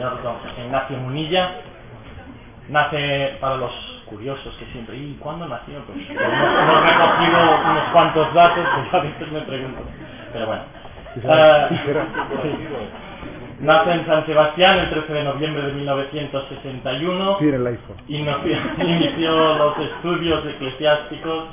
Señor 0.00 0.22
don 0.22 0.38
José 0.38 0.64
Ignacio 0.64 0.96
Munilla 0.96 1.50
nace 2.70 3.36
para 3.38 3.56
los 3.56 3.70
curiosos 4.06 4.56
que 4.56 4.64
siempre, 4.72 4.96
¿y 4.96 5.18
cuándo 5.20 5.46
nació? 5.46 5.84
Pues 5.84 5.98
hemos, 6.08 6.22
hemos 6.22 6.84
recogido 6.84 7.38
unos 7.70 7.84
cuantos 7.92 8.32
datos 8.32 8.64
que 8.64 8.96
a 8.96 9.00
veces 9.00 9.30
me 9.30 9.40
pregunto. 9.42 9.82
Pero 10.32 10.46
bueno. 10.46 10.62
Ah, 11.28 11.68
sí. 11.68 11.78
Nace 13.60 13.92
en 13.92 14.06
San 14.06 14.24
Sebastián 14.24 14.78
el 14.78 14.88
13 14.88 15.12
de 15.12 15.22
noviembre 15.24 15.62
de 15.64 15.72
1961. 15.74 17.36
Tiene 17.36 17.56
el 17.56 17.66
iPhone. 17.66 17.96
Inició, 18.08 18.58
inició 18.82 19.58
los 19.58 19.78
estudios 19.80 20.46
eclesiásticos 20.46 21.44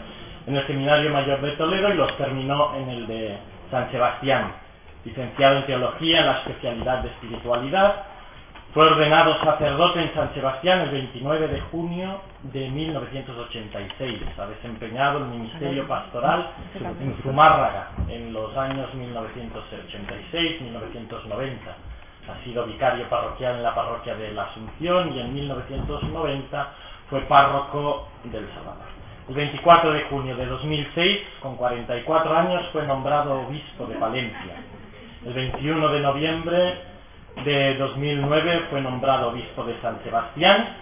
en 0.45 0.55
el 0.55 0.65
Seminario 0.67 1.11
Mayor 1.11 1.41
de 1.41 1.51
Toledo 1.51 1.89
y 1.93 1.97
los 1.97 2.15
terminó 2.15 2.73
en 2.77 2.89
el 2.91 3.07
de 3.07 3.37
San 3.71 3.91
Sebastián. 3.91 4.53
Licenciado 5.03 5.57
en 5.57 5.65
Teología 5.65 6.21
en 6.21 6.25
la 6.27 6.37
especialidad 6.39 6.99
de 6.99 7.09
Espiritualidad, 7.09 8.03
fue 8.77 8.85
ordenado 8.85 9.33
sacerdote 9.43 10.03
en 10.03 10.13
San 10.13 10.31
Sebastián 10.35 10.81
el 10.81 10.91
29 10.91 11.47
de 11.47 11.61
junio 11.61 12.21
de 12.43 12.69
1986. 12.69 14.19
Ha 14.37 14.45
desempeñado 14.45 15.17
el 15.17 15.25
ministerio 15.25 15.87
pastoral 15.87 16.51
en 17.01 17.17
Zumárraga 17.23 17.89
en 18.07 18.31
los 18.31 18.55
años 18.55 18.87
1986-1990. 18.93 21.57
Ha 22.29 22.43
sido 22.43 22.67
vicario 22.67 23.09
parroquial 23.09 23.55
en 23.55 23.63
la 23.63 23.73
parroquia 23.73 24.13
de 24.13 24.31
la 24.33 24.43
Asunción 24.43 25.11
y 25.11 25.21
en 25.21 25.33
1990 25.33 26.73
fue 27.09 27.21
párroco 27.21 28.09
del 28.25 28.47
Salvador. 28.53 28.85
El 29.27 29.33
24 29.33 29.91
de 29.91 30.03
junio 30.03 30.35
de 30.35 30.45
2006, 30.45 31.21
con 31.39 31.55
44 31.55 32.37
años, 32.37 32.63
fue 32.71 32.85
nombrado 32.85 33.41
obispo 33.41 33.87
de 33.87 33.97
Valencia. 33.97 34.61
El 35.25 35.33
21 35.33 35.89
de 35.89 35.99
noviembre 35.99 36.96
de 37.43 37.75
2009 37.75 38.67
fue 38.69 38.81
nombrado 38.81 39.29
obispo 39.29 39.63
de 39.63 39.79
San 39.81 40.01
Sebastián. 40.03 40.75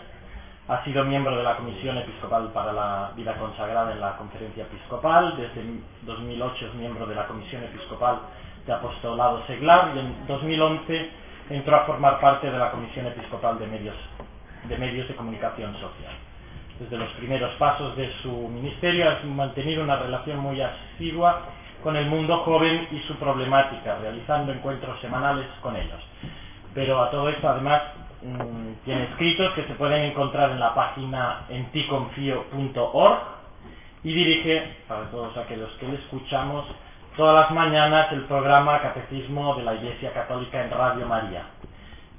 Ha 0.68 0.84
sido 0.84 1.04
miembro 1.04 1.36
de 1.38 1.44
la 1.44 1.58
Comisión 1.58 1.98
Episcopal 1.98 2.52
para 2.54 2.74
la 2.74 3.12
Vida 3.16 3.36
Consagrada 3.36 3.92
en 3.92 4.00
la 4.00 4.18
Conferencia 4.18 4.64
Episcopal. 4.64 5.36
Desde 5.38 5.64
2008 6.04 6.68
es 6.68 6.74
miembro 6.76 7.06
de 7.06 7.16
la 7.16 7.28
Comisión 7.28 7.64
Episcopal 7.64 8.20
de 8.66 8.74
Apostolado 8.74 9.46
Seglar 9.48 9.92
y 9.96 10.00
en 10.00 10.28
2011 10.28 11.10
entró 11.50 11.76
a 11.76 11.86
formar 11.86 12.20
parte 12.20 12.50
de 12.50 12.58
la 12.58 12.72
Comisión 12.72 13.06
Episcopal 13.08 13.60
de 13.60 13.68
Medios 13.68 13.96
de, 14.64 14.78
Medios 14.78 15.08
de 15.08 15.16
Comunicación 15.16 15.74
Social. 15.74 16.14
Desde 16.80 16.98
los 16.98 17.12
primeros 17.14 17.54
pasos 17.56 17.96
de 17.96 18.12
su 18.22 18.32
ministerio 18.32 19.10
ha 19.10 19.26
mantenido 19.26 19.84
una 19.84 19.98
relación 19.98 20.40
muy 20.40 20.60
asidua 20.62 21.42
con 21.84 21.96
el 21.96 22.08
mundo 22.08 22.40
joven 22.40 22.88
y 22.92 23.00
su 23.02 23.16
problemática, 23.18 24.00
realizando 24.00 24.52
encuentros 24.52 25.00
semanales 25.02 25.46
con 25.62 25.76
ellos. 25.76 26.02
Pero 26.76 27.02
a 27.02 27.10
todo 27.10 27.30
esto 27.30 27.48
además 27.50 27.82
mmm, 28.22 28.74
tiene 28.84 29.06
escritos 29.06 29.54
que 29.54 29.64
se 29.64 29.74
pueden 29.76 30.04
encontrar 30.12 30.52
en 30.52 30.60
la 30.60 30.76
página 30.76 31.46
enticonfio.org 31.50 33.20
y 34.04 34.14
dirige, 34.14 34.76
para 34.88 35.10
todos 35.10 35.36
aquellos 35.38 35.72
que 35.80 35.88
le 35.88 35.96
escuchamos, 35.96 36.68
todas 37.18 37.34
las 37.34 37.52
mañanas 37.52 38.12
el 38.12 38.26
programa 38.26 38.80
Catecismo 38.82 39.56
de 39.56 39.64
la 39.64 39.74
Iglesia 39.74 40.14
Católica 40.14 40.64
en 40.64 40.70
Radio 40.70 41.08
María. 41.08 41.46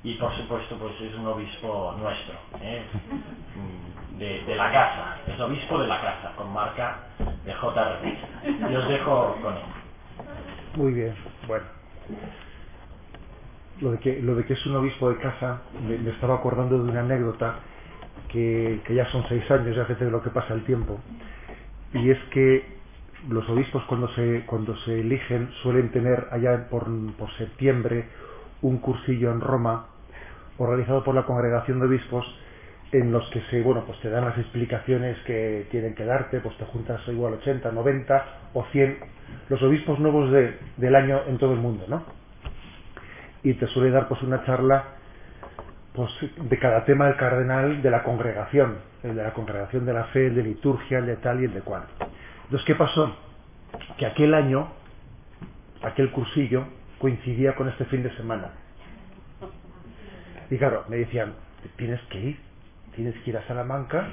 Y 0.03 0.15
por 0.15 0.35
supuesto, 0.37 0.77
pues 0.79 1.01
es 1.01 1.15
un 1.15 1.27
obispo 1.27 1.95
nuestro, 1.99 2.35
¿eh? 2.61 2.83
de, 4.19 4.43
de, 4.43 4.55
la 4.57 4.73
casa, 4.73 5.17
es 5.27 5.39
obispo 5.39 5.79
de 5.79 5.87
la 5.87 6.01
casa, 6.01 6.33
con 6.37 6.53
marca 6.53 6.99
de 7.45 7.53
JR. 7.53 8.71
Y 8.71 8.75
os 8.75 8.89
dejo 8.89 9.37
con 9.43 9.55
él. 9.55 9.63
Muy 10.77 10.93
bien, 10.93 11.15
bueno. 11.47 11.67
Lo 13.81 13.93
de 13.93 13.99
que, 13.99 14.21
lo 14.23 14.35
de 14.35 14.45
que 14.45 14.55
es 14.55 14.67
un 14.67 14.77
obispo 14.77 15.11
de 15.11 15.19
casa, 15.19 15.63
me, 15.87 16.11
estaba 16.11 16.37
acordando 16.37 16.83
de 16.83 16.91
una 16.91 17.01
anécdota 17.01 17.61
que, 18.29 18.81
que, 18.87 18.95
ya 18.95 19.07
son 19.07 19.25
seis 19.29 19.49
años, 19.51 19.77
ya 19.77 19.85
fíjate 19.85 20.11
lo 20.11 20.23
que 20.23 20.31
pasa 20.31 20.55
el 20.55 20.65
tiempo. 20.65 20.99
Y 21.93 22.11
es 22.11 22.19
que 22.31 22.65
los 23.29 23.49
obispos 23.49 23.83
cuando 23.85 24.09
se, 24.09 24.45
cuando 24.47 24.77
se 24.79 25.01
eligen 25.01 25.51
suelen 25.63 25.91
tener 25.91 26.29
allá 26.31 26.69
por, 26.71 26.87
por 27.17 27.31
septiembre 27.33 28.07
un 28.63 28.79
cursillo 28.79 29.31
en 29.31 29.41
Roma 29.41 29.87
organizado 30.59 31.05
por 31.05 31.15
la 31.15 31.25
congregación 31.25 31.81
de 31.81 31.87
obispos 31.87 32.25
en 32.93 33.13
los 33.13 33.29
que 33.31 33.41
se, 33.51 33.63
bueno, 33.63 33.85
pues 33.85 34.01
te 34.01 34.09
dan 34.09 34.25
las 34.25 34.39
explicaciones 34.39 35.19
que 35.27 35.67
tienen 35.71 35.95
que 35.95 36.05
darte, 36.05 36.41
pues 36.41 36.57
te 36.57 36.65
juntas 36.67 37.01
igual 37.09 37.35
80, 37.35 37.73
90 37.73 38.25
o 38.55 38.65
100 38.73 38.99
los 39.49 39.63
obispos 39.63 39.99
nuevos 39.99 40.31
de, 40.31 40.57
del 40.77 40.95
año 40.95 41.21
en 41.27 41.39
todo 41.39 41.53
el 41.53 41.61
mundo, 41.61 41.85
¿no? 41.89 42.26
Y 43.43 43.55
te 43.55 43.67
suele 43.69 43.91
dar 43.91 44.09
pues 44.09 44.23
una 44.23 44.45
charla 44.45 44.85
pues 45.97 46.11
de 46.37 46.59
cada 46.59 46.85
tema 46.85 47.07
del 47.07 47.17
cardenal 47.17 47.81
de 47.81 47.91
la 47.91 48.03
congregación, 48.03 48.77
el 49.03 49.17
de 49.17 49.23
la 49.23 49.33
congregación 49.33 49.87
de 49.87 49.95
la 49.95 50.05
fe, 50.05 50.27
el 50.27 50.35
de 50.35 50.43
liturgia, 50.43 50.99
el 50.99 51.07
de 51.07 51.17
tal 51.17 51.41
y 51.41 51.47
el 51.47 51.55
de 51.55 51.63
cual. 51.63 51.85
Entonces, 52.45 52.67
¿qué 52.67 52.75
pasó? 52.75 53.17
Que 53.97 54.05
aquel 54.05 54.35
año, 54.35 54.69
aquel 55.83 56.11
cursillo, 56.11 56.65
coincidía 56.99 57.55
con 57.55 57.69
este 57.69 57.87
fin 57.87 58.03
de 58.03 58.15
semana. 58.17 58.51
Y 60.51 60.59
claro, 60.59 60.85
me 60.89 60.97
decían, 60.97 61.33
tienes 61.77 62.01
que 62.11 62.21
ir, 62.21 62.41
tienes 62.95 63.15
que 63.23 63.31
ir 63.31 63.39
a 63.39 63.47
Salamanca, 63.47 64.07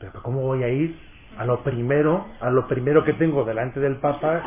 pero 0.00 0.20
¿cómo 0.22 0.42
voy 0.42 0.64
a 0.64 0.68
ir 0.68 0.98
a 1.38 1.44
lo 1.44 1.62
primero, 1.62 2.26
a 2.40 2.50
lo 2.50 2.66
primero 2.66 3.04
que 3.04 3.12
tengo 3.14 3.44
delante 3.44 3.78
del 3.80 3.96
Papa? 3.96 4.42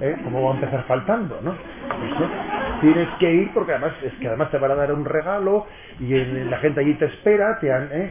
¿eh? 0.00 0.16
¿Cómo 0.24 0.42
voy 0.42 0.52
a 0.52 0.54
empezar 0.60 0.84
faltando, 0.86 1.40
no? 1.42 1.52
Eso, 1.52 2.57
tienes 2.80 3.08
que 3.18 3.32
ir 3.32 3.52
porque 3.52 3.72
además 3.72 3.92
es 4.02 4.12
que 4.14 4.28
además 4.28 4.50
te 4.50 4.58
van 4.58 4.72
a 4.72 4.74
dar 4.74 4.92
un 4.92 5.04
regalo 5.04 5.66
y 6.00 6.14
en, 6.14 6.50
la 6.50 6.58
gente 6.58 6.80
allí 6.80 6.94
te 6.94 7.06
espera, 7.06 7.58
te 7.60 7.72
han, 7.72 7.88
¿eh? 7.92 8.10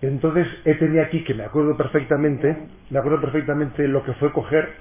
Entonces 0.00 0.48
he 0.64 0.74
tenido 0.74 1.02
aquí 1.02 1.22
que 1.24 1.34
me 1.34 1.44
acuerdo 1.44 1.76
perfectamente, 1.76 2.56
me 2.90 2.98
acuerdo 2.98 3.20
perfectamente 3.20 3.86
lo 3.86 4.02
que 4.02 4.12
fue 4.14 4.32
coger, 4.32 4.72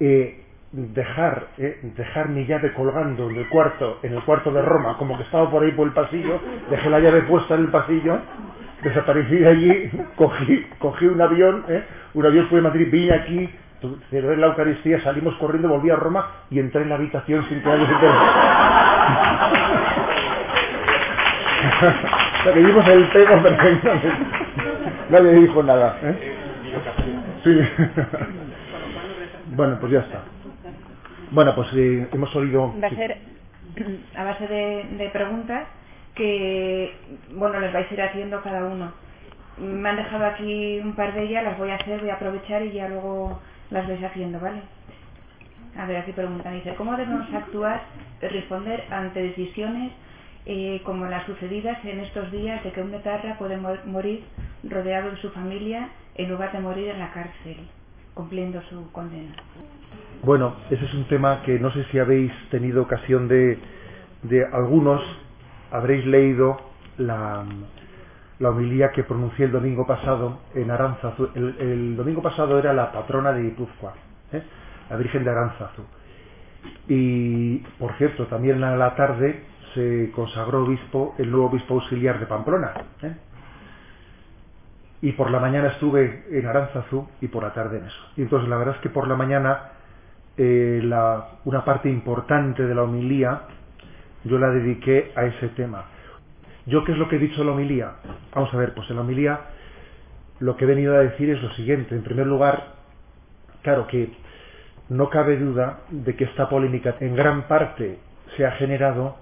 eh, 0.00 0.42
dejar, 0.72 1.48
eh, 1.58 1.78
dejar 1.96 2.30
mi 2.30 2.46
llave 2.46 2.72
colgando 2.72 3.30
en 3.30 3.36
el 3.36 3.48
cuarto, 3.48 4.00
en 4.02 4.14
el 4.14 4.22
cuarto 4.24 4.50
de 4.50 4.62
Roma, 4.62 4.96
como 4.98 5.16
que 5.16 5.22
estaba 5.22 5.50
por 5.50 5.62
ahí 5.62 5.70
por 5.72 5.86
el 5.86 5.92
pasillo, 5.92 6.40
dejé 6.70 6.90
la 6.90 6.98
llave 6.98 7.22
puesta 7.22 7.54
en 7.54 7.60
el 7.60 7.70
pasillo, 7.70 8.18
desaparecí 8.82 9.36
de 9.36 9.48
allí, 9.48 9.90
cogí, 10.16 10.66
cogí 10.78 11.06
un 11.06 11.20
avión, 11.20 11.64
eh, 11.68 11.84
un 12.14 12.26
avión 12.26 12.48
fue 12.48 12.58
de 12.58 12.62
Madrid, 12.62 12.88
vine 12.90 13.14
aquí, 13.14 13.50
celebré 14.10 14.36
la 14.36 14.48
Eucaristía, 14.48 15.00
salimos 15.00 15.34
corriendo, 15.36 15.68
volví 15.68 15.90
a 15.90 15.96
Roma 15.96 16.26
y 16.50 16.58
entré 16.58 16.82
en 16.82 16.88
la 16.88 16.96
habitación 16.96 17.44
sin 17.48 17.60
que 17.60 17.68
nadie 17.68 17.86
se 17.86 17.92
o 21.82 22.42
sea, 22.44 22.52
que 22.54 22.60
dimos 22.60 22.88
el 22.88 23.10
tema 23.10 23.42
perfectamente. 23.42 24.12
Nadie 25.10 25.32
dijo 25.34 25.62
nada. 25.62 25.98
¿eh? 26.02 26.36
Sí. 27.44 27.60
bueno, 29.56 29.78
pues 29.80 29.92
ya 29.92 30.00
está. 30.00 30.22
Bueno, 31.30 31.54
pues 31.54 31.68
eh, 31.74 32.08
hemos 32.12 32.34
oído... 32.36 32.74
Va 32.82 32.88
a 32.88 32.90
ser 32.90 33.18
a 34.16 34.24
base 34.24 34.46
de, 34.46 34.86
de, 34.98 35.08
preguntas 35.10 35.66
que, 36.14 36.94
bueno, 37.30 37.58
les 37.58 37.72
vais 37.72 37.90
a 37.90 37.94
ir 37.94 38.02
haciendo 38.02 38.42
cada 38.42 38.64
uno. 38.64 38.92
Me 39.58 39.88
han 39.88 39.96
dejado 39.96 40.26
aquí 40.26 40.78
un 40.80 40.94
par 40.94 41.14
de 41.14 41.22
ellas, 41.22 41.44
las 41.44 41.58
voy 41.58 41.70
a 41.70 41.76
hacer, 41.76 42.00
voy 42.00 42.10
a 42.10 42.14
aprovechar 42.14 42.62
y 42.62 42.72
ya 42.72 42.88
luego 42.88 43.40
las 43.72 43.88
vais 43.88 44.04
haciendo, 44.04 44.38
¿vale? 44.38 44.60
A 45.76 45.86
ver, 45.86 45.96
aquí 45.96 46.12
preguntan, 46.12 46.54
dice, 46.54 46.74
¿cómo 46.76 46.96
debemos 46.96 47.32
actuar, 47.32 47.82
responder 48.20 48.84
ante 48.90 49.22
decisiones 49.22 49.92
eh, 50.44 50.82
como 50.84 51.06
las 51.06 51.24
sucedidas 51.24 51.82
en 51.84 52.00
estos 52.00 52.30
días 52.30 52.62
de 52.62 52.72
que 52.72 52.82
un 52.82 52.92
etarra 52.92 53.38
puede 53.38 53.56
morir 53.56 54.24
rodeado 54.64 55.10
de 55.10 55.16
su 55.16 55.30
familia 55.30 55.88
en 56.14 56.28
lugar 56.28 56.52
de 56.52 56.60
morir 56.60 56.88
en 56.88 56.98
la 56.98 57.10
cárcel, 57.12 57.56
cumpliendo 58.12 58.60
su 58.68 58.90
condena. 58.92 59.32
Bueno, 60.22 60.56
ese 60.70 60.84
es 60.84 60.94
un 60.94 61.04
tema 61.08 61.42
que 61.42 61.58
no 61.58 61.72
sé 61.72 61.84
si 61.90 61.98
habéis 61.98 62.32
tenido 62.50 62.82
ocasión 62.82 63.28
de, 63.28 63.58
de 64.24 64.44
algunos, 64.52 65.00
habréis 65.70 66.04
leído 66.04 66.60
la, 66.98 67.44
la 68.42 68.50
homilía 68.50 68.90
que 68.90 69.04
pronuncié 69.04 69.44
el 69.44 69.52
domingo 69.52 69.86
pasado 69.86 70.40
en 70.52 70.68
Aránzazu. 70.68 71.28
El, 71.32 71.96
domingo 71.96 72.20
pasado 72.20 72.58
era 72.58 72.72
la 72.72 72.90
patrona 72.90 73.32
de 73.32 73.42
Guipúzcoa, 73.44 73.92
¿eh? 74.32 74.42
la 74.90 74.96
Virgen 74.96 75.22
de 75.22 75.30
Aránzazu. 75.30 75.82
Y, 76.88 77.58
por 77.78 77.92
cierto, 77.98 78.26
también 78.26 78.64
a 78.64 78.76
la 78.76 78.96
tarde 78.96 79.44
se 79.74 80.10
consagró 80.12 80.64
obispo, 80.64 81.14
el 81.18 81.30
nuevo 81.30 81.46
obispo 81.46 81.74
auxiliar 81.74 82.18
de 82.18 82.26
Pamplona. 82.26 82.72
¿eh? 83.02 83.14
Y 85.02 85.12
por 85.12 85.30
la 85.30 85.38
mañana 85.38 85.68
estuve 85.68 86.24
en 86.32 86.44
Aranzazú 86.44 87.08
y 87.20 87.28
por 87.28 87.44
la 87.44 87.54
tarde 87.54 87.78
en 87.78 87.84
eso. 87.84 88.02
Y 88.16 88.22
entonces 88.22 88.48
la 88.48 88.56
verdad 88.56 88.74
es 88.74 88.80
que 88.80 88.90
por 88.90 89.06
la 89.06 89.14
mañana 89.14 89.70
eh, 90.36 90.82
una 91.44 91.64
parte 91.64 91.88
importante 91.88 92.66
de 92.66 92.74
la 92.74 92.82
homilía 92.82 93.42
yo 94.24 94.36
la 94.40 94.48
dediqué 94.50 95.12
a 95.14 95.26
ese 95.26 95.48
tema. 95.50 95.84
¿Yo 96.66 96.84
qué 96.84 96.92
es 96.92 96.98
lo 96.98 97.08
que 97.08 97.16
he 97.16 97.18
dicho 97.18 97.40
en 97.40 97.46
la 97.48 97.52
homilía? 97.52 97.92
Vamos 98.34 98.52
a 98.54 98.56
ver, 98.56 98.74
pues 98.74 98.88
en 98.90 98.96
la 98.96 99.02
homilía 99.02 99.40
lo 100.40 100.56
que 100.56 100.64
he 100.64 100.68
venido 100.68 100.94
a 100.96 101.00
decir 101.00 101.30
es 101.30 101.42
lo 101.42 101.50
siguiente. 101.52 101.94
En 101.94 102.02
primer 102.02 102.26
lugar, 102.26 102.74
claro 103.62 103.86
que 103.86 104.10
no 104.88 105.08
cabe 105.10 105.38
duda 105.38 105.80
de 105.90 106.14
que 106.16 106.24
esta 106.24 106.48
polémica 106.48 106.96
en 107.00 107.16
gran 107.16 107.48
parte 107.48 107.98
se 108.36 108.46
ha 108.46 108.52
generado 108.52 109.16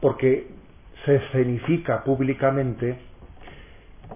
porque 0.00 0.48
se 1.04 1.16
escenifica 1.16 2.04
públicamente 2.04 2.98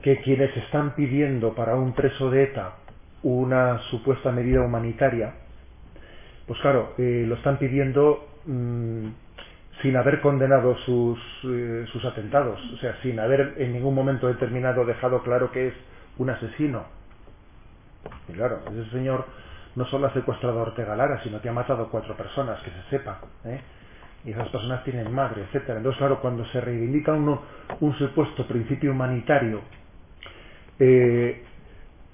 que 0.03 0.21
quienes 0.21 0.55
están 0.57 0.95
pidiendo 0.95 1.55
para 1.55 1.77
un 1.77 1.95
preso 1.95 2.31
de 2.31 2.45
ETA 2.45 2.75
una 3.23 3.79
supuesta 3.91 4.31
medida 4.33 4.61
humanitaria, 4.61 5.35
pues 6.47 6.61
claro, 6.61 6.93
eh, 6.99 7.25
lo 7.27 7.37
están 7.37 7.59
pidiendo 7.59 8.29
mmm, 8.45 9.07
sin 9.83 9.97
haber 9.97 10.21
condenado 10.21 10.77
sus, 10.79 11.19
eh, 11.45 11.85
sus 11.93 12.05
atentados, 12.05 12.61
o 12.73 12.77
sea, 12.79 12.97
sin 13.03 13.19
haber 13.19 13.55
en 13.59 13.73
ningún 13.73 13.95
momento 13.95 14.29
determinado 14.29 14.85
dejado 14.85 15.23
claro 15.23 15.51
que 15.51 15.69
es 15.69 15.75
un 16.19 16.31
asesino. 16.31 16.85
Y 18.29 18.33
claro, 18.33 18.61
ese 18.71 18.91
señor 18.91 19.27
no 19.77 19.85
solo 19.87 20.07
ha 20.07 20.13
secuestrado 20.13 20.61
a 20.61 20.63
Ortega 20.63 21.21
sino 21.23 21.41
que 21.41 21.49
ha 21.49 21.53
matado 21.53 21.89
cuatro 21.91 22.17
personas, 22.17 22.61
que 22.63 22.71
se 22.71 22.83
sepa. 22.91 23.21
¿eh? 23.45 23.61
Y 24.25 24.31
esas 24.31 24.49
personas 24.49 24.85
tienen 24.85 25.13
madre, 25.13 25.43
etcétera. 25.43 25.79
Entonces, 25.79 25.99
claro, 25.99 26.21
cuando 26.21 26.45
se 26.47 26.61
reivindica 26.61 27.13
uno 27.13 27.43
un 27.81 27.95
supuesto 27.99 28.47
principio 28.47 28.93
humanitario, 28.93 29.61
eh, 30.79 31.45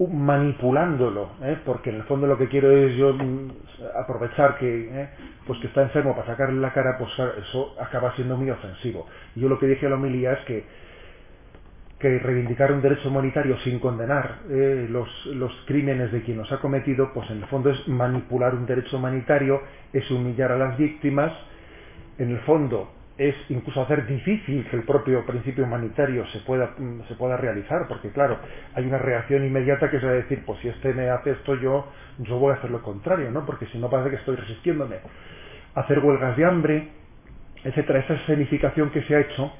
manipulándolo, 0.07 1.31
¿eh? 1.41 1.57
porque 1.65 1.89
en 1.89 1.97
el 1.97 2.03
fondo 2.03 2.27
lo 2.27 2.37
que 2.37 2.47
quiero 2.47 2.71
es 2.71 2.95
yo 2.95 3.13
mm, 3.13 3.51
aprovechar 3.95 4.57
que 4.57 5.01
¿eh? 5.01 5.09
pues 5.45 5.59
que 5.59 5.67
está 5.67 5.81
enfermo 5.81 6.15
para 6.15 6.27
sacarle 6.27 6.59
la 6.59 6.73
cara, 6.73 6.97
pues 6.97 7.11
eso 7.47 7.75
acaba 7.79 8.15
siendo 8.15 8.37
muy 8.37 8.49
ofensivo. 8.49 9.07
Yo 9.35 9.49
lo 9.49 9.59
que 9.59 9.67
dije 9.67 9.85
a 9.85 9.89
la 9.89 9.95
homilía 9.95 10.33
es 10.33 10.45
que 10.45 10.81
que 11.99 12.17
reivindicar 12.17 12.71
un 12.71 12.81
derecho 12.81 13.09
humanitario 13.09 13.59
sin 13.59 13.77
condenar 13.77 14.39
eh, 14.49 14.87
los, 14.89 15.07
los 15.27 15.51
crímenes 15.67 16.11
de 16.11 16.23
quien 16.23 16.37
los 16.37 16.51
ha 16.51 16.57
cometido, 16.57 17.13
pues 17.13 17.29
en 17.29 17.37
el 17.37 17.45
fondo 17.45 17.69
es 17.69 17.87
manipular 17.87 18.55
un 18.55 18.65
derecho 18.65 18.97
humanitario, 18.97 19.61
es 19.93 20.09
humillar 20.09 20.51
a 20.51 20.57
las 20.57 20.77
víctimas, 20.79 21.31
en 22.17 22.31
el 22.31 22.39
fondo 22.39 22.89
es 23.21 23.35
incluso 23.49 23.83
hacer 23.83 24.07
difícil 24.07 24.67
que 24.67 24.75
el 24.75 24.81
propio 24.81 25.23
principio 25.27 25.65
humanitario 25.65 26.25
se 26.29 26.39
pueda, 26.39 26.73
se 27.07 27.13
pueda 27.13 27.37
realizar, 27.37 27.87
porque 27.87 28.09
claro, 28.09 28.39
hay 28.73 28.83
una 28.83 28.97
reacción 28.97 29.45
inmediata 29.45 29.91
que 29.91 29.97
es 29.97 30.03
a 30.03 30.11
decir, 30.11 30.41
pues 30.43 30.59
si 30.61 30.69
este 30.69 30.91
me 30.95 31.07
hace 31.07 31.31
esto 31.31 31.53
yo, 31.53 31.85
yo 32.17 32.39
voy 32.39 32.51
a 32.51 32.55
hacer 32.55 32.71
lo 32.71 32.81
contrario, 32.81 33.29
¿no? 33.29 33.45
Porque 33.45 33.67
si 33.67 33.77
no 33.77 33.91
parece 33.91 34.09
que 34.09 34.15
estoy 34.15 34.37
resistiéndome. 34.37 34.97
Hacer 35.75 35.99
huelgas 35.99 36.35
de 36.35 36.45
hambre, 36.45 36.87
etcétera, 37.63 37.99
esa 37.99 38.15
escenificación 38.15 38.89
que 38.89 39.03
se 39.03 39.15
ha 39.15 39.19
hecho, 39.19 39.51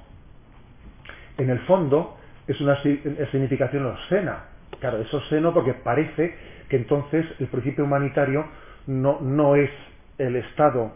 en 1.37 1.51
el 1.51 1.59
fondo, 1.59 2.17
es 2.47 2.59
una 2.61 2.81
significación 2.81 3.85
obscena. 3.85 4.45
Claro, 4.79 4.97
es 4.97 5.13
obsceno 5.13 5.53
porque 5.53 5.75
parece 5.75 6.35
que 6.67 6.77
entonces 6.77 7.27
el 7.39 7.45
principio 7.45 7.83
humanitario 7.83 8.43
no, 8.87 9.19
no 9.21 9.55
es 9.55 9.69
el 10.17 10.35
Estado 10.35 10.93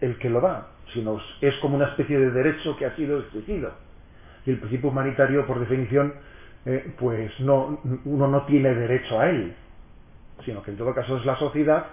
el 0.00 0.18
que 0.18 0.28
lo 0.28 0.40
da, 0.40 0.66
sino 0.92 1.20
es 1.40 1.54
como 1.56 1.76
una 1.76 1.88
especie 1.88 2.18
de 2.18 2.30
derecho 2.30 2.76
que 2.76 2.86
ha 2.86 2.96
sido 2.96 3.20
exigido. 3.20 3.72
Y 4.46 4.50
el 4.50 4.58
principio 4.58 4.90
humanitario, 4.90 5.46
por 5.46 5.60
definición, 5.60 6.14
eh, 6.66 6.92
pues 6.98 7.38
no, 7.40 7.80
uno 8.04 8.28
no 8.28 8.44
tiene 8.46 8.74
derecho 8.74 9.20
a 9.20 9.30
él, 9.30 9.54
sino 10.44 10.62
que 10.62 10.70
en 10.70 10.76
todo 10.76 10.94
caso 10.94 11.16
es 11.16 11.24
la 11.24 11.36
sociedad 11.36 11.86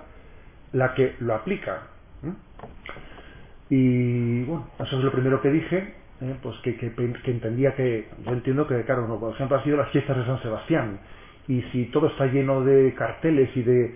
la 0.73 0.94
que 0.94 1.15
lo 1.19 1.35
aplica. 1.35 1.88
Y 3.69 4.44
bueno, 4.44 4.69
eso 4.79 4.97
es 4.97 5.03
lo 5.03 5.11
primero 5.11 5.41
que 5.41 5.49
dije. 5.49 5.94
¿eh? 6.21 6.35
pues 6.41 6.57
que, 6.63 6.75
que, 6.75 6.91
entendía 7.25 7.75
que, 7.75 8.07
yo 8.25 8.31
entiendo 8.31 8.67
que, 8.67 8.83
claro, 8.83 9.19
por 9.19 9.33
ejemplo, 9.33 9.57
ha 9.57 9.63
sido 9.63 9.77
las 9.77 9.89
fiestas 9.91 10.17
de 10.17 10.25
San 10.25 10.41
Sebastián, 10.41 10.99
y 11.47 11.61
si 11.71 11.85
todo 11.85 12.07
está 12.07 12.25
lleno 12.25 12.63
de 12.63 12.94
carteles 12.95 13.55
y 13.55 13.63
de, 13.63 13.95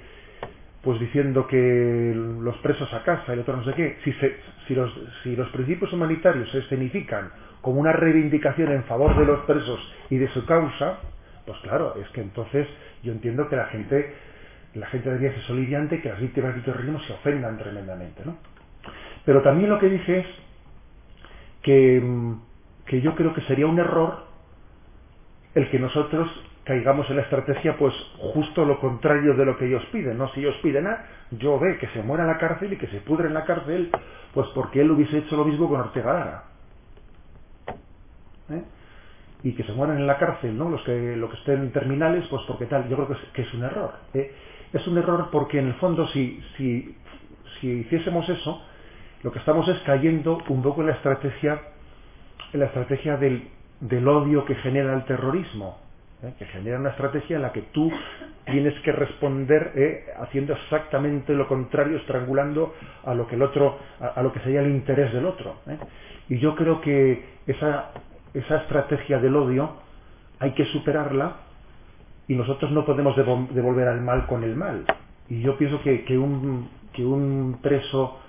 pues 0.83 0.99
diciendo 0.99 1.45
que 1.47 2.13
los 2.15 2.57
presos 2.57 2.91
a 2.93 3.03
casa 3.03 3.35
y 3.35 3.39
otro 3.39 3.55
no 3.55 3.63
sé 3.63 3.73
qué, 3.73 3.97
si, 4.03 4.13
se, 4.13 4.37
si, 4.67 4.73
los, 4.73 4.91
si 5.23 5.35
los 5.35 5.47
principios 5.49 5.93
humanitarios 5.93 6.49
se 6.51 6.59
escenifican 6.59 7.29
como 7.61 7.79
una 7.79 7.93
reivindicación 7.93 8.71
en 8.71 8.83
favor 8.85 9.15
de 9.17 9.25
los 9.25 9.41
presos 9.41 9.79
y 10.09 10.17
de 10.17 10.27
su 10.29 10.43
causa, 10.45 10.97
pues 11.45 11.59
claro, 11.59 11.95
es 12.01 12.09
que 12.09 12.21
entonces 12.21 12.67
yo 13.03 13.11
entiendo 13.11 13.47
que 13.47 13.55
la 13.55 13.65
gente, 13.67 14.13
la 14.73 14.87
gente 14.87 15.09
debería 15.09 15.33
ser 15.33 15.43
soliviante, 15.43 16.01
que 16.01 16.09
las 16.09 16.19
víctimas 16.19 16.55
del 16.55 16.63
terrorismo 16.63 16.99
se 17.01 17.13
ofendan 17.13 17.57
tremendamente, 17.57 18.23
¿no? 18.25 18.37
Pero 19.23 19.43
también 19.43 19.69
lo 19.69 19.77
que 19.77 19.89
dice 19.89 20.19
es 20.19 20.27
que, 21.61 22.03
que 22.87 23.01
yo 23.01 23.15
creo 23.15 23.35
que 23.35 23.41
sería 23.41 23.67
un 23.67 23.77
error 23.77 24.25
el 25.53 25.69
que 25.69 25.77
nosotros 25.77 26.27
caigamos 26.63 27.09
en 27.09 27.15
la 27.15 27.23
estrategia, 27.23 27.75
pues 27.77 27.93
justo 28.17 28.65
lo 28.65 28.79
contrario 28.79 29.33
de 29.33 29.45
lo 29.45 29.57
que 29.57 29.65
ellos 29.65 29.83
piden, 29.91 30.17
¿no? 30.17 30.29
Si 30.29 30.41
ellos 30.41 30.55
piden, 30.61 30.87
ah, 30.87 31.03
yo 31.31 31.59
ve 31.59 31.77
que 31.77 31.87
se 31.87 32.03
muera 32.03 32.23
en 32.23 32.29
la 32.29 32.37
cárcel 32.37 32.73
y 32.73 32.77
que 32.77 32.87
se 32.87 32.99
pudre 33.01 33.27
en 33.27 33.33
la 33.33 33.45
cárcel, 33.45 33.89
pues 34.33 34.47
porque 34.53 34.81
él 34.81 34.91
hubiese 34.91 35.19
hecho 35.19 35.35
lo 35.37 35.45
mismo 35.45 35.67
con 35.67 35.79
Ortega 35.79 36.13
Lara. 36.13 36.43
¿Eh? 38.49 38.63
Y 39.43 39.53
que 39.53 39.63
se 39.63 39.73
mueran 39.73 39.97
en 39.97 40.05
la 40.05 40.17
cárcel, 40.17 40.55
¿no? 40.55 40.69
Los 40.69 40.83
que, 40.83 41.15
los 41.15 41.31
que 41.31 41.37
estén 41.37 41.61
en 41.61 41.71
terminales, 41.71 42.27
pues 42.29 42.43
porque 42.47 42.67
tal, 42.67 42.87
yo 42.89 42.95
creo 42.95 43.07
que 43.07 43.13
es, 43.13 43.19
que 43.33 43.41
es 43.41 43.53
un 43.55 43.63
error. 43.63 43.93
¿eh? 44.13 44.31
Es 44.71 44.85
un 44.87 44.97
error 44.97 45.29
porque 45.31 45.57
en 45.57 45.67
el 45.67 45.73
fondo 45.75 46.07
si, 46.09 46.43
si, 46.57 46.95
si 47.59 47.67
hiciésemos 47.67 48.29
eso, 48.29 48.63
lo 49.23 49.31
que 49.31 49.39
estamos 49.39 49.67
es 49.67 49.79
cayendo 49.79 50.37
un 50.47 50.61
poco 50.61 50.81
en 50.81 50.87
la 50.87 50.93
estrategia, 50.93 51.59
en 52.53 52.59
la 52.59 52.67
estrategia 52.67 53.17
del, 53.17 53.49
del 53.79 54.07
odio 54.07 54.45
que 54.45 54.55
genera 54.55 54.93
el 54.93 55.05
terrorismo, 55.05 55.80
¿eh? 56.23 56.33
que 56.37 56.45
genera 56.45 56.79
una 56.79 56.89
estrategia 56.89 57.35
en 57.35 57.41
la 57.41 57.51
que 57.51 57.61
tú 57.73 57.91
tienes 58.45 58.79
que 58.81 58.91
responder 58.91 59.71
¿eh? 59.75 60.05
haciendo 60.19 60.53
exactamente 60.53 61.33
lo 61.33 61.47
contrario, 61.47 61.97
estrangulando 61.97 62.73
a 63.03 63.13
lo 63.13 63.27
que 63.27 63.35
el 63.35 63.41
otro, 63.41 63.77
a, 63.99 64.21
lo 64.21 64.31
que 64.31 64.39
sería 64.41 64.61
el 64.61 64.71
interés 64.71 65.13
del 65.13 65.25
otro. 65.25 65.57
¿eh? 65.67 65.77
Y 66.29 66.39
yo 66.39 66.55
creo 66.55 66.81
que 66.81 67.23
esa, 67.47 67.91
esa 68.33 68.57
estrategia 68.57 69.19
del 69.19 69.35
odio 69.35 69.77
hay 70.39 70.51
que 70.51 70.65
superarla 70.65 71.35
y 72.27 72.35
nosotros 72.35 72.71
no 72.71 72.85
podemos 72.85 73.15
devolver 73.15 73.87
al 73.87 74.01
mal 74.01 74.25
con 74.27 74.43
el 74.43 74.55
mal. 74.55 74.85
Y 75.29 75.41
yo 75.41 75.57
pienso 75.57 75.81
que, 75.81 76.03
que, 76.05 76.17
un, 76.17 76.69
que 76.93 77.05
un 77.05 77.59
preso 77.61 78.19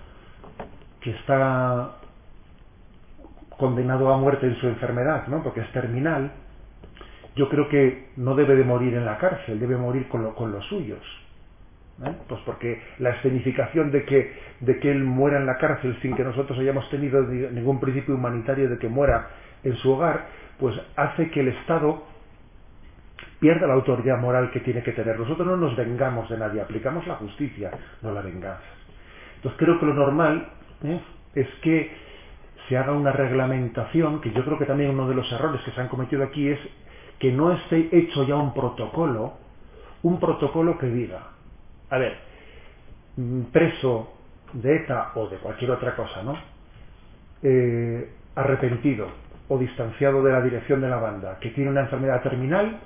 que 1.00 1.10
está 1.10 1.96
condenado 3.58 4.12
a 4.12 4.16
muerte 4.16 4.46
en 4.46 4.56
su 4.56 4.66
enfermedad, 4.66 5.26
¿no? 5.28 5.42
porque 5.42 5.60
es 5.60 5.72
terminal, 5.72 6.32
yo 7.36 7.48
creo 7.48 7.68
que 7.68 8.08
no 8.16 8.34
debe 8.34 8.56
de 8.56 8.64
morir 8.64 8.94
en 8.94 9.04
la 9.04 9.18
cárcel, 9.18 9.58
debe 9.58 9.76
morir 9.76 10.08
con, 10.08 10.22
lo, 10.22 10.34
con 10.34 10.52
los 10.52 10.64
suyos. 10.66 11.00
¿eh? 12.04 12.12
Pues 12.28 12.40
porque 12.44 12.80
la 12.98 13.10
escenificación 13.10 13.90
de 13.90 14.04
que, 14.04 14.32
de 14.60 14.78
que 14.78 14.90
él 14.90 15.02
muera 15.02 15.38
en 15.38 15.46
la 15.46 15.56
cárcel 15.56 15.96
sin 16.02 16.14
que 16.14 16.24
nosotros 16.24 16.58
hayamos 16.58 16.88
tenido 16.90 17.22
ningún 17.22 17.80
principio 17.80 18.14
humanitario 18.14 18.68
de 18.68 18.78
que 18.78 18.88
muera 18.88 19.28
en 19.64 19.76
su 19.76 19.92
hogar, 19.92 20.26
pues 20.58 20.78
hace 20.96 21.30
que 21.30 21.40
el 21.40 21.48
Estado 21.48 22.04
pierda 23.40 23.66
la 23.66 23.74
autoridad 23.74 24.18
moral 24.18 24.50
que 24.50 24.60
tiene 24.60 24.82
que 24.82 24.92
tener. 24.92 25.18
Nosotros 25.18 25.46
no 25.46 25.56
nos 25.56 25.76
vengamos 25.76 26.28
de 26.28 26.38
nadie, 26.38 26.60
aplicamos 26.60 27.06
la 27.06 27.16
justicia, 27.16 27.70
no 28.02 28.12
la 28.12 28.22
venganza. 28.22 28.62
Entonces 29.36 29.58
creo 29.58 29.80
que 29.80 29.86
lo 29.86 29.94
normal 29.94 30.48
¿eh? 30.84 31.00
es 31.34 31.48
que 31.62 31.90
se 32.68 32.76
haga 32.76 32.92
una 32.92 33.10
reglamentación, 33.10 34.20
que 34.20 34.30
yo 34.30 34.44
creo 34.44 34.58
que 34.58 34.66
también 34.66 34.90
uno 34.90 35.08
de 35.08 35.16
los 35.16 35.30
errores 35.32 35.60
que 35.62 35.72
se 35.72 35.80
han 35.80 35.88
cometido 35.88 36.22
aquí 36.22 36.48
es 36.48 36.60
que 37.22 37.30
no 37.30 37.52
esté 37.52 37.88
hecho 37.96 38.24
ya 38.24 38.34
un 38.34 38.52
protocolo, 38.52 39.34
un 40.02 40.18
protocolo 40.18 40.76
que 40.76 40.88
diga, 40.88 41.28
a 41.88 41.96
ver, 41.96 42.18
mm, 43.16 43.42
preso 43.52 44.12
de 44.52 44.74
ETA 44.78 45.12
o 45.14 45.28
de 45.28 45.38
cualquier 45.38 45.70
otra 45.70 45.94
cosa, 45.94 46.24
¿no? 46.24 46.36
Eh, 47.44 48.12
arrepentido 48.34 49.06
o 49.48 49.56
distanciado 49.56 50.24
de 50.24 50.32
la 50.32 50.42
dirección 50.42 50.80
de 50.80 50.88
la 50.88 50.96
banda, 50.96 51.38
que 51.40 51.50
tiene 51.50 51.70
una 51.70 51.82
enfermedad 51.82 52.22
terminal, 52.22 52.80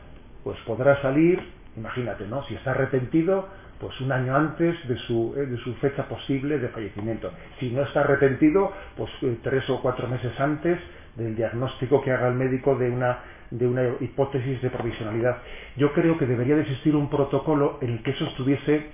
pues 0.45 0.59
podrá 0.66 1.00
salir, 1.00 1.40
imagínate, 1.75 2.26
¿no? 2.26 2.43
Si 2.45 2.57
está 2.57 2.73
arrepentido, 2.73 3.49
pues 3.81 3.99
un 4.02 4.12
año 4.12 4.37
antes 4.37 4.76
de 4.87 4.99
su, 4.99 5.35
eh, 5.38 5.47
de 5.47 5.57
su 5.59 5.75
fecha 5.76 6.09
posible 6.09 6.59
de 6.59 6.69
fallecimiento. 6.69 7.33
Si 7.59 7.71
no 7.71 7.83
está 7.85 8.00
arrepentido, 8.00 8.71
pues 8.97 9.11
eh, 9.23 9.38
tres 9.43 9.69
o 9.71 9.81
cuatro 9.81 10.09
meses 10.09 10.38
antes 10.38 10.78
del 11.16 11.37
diagnóstico 11.37 12.02
que 12.02 12.12
haga 12.12 12.28
el 12.28 12.35
médico 12.35 12.76
de 12.76 12.90
una, 12.90 13.19
de 13.50 13.67
una 13.67 13.83
hipótesis 14.00 14.61
de 14.62 14.71
provisionalidad. 14.71 15.38
Yo 15.76 15.93
creo 15.93 16.19
que 16.19 16.26
debería 16.26 16.57
de 16.57 16.62
existir 16.62 16.95
un 16.97 17.09
protocolo 17.09 17.79
en 17.81 17.93
el 17.93 18.03
que 18.03 18.11
eso 18.11 18.25
estuviese 18.26 18.87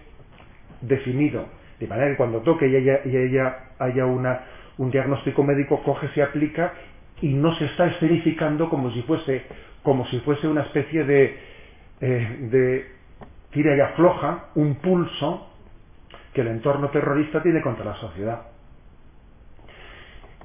definido 0.81 1.47
De 1.79 1.87
manera 1.87 2.11
que 2.11 2.17
cuando 2.17 2.41
toque 2.41 2.69
y 2.69 2.77
haya, 2.77 3.01
y 3.05 3.17
haya, 3.17 3.71
haya 3.79 4.07
una, 4.07 4.45
un 4.79 4.91
diagnóstico 4.91 5.43
médico, 5.43 5.83
coge, 5.83 6.09
se 6.15 6.23
aplica 6.23 6.73
y 7.21 7.33
no 7.35 7.55
se 7.57 7.67
está 7.67 7.87
escenificando 7.87 8.69
como 8.69 8.91
si 8.93 9.03
fuese, 9.03 9.43
como 9.83 10.07
si 10.07 10.19
fuese 10.21 10.49
una 10.49 10.63
especie 10.63 11.05
de, 11.05 11.39
eh, 12.01 12.37
de 12.51 12.91
tira 13.51 13.77
y 13.77 13.81
afloja, 13.81 14.47
un 14.57 14.77
pulso 14.77 15.49
que 16.35 16.41
el 16.41 16.49
entorno 16.49 16.91
terrorista 16.91 17.43
tiene 17.43 17.61
contra 17.63 17.85
la 17.85 17.95
sociedad. 17.97 18.43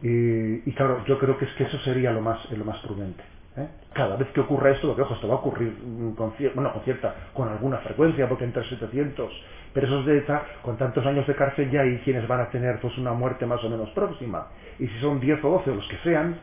Y, 0.01 0.69
y 0.69 0.73
claro, 0.75 1.03
yo 1.05 1.17
creo 1.17 1.37
que 1.37 1.45
es 1.45 1.51
que 1.53 1.63
eso 1.63 1.79
sería 1.79 2.11
lo 2.11 2.21
más, 2.21 2.51
lo 2.51 2.65
más 2.65 2.77
prudente. 2.79 3.23
¿Eh? 3.57 3.67
Cada 3.93 4.15
vez 4.15 4.29
que 4.29 4.41
ocurra 4.41 4.71
esto, 4.71 4.87
lo 4.87 4.95
que 4.95 5.01
ojo, 5.01 5.15
esto 5.15 5.27
va 5.27 5.35
a 5.35 5.37
ocurrir 5.37 5.73
con, 6.15 6.33
bueno, 6.55 6.71
con 6.73 6.81
cierta, 6.83 7.15
con 7.33 7.49
alguna 7.49 7.77
frecuencia, 7.79 8.27
porque 8.29 8.45
entre 8.45 8.63
700 8.63 9.31
presos 9.73 10.05
de 10.05 10.19
ETA, 10.19 10.43
con 10.61 10.77
tantos 10.77 11.05
años 11.05 11.27
de 11.27 11.35
cárcel 11.35 11.69
ya 11.71 11.81
hay 11.81 11.97
quienes 11.99 12.27
van 12.27 12.41
a 12.41 12.49
tener 12.49 12.79
pues 12.79 12.97
una 12.97 13.13
muerte 13.13 13.45
más 13.45 13.63
o 13.63 13.69
menos 13.69 13.89
próxima. 13.91 14.47
Y 14.79 14.87
si 14.87 14.99
son 14.99 15.19
10 15.19 15.43
o 15.43 15.49
12 15.49 15.71
o 15.71 15.75
los 15.75 15.87
que 15.87 15.97
sean, 15.97 16.39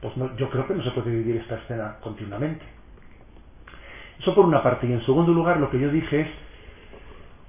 pues 0.00 0.14
yo 0.36 0.50
creo 0.50 0.66
que 0.66 0.74
no 0.74 0.82
se 0.82 0.90
puede 0.90 1.10
vivir 1.10 1.36
esta 1.36 1.56
escena 1.56 1.96
continuamente. 2.00 2.64
Eso 4.18 4.34
por 4.34 4.44
una 4.44 4.62
parte. 4.62 4.86
Y 4.86 4.92
en 4.92 5.02
segundo 5.02 5.32
lugar, 5.32 5.58
lo 5.58 5.70
que 5.70 5.80
yo 5.80 5.90
dije 5.90 6.20
es 6.20 6.28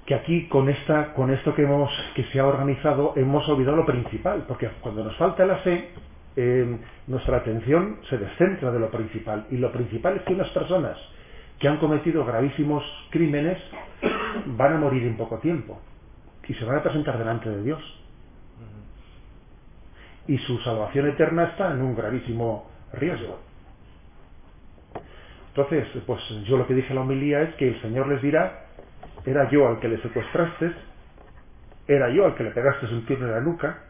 que 0.06 0.16
aquí 0.16 0.48
con 0.48 0.70
esta 0.70 1.14
con 1.14 1.32
esto 1.32 1.56
que 1.56 1.64
hemos 1.64 1.90
que 2.16 2.26
se 2.26 2.40
ha 2.40 2.46
organizado 2.46 3.14
hemos 3.16 3.48
olvidado 3.48 3.78
lo 3.78 3.86
principal 3.86 4.44
porque 4.48 4.70
cuando 4.82 5.04
nos 5.04 5.16
falta 5.16 5.46
la 5.46 5.58
fe 5.58 5.92
eh, 6.36 6.78
nuestra 7.08 7.38
atención 7.38 8.00
se 8.10 8.18
descentra 8.18 8.72
de 8.72 8.80
lo 8.80 8.90
principal. 8.90 9.46
Y 9.52 9.58
lo 9.58 9.72
principal 9.72 10.18
es 10.18 10.24
que 10.24 10.34
unas 10.34 10.50
personas 10.50 10.98
que 11.60 11.68
han 11.68 11.78
cometido 11.78 12.26
gravísimos 12.26 12.84
crímenes 13.12 13.58
van 14.46 14.74
a 14.74 14.78
morir 14.78 15.04
en 15.04 15.18
poco 15.18 15.38
tiempo 15.40 15.80
y 16.48 16.54
se 16.56 16.66
van 16.66 16.78
a 16.78 16.84
presentar 16.84 17.18
delante 17.18 17.50
de 17.50 17.64
Dios. 17.64 17.82
Y 20.28 20.38
su 20.40 20.58
salvación 20.60 21.08
eterna 21.08 21.46
está 21.46 21.72
en 21.72 21.82
un 21.82 21.96
gravísimo 21.96 22.70
riesgo. 22.94 23.40
Entonces 25.50 25.88
pues 26.06 26.22
yo 26.46 26.58
lo 26.58 26.66
que 26.66 26.74
dije 26.74 26.90
en 26.90 26.96
la 26.96 27.02
homilía 27.02 27.42
es 27.44 27.56
que 27.56 27.68
el 27.68 27.82
Señor 27.82 28.08
les 28.08 28.22
dirá 28.22 28.64
era 29.26 29.50
yo 29.50 29.68
al 29.68 29.80
que 29.80 29.88
le 29.88 30.02
secuestraste, 30.02 30.72
era 31.88 32.10
yo 32.10 32.26
al 32.26 32.36
que 32.36 32.44
le 32.44 32.52
pegaste 32.52 32.88
un 32.88 33.06
tiro 33.06 33.26
en 33.26 33.32
la 33.32 33.40
nuca, 33.40 33.84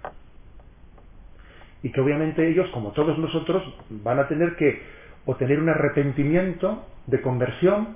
y 1.84 1.92
que 1.92 2.02
obviamente 2.02 2.48
ellos, 2.48 2.70
como 2.72 2.92
todos 2.92 3.18
nosotros, 3.20 3.62
van 3.90 4.20
a 4.20 4.28
tener 4.28 4.56
que 4.56 4.82
o 5.26 5.36
tener 5.36 5.60
un 5.60 5.70
arrepentimiento 5.70 6.86
de 7.08 7.22
conversión, 7.22 7.96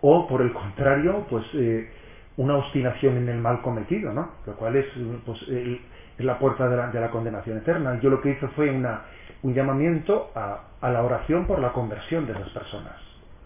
o 0.00 0.26
por 0.26 0.42
el 0.42 0.52
contrario, 0.52 1.26
pues 1.28 1.44
eh, 1.54 1.90
una 2.36 2.56
obstinación 2.56 3.16
en 3.18 3.28
el 3.28 3.38
mal 3.38 3.60
cometido, 3.62 4.12
¿no? 4.12 4.30
Lo 4.46 4.54
cual 4.54 4.76
es, 4.76 4.86
pues, 5.26 5.42
el, 5.48 5.80
la 6.18 6.38
puerta 6.38 6.68
de 6.68 6.76
la, 6.76 6.86
de 6.88 7.00
la, 7.00 7.10
condenación 7.10 7.58
eterna. 7.58 8.00
Yo 8.00 8.10
lo 8.10 8.20
que 8.20 8.30
hice 8.30 8.48
fue 8.48 8.70
una, 8.70 9.02
un 9.42 9.54
llamamiento 9.54 10.30
a, 10.34 10.64
a, 10.80 10.90
la 10.90 11.02
oración 11.02 11.46
por 11.46 11.58
la 11.60 11.72
conversión 11.72 12.26
de 12.26 12.32
esas 12.32 12.48
personas. 12.50 12.96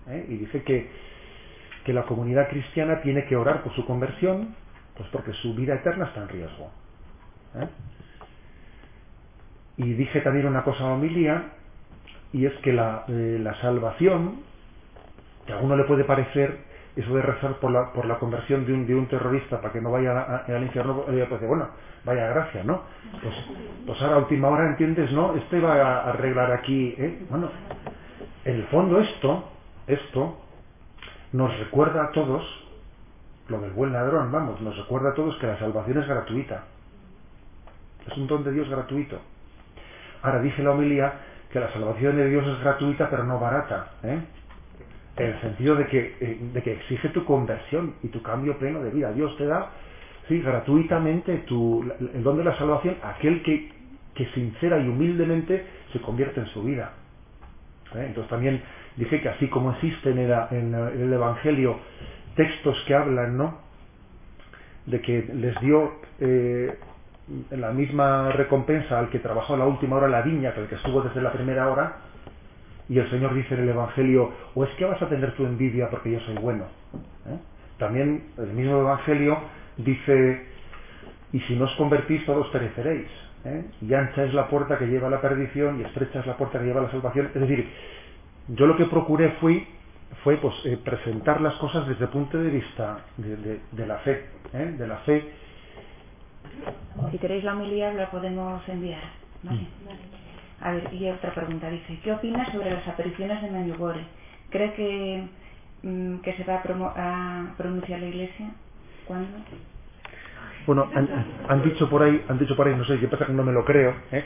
¿eh? 0.09 0.27
Y 0.29 0.37
dije 0.37 0.63
que 0.63 0.91
que 1.85 1.93
la 1.93 2.05
comunidad 2.05 2.49
cristiana 2.49 3.01
tiene 3.03 3.25
que 3.27 3.37
orar 3.37 3.63
por 3.63 3.75
su 3.75 3.85
conversión, 3.85 4.55
pues 4.97 5.09
porque 5.11 5.33
su 5.35 5.55
vida 5.55 5.75
eterna 5.75 6.07
está 6.07 6.23
en 6.23 6.29
riesgo. 6.29 6.71
¿eh? 7.57 7.69
Y 9.83 9.95
dije 9.95 10.21
también 10.21 10.47
una 10.47 10.63
cosa 10.63 10.85
a 10.85 10.95
homilía, 10.95 11.45
y 12.33 12.47
es 12.47 12.53
que 12.59 12.73
la, 12.73 13.05
eh, 13.09 13.39
la, 13.41 13.55
salvación, 13.61 14.41
que 15.47 15.53
a 15.53 15.57
uno 15.57 15.77
le 15.77 15.85
puede 15.85 16.05
parecer 16.05 16.59
eso 16.95 17.15
de 17.15 17.23
rezar 17.23 17.55
por 17.55 17.71
la, 17.71 17.93
por 17.93 18.07
la 18.07 18.19
conversión 18.19 18.65
de 18.65 18.73
un, 18.73 18.87
de 18.87 18.95
un 18.95 19.07
terrorista 19.07 19.61
para 19.61 19.73
que 19.73 19.81
no 19.81 19.91
vaya 19.91 20.45
al 20.47 20.63
infierno, 20.63 21.05
eh, 21.09 21.27
pues 21.29 21.41
bueno, 21.47 21.69
vaya 22.05 22.29
gracia, 22.29 22.63
¿no? 22.63 22.83
Pues, 23.23 23.35
pues 23.87 24.01
ahora 24.03 24.19
última 24.19 24.49
hora 24.49 24.69
entiendes, 24.69 25.11
¿no? 25.11 25.35
Este 25.35 25.59
va 25.59 25.75
a 25.75 26.11
arreglar 26.11 26.53
aquí, 26.53 26.95
¿eh? 26.97 27.27
Bueno, 27.29 27.51
en 28.45 28.57
el 28.57 28.67
fondo 28.67 29.01
esto, 29.01 29.51
esto, 29.87 30.39
nos 31.33 31.59
recuerda 31.59 32.05
a 32.05 32.11
todos, 32.13 32.45
lo 33.49 33.61
del 33.61 33.73
buen 33.73 33.93
ladrón, 33.93 34.31
vamos, 34.31 34.61
nos 34.61 34.77
recuerda 34.77 35.11
a 35.11 35.15
todos 35.15 35.37
que 35.39 35.47
la 35.47 35.59
salvación 35.59 35.99
es 35.99 36.07
gratuita. 36.07 36.65
Es 38.07 38.17
un 38.17 38.27
don 38.27 38.45
de 38.45 38.53
Dios 38.53 38.69
gratuito. 38.69 39.19
Ahora 40.23 40.41
dice 40.41 40.63
la 40.63 40.73
homilía 40.73 41.13
que 41.51 41.61
la 41.61 41.73
salvación 41.73 42.17
de 42.17 42.29
Dios 42.29 42.47
es 42.47 42.61
gratuita 42.61 43.11
pero 43.11 43.25
no 43.25 43.39
barata. 43.39 43.93
¿eh? 44.03 44.19
En 45.17 45.27
el 45.27 45.41
sentido 45.41 45.77
de 45.77 45.87
que, 45.87 46.17
eh, 46.21 46.39
de 46.53 46.63
que 46.63 46.73
exige 46.73 47.11
tu 47.11 47.25
conversión 47.25 47.95
y 48.03 48.09
tu 48.09 48.23
cambio 48.23 48.59
pleno 48.59 48.83
de 48.83 48.91
vida. 48.91 49.13
Dios 49.13 49.37
te 49.37 49.47
da, 49.47 49.71
sí, 50.29 50.41
gratuitamente 50.41 51.39
tu, 51.47 51.85
el 52.15 52.23
don 52.23 52.39
de 52.39 52.45
la 52.45 52.57
salvación 52.57 52.97
aquel 53.03 53.43
que, 53.43 53.71
que 54.15 54.27
sincera 54.33 54.79
y 54.79 54.89
humildemente 54.89 55.65
se 55.93 56.01
convierte 56.01 56.41
en 56.41 56.47
su 56.47 56.63
vida. 56.63 56.93
¿eh? 57.95 58.05
Entonces 58.07 58.31
también 58.31 58.63
dije 58.97 59.21
que 59.21 59.29
así 59.29 59.49
como 59.49 59.73
existen 59.73 60.19
en, 60.19 60.31
en, 60.51 60.75
el 60.75 61.13
Evangelio 61.13 61.79
textos 62.37 62.83
que 62.87 62.95
hablan, 62.95 63.37
¿no? 63.37 63.59
De 64.87 65.01
que 65.01 65.29
les 65.35 65.59
dio 65.61 65.93
eh, 66.21 66.77
la 67.51 67.71
misma 67.73 68.31
recompensa 68.33 68.99
al 68.99 69.11
que 69.11 69.19
trabajó 69.19 69.57
la 69.57 69.67
última 69.67 69.97
hora 69.97 70.09
la 70.09 70.23
viña 70.23 70.53
que 70.53 70.61
al 70.61 70.69
que 70.69 70.75
estuvo 70.77 71.03
desde 71.03 71.23
la 71.23 71.33
primera 71.33 71.71
hora, 71.71 71.97
y 72.89 72.99
el 72.99 73.09
Señor 73.11 73.35
dice 73.35 73.55
en 73.55 73.63
el 73.63 73.69
Evangelio, 73.71 74.31
o 74.55 74.65
es 74.65 74.71
que 74.77 74.85
vas 74.85 75.01
a 75.01 75.09
tener 75.09 75.35
tu 75.35 75.45
envidia 75.45 75.89
porque 75.89 76.13
yo 76.13 76.21
soy 76.21 76.35
bueno. 76.35 76.65
¿eh? 77.27 77.39
También 77.79 78.25
el 78.39 78.53
mismo 78.53 78.81
Evangelio 78.81 79.39
dice, 79.79 80.47
y 81.33 81.41
si 81.41 81.57
no 81.57 81.65
os 81.65 81.75
convertís 81.77 82.25
todos 82.27 82.49
pereceréis. 82.49 83.09
¿eh? 83.45 83.65
Y 83.81 83.95
ancha 83.95 84.25
es 84.25 84.35
la 84.35 84.49
puerta 84.49 84.79
que 84.79 84.87
lleva 84.87 85.09
a 85.09 85.11
la 85.11 85.21
perdición 85.21 85.81
y 85.81 85.85
estrecha 85.85 86.21
es 86.21 86.27
la 86.27 86.37
puerta 86.37 86.59
que 86.59 86.67
lleva 86.67 86.81
a 86.81 86.85
la 86.85 86.91
salvación. 86.91 87.31
Es 87.35 87.41
decir, 87.41 87.69
yo 88.49 88.67
lo 88.67 88.77
que 88.77 88.85
procuré 88.87 89.31
fui, 89.41 89.67
fue 90.23 90.37
pues, 90.37 90.55
eh, 90.67 90.79
presentar 90.83 91.41
las 91.41 91.55
cosas 91.55 91.87
desde 91.89 92.05
el 92.05 92.11
punto 92.11 92.39
de 92.39 92.51
vista 92.51 92.99
de, 93.17 93.87
la 93.87 93.97
fe, 93.99 94.27
de 94.53 94.87
la 94.87 94.99
fe. 94.99 95.25
Si 97.11 97.19
queréis 97.19 97.45
la 97.45 97.55
homilía 97.55 97.93
la 97.95 98.11
podemos 98.11 98.67
enviar. 98.69 99.03
¿vale? 99.43 99.61
Mm. 99.61 100.65
A 100.65 100.73
ver, 100.73 100.95
y 100.95 101.09
otra 101.11 101.35
pregunta 101.35 101.69
dice, 101.71 101.99
¿qué 102.05 102.13
opinas 102.13 102.49
sobre 102.53 102.71
las 102.71 102.87
apariciones 102.87 103.43
de 103.43 103.51
Medjugorje? 103.51 104.05
¿Cree 104.51 104.73
que, 104.75 105.25
mm, 105.83 106.17
que 106.19 106.35
se 106.35 106.45
va 106.45 106.63
a, 106.63 107.41
a 107.41 107.55
pronunciar 107.57 108.01
la 108.01 108.07
Iglesia? 108.07 108.51
¿Cuándo? 109.07 109.29
Bueno, 110.67 110.89
han, 110.95 111.09
han, 111.49 111.63
dicho 111.65 111.91
por 111.91 112.05
ahí, 112.05 112.25
han 112.29 112.39
dicho 112.39 112.55
por 112.55 112.69
ahí, 112.69 112.77
no 112.77 112.85
sé 112.85 112.99
qué 113.01 113.09
pasa 113.09 113.27
que 113.27 113.33
no 113.33 113.43
me 113.43 113.53
lo 113.53 113.65
creo, 113.65 113.95
¿eh? 114.13 114.25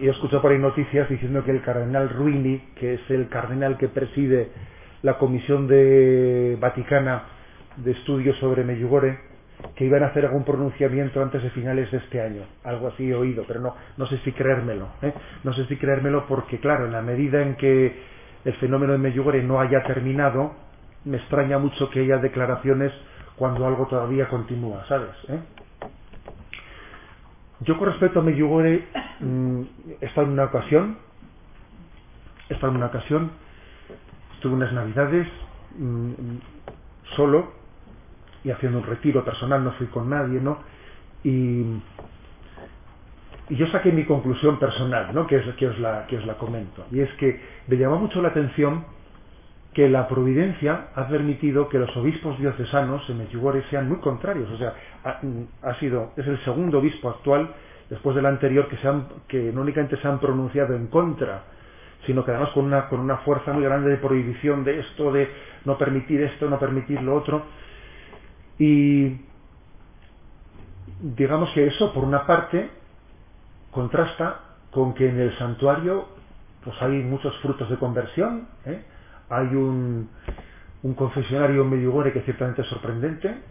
y 0.00 0.06
he 0.06 0.10
escuchado 0.10 0.40
por 0.40 0.50
ahí 0.50 0.58
noticias 0.58 1.08
diciendo 1.10 1.44
que 1.44 1.50
el 1.50 1.60
cardenal 1.60 2.08
Ruini, 2.08 2.58
que 2.76 2.94
es 2.94 3.10
el 3.10 3.28
cardenal 3.28 3.76
que 3.76 3.88
preside 3.88 4.48
la 5.02 5.18
Comisión 5.18 5.68
de 5.68 6.56
Vaticana 6.58 7.24
de 7.76 7.90
Estudios 7.90 8.38
sobre 8.38 8.64
Medjugorje, 8.64 9.18
que 9.74 9.84
iban 9.84 10.02
a 10.02 10.06
hacer 10.06 10.24
algún 10.24 10.44
pronunciamiento 10.44 11.22
antes 11.22 11.42
de 11.42 11.50
finales 11.50 11.90
de 11.90 11.98
este 11.98 12.20
año. 12.20 12.42
Algo 12.64 12.88
así 12.88 13.10
he 13.10 13.14
oído, 13.14 13.44
pero 13.46 13.60
no, 13.60 13.74
no 13.96 14.06
sé 14.06 14.18
si 14.18 14.32
creérmelo. 14.32 14.88
¿eh? 15.02 15.12
No 15.44 15.52
sé 15.52 15.66
si 15.66 15.76
creérmelo 15.76 16.26
porque, 16.26 16.58
claro, 16.60 16.86
en 16.86 16.92
la 16.92 17.02
medida 17.02 17.42
en 17.42 17.56
que 17.56 17.96
el 18.44 18.54
fenómeno 18.54 18.92
de 18.92 18.98
Medjugorje 18.98 19.42
no 19.42 19.60
haya 19.60 19.82
terminado, 19.82 20.52
me 21.04 21.16
extraña 21.16 21.58
mucho 21.58 21.90
que 21.90 22.00
haya 22.00 22.18
declaraciones 22.18 22.92
cuando 23.36 23.66
algo 23.66 23.86
todavía 23.86 24.28
continúa, 24.28 24.84
¿sabes? 24.86 25.10
¿Eh? 25.28 25.40
Yo 27.60 27.76
con 27.76 27.88
respecto 27.88 28.20
a 28.20 28.22
Medjugorje 28.22 28.84
mmm, 29.20 29.62
he 30.00 30.06
estado 30.06 30.26
en 30.26 30.34
una 30.34 30.44
ocasión, 30.44 30.98
he 32.48 32.54
estado 32.54 32.70
en 32.72 32.76
una 32.76 32.86
ocasión, 32.86 33.32
estuve 34.34 34.54
unas 34.54 34.72
navidades 34.72 35.26
mmm, 35.76 36.12
solo 37.16 37.57
y 38.44 38.50
haciendo 38.50 38.78
un 38.78 38.84
retiro 38.84 39.24
personal, 39.24 39.64
no 39.64 39.72
fui 39.72 39.86
con 39.88 40.08
nadie, 40.08 40.40
¿no? 40.40 40.58
Y, 41.24 41.64
y 43.50 43.56
yo 43.56 43.66
saqué 43.68 43.90
mi 43.92 44.04
conclusión 44.04 44.58
personal, 44.58 45.14
¿no? 45.14 45.26
Que, 45.26 45.36
es, 45.36 45.54
que, 45.56 45.68
os 45.68 45.78
la, 45.78 46.06
que 46.06 46.18
os 46.18 46.26
la 46.26 46.34
comento. 46.34 46.86
Y 46.92 47.00
es 47.00 47.12
que 47.14 47.40
me 47.66 47.76
llamó 47.76 47.98
mucho 47.98 48.20
la 48.22 48.28
atención 48.28 48.84
que 49.72 49.88
la 49.88 50.08
providencia 50.08 50.88
ha 50.94 51.08
permitido 51.08 51.68
que 51.68 51.78
los 51.78 51.94
obispos 51.96 52.38
diocesanos 52.38 53.08
en 53.10 53.18
Medjugorje 53.18 53.62
sean 53.70 53.88
muy 53.88 53.98
contrarios. 53.98 54.50
O 54.50 54.56
sea, 54.58 54.74
ha, 55.04 55.20
ha, 55.62 55.74
sido, 55.74 56.12
es 56.16 56.26
el 56.26 56.38
segundo 56.40 56.78
obispo 56.78 57.08
actual, 57.08 57.54
después 57.88 58.16
del 58.16 58.26
anterior, 58.26 58.68
que, 58.68 58.76
se 58.78 58.88
han, 58.88 59.06
que 59.28 59.52
no 59.52 59.62
únicamente 59.62 59.96
se 59.96 60.08
han 60.08 60.18
pronunciado 60.18 60.74
en 60.74 60.88
contra, 60.88 61.44
sino 62.06 62.24
que 62.24 62.30
además 62.30 62.50
con 62.50 62.64
una, 62.64 62.88
con 62.88 63.00
una 63.00 63.18
fuerza 63.18 63.52
muy 63.52 63.64
grande 63.64 63.90
de 63.90 63.96
prohibición 63.96 64.64
de 64.64 64.80
esto, 64.80 65.12
de 65.12 65.28
no 65.64 65.78
permitir 65.78 66.22
esto, 66.22 66.48
no 66.48 66.58
permitir 66.58 67.02
lo 67.02 67.14
otro. 67.14 67.42
Y 68.58 69.20
digamos 71.02 71.50
que 71.54 71.66
eso, 71.66 71.92
por 71.94 72.04
una 72.04 72.26
parte, 72.26 72.70
contrasta 73.72 74.40
con 74.72 74.94
que 74.94 75.08
en 75.08 75.20
el 75.20 75.36
santuario 75.38 76.08
pues 76.64 76.76
hay 76.82 77.02
muchos 77.04 77.36
frutos 77.40 77.70
de 77.70 77.78
conversión, 77.78 78.48
¿eh? 78.66 78.84
hay 79.30 79.46
un, 79.54 80.10
un 80.82 80.94
confesionario 80.94 81.62
en 81.62 81.70
Medjugorje 81.70 82.12
que 82.12 82.22
ciertamente 82.22 82.62
es 82.62 82.68
sorprendente, 82.68 83.42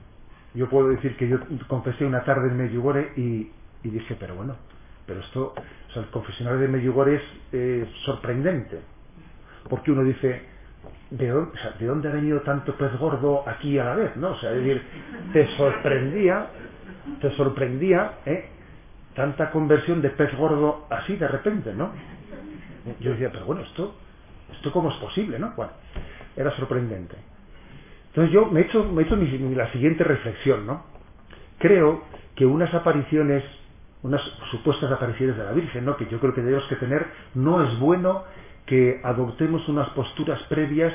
yo 0.54 0.70
puedo 0.70 0.90
decir 0.90 1.18
que 1.18 1.30
yo 1.30 1.40
confesé 1.68 2.06
una 2.06 2.24
tarde 2.26 2.50
en 2.50 2.58
Medjugorje 2.58 3.14
y, 3.18 3.54
y 3.84 3.90
dije, 3.92 4.18
pero 4.20 4.36
bueno, 4.36 4.58
pero 5.08 5.22
esto, 5.22 5.54
o 5.56 5.94
sea, 5.94 6.04
el 6.04 6.12
confesionario 6.12 6.60
de 6.62 6.70
Medjugorje 6.70 7.22
es 7.54 7.90
sorprendente, 8.06 8.82
porque 9.70 9.92
uno 9.92 10.04
dice, 10.04 10.44
¿de 11.10 11.28
dónde, 11.30 11.52
o 11.52 11.62
sea, 11.62 11.72
¿de 11.80 11.86
dónde 11.86 12.10
ha 12.10 12.12
venido 12.12 12.42
tanto 12.42 12.76
pez 12.76 12.98
gordo 12.98 13.44
aquí 13.48 13.78
a 13.80 13.86
la 13.86 13.96
vez? 13.96 14.16
¿no? 14.18 14.32
O 14.32 14.36
sea, 14.36 14.52
es 14.52 14.58
decir, 14.58 14.82
te 15.34 15.48
sorprendía, 15.58 16.48
te 17.22 17.32
sorprendía, 17.32 18.20
¿eh? 18.26 18.50
tanta 19.16 19.50
conversión 19.50 20.02
de 20.02 20.12
pez 20.12 20.36
gordo 20.38 20.86
así 20.90 21.16
de 21.16 21.28
repente, 21.28 21.74
¿no? 21.74 21.92
Yo 23.00 23.12
decía, 23.12 23.32
pero 23.32 23.46
bueno, 23.46 23.62
esto, 23.62 23.96
esto 24.52 24.72
cómo 24.72 24.90
es 24.90 24.96
posible, 24.98 25.40
¿no? 25.40 25.54
Bueno, 25.56 25.72
era 26.36 26.52
sorprendente. 26.52 27.16
Entonces 28.10 28.32
yo 28.32 28.46
me 28.46 28.62
he 28.62 28.64
hecho, 28.64 28.84
me 28.86 29.02
he 29.02 29.06
hecho 29.06 29.16
la 29.16 29.72
siguiente 29.72 30.04
reflexión, 30.04 30.68
¿no? 30.68 30.84
Creo 31.58 32.04
que 32.36 32.46
unas 32.46 32.74
apariciones, 32.74 33.44
unas 34.04 34.22
supuestas 34.52 34.92
apariciones 34.92 35.36
de 35.36 35.44
la 35.44 35.52
Virgen, 35.52 35.84
¿no? 35.84 35.98
Que 35.98 36.06
yo 36.06 36.20
creo 36.20 36.34
que 36.34 36.42
debemos 36.42 36.68
que 36.68 36.76
tener, 36.76 37.08
no 37.34 37.64
es 37.64 37.80
bueno 37.80 38.24
que 38.68 39.02
adoptemos 39.04 39.68
unas 39.70 39.90
posturas 39.92 40.44
previas 40.46 40.94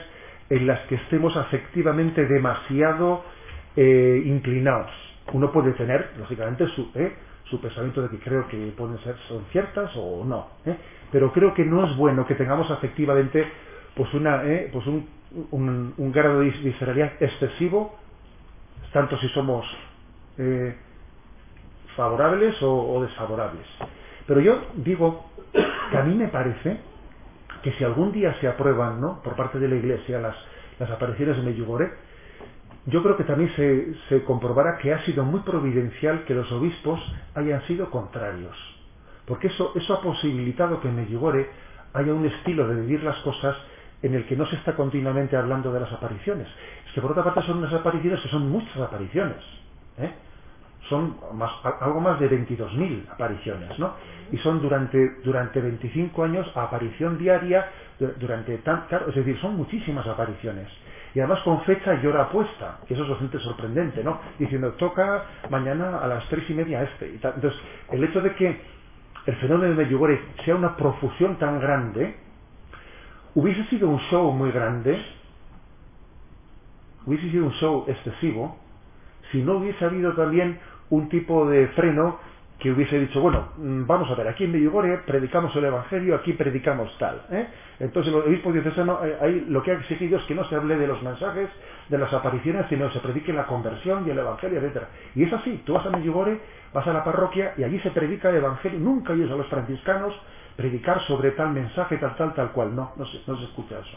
en 0.50 0.66
las 0.68 0.80
que 0.88 0.96
estemos 0.96 1.36
afectivamente 1.36 2.26
demasiado 2.26 3.24
eh, 3.76 4.22
inclinados. 4.26 4.92
Uno 5.34 5.52
puede 5.52 5.72
tener, 5.74 6.12
lógicamente, 6.18 6.68
su, 6.68 6.92
¿eh? 6.96 7.14
su 7.46 7.60
pensamiento 7.62 8.02
de 8.02 8.10
que 8.10 8.20
creo 8.20 8.48
que 8.48 8.74
pueden 8.78 8.98
ser, 9.00 9.16
son 9.28 9.46
ciertas 9.52 9.92
o 9.96 10.24
no. 10.24 10.48
¿eh? 10.66 10.76
Pero 11.12 11.32
creo 11.32 11.54
que 11.54 11.64
no 11.66 11.86
es 11.86 11.96
bueno 11.96 12.26
que 12.26 12.36
tengamos 12.36 12.70
afectivamente 12.72 13.46
pues 13.96 14.12
¿eh? 14.46 14.70
pues 14.72 14.86
un, 14.88 15.08
un- 15.52 15.94
grado 16.12 16.40
de 16.40 16.50
visceralidad 16.50 17.12
excesivo, 17.20 17.96
tanto 18.92 19.16
si 19.18 19.28
somos 19.30 19.66
favorables 21.96 22.56
o 22.62 23.02
desfavorables. 23.02 23.66
Pero 24.26 24.40
yo 24.40 24.68
digo 24.76 25.30
que 25.52 25.98
a 25.98 26.04
mí 26.04 26.16
me 26.16 26.28
parece 26.28 26.78
que 27.62 27.72
si 27.72 27.84
algún 27.84 28.12
día 28.12 28.34
se 28.40 28.48
aprueban 28.48 29.00
¿no? 29.00 29.22
por 29.22 29.36
parte 29.36 29.58
de 29.58 29.68
la 29.68 29.76
Iglesia 29.76 30.18
las, 30.20 30.36
las 30.78 30.90
apariciones 30.90 31.36
de 31.36 31.42
Medjugorje, 31.42 31.92
yo 32.86 33.02
creo 33.02 33.16
que 33.16 33.24
también 33.24 33.50
se, 33.54 33.94
se 34.08 34.24
comprobará 34.24 34.78
que 34.78 34.92
ha 34.92 35.04
sido 35.04 35.24
muy 35.24 35.40
providencial 35.40 36.24
que 36.24 36.34
los 36.34 36.50
obispos 36.52 37.00
hayan 37.34 37.62
sido 37.66 37.90
contrarios. 37.90 38.56
Porque 39.26 39.48
eso, 39.48 39.72
eso 39.76 39.94
ha 39.94 40.02
posibilitado 40.02 40.80
que 40.80 40.88
en 40.88 40.96
Medjugorje 40.96 41.48
haya 41.94 42.12
un 42.12 42.26
estilo 42.26 42.66
de 42.66 42.80
vivir 42.80 43.04
las 43.04 43.18
cosas 43.20 43.56
en 44.02 44.14
el 44.14 44.26
que 44.26 44.36
no 44.36 44.46
se 44.46 44.56
está 44.56 44.74
continuamente 44.74 45.36
hablando 45.36 45.72
de 45.72 45.80
las 45.80 45.92
apariciones. 45.92 46.48
Es 46.86 46.92
que 46.92 47.00
por 47.00 47.12
otra 47.12 47.22
parte 47.24 47.42
son 47.42 47.58
unas 47.58 47.72
apariciones 47.72 48.20
que 48.20 48.28
son 48.28 48.50
muchas 48.50 48.76
apariciones. 48.78 49.38
¿eh? 49.98 50.12
Son 50.92 51.16
más- 51.34 51.52
algo 51.80 52.00
más 52.00 52.20
de 52.20 52.28
22.000 52.28 53.08
apariciones, 53.10 53.78
¿no? 53.78 53.94
Y 54.30 54.36
son 54.38 54.60
durante, 54.62 54.98
durante 55.24 55.60
25 55.60 56.24
años 56.24 56.46
aparición 56.54 57.18
diaria, 57.18 57.66
du- 57.98 58.12
durante 58.20 58.58
tan, 58.58 58.84
es 59.08 59.14
decir, 59.14 59.38
son 59.40 59.56
muchísimas 59.56 60.06
apariciones. 60.06 60.68
Y 61.14 61.20
además 61.20 61.40
con 61.44 61.62
fecha 61.62 61.94
y 62.02 62.06
hora 62.06 62.28
puesta, 62.30 62.80
que 62.86 62.94
eso 62.94 63.04
es 63.04 63.10
bastante 63.10 63.38
sorprendente, 63.40 64.04
¿no? 64.04 64.20
Diciendo, 64.38 64.72
toca 64.74 65.24
mañana 65.50 65.98
a 66.00 66.06
las 66.08 66.28
tres 66.28 66.48
y 66.50 66.54
media 66.54 66.82
este. 66.82 67.08
Y 67.14 67.18
tal. 67.18 67.34
Entonces, 67.36 67.60
el 67.92 68.04
hecho 68.04 68.20
de 68.20 68.34
que 68.34 68.60
el 69.26 69.36
fenómeno 69.36 69.74
de 69.74 69.84
Medjugorje 69.84 70.20
sea 70.44 70.56
una 70.56 70.76
profusión 70.76 71.36
tan 71.38 71.60
grande, 71.60 72.16
hubiese 73.34 73.64
sido 73.66 73.88
un 73.88 74.00
show 74.10 74.32
muy 74.32 74.52
grande, 74.52 75.02
hubiese 77.06 77.30
sido 77.30 77.46
un 77.46 77.52
show 77.54 77.84
excesivo, 77.88 78.56
si 79.32 79.42
no 79.42 79.54
hubiese 79.58 79.84
habido 79.84 80.14
también 80.14 80.60
un 80.92 81.08
tipo 81.08 81.48
de 81.48 81.68
freno 81.68 82.18
que 82.58 82.70
hubiese 82.70 83.00
dicho, 83.00 83.20
bueno, 83.20 83.48
mm, 83.56 83.86
vamos 83.86 84.10
a 84.10 84.14
ver, 84.14 84.28
aquí 84.28 84.44
en 84.44 84.52
Medjugorje 84.52 84.98
predicamos 85.06 85.56
el 85.56 85.64
Evangelio, 85.64 86.14
aquí 86.14 86.34
predicamos 86.34 86.94
tal. 86.98 87.22
¿eh? 87.30 87.46
Entonces 87.80 88.12
el 88.12 88.20
obispo 88.20 88.52
diocesano 88.52 89.00
eh, 89.02 89.16
ahí 89.20 89.46
lo 89.48 89.62
que 89.62 89.70
ha 89.70 89.74
exigido 89.74 90.18
es 90.18 90.24
que 90.24 90.34
no 90.34 90.44
se 90.44 90.54
hable 90.54 90.76
de 90.76 90.86
los 90.86 91.02
mensajes, 91.02 91.48
de 91.88 91.98
las 91.98 92.12
apariciones, 92.12 92.66
sino 92.68 92.90
se 92.90 93.00
predique 93.00 93.32
la 93.32 93.46
conversión 93.46 94.06
y 94.06 94.10
el 94.10 94.18
Evangelio, 94.18 94.58
etcétera. 94.58 94.88
Y 95.14 95.24
es 95.24 95.32
así, 95.32 95.62
tú 95.64 95.72
vas 95.72 95.86
a 95.86 95.90
Medjugorje, 95.90 96.38
vas 96.74 96.86
a 96.86 96.92
la 96.92 97.02
parroquia 97.02 97.54
y 97.56 97.64
allí 97.64 97.80
se 97.80 97.90
predica 97.90 98.28
el 98.28 98.36
Evangelio. 98.36 98.78
Nunca 98.78 99.14
oyes 99.14 99.30
a 99.30 99.34
los 99.34 99.46
franciscanos 99.46 100.14
predicar 100.56 101.00
sobre 101.06 101.30
tal 101.30 101.52
mensaje, 101.52 101.96
tal, 101.96 102.14
tal, 102.16 102.34
tal 102.34 102.52
cual. 102.52 102.76
No, 102.76 102.92
no 102.96 103.06
se, 103.06 103.18
no 103.26 103.38
se 103.38 103.44
escucha 103.44 103.78
eso. 103.78 103.96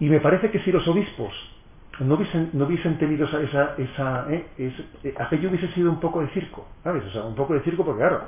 Y 0.00 0.08
me 0.08 0.18
parece 0.18 0.50
que 0.50 0.58
si 0.60 0.72
los 0.72 0.86
obispos 0.88 1.32
no 2.00 2.16
hubiesen, 2.16 2.50
no 2.54 2.66
hubiesen 2.66 2.98
tenido 2.98 3.26
esa, 3.26 3.42
esa, 3.42 3.74
esa 3.78 4.32
eh, 4.32 4.46
es- 4.58 4.80
eh, 5.04 5.14
aquello 5.18 5.50
hubiese 5.50 5.68
sido 5.70 5.90
un 5.90 6.00
poco 6.00 6.20
de 6.22 6.28
circo, 6.30 6.68
¿sabes? 6.84 7.04
O 7.06 7.10
sea, 7.10 7.24
un 7.24 7.36
poco 7.36 7.54
de 7.54 7.62
circo 7.62 7.84
porque 7.84 8.00
claro, 8.00 8.24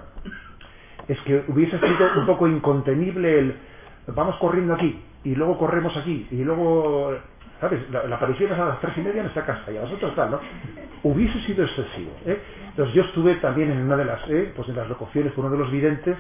es 1.09 1.21
que 1.23 1.45
hubiese 1.49 1.79
sido 1.79 2.11
un 2.21 2.27
poco 2.27 2.49
incontenible 2.49 3.39
el 3.41 3.61
vamos 4.09 4.37
corriendo 4.39 4.75
aquí 4.75 5.05
y 5.25 5.35
luego 5.37 5.59
corremos 5.59 5.97
aquí 5.97 6.29
y 6.31 6.45
luego, 6.45 7.13
¿sabes? 7.61 7.89
La, 7.91 8.05
la 8.07 8.17
aparición 8.17 8.53
es 8.53 8.59
a 8.59 8.67
las 8.67 8.81
tres 8.81 8.99
y 8.99 9.03
media 9.03 9.23
en 9.23 9.29
esta 9.29 9.47
casa 9.47 9.73
y 9.73 9.79
a 9.79 9.83
las 9.83 9.93
otras 9.93 10.15
tal, 10.17 10.33
¿no? 10.33 10.41
Hubiese 11.05 11.41
sido 11.43 11.65
excesivo, 11.65 12.21
¿eh? 12.27 12.43
Entonces 12.71 12.95
yo 12.95 13.03
estuve 13.05 13.37
también 13.37 13.71
en 13.73 13.83
una 13.83 13.97
de 13.97 14.07
las, 14.07 14.29
¿eh? 14.31 14.53
pues 14.57 14.69
en 14.69 14.77
las 14.77 14.89
locuciones 14.89 15.33
con 15.35 15.47
uno 15.47 15.55
de 15.55 15.61
los 15.61 15.73
videntes 15.73 16.19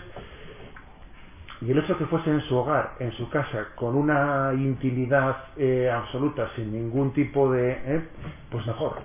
y 1.61 1.71
el 1.71 1.79
hecho 1.79 1.93
de 1.93 1.99
que 1.99 2.07
fuese 2.07 2.31
en 2.31 2.41
su 2.43 2.57
hogar, 2.57 2.95
en 3.01 3.13
su 3.13 3.29
casa, 3.29 3.69
con 3.77 3.95
una 3.95 4.53
intimidad 4.55 5.45
eh, 5.57 5.91
absoluta, 5.91 6.51
sin 6.57 6.73
ningún 6.73 7.13
tipo 7.13 7.53
de... 7.53 7.73
eh, 7.73 8.09
pues 8.51 8.67
mejor. 8.67 8.97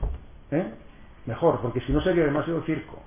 ¿eh? 0.52 0.74
Mejor, 1.26 1.60
porque 1.62 1.82
si 1.82 1.92
no 1.92 2.00
sería 2.02 2.24
demasiado 2.24 2.62
circo. 2.64 3.04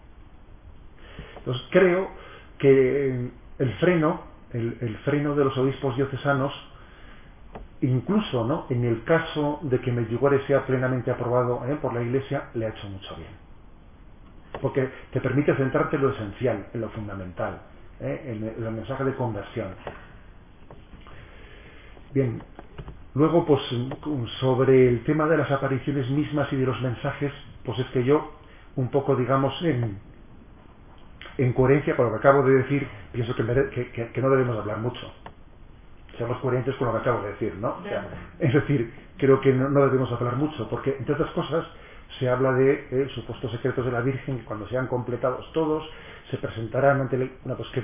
Entonces 1.39 1.67
creo 1.71 2.11
que 2.59 3.31
el 3.59 3.73
freno, 3.81 4.21
el, 4.53 4.99
freno 5.05 5.35
de 5.35 5.45
los 5.45 5.57
obispos 5.57 5.97
diocesanos, 5.97 6.53
incluso 7.81 8.45
¿no? 8.45 8.67
en 8.69 8.85
el 8.85 9.03
caso 9.05 9.61
de 9.63 9.81
que 9.81 9.93
Medjugorje 9.93 10.47
sea 10.47 10.67
plenamente 10.67 11.11
aprobado 11.11 11.63
por 11.81 11.95
la 11.95 12.03
Iglesia, 12.03 12.51
le 12.55 12.67
ha 12.67 12.71
hecho 12.71 12.87
mucho 12.89 13.17
bien. 13.17 13.31
Porque 14.61 14.91
te 15.13 15.21
permite 15.23 15.55
centrarte 15.55 15.97
en 15.97 16.03
lo 16.03 16.11
esencial, 16.11 16.67
en 16.75 16.81
lo 16.83 16.91
fundamental, 16.91 17.61
¿eh? 18.01 18.23
el, 18.27 18.45
en 18.45 18.65
el 18.67 18.73
mensaje 18.73 19.05
de 19.05 19.17
conversión. 19.17 19.77
Bien, 22.13 22.43
luego 23.15 23.47
pues 23.47 23.63
sobre 24.41 24.89
el 24.89 25.05
tema 25.05 25.27
de 25.27 25.39
las 25.39 25.51
apariciones 25.51 26.11
mismas 26.11 26.53
y 26.53 26.57
de 26.57 26.67
los 26.67 26.81
mensajes, 26.83 27.33
pues 27.65 27.79
es 27.81 27.87
que 27.89 28.05
yo, 28.05 28.33
un 28.77 28.91
poco 28.91 29.17
digamos 29.17 29.55
en, 29.63 30.01
en 31.39 31.55
coherencia 31.55 31.97
con 31.97 32.07
lo 32.07 32.13
que 32.13 32.19
acabo 32.19 32.45
de 32.45 32.55
decir, 32.63 32.89
pienso 33.13 33.35
que, 33.37 33.45
mere- 33.45 33.71
que- 33.71 33.93
que- 33.93 34.13
que 34.13 34.23
no 34.23 34.31
debemos 34.31 34.59
hablar 34.59 34.79
mucho. 34.79 35.13
Seamos 36.19 36.39
coherentes 36.41 36.77
con 36.77 36.89
lo 36.89 36.95
que 36.95 37.01
acabo 37.01 37.23
de 37.23 37.31
decir, 37.33 37.55
¿no? 37.57 37.71
O 37.79 37.83
sea, 37.89 38.09
es 38.41 38.55
decir, 38.55 38.95
creo 39.19 39.41
que 39.43 39.53
no, 39.53 39.69
no 39.71 39.83
debemos 39.87 40.11
hablar 40.13 40.37
mucho, 40.37 40.69
porque 40.71 40.97
entre 40.99 41.15
otras 41.15 41.31
cosas 41.33 41.67
se 42.19 42.29
habla 42.29 42.53
de 42.53 42.89
eh, 42.91 43.09
supuestos 43.15 43.51
secretos 43.53 43.85
de 43.85 43.93
la 43.93 44.01
Virgen 44.01 44.39
que 44.39 44.45
cuando 44.45 44.69
sean 44.69 44.87
completados 44.89 45.51
todos 45.53 45.89
se 46.31 46.39
presentarán 46.39 47.01
ante 47.01 47.19
la, 47.19 47.29
bueno, 47.45 47.57
pues 47.57 47.69
que 47.71 47.81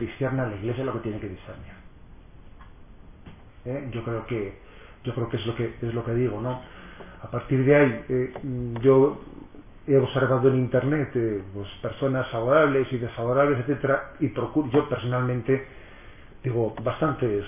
la 0.50 0.56
Iglesia 0.56 0.84
lo 0.84 0.92
que 0.94 1.00
tiene 1.00 1.20
que 1.20 1.28
discernir. 1.28 1.72
¿Eh? 3.64 3.88
Yo 3.92 4.04
creo 4.04 4.26
que 4.26 4.58
yo 5.04 5.14
creo 5.14 5.28
que 5.28 5.36
es 5.36 5.46
lo 5.46 5.54
que 5.54 5.74
es 5.82 5.94
lo 5.94 6.04
que 6.04 6.14
digo, 6.14 6.40
¿no? 6.40 6.60
A 7.22 7.30
partir 7.30 7.64
de 7.64 7.76
ahí, 7.76 8.04
eh, 8.08 8.32
yo 8.82 9.20
he 9.86 9.96
observado 9.96 10.48
en 10.48 10.56
internet 10.56 11.10
pues, 11.52 11.68
personas 11.82 12.28
favorables 12.30 12.90
y 12.92 12.98
desfavorables, 12.98 13.60
etcétera, 13.60 14.12
y 14.20 14.28
procuro, 14.28 14.70
yo 14.70 14.88
personalmente 14.88 15.66
digo 16.42 16.74
bastantes 16.82 17.44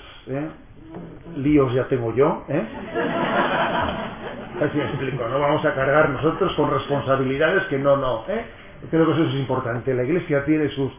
líos 1.37 1.73
ya 1.73 1.87
tengo 1.87 2.13
yo, 2.13 2.45
¿eh? 2.47 2.65
Así 4.61 4.79
explico, 4.79 5.27
no 5.27 5.39
vamos 5.39 5.63
a 5.65 5.75
cargar 5.75 6.09
nosotros 6.09 6.51
con 6.55 6.71
responsabilidades 6.71 7.63
que 7.65 7.77
no, 7.77 7.95
no, 7.95 8.25
¿eh? 8.27 8.43
Creo 8.89 9.05
que 9.05 9.11
eso 9.13 9.23
es 9.23 9.35
importante. 9.35 9.93
La 9.93 10.03
Iglesia 10.03 10.45
tiene 10.45 10.69
sus, 10.69 10.91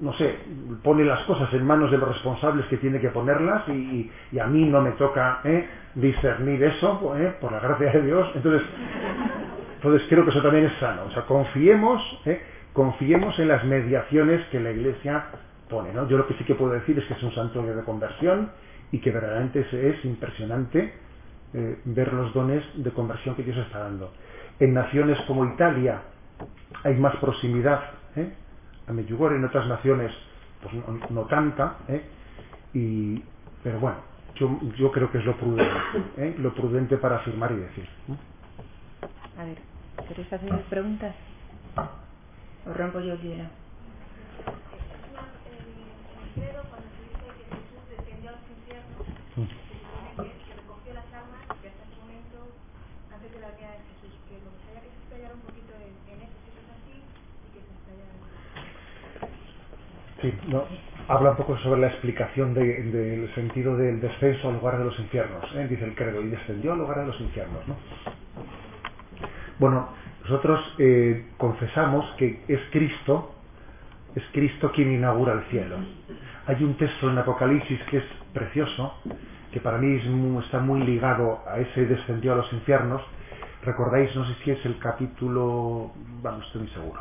no 0.00 0.12
sé, 0.14 0.36
pone 0.82 1.04
las 1.04 1.20
cosas 1.24 1.52
en 1.54 1.64
manos 1.64 1.90
de 1.90 1.98
los 1.98 2.08
responsables 2.08 2.66
que 2.66 2.78
tiene 2.78 3.00
que 3.00 3.10
ponerlas 3.10 3.68
y, 3.68 4.10
a 4.40 4.46
mí 4.46 4.64
no 4.64 4.80
me 4.80 4.92
toca 4.92 5.40
¿eh? 5.44 5.68
discernir 5.94 6.62
eso, 6.64 7.14
¿eh? 7.16 7.34
por 7.40 7.52
la 7.52 7.60
gracia 7.60 7.92
de 7.92 8.02
Dios. 8.02 8.28
Entonces, 8.34 8.62
entonces 9.76 10.06
creo 10.08 10.24
que 10.24 10.30
eso 10.30 10.42
también 10.42 10.66
es 10.66 10.72
sano. 10.74 11.04
O 11.06 11.10
sea, 11.12 11.22
confiemos, 11.26 12.02
¿eh? 12.26 12.42
confiemos 12.72 13.38
en 13.38 13.48
las 13.48 13.64
mediaciones 13.64 14.44
que 14.48 14.60
la 14.60 14.70
Iglesia 14.72 15.26
pone. 15.68 15.90
Yo 16.08 16.16
lo 16.16 16.26
que 16.26 16.34
sí 16.34 16.44
que 16.44 16.54
puedo 16.54 16.72
decir 16.72 16.98
es 16.98 17.04
que 17.04 17.14
es 17.14 17.22
un 17.22 17.32
santuario 17.32 17.76
de 17.76 17.84
conversión 17.84 18.50
y 18.92 18.98
que 18.98 19.12
verdaderamente 19.12 19.60
es 19.60 20.04
impresionante 20.04 20.92
eh, 21.54 21.80
ver 21.84 22.12
los 22.12 22.32
dones 22.34 22.64
de 22.74 22.90
conversión 22.92 23.34
que 23.34 23.42
Dios 23.42 23.56
está 23.58 23.80
dando. 23.80 24.12
En 24.58 24.74
naciones 24.74 25.18
como 25.26 25.44
Italia 25.44 26.02
hay 26.84 26.94
más 26.94 27.16
proximidad 27.16 27.82
¿eh? 28.16 28.32
a 28.86 28.92
Medjugorje, 28.92 29.36
en 29.36 29.44
otras 29.44 29.66
naciones 29.66 30.12
pues 30.62 30.74
no, 30.74 31.00
no 31.10 31.26
tanta, 31.26 31.78
¿eh? 31.88 32.02
y, 32.74 33.22
pero 33.62 33.80
bueno, 33.80 33.98
yo, 34.36 34.58
yo 34.76 34.92
creo 34.92 35.10
que 35.10 35.18
es 35.18 35.24
lo 35.24 35.36
prudente, 35.36 35.74
¿eh? 36.18 36.34
lo 36.38 36.54
prudente 36.54 36.98
para 36.98 37.16
afirmar 37.16 37.52
y 37.52 37.56
decir. 37.56 37.88
A 39.38 39.44
ver, 39.44 39.58
¿queréis 40.08 40.32
hacer 40.32 40.62
preguntas? 40.64 41.14
¿O 42.66 42.72
rompo 42.74 43.00
yo 43.00 43.14
el 43.14 43.20
hielo? 43.22 43.44
Sí, 60.20 60.34
no, 60.48 60.64
habla 61.08 61.30
un 61.30 61.36
poco 61.36 61.56
sobre 61.58 61.80
la 61.80 61.86
explicación 61.88 62.52
del 62.52 63.30
sentido 63.34 63.76
del 63.76 64.00
descenso 64.00 64.48
al 64.48 64.54
lugar 64.54 64.78
de 64.78 64.84
los 64.84 64.98
infiernos. 64.98 65.44
¿eh? 65.54 65.66
Dice 65.68 65.84
el 65.84 65.94
credo, 65.94 66.20
y 66.20 66.28
descendió 66.28 66.72
al 66.72 66.78
lugar 66.78 67.00
de 67.00 67.06
los 67.06 67.20
infiernos. 67.20 67.66
¿no? 67.66 67.76
Bueno, 69.58 69.88
nosotros 70.24 70.74
eh, 70.78 71.26
confesamos 71.38 72.04
que 72.18 72.42
es 72.48 72.60
Cristo, 72.70 73.34
es 74.14 74.22
Cristo 74.32 74.72
quien 74.72 74.92
inaugura 74.92 75.32
el 75.32 75.44
cielo. 75.44 75.76
Hay 76.46 76.62
un 76.64 76.76
texto 76.76 77.10
en 77.10 77.16
Apocalipsis 77.18 77.80
que 77.84 77.98
es 77.98 78.04
precioso, 78.34 78.94
que 79.52 79.60
para 79.60 79.78
mí 79.78 80.00
está 80.44 80.60
muy 80.60 80.82
ligado 80.82 81.40
a 81.46 81.58
ese 81.60 81.86
descendió 81.86 82.34
a 82.34 82.36
los 82.36 82.52
infiernos. 82.52 83.02
Recordáis, 83.64 84.14
no 84.16 84.24
sé 84.26 84.34
si 84.44 84.50
es 84.50 84.64
el 84.66 84.78
capítulo, 84.78 85.92
vamos, 86.22 86.46
estoy 86.46 86.62
muy 86.62 86.70
seguro, 86.70 87.00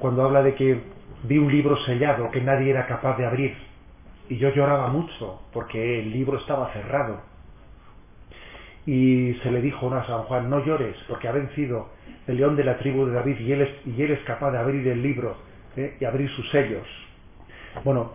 cuando 0.00 0.24
habla 0.24 0.42
de 0.42 0.54
que 0.54 0.82
vi 1.26 1.38
un 1.38 1.50
libro 1.50 1.76
sellado 1.84 2.30
que 2.30 2.40
nadie 2.40 2.70
era 2.70 2.86
capaz 2.86 3.16
de 3.16 3.26
abrir. 3.26 3.54
Y 4.28 4.38
yo 4.38 4.50
lloraba 4.50 4.88
mucho 4.88 5.42
porque 5.52 6.00
el 6.00 6.12
libro 6.12 6.38
estaba 6.38 6.72
cerrado. 6.72 7.20
Y 8.86 9.34
se 9.42 9.50
le 9.50 9.60
dijo 9.60 9.92
a 9.92 10.06
San 10.06 10.22
Juan, 10.22 10.48
no 10.48 10.64
llores 10.64 10.96
porque 11.08 11.28
ha 11.28 11.32
vencido 11.32 11.90
el 12.26 12.36
león 12.36 12.56
de 12.56 12.64
la 12.64 12.78
tribu 12.78 13.06
de 13.06 13.12
David 13.12 13.38
y 13.40 13.52
él 13.52 14.10
es, 14.10 14.20
capaz 14.20 14.52
de 14.52 14.58
abrir 14.58 14.86
el 14.86 15.02
libro 15.02 15.36
¿eh? 15.76 15.96
y 16.00 16.04
abrir 16.04 16.30
sus 16.30 16.48
sellos. 16.50 16.86
Bueno, 17.84 18.12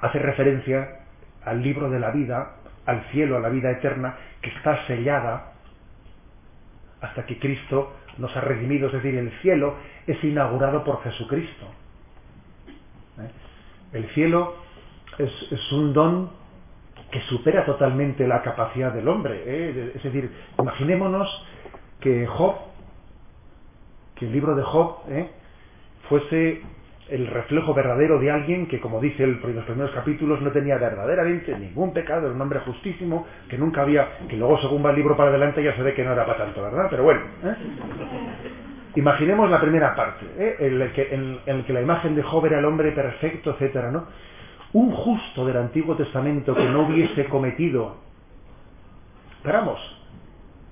hace 0.00 0.18
referencia 0.18 1.00
al 1.44 1.62
libro 1.62 1.90
de 1.90 2.00
la 2.00 2.10
vida, 2.10 2.56
al 2.86 3.02
cielo, 3.12 3.36
a 3.36 3.40
la 3.40 3.48
vida 3.48 3.70
eterna, 3.70 4.16
que 4.40 4.50
está 4.50 4.86
sellada 4.86 5.52
hasta 7.00 7.26
que 7.26 7.38
Cristo 7.38 7.92
nos 8.18 8.34
ha 8.36 8.40
redimido, 8.40 8.88
es 8.88 8.92
decir, 8.94 9.16
el 9.16 9.30
cielo 9.40 9.76
es 10.06 10.22
inaugurado 10.22 10.84
por 10.84 11.02
Jesucristo. 11.02 11.66
El 13.92 14.08
cielo 14.10 14.54
es, 15.18 15.72
un 15.72 15.92
don 15.92 16.30
que 17.10 17.20
supera 17.22 17.64
totalmente 17.66 18.26
la 18.26 18.42
capacidad 18.42 18.92
del 18.92 19.06
hombre. 19.08 19.42
¿eh? 19.44 19.92
Es 19.94 20.02
decir, 20.02 20.30
imaginémonos 20.58 21.28
que 22.00 22.26
Job, 22.26 22.56
que 24.14 24.26
el 24.26 24.32
libro 24.32 24.54
de 24.54 24.62
Job 24.62 24.96
¿eh? 25.08 25.30
fuese 26.08 26.62
el 27.08 27.26
reflejo 27.26 27.74
verdadero 27.74 28.18
de 28.18 28.30
alguien 28.30 28.66
que, 28.66 28.80
como 28.80 28.98
dice 28.98 29.24
el, 29.24 29.32
los 29.32 29.64
primeros 29.64 29.90
capítulos, 29.90 30.40
no 30.40 30.50
tenía 30.50 30.78
verdaderamente 30.78 31.56
ningún 31.58 31.92
pecado, 31.92 32.26
era 32.26 32.34
un 32.34 32.40
hombre 32.40 32.60
justísimo, 32.60 33.26
que 33.50 33.58
nunca 33.58 33.82
había, 33.82 34.18
que 34.28 34.36
luego 34.36 34.58
según 34.62 34.84
va 34.84 34.90
el 34.90 34.96
libro 34.96 35.14
para 35.16 35.28
adelante 35.28 35.62
ya 35.62 35.76
se 35.76 35.82
ve 35.82 35.92
que 35.92 36.04
no 36.04 36.12
era 36.12 36.24
para 36.24 36.46
tanto, 36.46 36.62
¿verdad? 36.62 36.86
Pero 36.88 37.02
bueno, 37.02 37.20
¿eh? 37.44 37.54
Imaginemos 38.94 39.50
la 39.50 39.60
primera 39.60 39.94
parte, 39.94 40.26
¿eh? 40.38 40.56
en, 40.58 40.82
el 41.46 41.64
que, 41.64 41.72
la 41.72 41.80
imagen 41.80 42.14
de 42.14 42.22
Job 42.22 42.44
era 42.44 42.58
el 42.58 42.64
hombre 42.66 42.92
perfecto, 42.92 43.52
etcétera, 43.52 43.90
¿no? 43.90 44.04
Un 44.74 44.90
justo 44.90 45.46
del 45.46 45.56
Antiguo 45.56 45.96
Testamento 45.96 46.54
que 46.54 46.68
no 46.68 46.82
hubiese 46.82 47.24
cometido, 47.26 47.96
esperamos, 49.38 49.80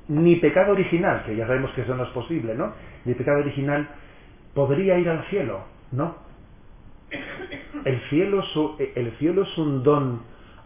ni 0.08 0.36
pecado 0.36 0.72
original, 0.72 1.22
que 1.24 1.34
ya 1.34 1.46
sabemos 1.46 1.70
que 1.72 1.82
eso 1.82 1.94
no 1.94 2.04
es 2.04 2.10
posible, 2.10 2.54
¿no? 2.54 2.72
Ni 3.06 3.14
pecado 3.14 3.38
original, 3.38 3.88
podría 4.54 4.98
ir 4.98 5.08
al 5.08 5.24
cielo, 5.26 5.60
¿no? 5.92 6.16
El 7.84 8.00
cielo, 8.10 8.44
el 8.78 9.12
cielo 9.18 9.42
es 9.42 9.58
un 9.58 9.82
don 9.82 10.22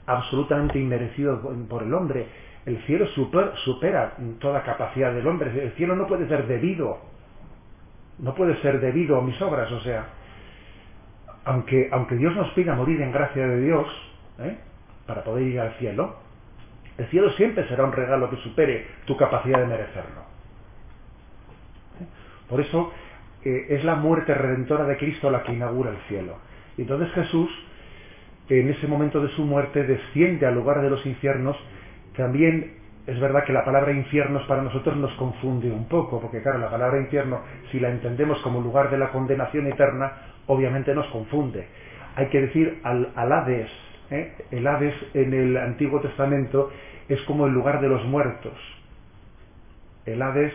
absolutamente 0.06 0.78
inmerecido 0.78 1.40
por 1.68 1.84
el 1.84 1.94
hombre. 1.94 2.26
El 2.66 2.78
cielo 2.84 3.06
supera 3.06 4.16
toda 4.40 4.62
capacidad 4.64 5.14
del 5.14 5.26
hombre. 5.26 5.50
El 5.62 5.72
cielo 5.72 5.94
no 5.94 6.06
puede 6.06 6.26
ser 6.28 6.46
debido 6.46 7.13
no 8.18 8.34
puede 8.34 8.60
ser 8.62 8.80
debido 8.80 9.18
a 9.18 9.22
mis 9.22 9.40
obras, 9.42 9.70
o 9.72 9.80
sea, 9.80 10.06
aunque, 11.44 11.88
aunque 11.92 12.16
Dios 12.16 12.34
nos 12.34 12.50
pida 12.52 12.74
morir 12.74 13.00
en 13.00 13.12
gracia 13.12 13.46
de 13.46 13.60
Dios, 13.60 13.86
¿eh? 14.38 14.56
para 15.06 15.22
poder 15.24 15.46
ir 15.46 15.60
al 15.60 15.74
cielo, 15.74 16.16
el 16.96 17.06
cielo 17.08 17.30
siempre 17.32 17.66
será 17.68 17.84
un 17.84 17.92
regalo 17.92 18.30
que 18.30 18.36
supere 18.36 18.86
tu 19.04 19.16
capacidad 19.16 19.60
de 19.60 19.66
merecerlo. 19.66 20.20
¿Eh? 22.00 22.06
Por 22.48 22.60
eso 22.60 22.92
eh, 23.44 23.66
es 23.70 23.84
la 23.84 23.96
muerte 23.96 24.32
redentora 24.32 24.84
de 24.84 24.96
Cristo 24.96 25.30
la 25.30 25.42
que 25.42 25.52
inaugura 25.52 25.90
el 25.90 25.98
cielo. 26.08 26.36
Y 26.76 26.82
entonces 26.82 27.12
Jesús, 27.12 27.50
en 28.48 28.70
ese 28.70 28.86
momento 28.86 29.20
de 29.20 29.28
su 29.30 29.44
muerte, 29.44 29.84
desciende 29.84 30.46
al 30.46 30.54
lugar 30.54 30.80
de 30.82 30.90
los 30.90 31.04
infiernos, 31.04 31.56
también 32.16 32.83
es 33.06 33.20
verdad 33.20 33.44
que 33.44 33.52
la 33.52 33.64
palabra 33.64 33.92
infiernos 33.92 34.44
para 34.44 34.62
nosotros 34.62 34.96
nos 34.96 35.12
confunde 35.14 35.70
un 35.70 35.86
poco, 35.88 36.20
porque 36.20 36.40
claro, 36.40 36.58
la 36.58 36.70
palabra 36.70 36.98
infierno, 36.98 37.40
si 37.70 37.78
la 37.78 37.90
entendemos 37.90 38.38
como 38.40 38.60
lugar 38.60 38.90
de 38.90 38.96
la 38.96 39.10
condenación 39.10 39.66
eterna, 39.66 40.12
obviamente 40.46 40.94
nos 40.94 41.06
confunde. 41.08 41.66
Hay 42.16 42.28
que 42.28 42.40
decir 42.40 42.80
al, 42.82 43.12
Hades, 43.14 43.70
¿eh? 44.10 44.32
el 44.50 44.66
Hades 44.66 44.94
en 45.12 45.34
el 45.34 45.56
Antiguo 45.58 46.00
Testamento 46.00 46.70
es 47.08 47.20
como 47.22 47.46
el 47.46 47.52
lugar 47.52 47.82
de 47.82 47.88
los 47.88 48.02
muertos. 48.06 48.54
El 50.06 50.22
Hades 50.22 50.54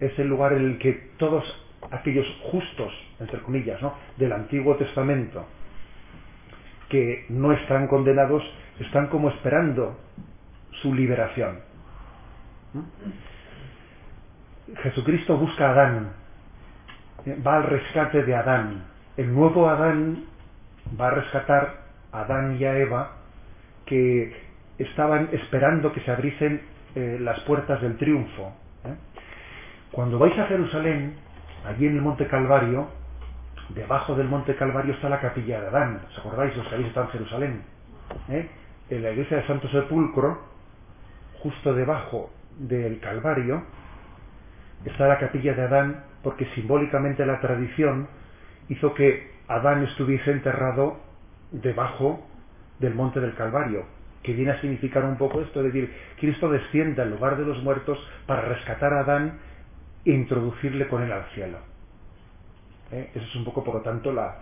es 0.00 0.18
el 0.18 0.28
lugar 0.28 0.52
en 0.52 0.64
el 0.64 0.78
que 0.78 0.92
todos 1.16 1.44
aquellos 1.90 2.26
justos, 2.50 2.92
entre 3.20 3.40
comillas, 3.40 3.80
¿no? 3.80 3.94
del 4.18 4.32
Antiguo 4.32 4.76
Testamento, 4.76 5.46
que 6.90 7.24
no 7.30 7.52
están 7.52 7.86
condenados, 7.86 8.42
están 8.80 9.06
como 9.06 9.30
esperando 9.30 9.96
su 10.82 10.92
liberación. 10.92 11.69
Jesucristo 14.82 15.36
busca 15.36 15.68
a 15.68 15.72
Adán, 15.72 16.12
va 17.46 17.56
al 17.56 17.64
rescate 17.64 18.22
de 18.22 18.34
Adán. 18.34 18.84
El 19.16 19.34
nuevo 19.34 19.68
Adán 19.68 20.24
va 20.98 21.08
a 21.08 21.10
rescatar 21.10 21.82
a 22.12 22.20
Adán 22.20 22.56
y 22.58 22.64
a 22.64 22.78
Eva 22.78 23.16
que 23.86 24.32
estaban 24.78 25.28
esperando 25.32 25.92
que 25.92 26.00
se 26.00 26.10
abriesen 26.10 26.62
eh, 26.94 27.18
las 27.20 27.40
puertas 27.40 27.80
del 27.82 27.96
triunfo. 27.96 28.52
¿eh? 28.84 28.94
Cuando 29.92 30.18
vais 30.18 30.38
a 30.38 30.46
Jerusalén, 30.46 31.16
allí 31.66 31.86
en 31.86 31.96
el 31.96 32.02
Monte 32.02 32.26
Calvario, 32.28 32.88
debajo 33.70 34.14
del 34.14 34.28
Monte 34.28 34.54
Calvario 34.56 34.94
está 34.94 35.08
la 35.08 35.20
capilla 35.20 35.60
de 35.60 35.66
Adán. 35.66 36.02
¿Os 36.08 36.18
acordáis 36.18 36.56
los 36.56 36.66
que 36.68 36.74
habéis 36.74 36.88
estado 36.88 37.06
en 37.06 37.12
Jerusalén? 37.12 37.62
¿Eh? 38.28 38.48
En 38.90 39.02
la 39.02 39.10
iglesia 39.10 39.38
de 39.38 39.46
Santo 39.46 39.68
Sepulcro, 39.68 40.40
justo 41.42 41.74
debajo 41.74 42.30
del 42.60 43.00
Calvario 43.00 43.62
está 44.84 45.08
la 45.08 45.18
capilla 45.18 45.54
de 45.54 45.62
Adán 45.62 46.04
porque 46.22 46.46
simbólicamente 46.54 47.24
la 47.24 47.40
tradición 47.40 48.08
hizo 48.68 48.94
que 48.94 49.30
Adán 49.48 49.82
estuviese 49.84 50.30
enterrado 50.30 50.98
debajo 51.50 52.26
del 52.78 52.94
monte 52.94 53.20
del 53.20 53.34
Calvario, 53.34 53.84
que 54.22 54.32
viene 54.34 54.52
a 54.52 54.60
significar 54.60 55.04
un 55.04 55.16
poco 55.16 55.40
esto, 55.40 55.60
es 55.60 55.72
decir, 55.72 55.92
Cristo 56.18 56.50
desciende 56.50 57.02
al 57.02 57.10
lugar 57.10 57.36
de 57.36 57.44
los 57.44 57.62
muertos 57.62 57.98
para 58.26 58.42
rescatar 58.42 58.92
a 58.92 59.00
Adán 59.00 59.38
e 60.04 60.12
introducirle 60.12 60.86
con 60.88 61.02
él 61.02 61.12
al 61.12 61.24
cielo. 61.34 61.58
¿Eh? 62.92 63.10
Eso 63.14 63.24
es 63.24 63.36
un 63.36 63.44
poco, 63.44 63.64
por 63.64 63.76
lo 63.76 63.80
tanto, 63.80 64.12
la... 64.12 64.36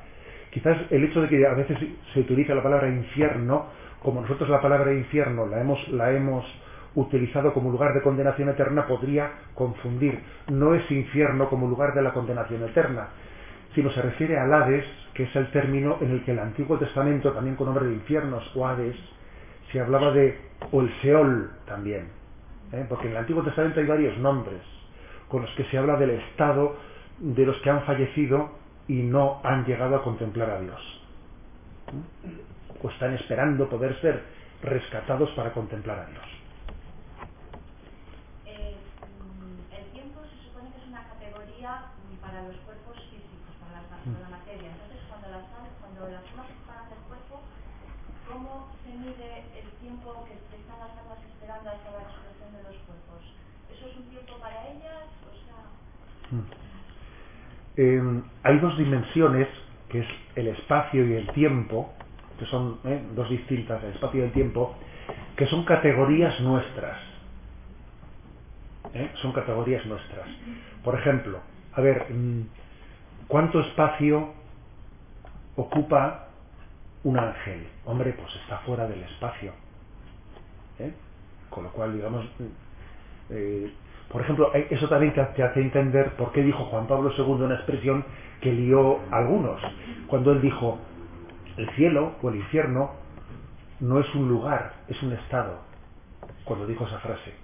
Quizás 0.50 0.78
el 0.90 1.04
hecho 1.04 1.22
de 1.22 1.28
que 1.28 1.46
a 1.46 1.54
veces 1.54 1.78
se 2.12 2.20
utiliza 2.20 2.54
la 2.54 2.62
palabra 2.62 2.88
infierno, 2.88 3.66
como 4.02 4.20
nosotros 4.22 4.48
la 4.48 4.60
palabra 4.60 4.92
infierno 4.92 5.46
la 5.46 5.60
hemos, 5.60 5.88
la 5.88 6.10
hemos 6.12 6.44
utilizado 6.94 7.52
como 7.52 7.70
lugar 7.70 7.94
de 7.94 8.02
condenación 8.02 8.48
eterna 8.48 8.86
podría 8.86 9.30
confundir. 9.54 10.20
No 10.48 10.74
es 10.74 10.90
infierno 10.90 11.48
como 11.48 11.68
lugar 11.68 11.94
de 11.94 12.02
la 12.02 12.12
condenación 12.12 12.62
eterna, 12.64 13.08
sino 13.74 13.90
se 13.90 14.02
refiere 14.02 14.38
al 14.38 14.52
Hades, 14.52 14.84
que 15.14 15.24
es 15.24 15.36
el 15.36 15.50
término 15.50 15.98
en 16.00 16.10
el 16.10 16.24
que 16.24 16.32
el 16.32 16.38
Antiguo 16.38 16.78
Testamento, 16.78 17.32
también 17.32 17.56
con 17.56 17.66
nombre 17.66 17.86
de 17.86 17.94
infiernos 17.94 18.44
o 18.56 18.66
Hades, 18.66 18.96
se 19.72 19.80
hablaba 19.80 20.12
de, 20.12 20.38
o 20.72 20.80
el 20.80 20.92
Seol 21.02 21.50
también, 21.66 22.08
¿eh? 22.72 22.86
porque 22.88 23.06
en 23.06 23.12
el 23.12 23.18
Antiguo 23.18 23.42
Testamento 23.42 23.80
hay 23.80 23.86
varios 23.86 24.16
nombres 24.18 24.60
con 25.28 25.42
los 25.42 25.50
que 25.52 25.64
se 25.64 25.76
habla 25.76 25.96
del 25.96 26.10
estado 26.10 26.76
de 27.18 27.44
los 27.44 27.56
que 27.58 27.70
han 27.70 27.82
fallecido 27.84 28.50
y 28.86 29.02
no 29.02 29.40
han 29.44 29.64
llegado 29.66 29.96
a 29.96 30.02
contemplar 30.02 30.50
a 30.50 30.60
Dios. 30.60 31.02
¿eh? 31.88 32.42
O 32.82 32.88
están 32.88 33.12
esperando 33.14 33.68
poder 33.68 34.00
ser 34.00 34.22
rescatados 34.62 35.30
para 35.32 35.52
contemplar 35.52 35.98
a 35.98 36.06
Dios. 36.06 36.38
¿cómo 48.28 48.68
se 48.84 48.92
mide 48.92 49.44
el 49.56 49.70
tiempo 49.80 50.24
que 50.26 50.34
están 50.34 50.78
las 50.78 50.92
almas 51.00 51.18
esperando 51.24 51.70
hasta 51.70 51.90
la 51.90 52.04
resurrección 52.04 52.52
de 52.52 52.62
los 52.62 52.76
cuerpos? 52.84 53.22
¿Eso 53.72 53.88
es 53.88 53.96
un 53.96 54.08
tiempo 54.10 54.38
para 54.38 54.68
ellas? 54.68 55.08
O 55.24 55.32
sea... 55.32 55.58
Mm. 56.30 56.68
Eh, 57.80 58.02
hay 58.42 58.58
dos 58.58 58.76
dimensiones, 58.76 59.46
que 59.88 60.00
es 60.00 60.06
el 60.34 60.48
espacio 60.48 61.06
y 61.06 61.14
el 61.14 61.30
tiempo, 61.32 61.94
que 62.36 62.44
son 62.46 62.80
eh, 62.82 63.00
dos 63.14 63.30
distintas, 63.30 63.82
el 63.84 63.92
espacio 63.92 64.20
y 64.20 64.24
el 64.24 64.32
tiempo, 64.32 64.74
que 65.36 65.46
son 65.46 65.64
categorías 65.64 66.40
nuestras. 66.40 66.98
¿eh? 68.94 69.12
Son 69.22 69.32
categorías 69.32 69.86
nuestras. 69.86 70.28
Por 70.82 70.98
ejemplo, 70.98 71.38
a 71.72 71.80
ver, 71.80 72.12
mm, 72.12 72.42
¿cuánto 73.28 73.60
espacio 73.60 74.34
ocupa 75.54 76.30
un 77.04 77.16
ángel? 77.16 77.68
Hombre, 77.84 78.12
pues 78.14 78.34
está 78.42 78.58
fuera 78.58 78.88
del 78.88 79.04
espacio. 79.04 79.52
¿eh? 80.80 80.92
Con 81.48 81.62
lo 81.62 81.70
cual, 81.70 81.94
digamos, 81.94 82.26
eh, 83.30 83.72
por 84.10 84.22
ejemplo, 84.22 84.50
eso 84.54 84.88
también 84.88 85.12
te 85.12 85.42
hace 85.42 85.60
entender 85.60 86.12
por 86.16 86.32
qué 86.32 86.42
dijo 86.42 86.64
Juan 86.66 86.86
Pablo 86.86 87.10
II 87.16 87.44
una 87.44 87.56
expresión 87.56 88.04
que 88.40 88.52
lió 88.52 89.00
a 89.10 89.18
algunos. 89.18 89.60
Cuando 90.06 90.32
él 90.32 90.40
dijo, 90.40 90.78
el 91.56 91.68
cielo 91.70 92.12
o 92.22 92.28
el 92.30 92.36
infierno 92.36 92.92
no 93.80 94.00
es 94.00 94.14
un 94.14 94.28
lugar, 94.28 94.72
es 94.88 95.02
un 95.02 95.12
estado. 95.12 95.58
Cuando 96.44 96.66
dijo 96.66 96.86
esa 96.86 96.98
frase. 97.00 97.34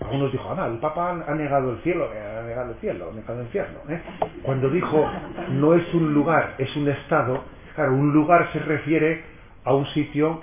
Algunos 0.00 0.30
dijo, 0.32 0.54
ah, 0.56 0.66
el 0.66 0.78
Papa 0.78 1.10
ha 1.26 1.34
negado 1.34 1.72
el 1.72 1.78
cielo, 1.82 2.08
ha 2.10 2.42
negado 2.42 2.72
el 2.72 2.78
cielo, 2.78 3.10
ha 3.10 3.14
negado 3.14 3.40
el 3.40 3.46
infierno. 3.46 3.78
¿eh? 3.88 4.00
Cuando 4.42 4.70
dijo, 4.70 5.04
no 5.50 5.74
es 5.74 5.94
un 5.94 6.14
lugar, 6.14 6.54
es 6.58 6.74
un 6.76 6.88
estado, 6.88 7.42
claro, 7.74 7.94
un 7.94 8.12
lugar 8.12 8.48
se 8.52 8.60
refiere 8.60 9.24
a 9.64 9.74
un 9.74 9.86
sitio 9.86 10.42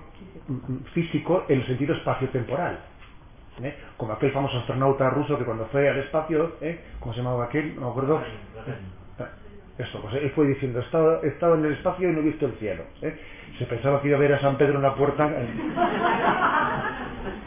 físico 0.94 1.46
en 1.48 1.60
el 1.60 1.68
sentido 1.68 1.96
espacio-temporal. 1.96 2.80
¿Eh? 3.62 3.76
Como 3.98 4.14
aquel 4.14 4.32
famoso 4.32 4.58
astronauta 4.60 5.10
ruso 5.10 5.38
que 5.38 5.46
cuando 5.46 5.66
fue 5.68 5.90
al 5.90 5.98
espacio, 6.00 6.56
¿eh? 6.62 6.80
¿cómo 7.00 7.14
se 7.14 7.22
llamaba 7.22 7.46
aquel? 7.46 7.76
No 7.76 7.82
me 7.82 7.90
acuerdo. 7.90 8.22
Esto, 9.78 10.02
pues 10.02 10.14
él 10.16 10.32
fue 10.34 10.48
diciendo, 10.48 10.80
he 10.80 11.28
estado, 11.28 11.56
en 11.56 11.66
el 11.66 11.74
espacio 11.74 12.10
y 12.10 12.14
no 12.14 12.20
he 12.20 12.24
visto 12.24 12.46
el 12.46 12.54
cielo. 12.54 12.84
¿eh? 13.02 13.20
Se 13.60 13.66
pensaba 13.66 14.02
que 14.02 14.08
iba 14.08 14.16
a 14.18 14.20
ver 14.22 14.34
a 14.34 14.40
San 14.40 14.58
Pedro 14.58 14.76
en 14.76 14.84
la 14.84 14.96
puerta. 14.96 15.30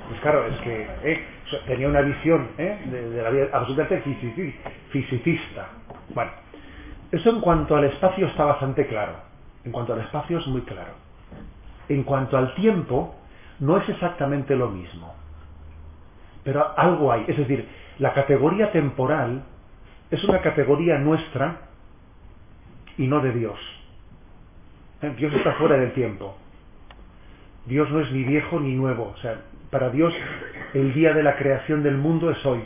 Pues 0.09 0.21
claro, 0.21 0.47
es 0.47 0.59
que 0.61 0.87
¿eh? 1.05 1.25
tenía 1.67 1.89
una 1.89 2.03
visión 2.03 2.49
¿eh? 2.59 2.79
de, 2.87 3.23
la 3.23 3.31
vida 3.31 3.47
absolutamente 3.53 4.03
fisicista. 4.91 5.69
Bueno, 6.15 6.31
eso 7.13 7.31
en 7.31 7.41
cuanto 7.41 7.77
al 7.77 7.85
espacio 7.85 8.27
está 8.27 8.45
bastante 8.45 8.87
claro. 8.87 9.15
En 9.65 9.73
cuanto 9.73 9.95
al 9.95 10.01
espacio 10.01 10.39
es 10.39 10.47
muy 10.47 10.63
claro. 10.63 10.93
En 11.89 12.03
cuanto 12.03 12.37
al 12.37 12.55
tiempo, 12.55 13.15
no 13.61 13.79
es 13.79 13.89
exactamente 13.89 14.55
lo 14.55 14.69
mismo. 14.69 15.15
Pero 16.49 16.67
algo 16.79 17.13
hay. 17.13 17.27
Es 17.29 17.37
decir, 17.37 17.69
la 17.99 18.15
categoría 18.15 18.73
temporal 18.73 19.43
es 20.11 20.25
una 20.25 20.41
categoría 20.41 20.97
nuestra 20.97 21.69
y 22.97 23.07
no 23.07 23.21
de 23.21 23.33
Dios. 23.33 23.59
¿Eh? 25.03 25.13
Dios 25.19 25.35
está 25.35 25.53
fuera 25.57 25.77
del 25.77 25.93
tiempo. 25.93 26.39
Dios 27.67 27.91
no 27.91 28.01
es 28.01 28.11
ni 28.13 28.25
viejo 28.25 28.61
ni 28.61 28.75
nuevo. 28.75 29.13
O 29.15 29.17
sea, 29.19 29.43
para 29.69 29.91
Dios 29.91 30.15
el 30.73 30.95
día 30.95 31.13
de 31.13 31.23
la 31.23 31.37
creación 31.37 31.83
del 31.83 31.99
mundo 31.99 32.31
es 32.31 32.47
hoy. 32.47 32.63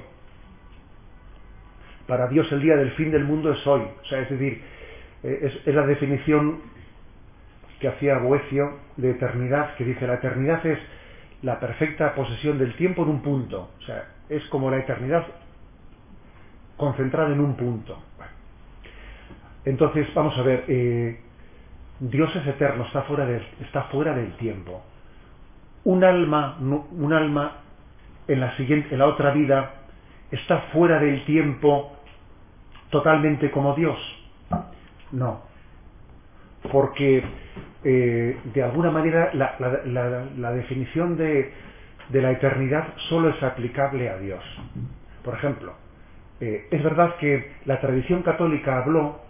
Para 2.06 2.28
Dios 2.28 2.52
el 2.52 2.62
día 2.62 2.76
del 2.76 2.92
fin 2.92 3.10
del 3.10 3.24
mundo 3.24 3.50
es 3.50 3.66
hoy. 3.66 3.82
O 4.00 4.04
sea, 4.04 4.20
es 4.20 4.30
decir, 4.30 4.62
eh, 5.24 5.60
es, 5.66 5.74
la 5.74 5.86
definición 5.88 6.60
que 7.80 7.88
hacía 7.88 8.18
Boecio 8.18 8.78
de 8.96 9.10
eternidad, 9.10 9.74
que 9.74 9.84
dice 9.84 10.06
la 10.06 10.14
eternidad 10.14 10.64
es 10.66 10.78
la 11.42 11.58
perfecta 11.58 12.14
posesión 12.14 12.58
del 12.58 12.74
tiempo 12.76 13.02
en 13.02 13.08
un 13.10 13.22
punto. 13.22 13.70
O 13.78 13.82
sea, 13.82 14.08
es 14.28 14.44
como 14.46 14.70
la 14.70 14.78
eternidad 14.78 15.26
concentrada 16.76 17.32
en 17.32 17.40
un 17.40 17.56
punto. 17.56 17.98
Entonces, 19.64 20.12
vamos 20.14 20.36
a 20.38 20.42
ver, 20.42 20.64
eh, 20.68 21.20
Dios 22.00 22.34
es 22.34 22.46
eterno, 22.46 22.84
está 22.84 23.02
fuera, 23.02 23.28
está 23.60 23.82
fuera 23.84 24.14
del 24.14 24.32
tiempo. 24.36 24.82
Un 25.84 26.04
alma, 26.04 26.58
un 26.60 27.12
alma 27.12 27.58
en 28.28 28.40
la, 28.40 28.56
siguiente, 28.56 28.88
en 28.92 28.98
la 28.98 29.06
otra 29.06 29.32
vida 29.32 29.74
está 30.30 30.58
fuera 30.72 30.98
del 30.98 31.24
tiempo 31.24 31.96
totalmente 32.90 33.50
como 33.50 33.74
Dios. 33.74 33.98
No. 35.12 35.42
Porque 36.70 37.22
eh, 37.84 38.38
de 38.54 38.62
alguna 38.62 38.90
manera 38.90 39.30
la, 39.34 40.52
definición 40.52 41.16
de, 41.16 41.52
la 42.12 42.30
eternidad 42.30 42.94
solo 43.08 43.30
es 43.30 43.42
aplicable 43.42 44.08
a 44.08 44.18
Dios. 44.18 44.42
Por 45.24 45.34
ejemplo, 45.34 45.74
eh, 46.40 46.66
es 46.70 46.82
verdad 46.82 47.16
que 47.16 47.52
la 47.64 47.80
tradición 47.80 48.22
católica 48.22 48.78
habló 48.78 49.20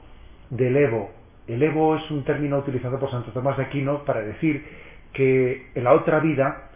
del 0.50 0.76
Evo. 0.76 1.10
El 1.46 1.62
Evo 1.62 1.96
es 1.96 2.10
un 2.10 2.24
término 2.24 2.58
utilizado 2.58 2.98
por 2.98 3.10
Santo 3.10 3.32
Tomás 3.32 3.56
de 3.56 3.64
Aquino 3.64 4.04
para 4.04 4.20
decir 4.20 4.64
que 5.12 5.70
en 5.74 5.84
la 5.84 5.92
otra 5.92 6.20
vida 6.20 6.70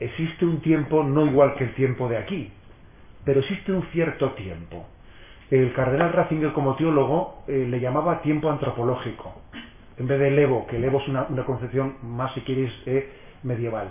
existe 0.00 0.44
un 0.44 0.60
tiempo 0.60 1.02
no 1.02 1.26
igual 1.26 1.54
que 1.54 1.64
el 1.64 1.74
tiempo 1.74 2.08
de 2.08 2.18
aquí, 2.18 2.50
pero 3.24 3.40
existe 3.40 3.72
un 3.72 3.82
cierto 3.92 4.32
tiempo. 4.32 4.86
El 5.50 5.72
cardenal 5.74 6.12
Ratzinger 6.12 6.52
como 6.52 6.74
teólogo 6.74 7.44
eh, 7.46 7.66
le 7.68 7.78
llamaba 7.78 8.20
tiempo 8.22 8.50
antropológico, 8.50 9.42
en 9.98 10.06
vez 10.06 10.18
del 10.18 10.38
Evo, 10.38 10.66
que 10.66 10.76
el 10.76 10.84
es 10.84 11.08
una, 11.08 11.26
concepción 11.44 11.96
más, 12.02 12.32
si 12.34 12.40
quieres, 12.42 12.72
eh, 12.86 13.10
medieval. 13.42 13.90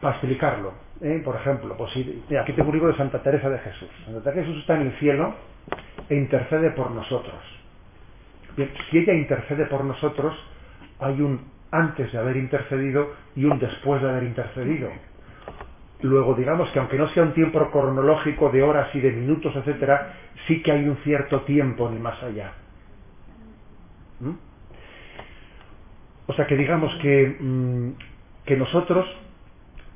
Para 0.00 0.14
explicarlo, 0.14 0.72
eh, 1.00 1.20
por 1.24 1.36
ejemplo, 1.36 1.76
pues 1.76 1.92
aquí 2.40 2.52
tengo 2.52 2.70
un 2.70 2.86
de 2.86 2.96
Santa 2.96 3.22
Teresa 3.22 3.48
de 3.48 3.58
Jesús. 3.58 3.88
Santa 4.04 4.20
Teresa 4.20 4.40
de 4.40 4.46
Jesús 4.46 4.60
está 4.60 4.76
en 4.76 4.86
el 4.88 4.92
cielo 4.98 5.34
e 6.08 6.14
intercede 6.14 6.70
por 6.70 6.90
nosotros 6.90 7.58
si 8.90 8.98
ella 8.98 9.14
intercede 9.14 9.66
por 9.66 9.84
nosotros, 9.84 10.34
hay 10.98 11.20
un 11.20 11.40
antes 11.70 12.10
de 12.12 12.18
haber 12.18 12.36
intercedido 12.36 13.12
y 13.36 13.44
un 13.44 13.58
después 13.58 14.02
de 14.02 14.08
haber 14.08 14.24
intercedido. 14.24 14.90
Luego, 16.00 16.34
digamos 16.34 16.70
que 16.70 16.78
aunque 16.78 16.96
no 16.96 17.08
sea 17.08 17.24
un 17.24 17.34
tiempo 17.34 17.70
cronológico 17.70 18.50
de 18.50 18.62
horas 18.62 18.94
y 18.94 19.00
de 19.00 19.12
minutos, 19.12 19.54
etcétera, 19.54 20.14
sí 20.46 20.62
que 20.62 20.72
hay 20.72 20.88
un 20.88 20.96
cierto 20.98 21.42
tiempo 21.42 21.88
en 21.88 21.94
el 21.94 22.00
más 22.00 22.22
allá. 22.22 22.52
¿Mm? 24.20 24.47
O 26.28 26.32
sea 26.34 26.46
que 26.46 26.56
digamos 26.56 26.94
que, 27.02 27.36
mm, 27.40 27.90
que 28.44 28.56
nosotros 28.56 29.06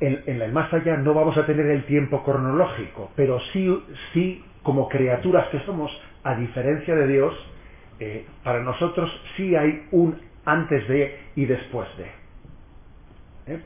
en, 0.00 0.24
en, 0.26 0.42
el 0.42 0.52
más 0.52 0.72
allá 0.72 0.96
no 0.96 1.14
vamos 1.14 1.36
a 1.36 1.46
tener 1.46 1.66
el 1.66 1.84
tiempo 1.84 2.24
cronológico, 2.24 3.12
pero 3.14 3.38
sí, 3.52 3.68
sí 4.12 4.44
como 4.62 4.88
criaturas 4.88 5.48
que 5.48 5.60
somos, 5.60 5.90
a 6.24 6.34
diferencia 6.36 6.94
de 6.94 7.06
Dios, 7.06 7.34
eh, 8.00 8.26
para 8.42 8.60
nosotros 8.62 9.10
sí 9.36 9.54
hay 9.54 9.86
un 9.92 10.20
antes 10.44 10.88
de 10.88 11.18
y 11.36 11.44
después 11.44 11.88
de. 11.96 12.06
Eh, 13.54 13.60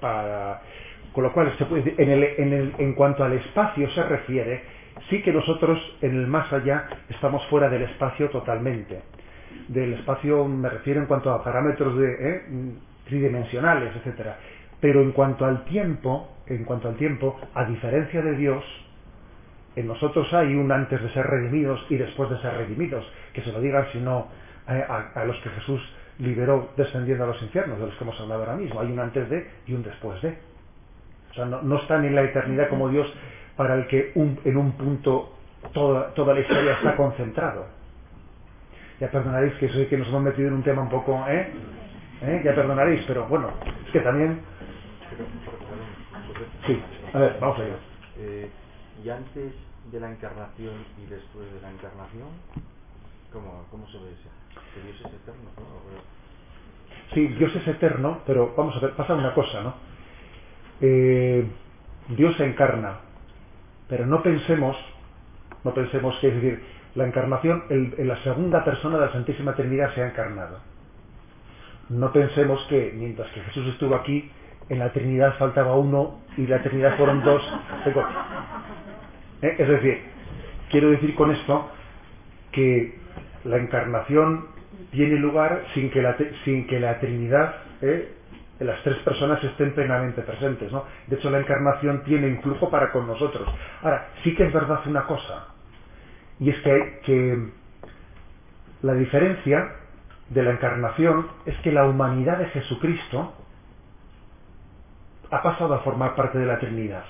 con 1.12 1.24
lo 1.24 1.32
cual, 1.32 1.54
se 1.56 1.64
puede, 1.64 1.94
en, 1.96 2.10
el, 2.10 2.74
en, 2.78 2.92
cuanto 2.94 3.24
al 3.24 3.32
espacio 3.32 3.88
se 3.90 4.02
refiere, 4.02 4.62
sí 5.08 5.22
que 5.22 5.32
nosotros 5.32 5.78
en 6.02 6.16
el 6.16 6.26
más 6.26 6.52
allá 6.52 6.86
estamos 7.08 7.46
fuera 7.46 7.68
del 7.68 7.82
espacio 7.82 8.28
totalmente. 8.28 9.00
Del 9.68 9.94
espacio 9.94 10.44
me 10.46 10.68
refiero 10.68 11.00
en 11.00 11.06
cuanto 11.06 11.30
a 11.32 11.42
parámetros 11.42 11.94
eh, 12.00 12.42
tridimensionales, 13.06 13.94
etcétera. 13.96 14.38
Pero 14.80 15.00
en 15.00 15.12
cuanto 15.12 15.44
al 15.44 15.64
tiempo, 15.64 16.36
en 16.46 16.64
cuanto 16.64 16.88
al 16.88 16.96
tiempo, 16.96 17.38
a 17.54 17.64
diferencia 17.64 18.22
de 18.22 18.36
Dios, 18.36 18.64
en 19.74 19.86
nosotros 19.86 20.32
hay 20.32 20.54
un 20.54 20.70
antes 20.72 21.02
de 21.02 21.10
ser 21.10 21.26
redimidos 21.26 21.84
y 21.90 21.96
después 21.96 22.30
de 22.30 22.38
ser 22.40 22.54
redimidos. 22.54 23.04
Que 23.32 23.42
se 23.42 23.52
lo 23.52 23.60
digan 23.60 23.86
si 23.92 23.98
no 23.98 24.28
eh, 24.68 24.84
a, 24.88 25.24
los 25.24 25.36
que 25.40 25.50
Jesús 25.50 25.80
liberó 26.18 26.70
descendiendo 26.76 27.24
a 27.24 27.26
los 27.28 27.42
infiernos, 27.42 27.78
de 27.78 27.86
los 27.86 27.94
que 27.96 28.04
hemos 28.04 28.18
hablado 28.20 28.42
ahora 28.42 28.56
mismo. 28.56 28.80
Hay 28.80 28.90
un 28.90 28.98
antes 28.98 29.28
de 29.28 29.46
y 29.66 29.74
un 29.74 29.82
después 29.82 30.20
de. 30.22 30.38
O 31.30 31.34
sea, 31.34 31.44
no, 31.44 31.76
están 31.78 32.04
en 32.04 32.14
la 32.14 32.22
eternidad 32.22 32.68
como 32.68 32.88
Dios 32.88 33.12
para 33.56 33.74
el 33.74 33.86
que 33.86 34.12
en 34.14 34.56
un 34.56 34.72
punto 34.72 35.34
toda, 35.72 36.14
toda 36.14 36.34
la 36.34 36.40
historia 36.40 36.72
está 36.72 36.96
concentrado. 36.96 37.75
Ya 39.00 39.10
perdonaréis 39.10 39.54
que 39.54 39.68
soy 39.68 39.86
que 39.86 39.98
nos 39.98 40.08
hemos 40.08 40.22
metido 40.22 40.48
en 40.48 40.54
un 40.54 40.62
tema 40.62 40.82
un 40.82 40.90
poco, 40.90 41.24
¿eh? 41.28 41.52
¿Eh? 42.22 42.42
Ya 42.44 42.54
perdonaréis, 42.54 43.04
pero 43.06 43.26
bueno, 43.28 43.50
es 43.84 43.92
que 43.92 44.00
también... 44.00 44.40
Sí, 46.66 46.82
a 47.12 47.18
ver, 47.18 47.36
vamos 47.40 47.58
a 47.58 47.64
ir. 47.64 47.76
Eh, 48.18 48.50
y 49.04 49.10
antes 49.10 49.52
de 49.92 50.00
la 50.00 50.10
encarnación 50.10 50.74
y 50.98 51.06
después 51.06 51.52
de 51.52 51.60
la 51.60 51.70
encarnación? 51.70 52.28
¿Cómo, 53.32 53.66
cómo 53.70 53.86
se 53.88 53.98
ve 53.98 54.12
eso? 54.12 54.30
Que 54.74 54.80
Dios 54.80 54.96
es 55.00 55.06
eterno, 55.06 55.50
¿no? 55.56 56.16
Sí, 57.14 57.26
Dios 57.28 57.54
es 57.54 57.68
eterno, 57.68 58.20
pero 58.26 58.54
vamos 58.56 58.76
a 58.76 58.80
ver, 58.80 58.92
pasa 58.92 59.14
una 59.14 59.34
cosa, 59.34 59.62
¿no? 59.62 59.74
Eh, 60.80 61.46
Dios 62.16 62.36
se 62.36 62.44
encarna, 62.44 63.00
pero 63.88 64.06
no 64.06 64.22
pensemos, 64.22 64.76
no 65.64 65.72
pensemos 65.74 66.18
que 66.20 66.28
es 66.28 66.34
decir, 66.34 66.62
la 66.96 67.06
encarnación, 67.06 67.64
en 67.68 68.08
la 68.08 68.16
segunda 68.22 68.64
persona 68.64 68.98
de 68.98 69.06
la 69.06 69.12
Santísima 69.12 69.54
Trinidad 69.54 69.94
se 69.94 70.02
ha 70.02 70.08
encarnado. 70.08 70.58
No 71.90 72.10
pensemos 72.12 72.64
que 72.68 72.92
mientras 72.94 73.30
que 73.30 73.40
Jesús 73.42 73.68
estuvo 73.68 73.94
aquí, 73.94 74.30
en 74.68 74.78
la 74.80 74.92
Trinidad 74.92 75.36
faltaba 75.38 75.76
uno 75.76 76.20
y 76.36 76.46
la 76.46 76.62
Trinidad 76.62 76.96
fueron 76.96 77.22
dos. 77.22 77.42
¿eh? 79.42 79.56
Es 79.58 79.68
decir, 79.68 80.02
quiero 80.70 80.90
decir 80.90 81.14
con 81.14 81.30
esto 81.30 81.70
que 82.50 82.98
la 83.44 83.58
encarnación 83.58 84.48
tiene 84.90 85.16
lugar 85.16 85.64
sin 85.74 85.90
que 85.90 86.02
la, 86.02 86.16
sin 86.44 86.66
que 86.66 86.80
la 86.80 86.98
Trinidad, 86.98 87.54
¿eh? 87.82 88.12
las 88.58 88.82
tres 88.82 88.96
personas 88.98 89.44
estén 89.44 89.72
plenamente 89.74 90.22
presentes. 90.22 90.72
¿no? 90.72 90.84
De 91.06 91.16
hecho, 91.16 91.30
la 91.30 91.38
encarnación 91.38 92.02
tiene 92.04 92.28
influjo 92.28 92.70
para 92.70 92.90
con 92.90 93.06
nosotros. 93.06 93.48
Ahora, 93.82 94.08
sí 94.24 94.34
que 94.34 94.46
es 94.46 94.52
verdad 94.52 94.80
una 94.86 95.04
cosa, 95.04 95.55
y 96.40 96.50
es 96.50 96.58
que, 96.60 97.50
la 98.82 98.94
diferencia 98.94 99.72
de 100.28 100.42
la 100.42 100.50
encarnación 100.52 101.28
es 101.46 101.56
que 101.58 101.72
la 101.72 101.86
humanidad 101.86 102.38
de 102.38 102.46
Jesucristo 102.46 103.34
ha 105.30 105.42
pasado 105.42 105.74
a 105.74 105.80
formar 105.80 106.14
parte 106.14 106.38
de 106.38 106.46
la 106.46 106.58
Trinidad. 106.58 107.04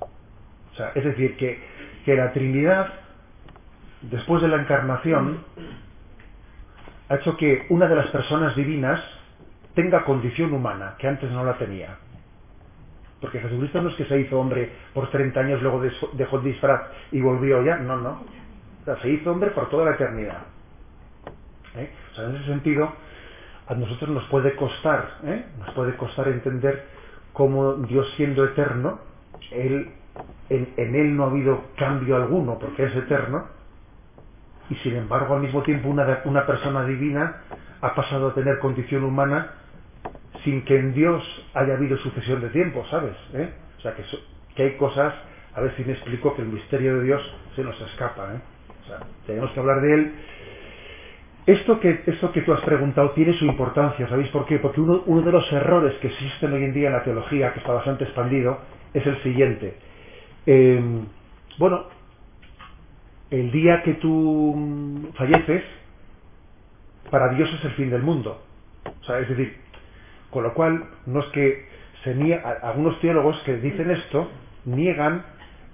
O 0.00 0.76
sea, 0.76 0.92
es 0.94 1.04
decir, 1.04 1.36
que, 1.36 1.60
que 2.04 2.14
la 2.14 2.32
Trinidad, 2.32 2.92
después 4.02 4.40
de 4.40 4.48
la 4.48 4.62
encarnación, 4.62 5.44
ha 7.08 7.16
hecho 7.16 7.36
que 7.36 7.66
una 7.70 7.88
de 7.88 7.96
las 7.96 8.06
personas 8.10 8.54
divinas 8.54 9.02
tenga 9.74 10.04
condición 10.04 10.54
humana, 10.54 10.94
que 10.98 11.08
antes 11.08 11.30
no 11.30 11.44
la 11.44 11.58
tenía. 11.58 11.98
Porque 13.20 13.40
Jesucristo 13.40 13.82
no 13.82 13.90
es 13.90 13.96
que 13.96 14.06
se 14.06 14.18
hizo 14.18 14.40
hombre 14.40 14.70
por 14.94 15.10
30 15.10 15.40
años, 15.40 15.62
luego 15.62 15.82
dejó 16.14 16.38
el 16.38 16.44
disfraz 16.44 16.82
y 17.12 17.20
volvió 17.20 17.62
ya, 17.62 17.76
no, 17.76 17.96
no. 17.96 18.24
Se 19.02 19.10
hizo 19.10 19.30
hombre 19.30 19.50
por 19.50 19.68
toda 19.68 19.84
la 19.84 19.90
eternidad. 19.92 20.38
¿Eh? 21.76 21.90
En 22.16 22.36
ese 22.36 22.46
sentido, 22.46 22.92
a 23.68 23.74
nosotros 23.74 24.10
nos 24.10 24.24
puede 24.24 24.56
costar, 24.56 25.18
¿eh? 25.24 25.44
nos 25.58 25.70
puede 25.74 25.96
costar 25.96 26.28
entender 26.28 26.86
cómo 27.32 27.74
Dios 27.74 28.10
siendo 28.16 28.44
eterno, 28.44 28.98
en, 29.52 29.92
Él 30.48 31.16
no 31.16 31.24
ha 31.24 31.30
habido 31.30 31.64
cambio 31.76 32.16
alguno 32.16 32.58
porque 32.58 32.84
es 32.84 32.96
eterno, 32.96 33.46
y 34.70 34.74
sin 34.76 34.96
embargo 34.96 35.34
al 35.34 35.42
mismo 35.42 35.62
tiempo 35.62 35.88
una 35.88 36.46
persona 36.46 36.84
divina 36.84 37.42
ha 37.80 37.94
pasado 37.94 38.28
a 38.28 38.34
tener 38.34 38.58
condición 38.58 39.04
humana 39.04 39.54
sin 40.44 40.64
que 40.64 40.76
en 40.76 40.94
Dios 40.94 41.22
haya 41.54 41.74
habido 41.74 41.96
sucesión 41.98 42.40
de 42.40 42.50
tiempo, 42.50 42.84
¿sabes? 42.90 43.16
¿Eh? 43.34 43.50
O 43.78 43.80
sea, 43.80 43.94
que, 43.94 44.62
hay 44.62 44.76
cosas, 44.76 45.14
a 45.54 45.60
ver 45.60 45.74
si 45.76 45.84
me 45.84 45.92
explico, 45.92 46.34
que 46.34 46.42
el 46.42 46.48
misterio 46.48 46.98
de 46.98 47.04
Dios 47.04 47.34
se 47.56 47.62
nos 47.62 47.80
escapa, 47.80 48.34
¿eh? 48.34 48.40
O 48.82 48.86
sea, 48.86 48.98
tenemos 49.26 49.50
que 49.52 49.60
hablar 49.60 49.80
de 49.80 49.94
Él 49.94 50.12
esto 51.46 51.80
que, 51.80 52.02
esto 52.06 52.32
que 52.32 52.42
tú 52.42 52.52
has 52.52 52.60
preguntado 52.60 53.10
tiene 53.10 53.32
su 53.32 53.44
importancia, 53.44 54.08
¿sabéis 54.08 54.28
por 54.28 54.46
qué? 54.46 54.58
Porque 54.58 54.80
uno, 54.80 55.02
uno, 55.06 55.22
de 55.22 55.32
los 55.32 55.50
errores 55.52 55.94
que 55.98 56.08
existen 56.08 56.52
hoy 56.52 56.64
en 56.64 56.74
día 56.74 56.88
en 56.88 56.92
la 56.92 57.02
teología, 57.02 57.52
que 57.52 57.60
está 57.60 57.72
bastante 57.72 58.04
expandido, 58.04 58.58
es 58.92 59.06
el 59.06 59.22
siguiente. 59.22 59.74
Eh, 60.46 60.80
bueno, 61.58 61.86
el 63.30 63.50
día 63.50 63.82
que 63.82 63.94
tú 63.94 65.10
falleces, 65.16 65.64
para 67.10 67.32
Dios 67.34 67.52
es 67.52 67.64
el 67.64 67.72
fin 67.72 67.90
del 67.90 68.02
mundo. 68.02 68.42
O 68.84 69.04
sea, 69.04 69.18
es 69.18 69.28
decir, 69.28 69.56
con 70.30 70.44
lo 70.44 70.54
cual, 70.54 70.84
no 71.06 71.20
es 71.20 71.26
que 71.26 71.66
se 72.04 72.14
niega, 72.14 72.58
algunos 72.62 73.00
teólogos 73.00 73.40
que 73.44 73.56
dicen 73.56 73.90
esto 73.90 74.30
niegan 74.64 75.24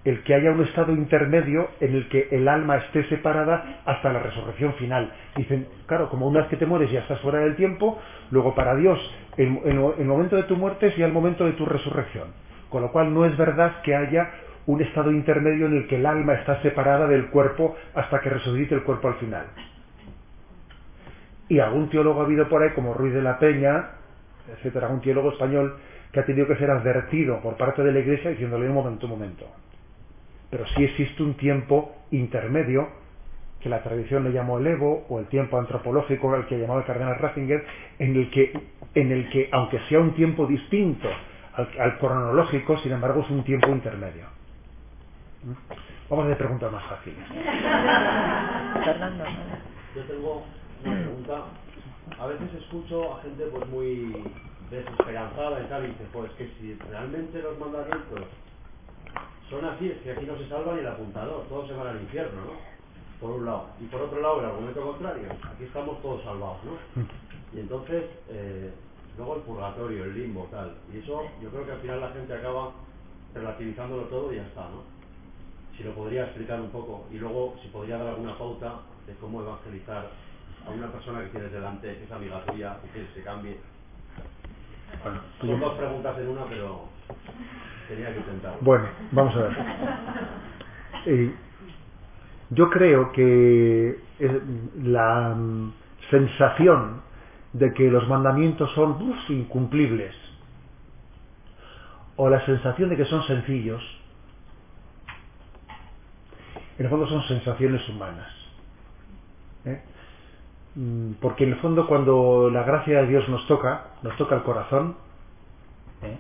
el 0.05 0.23
que 0.23 0.35
haya 0.35 0.53
un 0.53 0.63
estado 0.63 0.93
intermedio 0.93 1.69
en 1.81 1.97
el 1.97 2.09
que 2.09 2.29
el 2.31 2.47
alma 2.47 2.77
esté 2.77 3.05
separada 3.09 3.81
hasta 3.85 4.13
la 4.13 4.21
resurrección 4.21 4.75
final. 4.75 5.13
Dicen, 5.35 5.67
claro, 5.87 6.09
como 6.09 6.29
una 6.29 6.41
vez 6.41 6.49
que 6.49 6.57
te 6.57 6.67
mueres 6.67 6.93
ya 6.93 7.01
estás 7.01 7.21
fuera 7.21 7.41
del 7.41 7.57
tiempo, 7.57 7.99
luego 8.31 8.55
para 8.55 8.77
Dios 8.77 8.99
el, 9.37 9.59
el, 9.65 9.79
el 9.99 10.05
momento 10.07 10.37
de 10.37 10.45
tu 10.45 10.57
muerte 10.57 10.87
es 10.87 10.97
ya 10.97 11.07
el 11.07 11.13
momento 11.13 11.45
de 11.45 11.53
tu 11.53 11.67
resurrección. 11.67 12.29
Con 12.69 12.83
lo 12.83 12.93
cual 12.93 13.13
no 13.13 13.25
es 13.25 13.37
verdad 13.37 13.83
que 13.83 13.97
haya 13.97 14.31
un 14.67 14.81
estado 14.81 15.11
intermedio 15.11 15.67
en 15.67 15.77
el 15.77 15.87
que 15.89 15.97
el 15.97 16.07
alma 16.07 16.35
está 16.35 16.63
separada 16.63 17.09
del 17.09 17.27
cuerpo 17.31 17.77
hasta 17.95 18.21
que 18.21 18.31
resucite 18.31 18.75
el 18.75 18.85
cuerpo 18.85 19.09
al 19.09 19.15
final. 19.15 19.47
Y 21.49 21.61
algún 21.61 21.89
teólogo 21.91 22.21
ha 22.21 22.25
habido 22.25 22.49
por 22.49 22.63
ahí, 22.63 22.71
como 22.75 22.95
Ruiz 22.95 23.15
de 23.15 23.23
la 23.23 23.39
Peña, 23.39 23.91
etcétera, 24.53 24.87
algún 24.87 25.01
teólogo 25.01 25.33
español 25.33 25.77
que 26.13 26.21
ha 26.21 26.25
tenido 26.25 26.47
que 26.47 26.57
ser 26.57 26.71
advertido 26.71 27.41
por 27.41 27.57
parte 27.57 27.83
de 27.83 27.93
la 27.93 27.99
Iglesia 28.01 28.31
diciéndole 28.31 28.69
un 28.69 28.75
momento, 28.75 29.07
un 29.07 29.13
momento 29.13 29.47
pero 30.51 30.67
sí 30.69 30.85
existe 30.85 31.23
un 31.23 31.35
tiempo 31.35 31.95
intermedio 32.11 32.89
que 33.61 33.69
la 33.69 33.83
tradición 33.83 34.25
le 34.25 34.33
llamó 34.33 34.59
el 34.59 34.67
Evo 34.67 35.07
o 35.09 35.19
el 35.19 35.27
tiempo 35.27 35.59
antropológico 35.59 36.33
al 36.35 36.47
que 36.47 36.59
llamaba 36.59 36.81
el 36.81 36.87
cardenal 36.87 37.19
Ratzinger 37.19 37.65
en 37.99 38.17
el 38.17 38.31
que 38.31 38.53
en 38.95 39.13
el 39.13 39.29
que 39.31 39.49
aunque 39.53 39.81
sea 39.89 39.99
un 40.01 40.15
tiempo 40.15 40.47
distinto 40.47 41.09
al, 41.55 41.69
al 41.79 41.99
cronológico 41.99 42.79
sin 42.79 42.93
embargo 42.93 43.23
es 43.23 43.31
un 43.31 43.45
tiempo 43.45 43.69
intermedio. 43.69 44.25
Vamos 46.09 46.25
a 46.25 46.27
hacer 46.27 46.39
preguntas 46.39 46.73
más 46.73 46.85
fáciles. 46.85 47.19
Fernando 48.85 49.25
yo 49.95 50.03
tengo 50.05 50.45
una 50.85 50.95
pregunta 50.95 51.45
a 52.19 52.27
veces 52.27 52.55
escucho 52.55 53.15
a 53.17 53.23
gente 53.23 53.45
pues 53.47 53.69
muy 53.69 54.25
desesperanzada 54.71 55.63
y 55.63 55.67
tal 55.67 55.85
y 55.85 55.89
dice 55.89 56.07
pues 56.13 56.31
que 56.33 56.49
si 56.59 56.75
realmente 56.75 57.41
los 57.43 57.59
mandamientos 57.59 58.21
son 59.51 59.65
así, 59.65 59.89
es 59.89 59.99
que 60.03 60.13
aquí 60.13 60.27
no 60.27 60.37
se 60.39 60.49
salva 60.49 60.75
ni 60.75 60.81
el 60.81 60.89
apuntador, 60.89 61.45
todos 61.49 61.69
se 61.69 61.75
van 61.75 61.87
al 61.89 62.01
infierno, 62.01 62.41
¿no? 62.41 62.53
Por 63.21 63.31
un 63.31 63.47
lado. 63.47 63.69
Y 63.81 63.85
por 63.85 64.03
otro 64.03 64.21
lado, 64.21 64.41
el 64.41 64.47
argumento 64.47 64.83
contrario, 64.83 65.29
aquí 65.55 65.65
estamos 65.65 66.03
todos 66.03 66.23
salvados, 66.25 66.59
¿no? 66.65 66.73
Y 67.55 67.61
entonces, 67.61 68.05
eh, 68.29 68.73
luego 69.17 69.37
el 69.37 69.43
purgatorio, 69.43 70.05
el 70.05 70.15
limbo, 70.15 70.49
tal. 70.51 70.75
Y 70.93 70.99
eso, 70.99 71.23
yo 71.41 71.49
creo 71.51 71.65
que 71.65 71.73
al 71.73 71.81
final 71.81 72.01
la 72.01 72.11
gente 72.11 72.35
acaba 72.35 72.73
relativizándolo 73.35 74.03
todo 74.05 74.33
y 74.33 74.37
ya 74.37 74.43
está, 74.43 74.63
¿no? 74.63 74.83
Si 75.77 75.85
lo 75.85 75.95
podría 75.95 76.25
explicar 76.25 76.61
un 76.61 76.71
poco. 76.71 77.07
Y 77.13 77.19
luego, 77.19 77.55
si 77.63 77.69
podría 77.69 77.99
dar 77.99 78.09
alguna 78.09 78.37
pauta 78.37 78.81
de 79.07 79.15
cómo 79.15 79.43
evangelizar 79.43 80.11
a 80.67 80.71
una 80.71 80.89
persona 80.89 81.21
que 81.23 81.29
tienes 81.29 81.53
delante, 81.53 81.97
que 81.97 82.05
es 82.05 82.13
amiga 82.13 82.45
tuya, 82.47 82.77
y 82.85 82.89
quieres 82.89 83.11
que 83.13 83.23
cambie. 83.23 83.59
Bueno, 85.03 85.21
Son 85.41 85.61
dos 85.61 85.75
preguntas 85.75 86.19
en 86.19 86.29
una, 86.29 86.45
pero 86.47 86.89
tenía 87.89 88.13
que 88.13 88.19
intentarlo. 88.19 88.59
Bueno, 88.63 88.89
vamos 89.13 89.37
a 89.37 89.39
ver. 89.39 89.57
Eh, 91.09 91.33
yo 92.51 92.69
creo 92.71 93.13
que 93.13 94.01
la 94.83 95.35
mm, 95.37 95.73
sensación 96.11 97.03
de 97.53 97.73
que 97.73 97.89
los 97.91 98.09
mandamientos 98.09 98.73
son 98.73 99.01
uf, 99.03 99.31
incumplibles 99.31 100.15
o 102.17 102.29
la 102.29 102.45
sensación 102.45 102.89
de 102.91 102.97
que 102.97 103.05
son 103.05 103.23
sencillos, 103.27 103.83
en 106.79 106.85
el 106.85 106.91
fondo 106.91 107.07
son 107.07 107.23
sensaciones 107.29 107.89
humanas. 107.89 108.29
¿eh? 109.65 109.81
Mm, 110.77 111.15
porque 111.23 111.45
en 111.45 111.55
el 111.55 111.59
fondo 111.61 111.87
cuando 111.87 112.51
la 112.51 112.63
gracia 112.63 113.01
de 113.01 113.09
Dios 113.09 113.27
nos 113.31 113.47
toca, 113.47 113.93
nos 114.03 114.15
toca 114.19 114.37
el 114.37 114.43
corazón, 114.43 114.95
¿eh? 116.03 116.19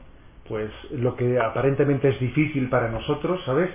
pues 0.48 0.70
lo 0.92 1.14
que 1.14 1.38
aparentemente 1.38 2.08
es 2.08 2.18
difícil 2.18 2.70
para 2.70 2.88
nosotros, 2.88 3.42
¿sabes? 3.44 3.70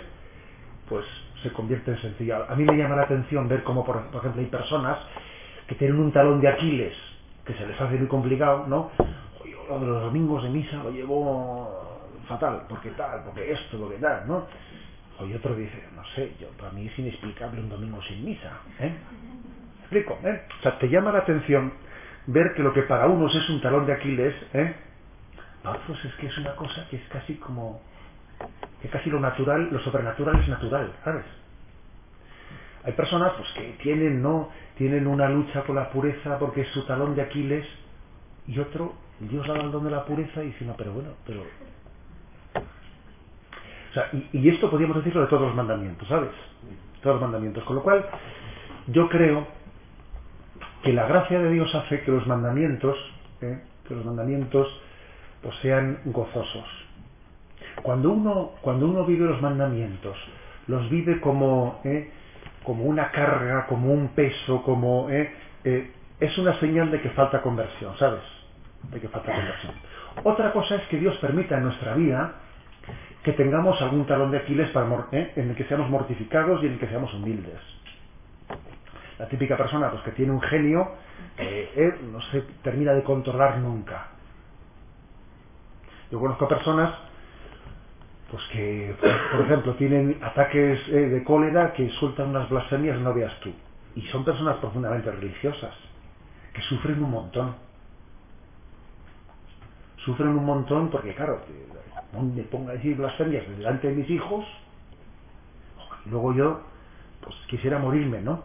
Pues 0.90 1.06
se 1.44 1.54
convierte 1.54 1.92
en 1.92 1.98
sencillo. 2.00 2.46
A 2.50 2.56
mí 2.56 2.64
me 2.64 2.76
llama 2.76 2.96
la 2.96 3.04
atención 3.04 3.48
ver 3.48 3.64
cómo, 3.64 3.86
por, 3.86 4.02
por 4.08 4.22
ejemplo, 4.22 4.42
hay 4.42 4.48
personas 4.48 4.98
que 5.68 5.76
tienen 5.76 6.00
un 6.00 6.12
talón 6.12 6.42
de 6.42 6.48
Aquiles 6.48 6.96
que 7.46 7.54
se 7.54 7.68
les 7.68 7.80
hace 7.80 7.98
muy 7.98 8.08
complicado, 8.08 8.66
¿no? 8.68 8.90
Oye, 9.44 9.56
lo 9.70 9.80
de 9.80 9.86
los 9.86 10.02
domingos 10.04 10.44
de 10.44 10.50
misa 10.50 10.84
lo 10.84 10.90
llevo 10.90 12.00
fatal, 12.28 12.64
porque 12.68 12.90
tal, 12.92 13.24
porque 13.24 13.52
esto, 13.52 13.78
porque 13.80 13.98
tal, 13.98 14.28
¿no? 14.28 14.46
Oye, 15.20 15.36
otro 15.36 15.56
dice, 15.56 15.84
no 15.96 16.04
sé, 16.16 16.34
yo 16.40 16.48
para 16.58 16.72
mí 16.72 16.88
es 16.88 16.98
inexplicable 16.98 17.62
un 17.62 17.70
domingo 17.70 18.02
sin 18.02 18.26
misa, 18.26 18.62
¿eh? 18.80 18.94
¿Me 19.92 20.00
explico? 20.00 20.20
¿eh? 20.28 20.42
O 20.60 20.62
sea, 20.64 20.80
te 20.80 20.88
llama 20.88 21.12
la 21.12 21.20
atención 21.20 21.74
ver 22.28 22.54
que 22.56 22.64
lo 22.64 22.74
que 22.74 22.84
para 22.84 23.08
unos 23.08 23.36
es 23.36 23.50
un 23.50 23.62
talón 23.62 23.86
de 23.86 23.94
Aquiles, 23.94 24.34
¿eh? 24.54 24.74
para 25.62 25.80
otros 25.80 26.04
es 26.06 26.14
que 26.16 26.28
es 26.28 26.38
una 26.38 26.56
cosa 26.56 26.88
que 26.90 26.96
es 26.96 27.04
casi 27.10 27.36
como 27.36 27.82
que 28.82 28.88
casi 28.88 29.10
lo 29.10 29.20
natural, 29.20 29.70
lo 29.70 29.80
sobrenatural 29.80 30.40
es 30.40 30.48
natural, 30.48 30.94
¿sabes? 31.04 31.26
Hay 32.84 32.94
personas 32.94 33.34
pues 33.34 33.52
que 33.52 33.76
tienen 33.84 34.22
no 34.22 34.50
tienen 34.78 35.06
una 35.06 35.30
lucha 35.30 35.64
con 35.64 35.76
la 35.76 35.92
pureza 35.92 36.40
porque 36.40 36.62
es 36.62 36.70
su 36.70 36.86
talón 36.86 37.16
de 37.16 37.22
Aquiles 37.24 37.68
y 38.48 38.58
otro 38.60 38.96
Dios 39.20 39.46
el 39.48 39.72
don 39.72 39.84
de 39.84 39.92
la 39.92 40.06
pureza 40.06 40.42
y 40.42 40.48
dice 40.48 40.66
no 40.66 40.76
pero 40.76 40.94
bueno 40.94 41.12
pero 41.28 41.42
o 42.54 43.94
sea, 43.94 44.10
y, 44.14 44.30
y, 44.32 44.50
esto 44.50 44.70
podríamos 44.70 44.96
decirlo 44.96 45.24
de 45.24 45.28
todos 45.28 45.42
los 45.42 45.56
mandamientos, 45.56 46.08
¿sabes? 46.08 46.30
Todos 47.04 47.16
los 47.16 47.22
mandamientos. 47.24 47.62
Con 47.66 47.76
lo 47.76 47.84
cual, 47.84 48.06
yo 48.88 49.10
creo 49.10 49.46
que 50.84 50.94
la 50.94 51.08
gracia 51.08 51.40
de 51.40 51.52
Dios 51.52 51.74
hace 51.76 52.02
que 52.02 52.12
los 52.12 52.26
mandamientos, 52.28 52.98
¿eh? 53.42 53.60
que 53.88 53.96
los 53.96 54.06
mandamientos 54.06 54.68
pues 55.42 55.56
sean 55.62 56.00
gozosos. 56.06 56.68
Cuando 57.82 58.12
uno, 58.12 58.52
cuando 58.62 58.88
uno 58.88 59.06
vive 59.06 59.26
los 59.26 59.42
mandamientos, 59.42 60.18
los 60.68 60.90
vive 60.90 61.20
como, 61.20 61.82
¿eh? 61.84 62.12
como 62.64 62.84
una 62.86 63.12
carga, 63.12 63.66
como 63.68 63.92
un 63.94 64.10
peso, 64.10 64.62
como 64.64 65.10
¿eh? 65.10 65.34
Eh, 65.64 65.92
es 66.20 66.38
una 66.38 66.60
señal 66.60 66.92
de 66.92 67.02
que 67.02 67.10
falta 67.12 67.42
conversión, 67.42 67.98
¿sabes? 67.98 68.22
De 68.92 69.00
que 69.00 69.08
falta 69.08 69.34
conversión. 69.34 69.74
Otra 70.24 70.52
cosa 70.52 70.76
es 70.76 70.84
que 70.88 70.98
Dios 70.98 71.18
permita 71.18 71.58
en 71.58 71.64
nuestra 71.64 71.96
vida 71.96 72.36
que 73.24 73.34
tengamos 73.34 73.80
algún 73.82 74.06
talón 74.06 74.32
de 74.32 74.38
Aquiles 74.38 74.70
para, 74.72 75.08
¿eh? 75.12 75.34
en 75.36 75.50
el 75.50 75.56
que 75.56 75.66
seamos 75.66 75.90
mortificados 75.90 76.64
y 76.64 76.68
en 76.68 76.74
el 76.74 76.80
que 76.80 76.88
seamos 76.88 77.14
humildes. 77.14 77.60
La 79.20 79.28
típica 79.28 79.58
persona 79.58 79.92
pues, 79.92 80.04
que 80.04 80.12
tiene 80.12 80.32
un 80.32 80.42
genio 80.42 80.92
eh, 81.38 82.00
no 82.12 82.22
se 82.22 82.42
termina 82.64 82.94
de 82.94 83.04
controlar 83.04 83.60
nunca. 83.60 84.08
Yo 86.12 86.20
conozco 86.20 86.48
personas 86.48 86.94
pues 88.32 88.44
que, 88.54 88.96
por 89.32 89.42
ejemplo, 89.42 89.76
tienen 89.76 90.18
ataques 90.24 90.80
eh, 90.88 91.10
de 91.10 91.24
cólera 91.24 91.74
que 91.74 91.90
sueltan 91.92 92.30
unas 92.30 92.50
blasfemias, 92.50 92.98
no 93.00 93.14
veas 93.14 93.38
tú. 93.42 93.54
Y 93.96 94.02
son 94.04 94.24
personas 94.24 94.58
profundamente 94.58 95.12
religiosas, 95.12 95.76
que 96.54 96.62
sufren 96.62 97.04
un 97.04 97.12
montón. 97.12 97.56
Sufren 100.06 100.30
un 100.30 100.46
montón 100.46 100.90
porque, 100.90 101.14
claro, 101.14 101.42
me 102.14 102.44
ponga 102.44 102.72
a 102.72 102.76
decir 102.76 102.96
blasfemias 102.96 103.48
delante 103.58 103.90
de 103.90 103.96
mis 103.96 104.10
hijos, 104.10 104.46
luego 106.06 106.34
yo, 106.34 106.62
pues 107.22 107.36
quisiera 107.48 107.80
morirme, 107.80 108.22
¿no? 108.22 108.44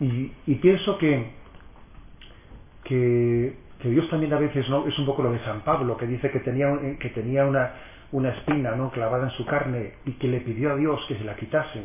Y, 0.00 0.32
y 0.46 0.54
pienso 0.56 0.98
que, 0.98 1.30
que, 2.84 3.56
Dios 3.84 4.08
también 4.08 4.32
a 4.32 4.38
veces 4.38 4.68
no 4.70 4.86
es 4.86 4.98
un 4.98 5.04
poco 5.06 5.22
lo 5.22 5.32
de 5.32 5.40
San 5.40 5.60
Pablo, 5.60 5.96
que 5.96 6.06
dice 6.06 6.30
que 6.30 6.40
tenía, 6.40 6.68
que 6.98 7.10
tenía 7.10 7.44
una, 7.44 7.74
una 8.12 8.30
espina 8.30 8.74
¿no? 8.74 8.90
clavada 8.90 9.24
en 9.24 9.30
su 9.32 9.44
carne 9.44 9.94
y 10.06 10.12
que 10.12 10.28
le 10.28 10.40
pidió 10.40 10.72
a 10.72 10.76
Dios 10.76 11.04
que 11.06 11.16
se 11.16 11.24
la 11.24 11.36
quitase. 11.36 11.84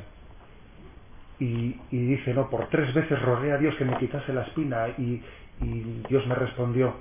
Y, 1.39 1.79
y 1.91 2.05
dice, 2.05 2.33
no, 2.33 2.49
por 2.49 2.67
tres 2.67 2.93
veces 2.93 3.21
rogué 3.21 3.51
a 3.51 3.57
Dios 3.57 3.75
que 3.75 3.85
me 3.85 3.97
quitase 3.97 4.33
la 4.33 4.43
espina 4.43 4.89
y, 4.97 5.21
y 5.61 6.03
Dios 6.07 6.25
me 6.27 6.35
respondió, 6.35 6.95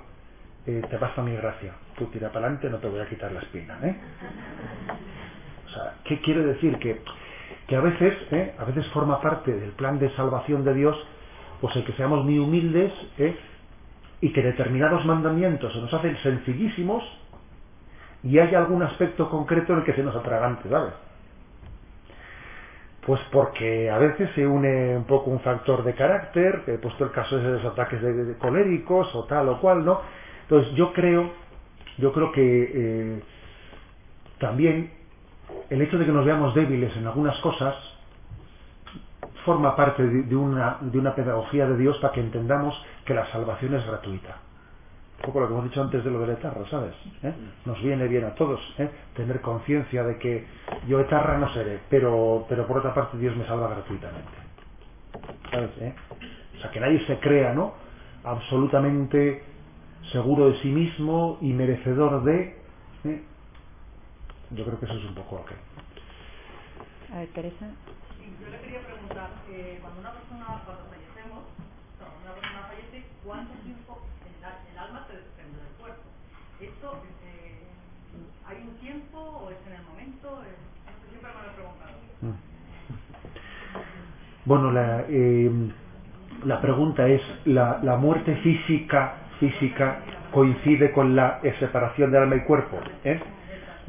eh, 0.65 0.81
te 0.89 0.97
basta 0.97 1.21
mi 1.21 1.33
gracia, 1.33 1.73
tú 1.97 2.05
tira 2.07 2.29
para 2.31 2.45
adelante, 2.45 2.69
no 2.69 2.77
te 2.77 2.87
voy 2.87 2.99
a 2.99 3.07
quitar 3.07 3.31
la 3.31 3.39
espina. 3.39 3.79
¿eh? 3.83 3.95
O 5.65 5.69
sea, 5.69 5.95
¿qué 6.03 6.19
quiere 6.21 6.43
decir? 6.43 6.77
Que, 6.77 7.01
que 7.69 7.75
a 7.75 7.81
veces, 7.81 8.15
¿eh? 8.31 8.55
a 8.57 8.65
veces 8.65 8.87
forma 8.87 9.21
parte 9.21 9.53
del 9.53 9.71
plan 9.73 9.99
de 9.99 10.09
salvación 10.15 10.63
de 10.63 10.73
Dios, 10.73 10.97
pues 11.61 11.75
el 11.75 11.85
que 11.85 11.93
seamos 11.93 12.25
muy 12.25 12.39
humildes 12.39 12.91
¿eh? 13.19 13.37
y 14.21 14.33
que 14.33 14.41
determinados 14.41 15.05
mandamientos 15.05 15.71
se 15.71 15.79
nos 15.79 15.93
hacen 15.93 16.17
sencillísimos 16.17 17.03
y 18.23 18.39
hay 18.39 18.55
algún 18.55 18.81
aspecto 18.81 19.29
concreto 19.29 19.73
en 19.73 19.79
el 19.79 19.85
que 19.85 19.93
se 19.93 20.01
nos 20.01 20.15
atragante, 20.15 20.67
¿sabes? 20.67 20.93
Pues 23.05 23.21
porque 23.31 23.89
a 23.89 23.99
veces 23.99 24.31
se 24.33 24.45
une 24.45 24.97
un 24.97 25.05
poco 25.05 25.29
un 25.29 25.39
factor 25.39 25.83
de 25.83 25.93
carácter, 25.93 26.63
he 26.67 26.79
puesto 26.79 27.05
el 27.05 27.11
caso 27.11 27.37
de 27.37 27.57
esos 27.57 27.71
ataques 27.71 28.01
de 28.01 28.35
coléricos 28.39 29.13
o 29.15 29.25
tal 29.25 29.47
o 29.47 29.61
cual, 29.61 29.85
¿no? 29.85 30.01
Entonces 30.41 30.73
yo 30.73 30.91
creo, 30.91 31.31
yo 31.99 32.11
creo 32.11 32.31
que 32.31 32.71
eh, 32.73 33.23
también 34.39 34.98
el 35.69 35.81
hecho 35.81 35.97
de 35.97 36.05
que 36.05 36.11
nos 36.11 36.25
veamos 36.25 36.53
débiles 36.55 36.95
en 36.97 37.07
algunas 37.07 37.37
cosas 37.39 37.75
forma 39.45 39.75
parte 39.75 40.03
de, 40.03 40.35
una 40.35 41.15
pedagogía 41.15 41.67
de 41.67 41.77
Dios 41.77 41.97
para 41.99 42.13
que 42.13 42.21
entendamos 42.21 42.79
que 43.05 43.13
la 43.13 43.25
salvación 43.31 43.73
es 43.75 43.85
gratuita. 43.85 44.37
Un 45.19 45.25
poco 45.25 45.41
lo 45.41 45.47
que 45.47 45.53
hemos 45.53 45.65
dicho 45.65 45.81
antes 45.81 46.03
de 46.03 46.11
lo 46.11 46.21
del 46.21 46.29
etarra, 46.29 46.65
¿sabes? 46.69 46.93
¿Eh? 47.23 47.33
Nos 47.65 47.81
viene 47.81 48.07
bien 48.07 48.23
a 48.23 48.35
todos 48.35 48.59
¿eh? 48.77 48.89
tener 49.15 49.41
conciencia 49.41 50.03
de 50.03 50.17
que 50.17 50.45
yo 50.87 50.99
etarra 51.01 51.37
no 51.37 51.49
seré, 51.53 51.79
pero, 51.89 52.45
pero 52.47 52.65
por 52.65 52.77
otra 52.77 52.93
parte 52.93 53.17
Dios 53.17 53.35
me 53.35 53.45
salva 53.45 53.67
gratuitamente. 53.67 54.29
¿Sabes? 55.51 55.71
¿Eh? 55.81 55.93
O 56.57 56.61
sea, 56.61 56.71
que 56.71 56.79
nadie 56.79 57.05
se 57.05 57.19
crea, 57.19 57.53
¿no? 57.53 57.73
Absolutamente 58.23 59.43
seguro 60.13 60.51
de 60.51 60.57
sí 60.59 60.69
mismo 60.69 61.37
y 61.41 61.51
merecedor 61.51 62.23
de... 62.23 62.58
Yo 64.51 64.65
creo 64.65 64.79
que 64.79 64.85
eso 64.85 64.95
es 64.97 65.05
un 65.05 65.15
poco 65.15 65.37
lo 65.37 65.45
que... 65.45 65.55
A 67.13 67.19
ver, 67.19 67.27
Teresa. 67.33 67.67
Yo 68.41 68.49
le 68.49 68.59
quería 68.61 68.81
preguntar, 68.85 69.29
eh, 69.49 69.77
cuando 69.81 69.99
una 70.01 70.13
persona, 70.13 70.45
cuando 70.65 70.83
fallecemos, 70.89 71.43
cuando 71.97 72.17
una 72.23 72.33
persona 72.33 72.61
fallece, 72.69 73.05
¿cuánto 73.23 73.53
tiempo 73.63 73.99
el, 74.25 74.71
el 74.71 74.77
alma 74.77 75.05
se 75.07 75.17
desprende 75.17 75.57
del 75.57 75.73
cuerpo? 75.79 76.03
¿Esto 76.61 77.01
eh, 77.25 77.61
hay 78.45 78.57
un 78.57 78.75
tiempo 78.79 79.17
o 79.17 79.49
es 79.51 79.57
en 79.67 79.73
el 79.73 79.83
momento? 79.83 80.43
Eh, 80.43 80.55
siempre 81.09 81.31
me 81.33 81.41
lo 81.41 81.49
he 81.49 81.53
preguntado. 81.53 81.93
Bueno, 84.45 84.71
la, 84.71 85.05
eh, 85.09 85.51
la 86.45 86.61
pregunta 86.61 87.07
es, 87.07 87.21
¿la, 87.45 87.79
¿la 87.83 87.97
muerte 87.97 88.35
física 88.37 89.15
física 89.39 89.99
coincide 90.31 90.91
con 90.91 91.15
la 91.15 91.39
separación 91.59 92.11
del 92.11 92.23
alma 92.23 92.35
y 92.35 92.41
cuerpo. 92.41 92.77
¿eh? 93.03 93.19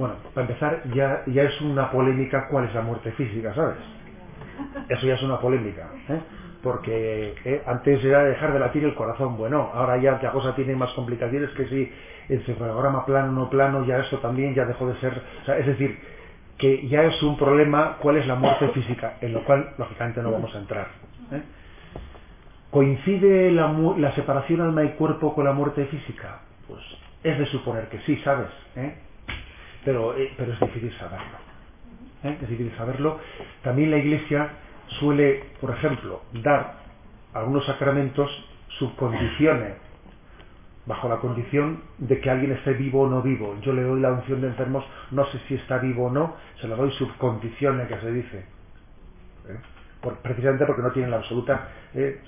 Bueno, 0.00 0.14
para 0.32 0.46
empezar, 0.46 0.82
ya, 0.94 1.24
ya 1.26 1.42
es 1.42 1.60
una 1.60 1.90
polémica 1.90 2.48
cuál 2.48 2.64
es 2.64 2.74
la 2.74 2.80
muerte 2.80 3.12
física, 3.12 3.52
¿sabes? 3.54 3.76
Eso 4.88 5.06
ya 5.06 5.12
es 5.12 5.22
una 5.22 5.38
polémica, 5.38 5.90
¿eh? 6.08 6.20
porque 6.62 7.34
¿eh? 7.44 7.62
antes 7.66 8.02
era 8.02 8.24
dejar 8.24 8.54
de 8.54 8.60
latir 8.60 8.82
el 8.82 8.94
corazón, 8.94 9.36
bueno, 9.36 9.70
ahora 9.74 9.98
ya 9.98 10.18
la 10.22 10.32
cosa 10.32 10.54
tiene 10.54 10.74
más 10.74 10.90
complicaciones 10.94 11.50
que 11.50 11.66
si 11.66 11.92
el 12.30 12.42
cefalograma 12.46 13.04
plano 13.04 13.32
no 13.32 13.50
plano, 13.50 13.84
ya 13.84 13.98
esto 13.98 14.16
también 14.20 14.54
ya 14.54 14.64
dejó 14.64 14.88
de 14.88 14.98
ser, 15.00 15.22
o 15.42 15.44
sea, 15.44 15.58
es 15.58 15.66
decir, 15.66 15.98
que 16.56 16.88
ya 16.88 17.02
es 17.02 17.22
un 17.22 17.36
problema 17.36 17.98
cuál 18.00 18.16
es 18.16 18.26
la 18.26 18.36
muerte 18.36 18.68
física, 18.68 19.18
en 19.20 19.34
lo 19.34 19.44
cual 19.44 19.74
lógicamente 19.76 20.22
no 20.22 20.32
vamos 20.32 20.54
a 20.54 20.60
entrar. 20.60 20.86
¿eh? 21.30 21.42
¿Coincide 22.70 23.52
la, 23.52 23.70
la, 23.98 24.12
separación 24.12 24.62
alma 24.62 24.82
y 24.82 24.92
cuerpo 24.92 25.34
con 25.34 25.44
la 25.44 25.52
muerte 25.52 25.84
física? 25.84 26.38
Pues 26.66 26.80
es 27.22 27.38
de 27.38 27.44
suponer 27.44 27.90
que 27.90 27.98
sí, 28.06 28.16
¿sabes? 28.24 28.48
¿Eh? 28.76 29.09
Pero, 29.84 30.16
eh, 30.16 30.32
pero 30.36 30.52
es 30.52 30.60
difícil 30.60 30.92
saberlo. 30.98 31.38
¿eh? 32.24 32.38
Es 32.42 32.48
difícil 32.48 32.72
saberlo. 32.76 33.18
También 33.62 33.90
la 33.90 33.98
Iglesia 33.98 34.50
suele, 34.98 35.44
por 35.60 35.70
ejemplo, 35.70 36.22
dar 36.42 36.80
algunos 37.32 37.64
sacramentos 37.66 38.30
subcondiciones, 38.78 39.74
bajo 40.86 41.08
la 41.08 41.18
condición 41.18 41.82
de 41.98 42.20
que 42.20 42.30
alguien 42.30 42.52
esté 42.52 42.72
vivo 42.74 43.02
o 43.02 43.08
no 43.08 43.22
vivo. 43.22 43.56
Yo 43.60 43.72
le 43.72 43.82
doy 43.82 44.00
la 44.00 44.12
unción 44.12 44.40
de 44.40 44.48
enfermos, 44.48 44.84
no 45.10 45.24
sé 45.26 45.38
si 45.46 45.54
está 45.54 45.78
vivo 45.78 46.06
o 46.06 46.10
no, 46.10 46.36
se 46.60 46.66
la 46.66 46.76
doy 46.76 46.90
subcondiciones, 46.92 47.86
que 47.88 48.00
se 48.00 48.12
dice. 48.12 48.38
¿Eh? 49.48 49.58
Precisamente 50.22 50.64
porque 50.66 50.82
no 50.82 50.90
tienen 50.92 51.10
la 51.10 51.18
absoluta 51.18 51.68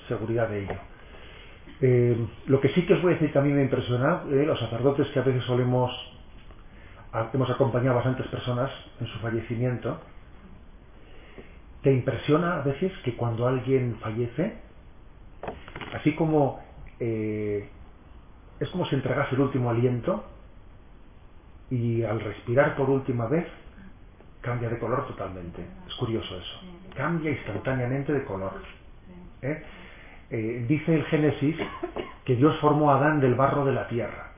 seguridad 0.07 0.47
de 0.47 0.63
ello. 0.63 2.27
Lo 2.45 2.61
que 2.61 2.69
sí 2.69 2.85
que 2.85 2.93
os 2.93 3.01
voy 3.01 3.13
a 3.13 3.17
decir 3.17 3.37
a 3.37 3.41
mí 3.41 3.51
me 3.51 3.63
impresiona, 3.63 4.21
eh, 4.29 4.43
los 4.45 4.59
sacerdotes 4.59 5.07
que 5.09 5.19
a 5.19 5.23
veces 5.23 5.43
solemos, 5.43 5.91
a, 5.91 6.12
hemos 7.33 7.49
acompañado 7.49 7.91
a 7.91 7.95
bastantes 7.95 8.27
personas 8.27 8.71
en 8.99 9.07
su 9.07 9.19
fallecimiento, 9.19 9.99
te 11.81 11.93
impresiona 11.93 12.57
a 12.57 12.61
veces 12.61 12.91
que 13.03 13.15
cuando 13.15 13.47
alguien 13.47 13.97
fallece, 14.01 14.55
así 15.93 16.15
como 16.15 16.61
es 16.99 18.69
como 18.69 18.85
si 18.85 18.95
entregase 18.95 19.35
el 19.35 19.41
último 19.41 19.69
aliento 19.69 20.23
y 21.69 22.03
al 22.03 22.19
respirar 22.19 22.75
por 22.75 22.89
última 22.89 23.27
vez 23.27 23.45
cambia 24.41 24.69
de 24.69 24.79
color 24.79 25.07
totalmente. 25.07 25.65
Es 25.87 25.95
curioso 25.95 26.37
eso. 26.37 26.61
Cambia 26.95 27.31
instantáneamente 27.31 28.13
de 28.13 28.23
color. 28.25 28.53
¿Eh? 29.41 29.63
Eh, 30.29 30.65
dice 30.67 30.93
el 30.95 31.03
Génesis 31.05 31.57
que 32.25 32.35
Dios 32.35 32.57
formó 32.59 32.91
a 32.91 32.97
Adán 32.97 33.19
del 33.19 33.35
barro 33.35 33.65
de 33.65 33.73
la 33.73 33.87
tierra 33.87 34.32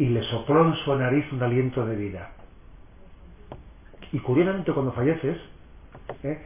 y 0.00 0.08
le 0.08 0.22
sopló 0.22 0.66
en 0.66 0.74
su 0.76 0.96
nariz 0.96 1.30
un 1.30 1.42
aliento 1.42 1.84
de 1.84 1.94
vida. 1.94 2.30
Y 4.12 4.18
curiosamente 4.20 4.72
cuando 4.72 4.92
falleces, 4.92 5.36
¿eh? 6.22 6.42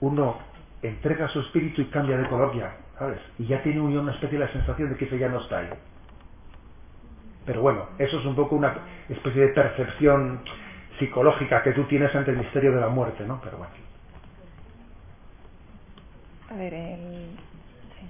uno 0.00 0.36
entrega 0.82 1.26
su 1.28 1.40
espíritu 1.40 1.80
y 1.80 1.86
cambia 1.86 2.18
de 2.18 2.28
color 2.28 2.54
ya, 2.54 2.76
¿sabes? 2.98 3.18
Y 3.38 3.46
ya 3.46 3.62
tiene 3.62 3.80
una 3.80 4.12
especie 4.12 4.38
de 4.38 4.46
sensación 4.48 4.90
de 4.90 4.96
que 4.96 5.06
ese 5.06 5.18
ya 5.18 5.30
no 5.30 5.40
está 5.40 5.60
ahí. 5.60 5.70
Pero 7.46 7.62
bueno, 7.62 7.88
eso 7.96 8.20
es 8.20 8.26
un 8.26 8.36
poco 8.36 8.56
una 8.56 8.76
especie 9.08 9.40
de 9.40 9.48
percepción 9.54 10.40
psicológica 10.98 11.62
que 11.62 11.72
tú 11.72 11.84
tienes 11.84 12.14
ante 12.14 12.32
el 12.32 12.36
misterio 12.36 12.72
de 12.72 12.80
la 12.82 12.88
muerte, 12.90 13.24
¿no? 13.24 13.40
Pero 13.42 13.56
bueno. 13.56 13.72
A 16.50 16.54
ver, 16.56 16.74
el... 16.74 17.38
Sí. 17.98 18.06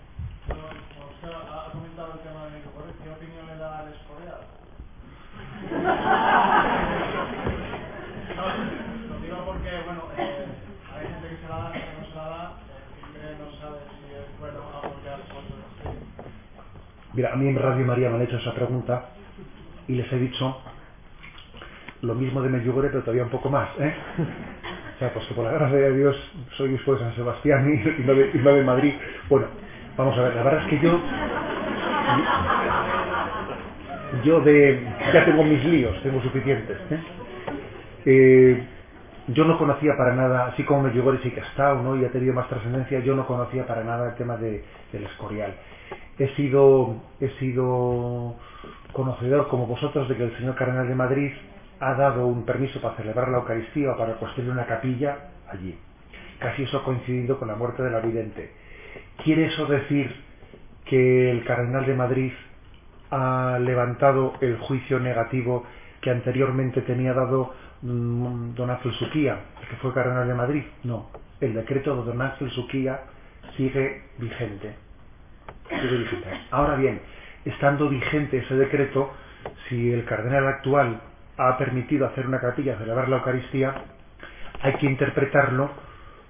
Oscar 0.50 1.34
ha 1.36 1.70
comentado 1.70 2.14
el 2.14 2.18
tema 2.18 2.46
de 2.46 2.62
¿qué 3.04 3.10
opinión 3.10 3.46
le 3.46 3.56
da 3.58 3.78
al 3.78 3.92
escoreado? 3.92 4.62
no, 5.70 5.78
lo 9.08 9.20
digo 9.20 9.44
porque, 9.46 9.70
bueno, 9.86 10.02
eh, 10.16 10.46
hay 10.94 11.06
gente 11.06 11.28
que 11.28 11.36
se 11.36 11.48
la 11.48 11.56
da, 11.56 11.70
gente 11.72 11.86
que 11.86 12.00
no 12.00 12.06
se 12.06 12.14
la 12.16 12.24
da, 12.24 12.52
siempre 12.98 13.36
no 13.38 13.46
sabe 13.60 13.78
si 13.90 14.14
es 14.14 14.38
bueno 14.38 14.60
apoyar 14.76 15.20
cosas 15.28 15.62
Mira, 17.14 17.32
a 17.32 17.36
mí 17.36 17.46
en 17.46 17.56
Radio 17.56 17.84
María 17.84 18.08
me 18.08 18.16
han 18.16 18.22
hecho 18.22 18.38
esa 18.38 18.54
pregunta 18.54 19.10
y 19.86 19.94
les 19.94 20.10
he 20.12 20.18
dicho 20.18 20.60
lo 22.00 22.14
mismo 22.14 22.40
de 22.42 22.48
Medjugorje, 22.48 22.90
pero 22.90 23.02
todavía 23.02 23.24
un 23.24 23.30
poco 23.30 23.50
más, 23.50 23.68
¿eh? 23.78 23.94
O 24.96 24.98
sea, 24.98 25.12
pues 25.12 25.26
que 25.26 25.34
por 25.34 25.44
la 25.44 25.52
gracia 25.52 25.76
de 25.76 25.96
Dios 25.96 26.32
soy 26.56 26.70
obispo 26.70 26.94
de 26.94 27.00
San 27.00 27.14
Sebastián 27.14 27.68
y, 27.68 28.02
y, 28.02 28.40
no 28.42 28.54
de, 28.54 28.62
Madrid. 28.62 28.94
Bueno, 29.28 29.46
vamos 29.96 30.16
a 30.18 30.22
ver, 30.22 30.34
la 30.36 30.42
verdad 30.42 30.62
es 30.62 30.68
que 30.68 30.78
yo, 30.80 31.00
yo 34.24 34.40
de, 34.40 34.86
ya 35.12 35.24
tengo 35.24 35.44
mis 35.44 35.64
líos, 35.64 36.02
tengo 36.02 36.22
suficientes, 36.22 36.78
¿eh? 36.90 37.00
Eh, 38.04 38.62
yo 39.28 39.44
no 39.44 39.56
conocía 39.58 39.96
para 39.96 40.14
nada, 40.14 40.46
así 40.46 40.64
como 40.64 40.82
me 40.82 40.90
llegó 40.90 41.16
sí 41.18 41.30
que 41.30 41.40
ha 41.40 41.44
estado, 41.44 41.82
¿no? 41.82 41.96
y 41.96 42.04
ha 42.04 42.10
tenido 42.10 42.34
más 42.34 42.48
trascendencia, 42.48 42.98
yo 43.00 43.14
no 43.14 43.26
conocía 43.26 43.66
para 43.66 43.84
nada 43.84 44.10
el 44.10 44.16
tema 44.16 44.36
de, 44.36 44.64
del 44.92 45.04
escorial. 45.04 45.54
He 46.22 46.36
sido, 46.36 47.02
he 47.20 47.30
sido 47.40 48.36
conocedor, 48.92 49.48
como 49.48 49.66
vosotros, 49.66 50.08
de 50.08 50.16
que 50.16 50.22
el 50.22 50.36
señor 50.36 50.54
Cardenal 50.54 50.86
de 50.86 50.94
Madrid 50.94 51.32
ha 51.80 51.94
dado 51.94 52.28
un 52.28 52.44
permiso 52.44 52.80
para 52.80 52.94
celebrar 52.94 53.28
la 53.28 53.38
Eucaristía 53.38 53.96
para 53.96 54.14
construir 54.20 54.48
una 54.48 54.64
capilla 54.64 55.30
allí. 55.50 55.76
Casi 56.38 56.62
eso 56.62 56.78
ha 56.78 56.84
coincidido 56.84 57.40
con 57.40 57.48
la 57.48 57.56
muerte 57.56 57.82
de 57.82 57.90
la 57.90 57.98
vidente. 57.98 58.52
¿Quiere 59.24 59.46
eso 59.46 59.66
decir 59.66 60.14
que 60.84 61.28
el 61.28 61.44
Cardenal 61.44 61.86
de 61.86 61.94
Madrid 61.94 62.32
ha 63.10 63.58
levantado 63.60 64.34
el 64.40 64.58
juicio 64.58 65.00
negativo 65.00 65.64
que 66.00 66.10
anteriormente 66.10 66.82
tenía 66.82 67.14
dado 67.14 67.52
mm, 67.82 68.54
don 68.54 68.70
Ángel 68.70 68.92
Suquía, 68.92 69.40
el 69.60 69.68
que 69.68 69.76
fue 69.78 69.92
Cardenal 69.92 70.28
de 70.28 70.34
Madrid? 70.34 70.62
No. 70.84 71.08
El 71.40 71.54
decreto 71.54 71.96
de 71.96 72.04
don 72.04 72.22
Ángel 72.22 72.48
Suquía 72.52 73.00
sigue 73.56 74.02
vigente. 74.18 74.91
Ahora 76.50 76.76
bien, 76.76 77.00
estando 77.44 77.88
vigente 77.88 78.38
ese 78.38 78.54
decreto, 78.54 79.10
si 79.68 79.92
el 79.92 80.04
cardenal 80.04 80.46
actual 80.46 81.00
ha 81.36 81.56
permitido 81.58 82.06
hacer 82.06 82.26
una 82.26 82.40
capilla, 82.40 82.78
celebrar 82.78 83.08
la 83.08 83.16
Eucaristía, 83.16 83.74
hay 84.62 84.74
que 84.74 84.86
interpretarlo 84.86 85.70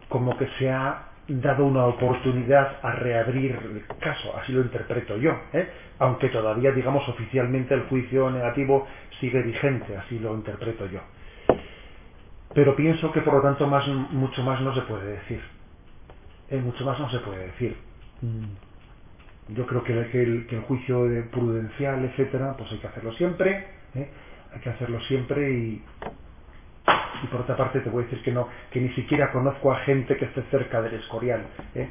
como 0.08 0.36
que 0.36 0.46
se 0.58 0.70
ha 0.70 1.08
dado 1.28 1.64
una 1.64 1.86
oportunidad 1.86 2.78
a 2.82 2.92
reabrir 2.92 3.52
el 3.52 3.86
caso, 3.98 4.36
así 4.36 4.52
lo 4.52 4.60
interpreto 4.60 5.16
yo, 5.16 5.32
¿eh? 5.52 5.68
aunque 5.98 6.28
todavía, 6.28 6.72
digamos, 6.72 7.08
oficialmente 7.08 7.74
el 7.74 7.82
juicio 7.82 8.30
negativo 8.30 8.86
sigue 9.20 9.42
vigente, 9.42 9.96
así 9.96 10.18
lo 10.18 10.34
interpreto 10.34 10.86
yo. 10.86 11.00
Pero 12.54 12.76
pienso 12.76 13.12
que 13.12 13.22
por 13.22 13.34
lo 13.34 13.42
tanto 13.42 13.66
más, 13.66 13.86
mucho 13.88 14.42
más 14.42 14.60
no 14.60 14.74
se 14.74 14.82
puede 14.82 15.12
decir. 15.12 15.40
¿eh? 16.50 16.58
Mucho 16.58 16.84
más 16.84 16.98
no 16.98 17.08
se 17.10 17.18
puede 17.20 17.46
decir. 17.46 17.76
Mm. 18.20 18.71
Yo 19.48 19.66
creo 19.66 19.82
que, 19.82 19.92
el, 19.92 20.46
que 20.46 20.56
el 20.56 20.62
juicio 20.62 21.04
prudencial, 21.30 22.04
etcétera, 22.04 22.54
pues 22.56 22.70
hay 22.72 22.78
que 22.78 22.86
hacerlo 22.86 23.12
siempre, 23.14 23.66
¿eh? 23.94 24.08
hay 24.54 24.60
que 24.60 24.70
hacerlo 24.70 25.00
siempre 25.00 25.50
y, 25.50 25.82
y 27.22 27.26
por 27.26 27.40
otra 27.40 27.56
parte 27.56 27.80
te 27.80 27.90
voy 27.90 28.02
a 28.02 28.06
decir 28.06 28.22
que 28.22 28.32
no, 28.32 28.48
que 28.70 28.80
ni 28.80 28.90
siquiera 28.90 29.30
conozco 29.30 29.72
a 29.72 29.76
gente 29.80 30.16
que 30.16 30.26
esté 30.26 30.42
cerca 30.50 30.80
del 30.82 30.94
Escorial. 30.94 31.44
¿eh? 31.74 31.88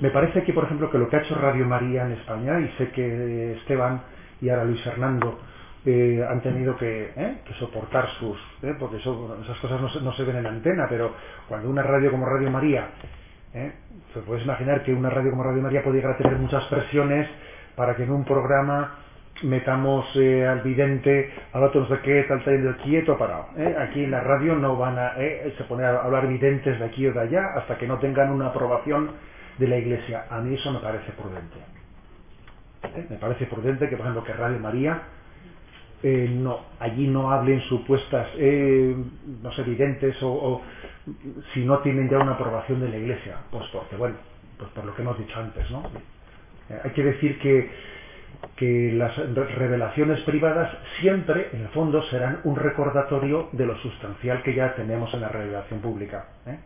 Me 0.00 0.10
parece 0.10 0.42
que, 0.44 0.52
por 0.52 0.64
ejemplo, 0.64 0.90
que 0.90 0.98
lo 0.98 1.08
que 1.08 1.16
ha 1.16 1.20
hecho 1.20 1.34
Radio 1.36 1.66
María 1.66 2.06
en 2.06 2.12
España, 2.12 2.60
y 2.60 2.68
sé 2.78 2.90
que 2.90 3.52
Esteban 3.52 4.02
y 4.40 4.48
ahora 4.48 4.64
Luis 4.64 4.82
Fernando 4.82 5.40
eh, 5.86 6.24
han 6.28 6.40
tenido 6.42 6.76
que, 6.76 7.12
¿eh? 7.16 7.38
que 7.46 7.54
soportar 7.54 8.08
sus, 8.18 8.38
porque 8.78 8.96
eso, 8.96 9.38
esas 9.42 9.58
cosas 9.58 9.80
no 9.80 9.88
se, 9.88 10.00
no 10.00 10.12
se 10.14 10.24
ven 10.24 10.36
en 10.36 10.44
la 10.44 10.50
antena, 10.50 10.86
pero 10.88 11.14
cuando 11.48 11.70
una 11.70 11.82
radio 11.82 12.10
como 12.10 12.26
Radio 12.26 12.50
María, 12.50 12.88
¿eh? 13.54 13.72
puedes 14.26 14.44
imaginar 14.44 14.82
que 14.82 14.92
una 14.92 15.10
radio 15.10 15.30
como 15.30 15.42
Radio 15.42 15.62
María 15.62 15.82
puede 15.82 15.96
llegar 15.96 16.14
a 16.14 16.18
tener 16.18 16.36
muchas 16.36 16.64
presiones 16.64 17.28
para 17.74 17.96
que 17.96 18.04
en 18.04 18.10
un 18.10 18.24
programa 18.24 18.98
metamos 19.42 20.06
eh, 20.16 20.46
al 20.46 20.60
vidente, 20.60 21.32
al 21.52 21.64
otro 21.64 21.82
no 21.82 21.88
sé 21.88 21.98
qué, 22.02 22.24
tal, 22.28 22.44
tal, 22.44 22.76
quieto, 22.82 23.18
parado. 23.18 23.48
¿eh? 23.56 23.74
Aquí 23.80 24.04
en 24.04 24.10
la 24.10 24.20
radio 24.20 24.54
no 24.54 24.76
van 24.76 24.98
a 24.98 25.14
eh, 25.18 25.52
se 25.58 25.64
poner 25.64 25.86
a 25.86 26.02
hablar 26.02 26.28
videntes 26.28 26.78
de 26.78 26.84
aquí 26.84 27.06
o 27.06 27.12
de 27.12 27.20
allá 27.20 27.54
hasta 27.56 27.76
que 27.76 27.86
no 27.86 27.98
tengan 27.98 28.30
una 28.30 28.46
aprobación 28.46 29.10
de 29.58 29.68
la 29.68 29.76
Iglesia. 29.76 30.26
A 30.30 30.40
mí 30.40 30.54
eso 30.54 30.70
me 30.70 30.78
parece 30.78 31.10
prudente. 31.12 31.56
Me 33.10 33.16
parece 33.16 33.46
prudente 33.46 33.88
que, 33.88 33.96
por 33.96 34.06
ejemplo, 34.06 34.24
que 34.24 34.34
Radio 34.34 34.58
María 34.58 35.02
eh, 36.02 36.28
no, 36.30 36.60
allí 36.78 37.08
no 37.08 37.32
hablen 37.32 37.60
supuestas, 37.62 38.28
no 38.36 39.52
sé, 39.52 39.62
videntes 39.62 40.16
o 40.22 40.60
si 41.52 41.64
no 41.64 41.80
tienen 41.80 42.08
ya 42.10 42.18
una 42.18 42.32
aprobación 42.32 42.80
de 42.80 42.88
la 42.88 42.96
Iglesia. 42.96 43.38
Pues 43.50 43.64
porque, 43.72 43.96
bueno, 43.96 44.16
pues 44.58 44.70
por 44.72 44.84
lo 44.84 44.94
que 44.94 45.02
hemos 45.02 45.18
dicho 45.18 45.38
antes, 45.38 45.70
¿no? 45.70 45.82
Eh, 46.70 46.80
hay 46.84 46.90
que 46.92 47.04
decir 47.04 47.38
que 47.40 47.70
que 48.56 48.92
las 48.92 49.16
revelaciones 49.16 50.20
privadas 50.22 50.70
siempre, 51.00 51.48
en 51.52 51.62
el 51.62 51.68
fondo, 51.68 52.02
serán 52.04 52.40
un 52.44 52.56
recordatorio 52.56 53.48
de 53.52 53.66
lo 53.66 53.76
sustancial 53.78 54.42
que 54.42 54.54
ya 54.54 54.74
tenemos 54.74 55.12
en 55.14 55.22
la 55.22 55.28
revelación 55.28 55.80
pública. 55.80 56.26
¿eh? 56.46 56.58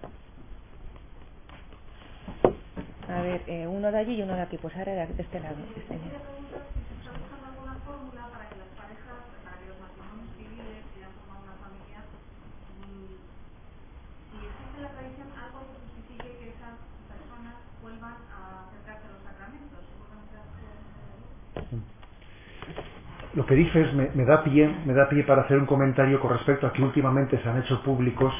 A 3.09 3.23
ver, 3.23 3.43
eh, 3.47 3.67
uno 3.67 3.91
de 3.91 3.99
allí 3.99 4.15
y 4.17 4.23
uno 4.23 4.35
de 4.35 4.43
aquí. 4.43 4.59
Pues 4.59 4.77
ahora 4.77 5.07
de 5.07 5.23
este 5.23 5.41
lado. 5.41 5.57
Este 5.77 5.95
lado. 5.95 6.38
Lo 23.35 23.47
que 23.47 23.55
dices 23.55 23.93
me, 23.95 24.11
me, 24.15 24.25
da 24.25 24.43
pie, 24.43 24.69
me 24.85 24.95
da 24.95 25.09
pie 25.09 25.23
para 25.25 25.43
hacer 25.43 25.59
un 25.59 25.67
comentario 25.67 26.21
con 26.21 26.31
respecto 26.31 26.67
a 26.67 26.73
que 26.73 26.83
últimamente 26.83 27.39
se 27.43 27.49
han 27.49 27.59
hecho 27.59 27.83
públicos 27.83 28.33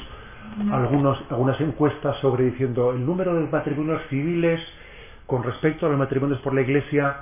algunos, 0.71 1.23
algunas 1.29 1.59
encuestas 1.61 2.17
sobre 2.17 2.45
diciendo 2.45 2.91
el 2.91 3.05
número 3.05 3.35
de 3.35 3.47
matrimonios 3.47 4.01
civiles 4.09 4.59
con 5.25 5.43
respecto 5.43 5.85
a 5.85 5.89
los 5.89 5.97
matrimonios 5.97 6.39
por 6.39 6.53
la 6.53 6.61
Iglesia 6.61 7.17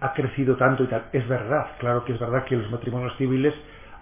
ha 0.00 0.12
crecido 0.12 0.56
tanto 0.56 0.84
y 0.84 0.86
tal. 0.86 1.04
Es 1.12 1.26
verdad, 1.26 1.68
claro 1.78 2.04
que 2.04 2.12
es 2.12 2.20
verdad 2.20 2.44
que 2.44 2.56
los 2.56 2.70
matrimonios 2.70 3.16
civiles 3.16 3.54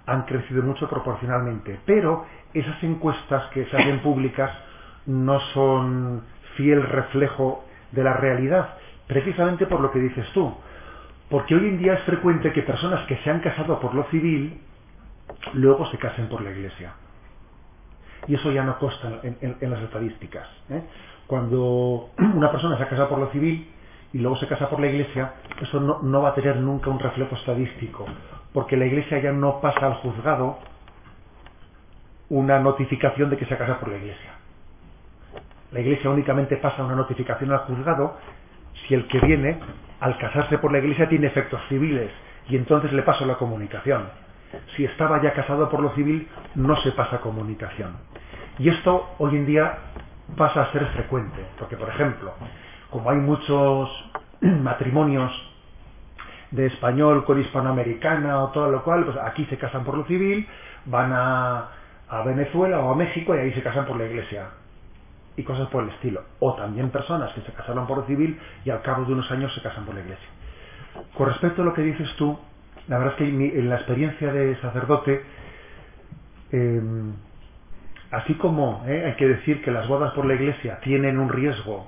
han 0.06 0.22
crecido 0.22 0.62
mucho 0.62 0.88
proporcionalmente, 0.88 1.78
pero 1.86 2.26
esas 2.52 2.82
encuestas 2.82 3.44
que 3.52 3.64
se 3.66 3.76
hacen 3.76 4.00
públicas 4.00 4.50
no 5.06 5.38
son 5.54 6.22
fiel 6.56 6.82
reflejo 6.82 7.64
de 7.92 8.02
la 8.02 8.14
realidad, 8.14 8.74
precisamente 9.06 9.66
por 9.66 9.80
lo 9.80 9.92
que 9.92 10.00
dices 10.00 10.26
tú 10.34 10.52
porque 11.32 11.54
hoy 11.54 11.66
en 11.66 11.78
día 11.78 11.94
es 11.94 12.02
frecuente 12.02 12.52
que 12.52 12.60
personas 12.60 13.06
que 13.06 13.16
se 13.16 13.30
han 13.30 13.40
casado 13.40 13.80
por 13.80 13.94
lo 13.94 14.04
civil 14.10 14.60
luego 15.54 15.86
se 15.86 15.96
casen 15.96 16.28
por 16.28 16.42
la 16.42 16.50
iglesia. 16.50 16.92
Y 18.26 18.34
eso 18.34 18.52
ya 18.52 18.62
no 18.64 18.78
consta 18.78 19.20
en, 19.22 19.56
las 19.70 19.80
estadísticas. 19.80 20.46
¿eh? 20.68 20.82
Cuando 21.26 22.10
una 22.18 22.50
persona 22.50 22.76
se 22.76 22.82
ha 22.82 22.88
casado 22.90 23.08
por 23.08 23.18
lo 23.18 23.30
civil 23.30 23.66
y 24.12 24.18
luego 24.18 24.36
se 24.36 24.46
casa 24.46 24.68
por 24.68 24.78
la 24.78 24.88
iglesia, 24.88 25.32
eso 25.58 25.80
no, 25.80 26.02
no 26.02 26.20
va 26.20 26.28
a 26.28 26.34
tener 26.34 26.56
nunca 26.56 26.90
un 26.90 26.98
reflejo 26.98 27.34
estadístico, 27.34 28.04
porque 28.52 28.76
la 28.76 28.84
iglesia 28.84 29.18
ya 29.20 29.32
no 29.32 29.58
pasa 29.62 29.86
al 29.86 29.94
juzgado 29.94 30.58
una 32.28 32.58
notificación 32.58 33.30
de 33.30 33.38
que 33.38 33.46
se 33.46 33.54
ha 33.54 33.58
casado 33.58 33.80
por 33.80 33.88
la 33.88 33.96
iglesia. 33.96 34.32
La 35.70 35.80
iglesia 35.80 36.10
únicamente 36.10 36.58
pasa 36.58 36.84
una 36.84 36.94
notificación 36.94 37.52
al 37.52 37.60
juzgado 37.60 38.18
si 38.86 38.92
el 38.92 39.08
que 39.08 39.18
viene 39.20 39.58
al 40.02 40.18
casarse 40.18 40.58
por 40.58 40.72
la 40.72 40.78
iglesia 40.78 41.08
tiene 41.08 41.28
efectos 41.28 41.60
civiles 41.68 42.10
y 42.48 42.56
entonces 42.56 42.92
le 42.92 43.02
paso 43.02 43.24
la 43.24 43.36
comunicación. 43.36 44.08
Si 44.74 44.84
estaba 44.84 45.22
ya 45.22 45.32
casado 45.32 45.70
por 45.70 45.78
lo 45.78 45.94
civil, 45.94 46.28
no 46.56 46.74
se 46.78 46.90
pasa 46.90 47.20
comunicación. 47.20 47.96
Y 48.58 48.68
esto 48.68 49.14
hoy 49.18 49.36
en 49.36 49.46
día 49.46 49.78
pasa 50.36 50.62
a 50.62 50.72
ser 50.72 50.84
frecuente, 50.86 51.46
porque 51.56 51.76
por 51.76 51.88
ejemplo, 51.88 52.32
como 52.90 53.10
hay 53.10 53.18
muchos 53.18 54.10
matrimonios 54.40 55.30
de 56.50 56.66
español 56.66 57.24
con 57.24 57.40
hispanoamericana 57.40 58.42
o 58.42 58.48
todo 58.48 58.72
lo 58.72 58.82
cual, 58.82 59.04
pues 59.04 59.16
aquí 59.18 59.44
se 59.44 59.56
casan 59.56 59.84
por 59.84 59.96
lo 59.96 60.04
civil, 60.06 60.48
van 60.84 61.12
a, 61.12 61.68
a 62.08 62.22
Venezuela 62.24 62.80
o 62.80 62.90
a 62.90 62.96
México 62.96 63.36
y 63.36 63.38
ahí 63.38 63.52
se 63.52 63.62
casan 63.62 63.86
por 63.86 63.96
la 63.96 64.06
iglesia 64.06 64.48
y 65.36 65.42
cosas 65.42 65.68
por 65.68 65.84
el 65.84 65.90
estilo. 65.90 66.22
O 66.40 66.54
también 66.54 66.90
personas 66.90 67.32
que 67.32 67.40
se 67.42 67.52
casaron 67.52 67.86
por 67.86 67.98
lo 67.98 68.04
civil 68.04 68.38
y 68.64 68.70
al 68.70 68.82
cabo 68.82 69.04
de 69.04 69.12
unos 69.12 69.30
años 69.30 69.52
se 69.54 69.62
casan 69.62 69.84
por 69.84 69.94
la 69.94 70.00
iglesia. 70.02 70.28
Con 71.16 71.28
respecto 71.28 71.62
a 71.62 71.64
lo 71.64 71.72
que 71.72 71.82
dices 71.82 72.14
tú, 72.16 72.38
la 72.88 72.98
verdad 72.98 73.14
es 73.14 73.18
que 73.18 73.58
en 73.58 73.68
la 73.68 73.76
experiencia 73.76 74.32
de 74.32 74.56
sacerdote, 74.60 75.22
eh, 76.52 76.82
así 78.10 78.34
como 78.34 78.84
eh, 78.86 79.04
hay 79.06 79.14
que 79.14 79.28
decir 79.28 79.62
que 79.62 79.70
las 79.70 79.88
bodas 79.88 80.12
por 80.12 80.26
la 80.26 80.34
iglesia 80.34 80.80
tienen 80.80 81.18
un 81.18 81.28
riesgo, 81.28 81.86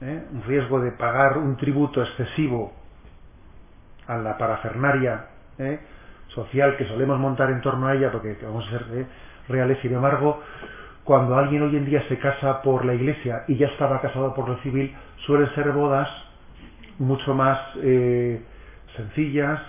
eh, 0.00 0.24
un 0.32 0.42
riesgo 0.42 0.80
de 0.80 0.92
pagar 0.92 1.38
un 1.38 1.56
tributo 1.56 2.02
excesivo 2.02 2.72
a 4.06 4.16
la 4.16 4.36
parafernaria 4.36 5.26
eh, 5.58 5.78
social 6.28 6.76
que 6.76 6.86
solemos 6.86 7.18
montar 7.18 7.50
en 7.50 7.60
torno 7.60 7.86
a 7.86 7.94
ella, 7.94 8.10
porque 8.10 8.36
vamos 8.42 8.66
a 8.66 8.70
ser 8.70 9.06
reales, 9.48 9.78
sin 9.82 9.92
embargo, 9.92 10.42
cuando 11.10 11.36
alguien 11.36 11.60
hoy 11.62 11.76
en 11.76 11.86
día 11.86 12.04
se 12.06 12.20
casa 12.20 12.62
por 12.62 12.84
la 12.84 12.94
iglesia 12.94 13.42
y 13.48 13.56
ya 13.56 13.66
estaba 13.66 14.00
casado 14.00 14.32
por 14.32 14.48
lo 14.48 14.56
civil, 14.58 14.94
suelen 15.26 15.52
ser 15.56 15.72
bodas 15.72 16.08
mucho 17.00 17.34
más 17.34 17.58
eh, 17.82 18.40
sencillas, 18.96 19.60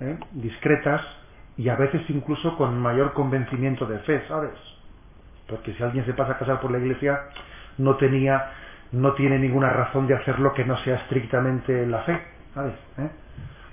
¿eh? 0.00 0.16
discretas 0.32 1.02
y 1.58 1.68
a 1.68 1.76
veces 1.76 2.08
incluso 2.08 2.56
con 2.56 2.80
mayor 2.80 3.12
convencimiento 3.12 3.84
de 3.84 3.98
fe, 3.98 4.22
¿sabes? 4.28 4.54
Porque 5.46 5.74
si 5.74 5.82
alguien 5.82 6.06
se 6.06 6.14
pasa 6.14 6.32
a 6.32 6.38
casar 6.38 6.58
por 6.62 6.70
la 6.70 6.78
iglesia, 6.78 7.24
no 7.76 7.96
tenía, 7.96 8.42
no 8.92 9.12
tiene 9.12 9.38
ninguna 9.38 9.68
razón 9.68 10.06
de 10.06 10.14
hacerlo 10.14 10.54
que 10.54 10.64
no 10.64 10.78
sea 10.78 10.96
estrictamente 10.96 11.86
la 11.86 11.98
fe, 12.04 12.18
¿sabes? 12.54 12.72
¿Eh? 12.96 13.10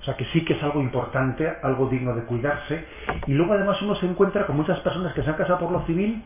O 0.02 0.04
sea 0.04 0.18
que 0.18 0.26
sí 0.26 0.44
que 0.44 0.52
es 0.52 0.62
algo 0.62 0.82
importante, 0.82 1.50
algo 1.62 1.88
digno 1.88 2.14
de 2.14 2.24
cuidarse. 2.24 2.84
Y 3.26 3.32
luego 3.32 3.54
además 3.54 3.80
uno 3.80 3.94
se 3.94 4.04
encuentra 4.04 4.44
con 4.44 4.54
muchas 4.54 4.80
personas 4.80 5.14
que 5.14 5.22
se 5.22 5.30
han 5.30 5.36
casado 5.36 5.60
por 5.60 5.72
lo 5.72 5.86
civil 5.86 6.22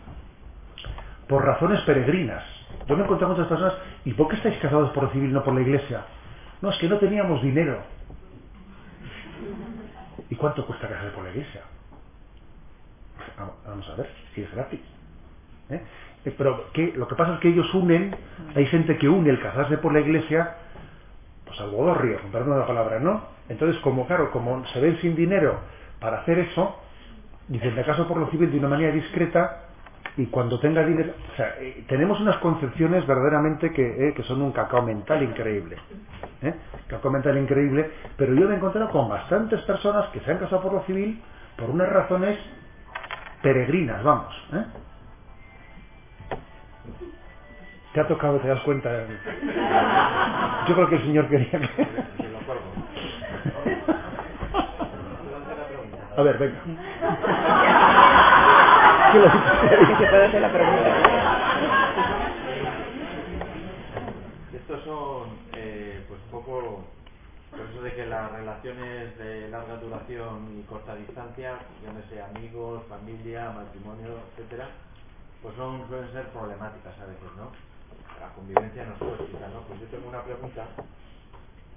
por 1.29 1.45
razones 1.45 1.81
peregrinas. 1.83 2.43
Yo 2.87 2.97
me 2.97 3.03
he 3.03 3.05
encontrado 3.05 3.35
con 3.35 3.43
muchas 3.43 3.59
personas, 3.59 3.75
¿y 4.05 4.15
por 4.15 4.29
qué 4.29 4.37
estáis 4.37 4.57
casados 4.59 4.91
por 4.91 5.05
lo 5.05 5.11
civil, 5.11 5.33
no 5.33 5.45
por 5.45 5.55
la 5.55 5.61
iglesia? 5.61 6.05
No, 6.63 6.71
es 6.71 6.79
que 6.79 6.89
no 6.89 6.99
teníamos 6.99 7.43
dinero. 7.43 7.83
¿Y 10.31 10.35
cuánto 10.37 10.67
cuesta 10.67 10.89
casarse 10.89 11.11
por 11.15 11.25
la 11.25 11.31
iglesia? 11.31 11.63
Vamos 13.67 13.89
a 13.89 13.95
ver, 13.95 14.11
si 14.35 14.43
es 14.43 14.53
gratis. 14.55 14.81
¿eh? 15.71 15.83
Pero 16.37 16.71
¿qué? 16.73 16.93
lo 16.97 17.07
que 17.07 17.15
pasa 17.15 17.35
es 17.35 17.41
que 17.41 17.49
ellos 17.49 17.73
unen, 17.75 18.15
hay 18.55 18.67
gente 18.67 18.99
que 18.99 19.09
une 19.09 19.31
el 19.31 19.41
casarse 19.41 19.79
por 19.79 19.93
la 19.93 20.01
iglesia, 20.01 20.57
pues 21.47 21.61
al 21.61 21.71
bodorrio, 21.71 22.19
perdón 22.33 22.59
la 22.59 22.67
palabra, 22.67 22.99
¿no? 22.99 23.23
Entonces, 23.49 23.81
como 23.83 24.07
claro, 24.07 24.31
como 24.31 24.67
se 24.67 24.81
ven 24.81 24.99
sin 24.99 25.15
dinero 25.15 25.61
para 26.01 26.21
hacer 26.21 26.39
eso, 26.39 26.79
dicen, 27.49 27.75
me 27.75 27.85
caso 27.85 28.07
por 28.09 28.19
lo 28.19 28.29
civil 28.31 28.51
de 28.51 28.59
una 28.59 28.69
manera 28.69 28.93
discreta, 28.93 29.68
y 30.19 30.27
cuando 30.27 30.59
tenga 30.59 30.85
dinero, 30.85 31.15
o 31.33 31.37
sea, 31.37 31.55
eh, 31.61 31.85
tenemos 31.89 32.21
unas 32.21 32.37
concepciones 32.39 33.07
verdaderamente 33.07 33.73
que, 33.73 34.09
eh, 34.09 34.15
que, 34.15 34.25
son 34.25 34.43
un 34.43 34.51
cacao 34.51 34.83
mental 34.83 35.23
increíble. 35.23 35.77
¿eh? 36.43 36.55
Cacao 36.89 37.13
mental 37.13 37.39
increíble, 37.39 37.89
pero 38.17 38.35
yo 38.35 38.49
me 38.49 38.55
he 38.55 38.57
encontrado 38.57 38.91
con 38.91 39.09
bastantes 39.09 39.61
personas 39.63 40.09
que 40.09 40.19
se 40.21 40.33
han 40.33 40.39
casado 40.39 40.63
por 40.63 40.73
lo 40.73 40.83
civil 40.83 41.23
por 41.57 41.71
unas 41.71 41.89
razones 41.89 42.37
peregrinas, 43.43 44.03
vamos. 44.03 44.35
¿eh? 44.55 44.65
Te 47.95 48.01
ha 48.01 48.09
tocado, 48.09 48.41
te 48.41 48.49
das 48.49 48.61
cuenta. 48.63 48.91
Yo 50.67 50.75
creo 50.75 50.89
que 50.89 50.97
el 50.97 51.03
Señor 51.03 51.29
quería 51.29 51.61
que... 51.61 51.69
A 56.17 56.23
ver, 56.23 56.37
venga. 56.37 56.59
Hacer 59.09 60.41
la 60.41 60.53
pregunta. 60.53 60.97
Estos 64.53 64.85
son, 64.85 65.29
eh, 65.55 66.05
pues 66.09 66.21
un 66.25 66.31
poco, 66.31 66.85
por 67.51 67.61
eso 67.61 67.83
de 67.83 67.95
que 67.95 68.07
las 68.07 68.31
relaciones 68.33 69.17
de 69.17 69.49
larga 69.49 69.77
duración 69.77 70.59
y 70.59 70.63
corta 70.65 70.95
distancia, 70.95 71.59
llámese 71.83 72.21
amigos, 72.21 72.83
familia, 72.89 73.51
matrimonio, 73.51 74.19
etcétera, 74.33 74.69
pues 75.43 75.55
son, 75.57 75.89
suelen 75.89 76.13
ser 76.13 76.27
problemáticas 76.29 76.99
a 76.99 77.07
veces, 77.07 77.31
¿no? 77.37 77.51
La 78.21 78.29
convivencia 78.35 78.85
no 78.85 78.93
es 78.93 78.99
tóxica, 78.99 79.49
¿no? 79.49 79.61
Pues 79.69 79.81
yo 79.81 79.87
tengo 79.87 80.09
una 80.09 80.23
pregunta. 80.23 80.67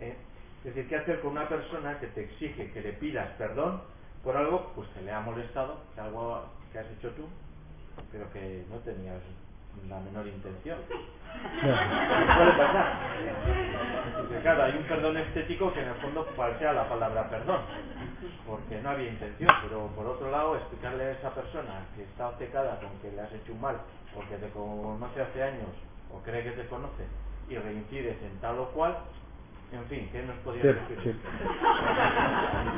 ¿eh? 0.02 0.18
Es 0.66 0.76
decir, 0.76 0.90
¿qué 0.90 0.98
hacer 0.98 1.22
con 1.22 1.32
una 1.32 1.48
persona 1.48 1.98
que 2.00 2.08
te 2.08 2.24
exige 2.24 2.72
que 2.72 2.82
le 2.82 2.94
pidas 2.94 3.30
perdón 3.38 3.82
por 4.24 4.38
algo 4.38 4.72
pues 4.76 4.88
que 4.90 5.02
le 5.02 5.12
ha 5.12 5.20
molestado, 5.22 5.78
que 5.96 6.02
algo 6.02 6.44
que 6.72 6.80
has 6.80 6.88
hecho 6.88 7.10
tú, 7.12 7.28
pero 8.12 8.32
que 8.32 8.66
no 8.70 8.78
tenías 8.80 9.22
la 9.88 10.00
menor 10.00 10.28
intención. 10.28 10.80
Puede 11.62 12.52
pasar. 12.58 13.00
claro, 14.44 14.64
hay 14.64 14.78
un 14.78 14.84
perdón 14.84 15.18
estético 15.18 15.74
que 15.74 15.82
en 15.82 15.90
el 15.90 15.96
fondo 15.96 16.28
sea 16.60 16.74
la 16.74 16.90
palabra 16.90 17.30
perdón, 17.30 17.62
porque 18.46 18.82
no 18.82 18.90
había 18.90 19.10
intención, 19.10 19.50
pero 19.64 19.88
por 19.96 20.06
otro 20.06 20.30
lado, 20.30 20.56
explicarle 20.56 21.06
a 21.06 21.12
esa 21.12 21.34
persona 21.34 21.86
que 21.96 22.04
está 22.04 22.30
obcecada 22.30 22.80
con 22.80 23.00
que 23.00 23.12
le 23.12 23.22
has 23.22 23.32
hecho 23.34 23.54
un 23.54 23.62
mal, 23.62 23.78
porque 24.14 24.36
te 24.38 24.50
conoce 24.50 25.22
hace 25.22 25.44
años, 25.44 25.70
o 26.14 26.22
cree 26.22 26.44
que 26.44 26.52
te 26.52 26.68
conoce, 26.68 27.06
y 27.50 27.56
reincides 27.58 28.22
en 28.22 28.40
tal 28.40 28.60
o 28.60 28.72
cual, 28.72 28.98
en 29.72 29.86
fin, 29.86 30.10
¿qué 30.12 30.22
nos 30.24 30.56
decir? 30.56 31.16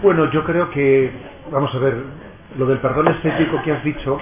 Bueno, 0.01 0.31
yo 0.31 0.43
creo 0.43 0.69
que, 0.69 1.11
vamos 1.51 1.73
a 1.73 1.79
ver, 1.79 2.03
lo 2.57 2.65
del 2.67 2.79
perdón 2.79 3.07
estético 3.07 3.61
que 3.63 3.71
has 3.71 3.83
dicho, 3.83 4.19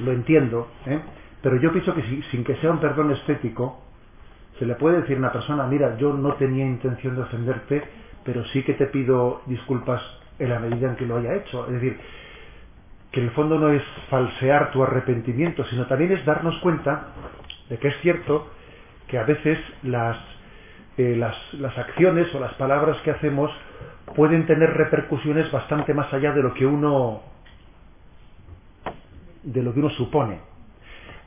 lo 0.00 0.12
entiendo, 0.12 0.68
¿eh? 0.86 1.00
pero 1.42 1.56
yo 1.60 1.72
pienso 1.72 1.94
que 1.94 2.02
si, 2.02 2.22
sin 2.30 2.44
que 2.44 2.56
sea 2.56 2.70
un 2.70 2.78
perdón 2.78 3.10
estético, 3.10 3.82
se 4.58 4.66
le 4.66 4.74
puede 4.74 5.00
decir 5.00 5.16
a 5.16 5.18
una 5.20 5.32
persona, 5.32 5.66
mira, 5.66 5.96
yo 5.96 6.12
no 6.12 6.34
tenía 6.34 6.64
intención 6.64 7.16
de 7.16 7.22
ofenderte, 7.22 7.82
pero 8.24 8.44
sí 8.46 8.62
que 8.62 8.74
te 8.74 8.86
pido 8.86 9.42
disculpas 9.46 10.02
en 10.38 10.50
la 10.50 10.58
medida 10.58 10.88
en 10.90 10.96
que 10.96 11.06
lo 11.06 11.16
haya 11.16 11.34
hecho. 11.34 11.66
Es 11.66 11.72
decir, 11.72 11.98
que 13.10 13.20
en 13.20 13.26
el 13.26 13.32
fondo 13.32 13.58
no 13.58 13.70
es 13.70 13.82
falsear 14.10 14.70
tu 14.70 14.82
arrepentimiento, 14.82 15.64
sino 15.64 15.86
también 15.86 16.12
es 16.12 16.24
darnos 16.24 16.58
cuenta 16.58 17.08
de 17.68 17.78
que 17.78 17.88
es 17.88 17.96
cierto 18.00 18.48
que 19.06 19.18
a 19.18 19.24
veces 19.24 19.58
las, 19.82 20.18
eh, 20.98 21.16
las, 21.16 21.36
las 21.54 21.76
acciones 21.78 22.34
o 22.34 22.40
las 22.40 22.54
palabras 22.54 22.98
que 23.02 23.10
hacemos 23.12 23.50
pueden 24.14 24.46
tener 24.46 24.70
repercusiones 24.70 25.50
bastante 25.50 25.94
más 25.94 26.12
allá 26.12 26.32
de 26.32 26.42
lo 26.42 26.52
que 26.54 26.66
uno 26.66 27.22
de 29.42 29.62
lo 29.62 29.72
que 29.72 29.80
uno 29.80 29.90
supone. 29.90 30.40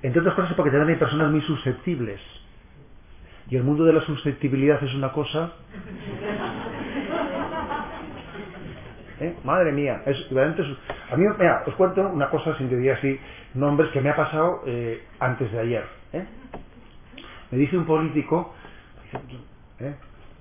Entre 0.04 0.20
otras 0.20 0.36
cosas 0.36 0.54
porque 0.54 0.72
también 0.72 0.90
hay 0.90 1.00
personas 1.00 1.32
muy 1.32 1.42
susceptibles. 1.42 2.20
Y 3.50 3.56
el 3.56 3.64
mundo 3.64 3.84
de 3.86 3.94
la 3.94 4.02
susceptibilidad 4.02 4.84
es 4.84 4.94
una 4.94 5.12
cosa... 5.12 5.54
¿Eh? 9.20 9.36
Madre 9.44 9.72
mía, 9.72 10.02
es, 10.08 10.18
a 11.12 11.16
mí, 11.16 11.26
mira, 11.38 11.64
os 11.68 11.76
cuento 11.76 12.02
una 12.02 12.32
cosa 12.32 12.58
sin 12.58 12.70
decir 12.70 12.92
así 12.92 13.20
nombres 13.54 13.92
que 13.92 14.02
me 14.02 14.10
ha 14.10 14.16
pasado 14.16 14.64
eh, 14.66 15.04
antes 15.20 15.52
de 15.52 15.60
ayer. 15.60 15.84
¿eh? 16.14 16.26
Me 17.52 17.58
dice 17.60 17.78
un 17.78 17.86
político, 17.86 18.56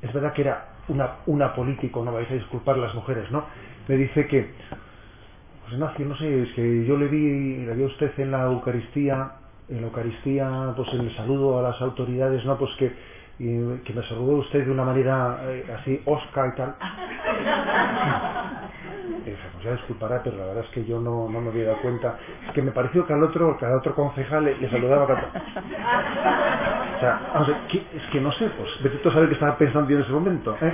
es 0.03 0.13
verdad 0.13 0.33
que 0.33 0.43
era 0.43 0.69
una, 0.89 1.17
una 1.27 1.55
político, 1.55 2.05
no 2.05 2.13
vais 2.13 2.31
a 2.31 2.35
disculpar 2.35 2.77
las 2.79 2.95
mujeres, 2.95 3.31
¿no? 3.31 3.45
Me 3.89 3.97
dice 3.97 4.27
que 4.27 4.51
Ignacio, 5.73 6.05
no 6.05 6.17
sé, 6.17 6.43
es 6.43 6.53
que 6.53 6.85
yo 6.85 6.97
le 6.97 7.07
vi, 7.07 7.59
le 7.65 7.75
vi 7.75 7.85
a 7.85 7.87
usted 7.87 8.11
en 8.19 8.33
la 8.33 8.43
Eucaristía, 8.43 9.33
en 9.69 9.81
la 9.81 9.87
Eucaristía, 9.87 10.73
pues 10.75 10.93
el 10.95 11.15
saludo 11.15 11.61
a 11.61 11.63
las 11.63 11.81
autoridades, 11.81 12.45
¿no? 12.45 12.59
Pues 12.59 12.75
que, 12.77 12.93
que 13.39 13.93
me 13.95 14.03
saludó 14.03 14.39
usted 14.39 14.65
de 14.65 14.71
una 14.71 14.85
manera 14.85 15.39
eh, 15.45 15.65
así, 15.79 16.03
osca 16.07 16.49
y 16.49 16.57
tal. 16.57 16.75
Y 19.25 19.31
dije, 19.31 19.49
pues 19.53 19.65
ya 19.65 19.73
disculpará, 19.73 20.23
pero 20.25 20.39
la 20.39 20.47
verdad 20.47 20.65
es 20.65 20.71
que 20.71 20.85
yo 20.85 21.01
no, 21.01 21.29
no 21.29 21.41
me 21.41 21.51
había 21.51 21.67
dado 21.67 21.83
cuenta. 21.83 22.17
Es 22.49 22.53
que 22.53 22.63
me 22.63 22.73
pareció 22.73 23.07
que 23.07 23.13
al 23.13 23.23
otro, 23.23 23.57
que 23.57 23.67
al 23.67 23.75
otro 23.75 23.95
concejal 23.95 24.45
le, 24.45 24.71
saludaba. 24.71 25.07
O 27.01 27.45
sea, 27.45 27.67
es 27.73 28.03
que 28.13 28.21
no 28.21 28.31
sé, 28.33 28.51
pues 28.51 28.71
vete 28.83 28.99
tú 28.99 29.09
a 29.09 29.13
saber 29.13 29.29
qué 29.29 29.35
estaba 29.35 29.57
pensando 29.57 29.89
yo 29.89 29.97
en 29.97 30.03
ese 30.03 30.13
momento. 30.13 30.57
¿eh? 30.61 30.73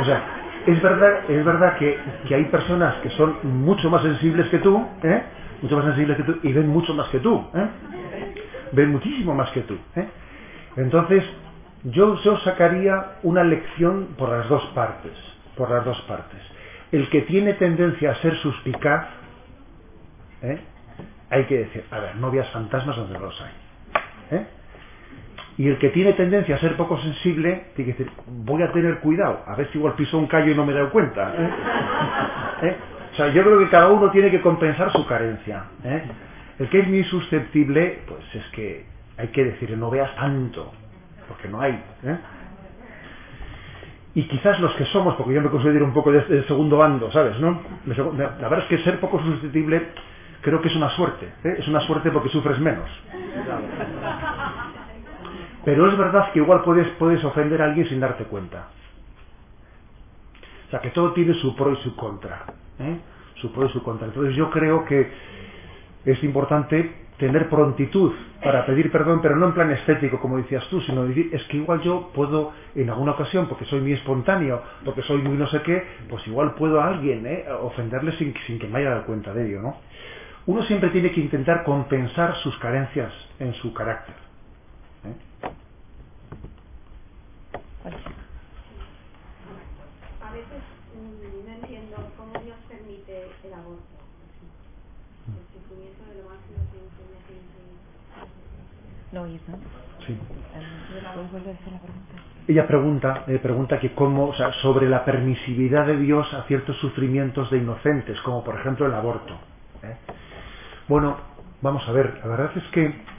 O 0.00 0.04
sea, 0.04 0.22
es 0.66 0.80
verdad, 0.82 1.30
es 1.30 1.44
verdad 1.44 1.76
que, 1.76 1.98
hay 2.34 2.44
personas 2.46 2.96
que 2.96 3.10
son 3.10 3.38
mucho 3.42 3.90
más 3.90 4.02
sensibles 4.02 4.48
que 4.48 4.58
tú, 4.58 4.86
¿eh? 5.02 5.22
mucho 5.62 5.76
más 5.76 5.86
sensibles 5.86 6.16
que 6.16 6.22
tú, 6.22 6.38
y 6.42 6.52
ven 6.52 6.68
mucho 6.68 6.94
más 6.94 7.08
que 7.08 7.18
tú, 7.20 7.44
¿eh? 7.54 7.68
ven 8.72 8.92
muchísimo 8.92 9.34
más 9.34 9.50
que 9.50 9.62
tú. 9.62 9.76
¿eh? 9.96 10.08
Entonces, 10.76 11.24
yo, 11.84 12.16
yo 12.22 12.36
sacaría 12.38 13.12
una 13.22 13.44
lección 13.44 14.14
por 14.18 14.28
las 14.30 14.48
dos 14.48 14.64
partes, 14.74 15.12
por 15.56 15.70
las 15.70 15.84
dos 15.84 16.00
partes. 16.02 16.40
El 16.92 17.08
que 17.10 17.22
tiene 17.22 17.54
tendencia 17.54 18.12
a 18.12 18.14
ser 18.16 18.36
suspicaz, 18.36 19.06
¿eh? 20.42 20.60
hay 21.30 21.44
que 21.44 21.58
decir, 21.58 21.84
a 21.90 21.98
ver, 21.98 22.16
no 22.16 22.30
veas 22.30 22.48
fantasmas 22.50 22.96
donde 22.96 23.18
los 23.18 23.40
hay. 23.40 24.38
¿eh? 24.38 24.46
Y 25.58 25.68
el 25.68 25.78
que 25.78 25.88
tiene 25.88 26.12
tendencia 26.12 26.56
a 26.56 26.58
ser 26.58 26.76
poco 26.76 26.98
sensible, 26.98 27.68
tiene 27.74 27.92
que 27.92 27.98
decir, 27.98 28.12
voy 28.26 28.62
a 28.62 28.70
tener 28.72 28.98
cuidado, 28.98 29.42
a 29.46 29.54
ver 29.56 29.70
si 29.70 29.78
igual 29.78 29.94
piso 29.94 30.18
un 30.18 30.26
callo 30.26 30.52
y 30.52 30.54
no 30.54 30.66
me 30.66 30.72
he 30.72 30.76
dado 30.76 30.90
cuenta. 30.90 31.32
¿eh? 31.34 31.50
¿Eh? 32.62 32.76
O 33.12 33.16
sea, 33.16 33.28
yo 33.28 33.42
creo 33.42 33.58
que 33.58 33.68
cada 33.70 33.88
uno 33.88 34.10
tiene 34.10 34.30
que 34.30 34.42
compensar 34.42 34.92
su 34.92 35.06
carencia. 35.06 35.64
¿eh? 35.82 36.02
El 36.58 36.68
que 36.68 36.80
es 36.80 36.88
muy 36.88 37.04
susceptible, 37.04 38.00
pues 38.06 38.22
es 38.34 38.44
que 38.52 38.84
hay 39.16 39.28
que 39.28 39.44
decir, 39.44 39.76
no 39.78 39.88
veas 39.88 40.14
tanto, 40.16 40.72
porque 41.26 41.48
no 41.48 41.60
hay. 41.62 41.82
Y 44.14 44.24
quizás 44.24 44.60
los 44.60 44.74
que 44.74 44.84
somos, 44.86 45.14
porque 45.14 45.32
yo 45.32 45.40
me 45.40 45.48
considero 45.48 45.86
un 45.86 45.94
poco 45.94 46.12
del 46.12 46.46
segundo 46.46 46.76
bando, 46.76 47.10
¿sabes? 47.10 47.38
¿no? 47.40 47.62
La 47.86 48.48
verdad 48.48 48.58
es 48.60 48.64
que 48.66 48.78
ser 48.78 49.00
poco 49.00 49.20
susceptible 49.22 49.88
creo 50.46 50.60
que 50.60 50.68
es 50.68 50.76
una 50.76 50.90
suerte. 50.90 51.28
Es 51.42 51.66
una 51.66 51.80
suerte 51.80 52.10
porque 52.10 52.28
sufres 52.28 52.58
menos. 52.60 52.88
Pero 55.66 55.88
es 55.88 55.98
verdad 55.98 56.30
que 56.32 56.38
igual 56.38 56.62
puedes, 56.62 57.24
ofender 57.24 57.60
a 57.60 57.64
alguien 57.64 57.88
sin 57.88 57.98
darte 57.98 58.22
cuenta. 58.22 58.68
O 60.68 60.70
sea, 60.70 60.78
que 60.80 60.90
todo 60.90 61.12
tiene 61.12 61.34
su 61.34 61.56
pro 61.56 61.72
y 61.72 61.76
su 61.78 61.96
contra. 61.96 62.44
¿eh? 62.78 62.98
Su 63.40 63.52
pro 63.52 63.66
y 63.66 63.70
su 63.70 63.82
contra. 63.82 64.06
Entonces 64.06 64.36
yo 64.36 64.48
creo 64.52 64.84
que 64.84 65.10
es 66.04 66.22
importante 66.22 66.92
tener 67.18 67.48
prontitud 67.48 68.12
para 68.44 68.64
pedir 68.64 68.92
perdón, 68.92 69.18
pero 69.20 69.34
no 69.34 69.46
en 69.46 69.54
plan 69.54 69.72
estético, 69.72 70.20
como 70.20 70.36
decías 70.36 70.64
tú, 70.68 70.80
sino 70.82 71.04
decir, 71.04 71.30
es 71.32 71.42
que 71.48 71.56
igual 71.56 71.80
yo 71.80 72.12
puedo, 72.14 72.52
en 72.76 72.88
alguna 72.88 73.12
ocasión, 73.12 73.48
porque 73.48 73.64
soy 73.64 73.80
muy 73.80 73.94
espontáneo, 73.94 74.62
porque 74.84 75.02
soy 75.02 75.20
muy 75.20 75.36
no 75.36 75.48
sé 75.48 75.62
qué, 75.62 75.82
pues 76.08 76.24
igual 76.28 76.54
puedo 76.54 76.80
a 76.80 76.86
alguien 76.86 77.26
¿eh? 77.26 77.44
ofenderle 77.60 78.12
sin, 78.18 78.32
sin 78.46 78.60
que 78.60 78.68
me 78.68 78.78
haya 78.78 78.90
dado 78.90 79.06
cuenta 79.06 79.34
de 79.34 79.48
ello, 79.48 79.62
¿no? 79.62 79.78
Uno 80.46 80.62
siempre 80.62 80.90
tiene 80.90 81.10
que 81.10 81.20
intentar 81.20 81.64
compensar 81.64 82.36
sus 82.36 82.56
carencias 82.58 83.12
en 83.40 83.52
su 83.54 83.74
carácter. 83.74 84.25
Veces 90.36 90.62
mm, 90.92 91.46
no 91.46 91.52
entiendo 91.54 91.96
cómo 92.16 92.32
Dios 92.44 92.56
permite 92.68 93.30
el 93.44 93.54
aborto. 93.54 93.96
El 95.26 95.46
sufrimiento 95.52 96.04
de 96.06 96.22
lo 96.22 96.28
máximo 96.30 96.60
que 96.70 96.78
tiene 96.94 97.18
que 97.26 97.34
No 99.12 99.26
¿no? 99.26 99.58
Sí. 100.06 100.14
¿Puedes 101.14 101.32
volver 101.32 101.56
a 101.56 101.58
hacer 101.58 101.72
la 101.72 101.80
pregunta? 101.80 102.14
Ella 102.48 102.66
pregunta, 102.66 103.24
eh, 103.26 103.38
pregunta 103.40 103.80
que 103.80 103.92
cómo, 103.94 104.28
o 104.28 104.34
sea, 104.34 104.52
sobre 104.62 104.88
la 104.88 105.04
permisividad 105.04 105.86
de 105.86 105.96
Dios 105.96 106.32
a 106.32 106.44
ciertos 106.44 106.76
sufrimientos 106.76 107.50
de 107.50 107.58
inocentes, 107.58 108.20
como 108.20 108.44
por 108.44 108.60
ejemplo 108.60 108.86
el 108.86 108.94
aborto. 108.94 109.34
¿eh? 109.82 109.96
Bueno, 110.86 111.16
vamos 111.60 111.86
a 111.88 111.92
ver, 111.92 112.20
la 112.22 112.28
verdad 112.28 112.56
es 112.56 112.64
que 112.70 113.15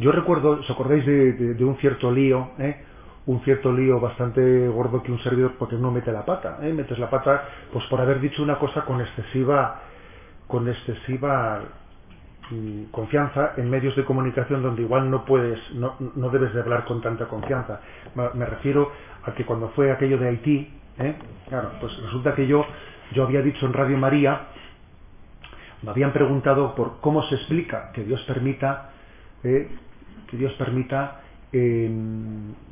yo 0.00 0.12
recuerdo, 0.12 0.52
¿os 0.52 0.70
acordáis 0.70 1.04
de, 1.04 1.64
un 1.64 1.76
cierto 1.76 2.10
lío? 2.10 2.50
¿eh? 2.58 2.82
Un 3.26 3.40
cierto 3.42 3.70
lío 3.70 4.00
bastante 4.00 4.66
gordo 4.68 5.02
que 5.02 5.12
un 5.12 5.20
servidor 5.20 5.56
porque 5.58 5.76
no 5.76 5.90
mete 5.90 6.10
la 6.10 6.24
pata. 6.24 6.58
¿eh? 6.62 6.72
Metes 6.72 6.98
la 6.98 7.10
pata 7.10 7.44
pues 7.72 7.84
por 7.86 8.00
haber 8.00 8.18
dicho 8.18 8.42
una 8.42 8.58
cosa 8.58 8.86
con 8.86 9.00
excesiva, 9.00 9.82
con 10.46 10.68
excesiva 10.68 11.60
mm, 12.50 12.84
confianza 12.90 13.52
en 13.58 13.68
medios 13.68 13.94
de 13.94 14.04
comunicación 14.06 14.62
donde 14.62 14.82
igual 14.82 15.10
no 15.10 15.26
puedes, 15.26 15.60
no, 15.74 15.96
no 16.16 16.30
debes 16.30 16.54
de 16.54 16.60
hablar 16.60 16.86
con 16.86 17.02
tanta 17.02 17.26
confianza. 17.26 17.80
Me 18.14 18.46
refiero 18.46 18.90
a 19.24 19.32
que 19.34 19.44
cuando 19.44 19.68
fue 19.70 19.92
aquello 19.92 20.16
de 20.16 20.28
Haití, 20.28 20.80
¿eh? 20.98 21.14
claro, 21.48 21.72
pues 21.78 21.94
resulta 22.02 22.34
que 22.34 22.46
yo, 22.46 22.64
yo 23.12 23.24
había 23.24 23.42
dicho 23.42 23.66
en 23.66 23.74
Radio 23.74 23.98
María, 23.98 24.46
me 25.82 25.90
habían 25.90 26.12
preguntado 26.12 26.74
por 26.74 27.00
cómo 27.00 27.22
se 27.24 27.34
explica 27.34 27.90
que 27.92 28.04
Dios 28.04 28.22
permita, 28.22 28.90
eh, 29.44 29.68
que 30.30 30.36
Dios 30.36 30.52
permita 30.54 31.20
eh, 31.52 31.90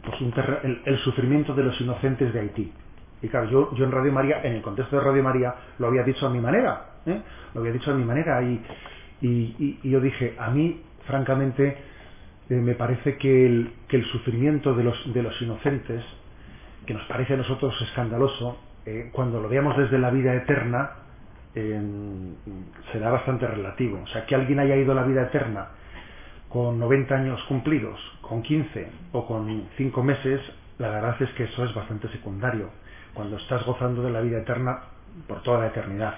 pues 0.03 0.21
un 0.21 0.33
el, 0.63 0.83
el 0.85 0.99
sufrimiento 0.99 1.55
de 1.55 1.65
los 1.65 1.81
inocentes 1.81 2.33
de 2.33 2.41
Haití. 2.41 2.73
Y 3.21 3.29
claro, 3.29 3.51
yo, 3.51 3.75
yo 3.75 3.85
en 3.85 3.91
Radio 3.91 4.13
María, 4.13 4.41
en 4.43 4.55
el 4.55 4.63
contexto 4.63 4.97
de 4.97 5.03
Radio 5.03 5.23
María, 5.23 5.55
lo 5.79 5.89
había 5.89 6.05
dicho 6.05 6.27
a 6.27 6.31
mi 6.31 6.39
manera, 6.39 6.87
¿eh? 7.07 7.21
lo 7.55 7.61
había 7.61 7.73
dicho 7.73 7.91
a 7.91 7.95
mi 7.95 8.05
manera 8.05 8.41
y, 8.43 9.81
yo 9.83 10.01
dije, 10.01 10.37
a 10.39 10.51
mí, 10.51 10.81
francamente, 11.07 11.77
eh, 12.49 12.55
me 12.55 12.75
parece 12.75 13.17
que 13.17 13.47
el, 13.47 13.73
que 13.89 13.97
el 13.97 14.05
sufrimiento 14.05 14.75
de 14.75 14.85
los, 14.85 15.13
de 15.13 15.23
los 15.23 15.43
inocentes, 15.43 16.05
que 16.87 16.95
nos 16.95 17.05
parece 17.07 17.35
a 17.35 17.39
nosotros 17.39 17.75
escandaloso, 17.83 18.61
eh, 18.87 19.11
cuando 19.13 19.41
lo 19.41 19.49
veamos 19.49 19.77
desde 19.77 19.99
la 19.99 20.11
vida 20.11 20.35
eterna, 20.37 20.91
eh, 21.55 21.81
será 22.93 23.11
bastante 23.11 23.47
relativo. 23.49 24.01
O 24.03 24.07
sea, 24.07 24.25
que 24.25 24.37
alguien 24.37 24.61
haya 24.61 24.77
ido 24.77 24.93
a 24.93 24.95
la 24.95 25.03
vida 25.03 25.23
eterna 25.23 25.69
con 26.49 26.79
90 26.79 27.15
años 27.15 27.43
cumplidos, 27.45 27.99
con 28.23 28.43
15 28.43 28.89
o 29.13 29.27
con 29.27 29.69
5 29.77 30.03
meses, 30.03 30.41
la 30.79 30.89
verdad 30.91 31.17
es 31.21 31.31
que 31.31 31.45
eso 31.45 31.65
es 31.65 31.75
bastante 31.75 32.09
secundario. 32.09 32.71
Cuando 33.15 33.37
estás 33.37 33.65
gozando 33.67 34.03
de 34.03 34.11
la 34.11 34.21
vida 34.21 34.39
eterna 34.39 34.81
por 35.27 35.43
toda 35.43 35.61
la 35.61 35.67
eternidad. 35.69 36.15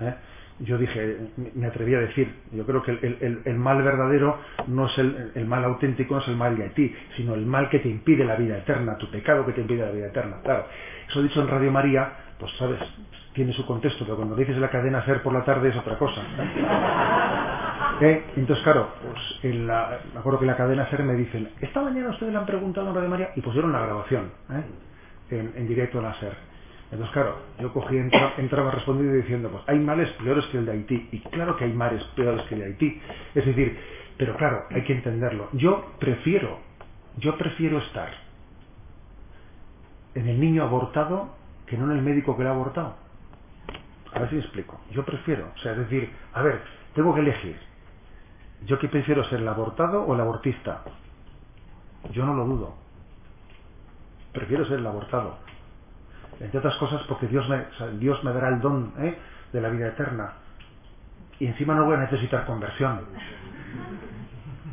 ¿eh? 0.00 0.14
Yo 0.60 0.76
dije, 0.76 1.18
me 1.54 1.66
atreví 1.66 1.94
a 1.94 2.00
decir, 2.00 2.34
yo 2.52 2.66
creo 2.66 2.82
que 2.82 2.90
el, 2.90 3.58
mal 3.58 3.80
verdadero 3.82 4.38
no 4.66 4.86
es 4.86 4.98
el, 4.98 5.32
el 5.36 5.46
mal 5.46 5.62
auténtico, 5.64 6.14
no 6.14 6.20
es 6.20 6.28
el 6.28 6.36
mal 6.36 6.56
de 6.56 6.64
Haití, 6.64 6.94
sino 7.16 7.34
el 7.34 7.46
mal 7.46 7.68
que 7.68 7.78
te 7.78 7.88
impide 7.88 8.24
la 8.24 8.34
vida 8.34 8.58
eterna, 8.58 8.96
tu 8.98 9.08
pecado 9.08 9.46
que 9.46 9.52
te 9.52 9.60
impide 9.60 9.86
la 9.86 9.92
vida 9.92 10.06
eterna. 10.08 10.38
Claro, 10.42 10.66
eso 11.08 11.22
dicho 11.22 11.40
en 11.40 11.48
Radio 11.48 11.70
María, 11.70 12.12
pues 12.40 12.50
sabes, 12.58 12.80
tiene 13.34 13.52
su 13.52 13.64
contexto, 13.66 14.04
pero 14.04 14.16
cuando 14.16 14.34
dices 14.34 14.56
la 14.56 14.68
cadena 14.68 15.04
ser 15.04 15.22
por 15.22 15.32
la 15.32 15.44
tarde 15.44 15.68
es 15.68 15.76
otra 15.76 15.96
cosa. 15.96 16.22
¿Eh? 16.22 17.67
Entonces, 18.36 18.64
claro, 18.64 18.94
pues 19.02 19.20
en 19.44 19.66
la, 19.66 20.00
me 20.14 20.20
acuerdo 20.20 20.40
que 20.40 20.46
la 20.46 20.56
cadena 20.56 20.88
SER 20.90 21.04
me 21.04 21.14
dicen, 21.14 21.50
esta 21.60 21.82
mañana 21.82 22.10
ustedes 22.10 22.32
le 22.32 22.38
han 22.38 22.46
preguntado 22.46 22.88
en 22.90 22.94
Radio 22.96 23.08
María 23.10 23.30
y 23.36 23.42
pusieron 23.42 23.72
la 23.72 23.82
grabación 23.86 24.32
¿eh? 24.50 24.64
en, 25.30 25.52
directo 25.68 25.98
en 25.98 26.04
la 26.04 26.14
SER. 26.16 26.36
Entonces, 26.92 27.12
claro, 27.12 27.38
yo 27.60 27.72
cogí, 27.72 27.96
entra- 27.96 28.34
entraba 28.38 28.70
respondiendo 28.72 29.16
y 29.16 29.22
diciendo, 29.22 29.50
pues 29.50 29.64
hay 29.68 29.78
males 29.80 30.10
peores 30.22 30.46
que 30.46 30.58
el 30.58 30.66
de 30.66 30.72
Haití. 30.72 31.08
Y 31.12 31.20
claro 31.30 31.56
que 31.56 31.64
hay 31.64 31.72
males 31.74 32.04
peores 32.16 32.42
que 32.44 32.54
el 32.56 32.60
de 32.62 32.66
Haití. 32.68 33.02
Es 33.34 33.46
decir, 33.46 33.78
pero 34.18 34.36
claro, 34.36 34.64
hay 34.70 34.84
que 34.84 34.94
entenderlo. 34.94 35.48
Yo 35.54 35.92
prefiero, 36.00 36.60
yo 37.18 37.36
prefiero 37.38 37.78
estar 37.78 38.10
en 40.14 40.28
el 40.28 40.40
niño 40.40 40.64
abortado 40.64 41.36
que 41.66 41.78
no 41.78 41.90
en 41.92 41.98
el 41.98 42.04
médico 42.04 42.36
que 42.36 42.44
lo 42.44 42.50
ha 42.50 42.54
abortado. 42.54 42.96
A 44.14 44.20
ver 44.20 44.30
si 44.30 44.38
explico. 44.38 44.80
Yo 44.92 45.04
prefiero, 45.04 45.52
o 45.54 45.58
sea, 45.60 45.72
es 45.72 45.78
decir, 45.80 46.10
a 46.34 46.42
ver, 46.42 46.62
tengo 46.94 47.14
que 47.14 47.20
elegir. 47.22 47.58
¿Yo 48.66 48.78
qué 48.78 48.88
prefiero 48.88 49.24
ser, 49.24 49.40
el 49.40 49.48
abortado 49.48 50.02
o 50.02 50.14
el 50.14 50.20
abortista? 50.20 50.82
Yo 52.12 52.24
no 52.26 52.34
lo 52.34 52.44
dudo. 52.44 52.74
Prefiero 54.32 54.64
ser 54.66 54.78
el 54.78 54.86
abortado. 54.86 55.36
Entre 56.40 56.58
otras 56.58 56.76
cosas 56.76 57.02
porque 57.08 57.26
Dios 57.26 57.48
me, 57.48 57.64
Dios 57.98 58.22
me 58.24 58.32
dará 58.32 58.48
el 58.48 58.60
don 58.60 58.92
¿eh? 58.98 59.16
de 59.52 59.60
la 59.60 59.68
vida 59.68 59.88
eterna. 59.88 60.32
Y 61.38 61.46
encima 61.46 61.74
no 61.74 61.84
voy 61.84 61.94
a 61.94 62.00
necesitar 62.00 62.44
conversión. 62.46 63.00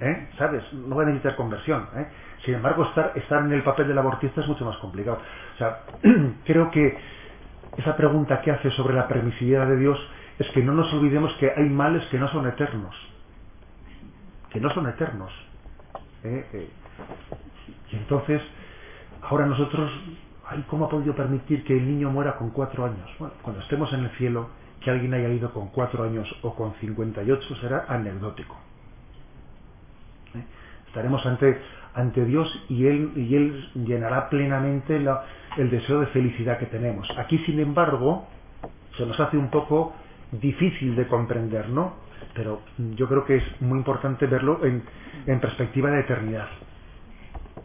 ¿Eh? 0.02 0.28
¿Sabes? 0.38 0.64
No 0.74 0.96
voy 0.96 1.04
a 1.04 1.08
necesitar 1.08 1.36
conversión. 1.36 1.88
¿eh? 1.96 2.08
Sin 2.44 2.56
embargo, 2.56 2.84
estar, 2.86 3.14
estar 3.16 3.44
en 3.44 3.54
el 3.54 3.64
papel 3.64 3.88
del 3.88 3.98
abortista 3.98 4.42
es 4.42 4.48
mucho 4.48 4.66
más 4.66 4.78
complicado. 4.78 5.20
O 5.56 5.58
sea, 5.58 5.84
creo 6.46 6.70
que 6.72 6.98
esa 7.78 7.96
pregunta 7.96 8.42
que 8.42 8.52
hace 8.52 8.72
sobre 8.72 8.94
la 8.94 9.08
permisividad 9.08 9.68
de 9.68 9.78
Dios 9.78 10.00
es 10.38 10.50
que 10.52 10.62
no 10.62 10.74
nos 10.74 10.92
olvidemos 10.94 11.34
que 11.40 11.52
hay 11.56 11.70
males 11.70 12.06
que 12.08 12.20
no 12.20 12.28
son 12.28 12.48
eternos. 12.48 12.96
Que 14.56 14.62
no 14.62 14.70
son 14.70 14.88
eternos. 14.88 15.34
¿eh? 16.24 16.45
Eh, 16.53 16.70
y 17.91 17.95
entonces, 17.97 18.41
ahora 19.22 19.45
nosotros, 19.45 19.91
ay, 20.47 20.64
¿cómo 20.70 20.86
ha 20.86 20.89
podido 20.89 21.14
permitir 21.14 21.66
que 21.66 21.74
el 21.74 21.86
niño 21.86 22.10
muera 22.10 22.38
con 22.38 22.51
cuatro 22.51 22.86
años? 22.86 23.06
Bueno, 23.20 23.34
cuando 23.41 23.62
estemos 23.62 23.91
en 23.91 24.06
el 24.06 24.12
cielo, 24.12 24.47
que 24.80 24.89
alguien 24.91 25.14
haya 25.14 25.28
ido 25.28 25.51
con 25.51 25.68
cuatro 25.72 26.06
años 26.06 26.34
o 26.41 26.56
con 26.56 26.74
58 26.76 27.56
será 27.58 27.84
anecdótico. 27.89 28.56
¿Eh? 30.36 30.43
Estaremos 30.88 31.26
ante, 31.26 31.60
ante 31.93 32.24
Dios 32.24 32.47
y 32.70 32.86
Él, 32.86 33.12
y 33.14 33.36
él 33.36 33.70
llenará 33.86 34.30
plenamente 34.30 34.95
el 34.95 35.70
deseo 35.70 35.99
de 35.99 36.08
felicidad 36.08 36.60
que 36.60 36.68
tenemos. 36.68 37.10
Aquí, 37.18 37.39
sin 37.39 37.60
embargo, 37.60 38.26
se 38.95 39.06
nos 39.06 39.20
hace 39.20 39.36
un 39.36 39.49
poco 39.49 39.93
difícil 40.32 40.95
de 40.95 41.10
comprender, 41.10 41.68
¿no? 41.68 42.05
Pero 42.34 42.61
yo 42.95 43.07
creo 43.07 43.26
que 43.26 43.38
es 43.38 43.61
muy 43.61 43.78
importante 43.80 44.28
verlo 44.28 44.63
en, 44.66 44.84
en 45.28 45.39
perspectiva 45.39 45.89
de 45.91 46.01
eternidad. 46.01 46.47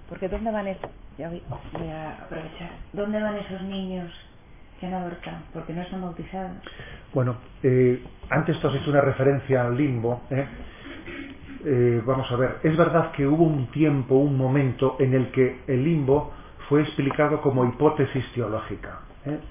Porque 0.09 0.29
¿dónde 0.29 0.51
van 0.51 0.67
esos? 0.69 0.91
Ya 1.19 1.29
voy, 1.29 1.43
voy 1.73 1.89
a 1.89 2.13
aprovechar. 2.15 2.71
¿Dónde 2.93 3.21
van 3.21 3.37
esos 3.37 3.63
niños 3.63 4.13
que 4.79 4.87
han 4.87 4.95
abortado? 4.95 5.39
Porque 5.53 5.73
no 5.73 5.83
están 5.83 6.03
bautizados. 6.03 6.57
Bueno, 7.15 7.37
eh, 7.63 8.03
antes 8.31 8.59
tú 8.61 8.69
has 8.69 8.75
hecho 8.77 8.91
una 8.91 9.01
referencia 9.03 9.63
al 9.67 9.77
limbo. 9.77 10.23
¿eh? 10.31 10.47
Eh, 11.65 12.03
vamos 12.07 12.31
a 12.33 12.37
ver, 12.37 12.57
es 12.63 12.77
verdad 12.77 13.13
que 13.13 13.27
hubo 13.27 13.45
un 13.45 13.67
tiempo, 13.71 14.15
un 14.17 14.37
momento 14.37 14.97
en 14.99 15.15
el 15.15 15.31
que 15.31 15.61
el 15.67 15.85
limbo 15.85 16.33
fue 16.69 16.83
explicado 16.83 17.41
como 17.43 17.65
hipótesis 17.67 18.25
teológica. 18.35 19.01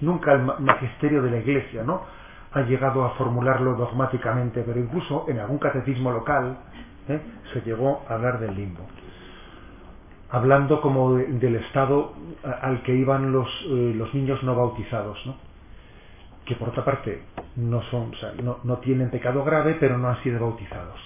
Nunca 0.01 0.33
el 0.33 0.39
ma- 0.43 0.57
magisterio 0.59 1.21
de 1.21 1.29
la 1.31 1.37
Iglesia 1.37 1.83
¿no? 1.83 2.03
Ha 2.53 2.61
llegado 2.61 3.05
a 3.05 3.11
formularlo 3.11 3.75
dogmáticamente, 3.75 4.63
pero 4.63 4.79
incluso 4.79 5.25
en 5.29 5.39
algún 5.39 5.59
catecismo 5.59 6.11
local 6.11 6.57
¿eh? 7.07 7.21
se 7.53 7.61
llegó 7.61 8.03
a 8.09 8.15
hablar 8.15 8.39
del 8.39 8.55
limbo 8.55 8.87
hablando 10.29 10.81
como 10.81 11.15
de- 11.15 11.27
del 11.27 11.55
estado 11.57 12.13
al 12.61 12.83
que 12.83 12.95
iban 12.95 13.31
los, 13.31 13.47
eh, 13.69 13.93
los 13.95 14.13
niños 14.13 14.41
no 14.43 14.55
bautizados, 14.55 15.19
¿no? 15.25 15.35
que 16.45 16.55
por 16.55 16.69
otra 16.69 16.85
parte 16.85 17.23
no 17.57 17.81
son, 17.83 18.11
no, 18.43 18.59
no 18.63 18.77
tienen 18.79 19.11
pecado 19.11 19.43
grave, 19.43 19.77
pero 19.79 19.97
no 19.97 20.09
han 20.09 20.21
sido 20.23 20.39
bautizados. 20.39 20.99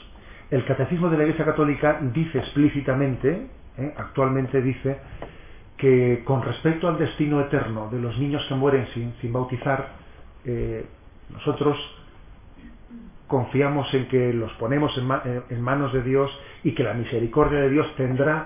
El 0.51 0.65
catecismo 0.65 1.09
de 1.09 1.17
la 1.17 1.23
Iglesia 1.23 1.45
Católica 1.45 1.99
dice 2.13 2.39
explícitamente, 2.39 3.47
¿eh? 3.77 3.93
actualmente 3.97 4.61
dice, 4.61 4.99
que 5.77 6.23
con 6.25 6.43
respecto 6.43 6.87
al 6.87 6.97
destino 6.97 7.41
eterno 7.41 7.89
de 7.91 7.99
los 7.99 8.17
niños 8.19 8.45
que 8.47 8.55
mueren 8.55 8.87
sin, 8.93 9.13
sin 9.21 9.33
bautizar, 9.33 9.89
nosotros 11.29 11.77
confiamos 13.27 13.93
en 13.93 14.07
que 14.07 14.33
los 14.33 14.53
ponemos 14.55 14.97
en, 14.97 15.05
ma- 15.05 15.21
en 15.25 15.61
manos 15.61 15.93
de 15.93 16.03
Dios 16.03 16.37
y 16.63 16.73
que 16.73 16.83
la 16.83 16.93
misericordia 16.93 17.59
de 17.61 17.69
Dios 17.69 17.91
tendrá 17.95 18.45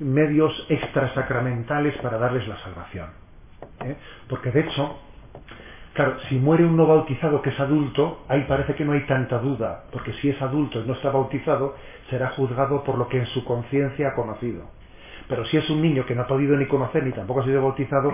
medios 0.00 0.52
extrasacramentales 0.68 1.96
para 1.98 2.18
darles 2.18 2.46
la 2.48 2.56
salvación. 2.58 3.10
¿eh? 3.84 3.96
Porque 4.28 4.50
de 4.52 4.60
hecho, 4.62 4.96
claro, 5.94 6.16
si 6.28 6.38
muere 6.38 6.64
un 6.64 6.76
no 6.76 6.86
bautizado 6.86 7.42
que 7.42 7.50
es 7.50 7.60
adulto, 7.60 8.20
ahí 8.28 8.44
parece 8.44 8.74
que 8.74 8.84
no 8.84 8.92
hay 8.92 9.02
tanta 9.02 9.38
duda, 9.38 9.80
porque 9.92 10.12
si 10.14 10.30
es 10.30 10.42
adulto 10.42 10.80
y 10.80 10.84
no 10.86 10.94
está 10.94 11.10
bautizado, 11.10 11.74
será 12.10 12.28
juzgado 12.30 12.82
por 12.82 12.98
lo 12.98 13.08
que 13.08 13.18
en 13.18 13.26
su 13.26 13.44
conciencia 13.44 14.08
ha 14.08 14.14
conocido. 14.14 14.70
Pero 15.28 15.44
si 15.46 15.56
es 15.58 15.70
un 15.70 15.82
niño 15.82 16.04
que 16.04 16.14
no 16.14 16.22
ha 16.22 16.26
podido 16.26 16.56
ni 16.56 16.66
conocer 16.66 17.02
ni 17.04 17.12
tampoco 17.12 17.40
ha 17.40 17.44
sido 17.44 17.62
bautizado, 17.62 18.12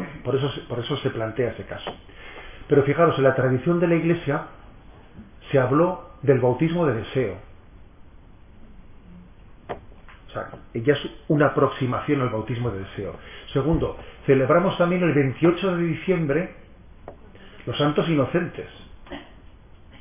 por 0.69 0.81
eso 0.81 0.97
se 0.99 1.11
plantea 1.11 1.51
ese 1.51 1.65
caso. 1.65 1.93
Pero 2.71 2.85
fijaros, 2.85 3.19
en 3.19 3.25
la 3.25 3.35
tradición 3.35 3.81
de 3.81 3.89
la 3.89 3.97
Iglesia 3.97 4.47
se 5.51 5.59
habló 5.59 6.11
del 6.23 6.39
bautismo 6.39 6.87
de 6.87 6.95
deseo. 6.95 7.35
O 10.29 10.33
sea, 10.33 10.51
ya 10.75 10.93
es 10.93 11.01
una 11.27 11.47
aproximación 11.47 12.21
al 12.21 12.29
bautismo 12.29 12.71
de 12.71 12.79
deseo. 12.79 13.17
Segundo, 13.53 13.97
celebramos 14.25 14.79
también 14.79 15.03
el 15.03 15.13
28 15.13 15.77
de 15.77 15.83
diciembre 15.83 16.55
los 17.67 17.77
santos 17.77 18.09
inocentes. 18.09 18.69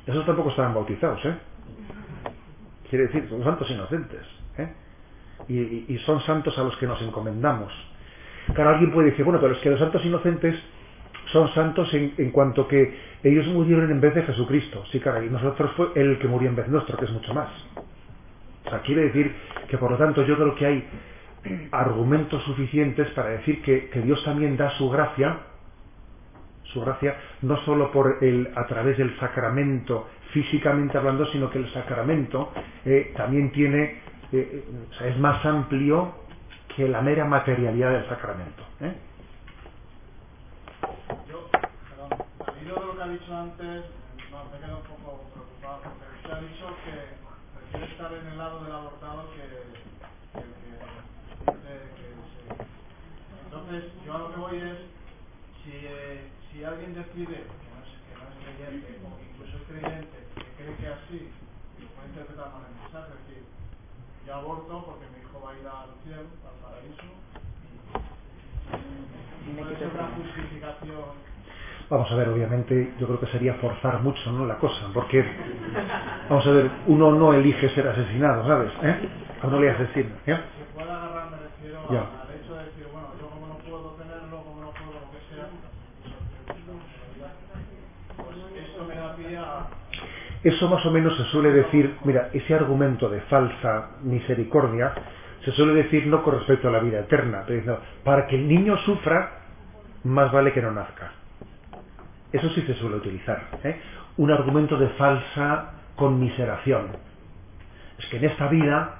Esos 0.06 0.24
tampoco 0.24 0.50
estaban 0.50 0.72
bautizados, 0.72 1.24
¿eh? 1.24 1.34
Quiere 2.88 3.08
decir, 3.08 3.28
son 3.28 3.42
santos 3.42 3.68
inocentes. 3.68 4.24
¿eh? 4.58 4.72
Y, 5.48 5.92
y, 5.92 5.98
son 6.06 6.20
santos 6.20 6.56
a 6.56 6.62
los 6.62 6.76
que 6.76 6.86
nos 6.86 7.02
encomendamos. 7.02 7.72
Claro, 8.54 8.70
alguien 8.70 8.92
puede 8.92 9.10
decir, 9.10 9.24
bueno, 9.24 9.40
pero 9.40 9.54
es 9.54 9.58
que 9.58 9.70
los 9.70 9.80
santos 9.80 10.04
inocentes 10.04 10.54
son 11.32 11.52
santos 11.54 11.92
en, 11.94 12.30
cuanto 12.30 12.66
que 12.66 12.94
ellos 13.22 13.46
murieron 13.48 13.90
en 13.90 14.00
vez 14.00 14.14
de 14.14 14.22
Jesucristo. 14.22 14.84
Sí, 14.90 15.00
claro, 15.00 15.22
y 15.22 15.30
nosotros 15.30 15.70
fue 15.76 15.92
el 15.94 16.18
que 16.18 16.28
murió 16.28 16.48
en 16.48 16.56
vez 16.56 16.68
nuestro, 16.68 16.96
que 16.96 17.04
es 17.04 17.10
mucho 17.10 17.32
más. 17.34 17.48
O 18.66 18.70
sea, 18.70 18.80
quiere 18.80 19.02
decir 19.04 19.34
que 19.68 19.78
por 19.78 19.90
lo 19.90 19.96
tanto 19.96 20.24
yo 20.24 20.36
creo 20.36 20.54
que 20.54 20.66
hay 20.66 20.88
argumentos 21.72 22.42
suficientes 22.44 23.08
para 23.10 23.30
decir 23.30 23.62
que, 23.62 23.88
Dios 24.02 24.22
también 24.24 24.56
da 24.56 24.70
su 24.70 24.90
gracia, 24.90 25.38
su 26.64 26.80
gracia, 26.80 27.16
no 27.42 27.56
solo 27.64 27.90
por 27.90 28.18
el, 28.20 28.50
a 28.54 28.66
través 28.66 28.98
del 28.98 29.18
sacramento, 29.18 30.08
físicamente 30.32 30.96
hablando, 30.98 31.26
sino 31.26 31.50
que 31.50 31.58
el 31.58 31.72
sacramento 31.72 32.52
eh, 32.84 33.12
también 33.16 33.50
tiene, 33.52 34.00
eh, 34.32 34.64
o 34.90 34.94
sea, 34.94 35.08
es 35.08 35.18
más 35.18 35.44
amplio 35.44 36.14
que 36.76 36.88
la 36.88 37.00
mera 37.02 37.24
materialidad 37.24 37.92
del 37.92 38.08
sacramento. 38.08 38.62
¿eh? 38.80 38.94
Yo, 41.28 41.48
perdón, 41.50 42.26
al 42.46 42.62
hilo 42.62 42.74
de 42.74 42.86
lo 42.86 42.96
que 42.96 42.99
ha 42.99 42.99
dicho 43.10 43.34
antes, 43.34 43.82
me 44.30 44.58
quedo 44.62 44.76
un 44.78 45.02
poco 45.02 45.26
preocupado, 45.34 45.82
porque 45.82 46.14
usted 46.14 46.30
ha 46.30 46.40
dicho 46.46 46.66
que 46.86 46.94
prefiere 47.58 47.90
estar 47.90 48.12
en 48.14 48.26
el 48.28 48.38
lado 48.38 48.62
del 48.62 48.72
abortado 48.72 49.26
que, 49.34 49.42
que, 50.38 50.46
que, 50.46 51.74
que 51.98 52.06
se... 52.30 52.54
Entonces, 53.44 53.90
yo 54.06 54.14
a 54.14 54.18
lo 54.18 54.30
que 54.30 54.40
voy 54.40 54.56
es, 54.58 54.78
si, 55.58 55.74
si 56.52 56.62
alguien 56.62 56.94
decide 56.94 57.50
que 57.50 58.14
no, 58.14 58.30
es, 58.30 58.38
creyente, 58.46 59.00
o 59.02 59.18
incluso 59.18 59.56
es 59.58 59.64
creyente, 59.66 60.18
que 60.36 60.46
cree 60.54 60.76
que 60.76 60.86
así, 60.86 61.32
lo 61.82 61.88
puede 61.90 62.08
interpretar 62.14 62.52
mal 62.52 62.62
el 62.62 62.78
mensaje, 62.78 63.10
es 63.10 63.26
decir, 63.26 63.42
yo 64.24 64.34
aborto 64.34 64.84
porque 64.86 65.10
mi 65.10 65.18
hijo 65.26 65.42
va 65.42 65.50
a 65.50 65.58
ir 65.58 65.66
al 65.66 65.90
cielo, 66.06 66.30
al 66.46 66.56
paraíso, 66.62 67.10
y 68.70 69.54
puede 69.58 69.78
ser 69.78 69.88
una 69.98 70.14
justificación 70.14 71.30
Vamos 71.90 72.08
a 72.12 72.14
ver, 72.14 72.28
obviamente, 72.28 72.94
yo 73.00 73.06
creo 73.08 73.18
que 73.18 73.26
sería 73.26 73.54
forzar 73.54 74.00
mucho 74.00 74.30
¿no? 74.30 74.46
la 74.46 74.58
cosa, 74.58 74.88
porque, 74.94 75.24
vamos 76.28 76.46
a 76.46 76.50
ver, 76.52 76.70
uno 76.86 77.10
no 77.10 77.32
elige 77.34 77.68
ser 77.70 77.88
asesinado, 77.88 78.46
¿sabes? 78.46 78.70
¿Eh? 78.80 79.08
A 79.42 79.48
uno 79.48 79.58
le 79.60 79.70
asesina. 79.70 80.10
refiero 80.24 81.80
Ya. 81.90 82.04
pues. 90.42 90.54
Eso 90.54 90.68
más 90.70 90.86
o 90.86 90.92
menos 90.92 91.16
se 91.16 91.24
suele 91.24 91.50
decir, 91.50 91.98
mira, 92.04 92.30
ese 92.32 92.54
argumento 92.54 93.08
de 93.08 93.20
falsa 93.22 93.96
misericordia 94.02 94.94
se 95.44 95.50
suele 95.50 95.74
decir 95.74 96.06
no 96.06 96.22
con 96.22 96.36
respecto 96.38 96.68
a 96.68 96.70
la 96.70 96.78
vida 96.78 97.00
eterna, 97.00 97.42
pero 97.44 97.58
diciendo, 97.58 97.82
para 98.04 98.28
que 98.28 98.36
el 98.36 98.46
niño 98.46 98.76
sufra, 98.78 99.40
más 100.04 100.30
vale 100.30 100.52
que 100.52 100.62
no 100.62 100.70
nazca. 100.70 101.19
Eso 102.32 102.48
sí 102.50 102.62
se 102.62 102.74
suele 102.74 102.96
utilizar. 102.96 103.48
¿eh? 103.64 103.80
Un 104.16 104.30
argumento 104.30 104.76
de 104.76 104.88
falsa 104.90 105.72
conmiseración. 105.96 106.88
Es 107.98 108.06
que 108.06 108.18
en 108.18 108.24
esta 108.24 108.48
vida, 108.48 108.96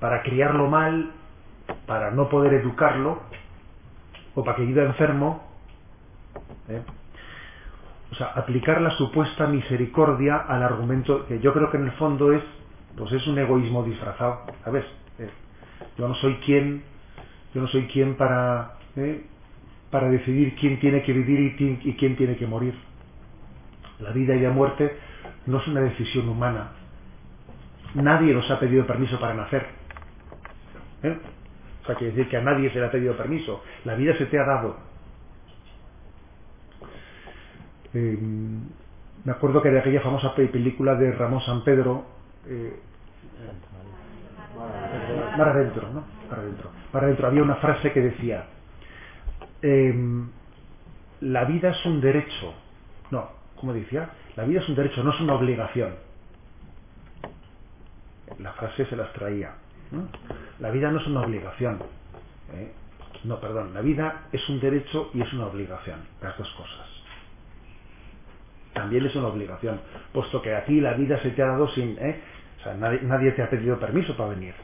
para 0.00 0.22
criarlo 0.22 0.68
mal, 0.68 1.12
para 1.86 2.10
no 2.10 2.28
poder 2.28 2.54
educarlo, 2.54 3.22
o 4.34 4.44
para 4.44 4.56
que 4.56 4.64
viva 4.64 4.82
enfermo, 4.82 5.44
¿eh? 6.68 6.82
o 8.10 8.14
sea, 8.14 8.28
aplicar 8.28 8.80
la 8.80 8.90
supuesta 8.92 9.46
misericordia 9.46 10.36
al 10.36 10.62
argumento 10.62 11.26
que 11.26 11.40
yo 11.40 11.52
creo 11.52 11.70
que 11.70 11.78
en 11.78 11.84
el 11.84 11.92
fondo 11.92 12.32
es, 12.32 12.42
pues 12.96 13.12
es 13.12 13.26
un 13.26 13.38
egoísmo 13.38 13.82
disfrazado, 13.84 14.42
¿sabes? 14.64 14.84
Eh, 15.18 15.30
yo 15.96 16.08
no 16.08 16.14
soy 16.16 16.36
quien, 16.36 16.84
yo 17.54 17.62
no 17.62 17.68
soy 17.68 17.86
quien 17.86 18.16
para. 18.16 18.74
Para 19.92 20.08
decidir 20.08 20.56
quién 20.56 20.80
tiene 20.80 21.02
que 21.04 21.12
vivir 21.12 21.54
y, 21.60 21.94
quién 21.96 22.16
tiene 22.16 22.36
que 22.36 22.46
morir. 22.48 22.74
La 24.00 24.10
vida 24.10 24.34
y 24.34 24.40
la 24.40 24.50
muerte 24.50 24.96
no 25.46 25.58
es 25.58 25.68
una 25.68 25.82
decisión 25.82 26.28
humana. 26.28 26.72
Nadie 27.94 28.32
nos 28.34 28.50
ha 28.50 28.58
pedido 28.58 28.86
permiso 28.86 29.20
para 29.20 29.34
nacer. 29.34 29.66
¿eh? 31.04 31.18
O 31.82 31.86
sea, 31.86 31.94
quiere 31.96 32.14
decir 32.14 32.30
que 32.30 32.38
a 32.38 32.40
nadie 32.42 32.70
se 32.72 32.80
le 32.80 32.86
ha 32.86 32.90
pedido 32.90 33.16
permiso. 33.16 33.62
La 33.84 33.94
vida 33.94 34.16
se 34.16 34.26
te 34.26 34.38
ha 34.40 34.44
dado. 34.46 34.76
Eh, 37.94 38.18
me 39.24 39.32
acuerdo 39.32 39.60
que 39.62 39.70
de 39.70 39.78
aquella 39.80 40.00
famosa 40.00 40.34
pe- 40.34 40.48
película 40.48 40.94
de 40.94 41.12
Ramón 41.12 41.42
San 41.42 41.62
Pedro, 41.64 42.06
eh, 42.48 42.80
Mar 45.36 45.48
adentro, 45.50 45.88
¿no? 45.92 46.04
Mar 46.30 46.38
adentro. 46.40 46.70
Mar 46.92 47.04
adentro. 47.04 47.26
Había 47.28 47.42
una 47.42 47.56
frase 47.56 47.92
que 47.92 48.00
decía, 48.00 48.46
em, 49.62 50.28
la 51.20 51.44
vida 51.44 51.70
es 51.70 51.86
un 51.86 52.00
derecho. 52.00 52.54
No, 53.10 53.30
¿cómo 53.56 53.72
decía? 53.72 54.10
La 54.36 54.44
vida 54.44 54.60
es 54.60 54.68
un 54.68 54.74
derecho, 54.74 55.02
no 55.02 55.12
es 55.12 55.20
una 55.20 55.34
obligación. 55.34 55.94
La 58.38 58.52
frase 58.52 58.86
se 58.86 58.96
las 58.96 59.12
traía. 59.12 59.54
La 60.58 60.70
vida 60.70 60.90
no 60.90 61.00
es 61.00 61.06
una 61.06 61.20
obligación. 61.20 61.78
¿eh? 62.54 62.72
No, 63.24 63.38
perdón, 63.40 63.74
la 63.74 63.82
vida 63.82 64.22
es 64.32 64.48
un 64.48 64.58
derecho 64.58 65.10
y 65.14 65.20
es 65.20 65.32
una 65.32 65.46
obligación, 65.46 66.00
las 66.20 66.36
dos 66.38 66.50
cosas. 66.54 66.86
También 68.72 69.04
es 69.04 69.14
una 69.14 69.28
obligación, 69.28 69.80
puesto 70.12 70.40
que 70.40 70.54
a 70.54 70.64
ti 70.64 70.80
la 70.80 70.94
vida 70.94 71.20
se 71.22 71.30
te 71.30 71.42
ha 71.42 71.46
dado 71.46 71.68
sin... 71.68 71.96
¿eh? 71.98 72.20
O 72.58 72.62
sea, 72.62 72.74
nadie 72.74 73.32
te 73.32 73.42
ha 73.42 73.50
pedido 73.50 73.78
permiso 73.78 74.16
para 74.16 74.30
venir. 74.30 74.54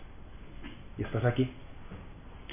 Y 0.97 1.03
estás 1.03 1.25
aquí. 1.25 1.53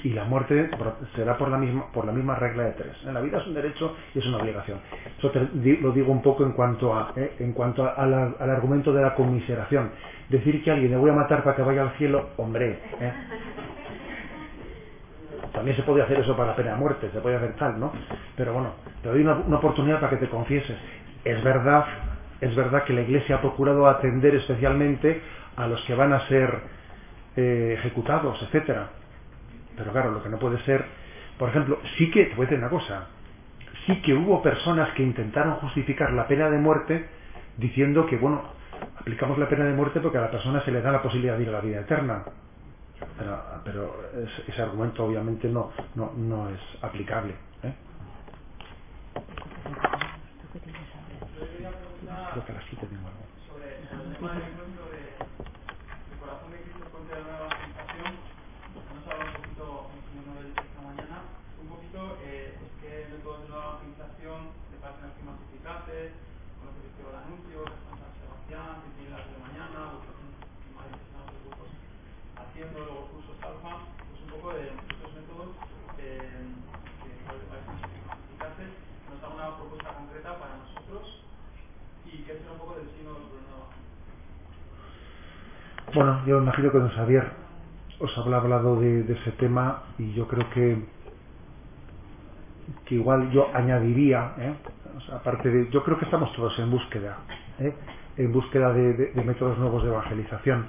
Y 0.06 0.10
la 0.10 0.22
muerte 0.22 0.70
será 1.16 1.36
por 1.36 1.48
la 1.48 1.58
misma, 1.58 1.90
por 1.90 2.04
la 2.04 2.12
misma 2.12 2.36
regla 2.36 2.62
de 2.62 2.72
tres. 2.74 3.02
La 3.06 3.20
vida 3.20 3.38
es 3.38 3.46
un 3.48 3.54
derecho 3.54 3.96
y 4.14 4.20
es 4.20 4.26
una 4.26 4.36
obligación. 4.36 4.78
Eso 5.18 5.32
te 5.32 5.40
lo 5.80 5.90
digo 5.90 6.12
un 6.12 6.22
poco 6.22 6.44
en 6.44 6.52
cuanto, 6.52 6.94
a, 6.94 7.12
¿eh? 7.16 7.32
en 7.40 7.52
cuanto 7.52 7.82
al 7.82 8.38
argumento 8.38 8.92
de 8.92 9.02
la 9.02 9.16
conmiseración. 9.16 9.90
Decir 10.28 10.62
que 10.62 10.70
alguien 10.70 10.92
le 10.92 10.96
voy 10.96 11.10
a 11.10 11.12
matar 11.12 11.42
para 11.42 11.56
que 11.56 11.62
vaya 11.62 11.82
al 11.82 11.90
cielo, 11.98 12.28
hombre. 12.36 12.78
¿eh? 13.00 13.12
También 15.52 15.76
se 15.76 15.82
puede 15.82 16.04
hacer 16.04 16.20
eso 16.20 16.36
para 16.36 16.50
la 16.50 16.56
pena 16.56 16.74
de 16.74 16.76
muerte, 16.76 17.10
se 17.12 17.20
puede 17.20 17.34
hacer 17.34 17.56
tal, 17.56 17.80
¿no? 17.80 17.90
Pero 18.36 18.52
bueno, 18.52 18.74
te 19.02 19.08
doy 19.08 19.22
una, 19.22 19.34
una 19.34 19.56
oportunidad 19.56 19.98
para 19.98 20.10
que 20.10 20.24
te 20.24 20.28
confieses. 20.28 20.76
Es 21.24 21.42
verdad, 21.42 21.84
es 22.40 22.54
verdad 22.54 22.84
que 22.84 22.92
la 22.92 23.00
Iglesia 23.00 23.36
ha 23.36 23.40
procurado 23.40 23.88
atender 23.88 24.36
especialmente 24.36 25.20
a 25.56 25.66
los 25.66 25.82
que 25.84 25.96
van 25.96 26.12
a 26.12 26.20
ser 26.28 26.60
eh, 27.34 27.74
ejecutados, 27.76 28.40
etcétera. 28.44 28.90
Pero 29.76 29.92
claro, 29.92 30.10
lo 30.12 30.22
que 30.22 30.28
no 30.28 30.38
puede 30.38 30.58
ser, 30.64 30.84
por 31.38 31.50
ejemplo, 31.50 31.78
sí 31.96 32.10
que, 32.10 32.26
te 32.26 32.34
voy 32.34 32.46
una 32.52 32.68
cosa, 32.68 33.06
sí 33.86 34.00
que 34.02 34.14
hubo 34.14 34.42
personas 34.42 34.90
que 34.94 35.02
intentaron 35.02 35.56
justificar 35.56 36.12
la 36.12 36.26
pena 36.26 36.50
de 36.50 36.58
muerte 36.58 37.08
diciendo 37.56 38.06
que, 38.06 38.16
bueno, 38.16 38.42
aplicamos 38.98 39.38
la 39.38 39.48
pena 39.48 39.64
de 39.64 39.72
muerte 39.72 40.00
porque 40.00 40.18
a 40.18 40.22
la 40.22 40.30
persona 40.30 40.62
se 40.64 40.70
le 40.70 40.80
da 40.80 40.92
la 40.92 41.02
posibilidad 41.02 41.36
de 41.36 41.42
ir 41.42 41.48
la 41.48 41.60
vida 41.60 41.80
eterna. 41.80 42.24
Pero, 43.64 43.94
ese, 44.48 44.62
argumento 44.62 45.04
obviamente 45.04 45.48
no, 45.48 45.70
no, 45.94 46.12
no 46.16 46.48
es 46.48 46.60
aplicable. 46.82 47.34
¿eh? 47.62 47.74
sobre 53.46 53.80
el 53.80 53.88
tema 53.88 54.32
del 54.34 54.42
encuentro 54.42 54.84
de, 54.92 55.00
de 55.16 56.14
Corazón 56.20 56.50
de 56.52 56.60
Cristo 56.60 56.84
contra 56.92 57.18
la 57.18 57.24
nueva 57.24 57.46
evangelización, 57.48 58.12
nos 58.76 59.04
habla 59.08 59.24
un 59.24 59.36
poquito, 59.40 59.64
como 59.88 60.30
de 60.36 60.48
esta 60.52 60.80
mañana, 60.84 61.16
un 61.60 61.68
poquito, 61.72 62.00
eh, 62.20 62.54
es 62.60 62.72
que 62.80 62.90
métodos 63.08 63.42
de 63.42 63.48
nueva 63.48 63.80
evangelización 63.80 64.38
te 64.68 64.76
parecen 64.84 65.08
así 65.08 65.22
más 65.24 65.38
eficaces, 65.48 66.12
con 66.60 66.64
lo 66.68 66.72
que 66.76 66.82
dice 66.92 67.00
el 67.00 67.16
anuncio, 67.16 67.58
que 67.64 67.78
son 67.88 67.96
San 67.96 68.12
Sebastián, 68.20 68.84
que 68.84 68.90
tiene 69.00 69.10
las 69.16 69.24
de 69.24 69.38
mañana, 69.40 69.78
o 69.92 70.04
que 70.04 70.12
son 70.12 70.28
más 70.76 70.86
interesados 70.92 71.28
los 71.32 71.40
grupos 71.40 71.68
haciendo 72.36 72.78
los 72.84 73.02
cursos 73.16 73.35
alfa, 73.48 73.86
pues 74.08 74.22
un 74.24 74.30
poco 74.30 74.52
de 74.54 74.68
estos 74.68 75.14
métodos 75.14 75.48
eh, 75.98 76.30
que 77.02 77.08
más 77.26 77.70
eficaces, 78.30 78.70
nos 79.10 79.20
da 79.22 79.28
una 79.30 79.56
propuesta 79.58 79.94
concreta 79.94 80.38
para 80.38 80.56
nosotros 80.58 81.24
y 82.04 82.22
que 82.24 82.38
sea 82.38 82.52
un 82.52 82.58
poco 82.58 82.76
del 82.76 82.90
signo 82.96 83.14
de 83.14 83.40
nueva 83.42 83.68
Bueno, 85.94 86.26
yo 86.26 86.38
imagino 86.42 86.72
que 86.72 86.78
don 86.78 86.90
Xavier 86.90 87.32
os 88.00 88.18
habrá 88.18 88.38
hablado 88.38 88.80
de, 88.80 89.04
de 89.04 89.14
ese 89.14 89.32
tema 89.32 89.84
y 89.98 90.12
yo 90.14 90.28
creo 90.28 90.48
que 90.50 90.78
que 92.86 92.96
igual 92.96 93.30
yo 93.32 93.48
añadiría, 93.54 94.34
¿eh? 94.38 94.54
O 94.96 95.00
sea, 95.02 95.16
aparte 95.16 95.50
de, 95.50 95.70
yo 95.70 95.84
creo 95.84 95.98
que 95.98 96.04
estamos 96.06 96.32
todos 96.34 96.58
en 96.58 96.70
búsqueda, 96.70 97.18
¿eh? 97.60 97.74
en 98.16 98.32
búsqueda 98.32 98.72
de, 98.72 98.94
de- 98.94 99.12
de 99.12 99.24
métodos 99.24 99.58
nuevos 99.58 99.82
de 99.84 99.90
evangelización. 99.90 100.66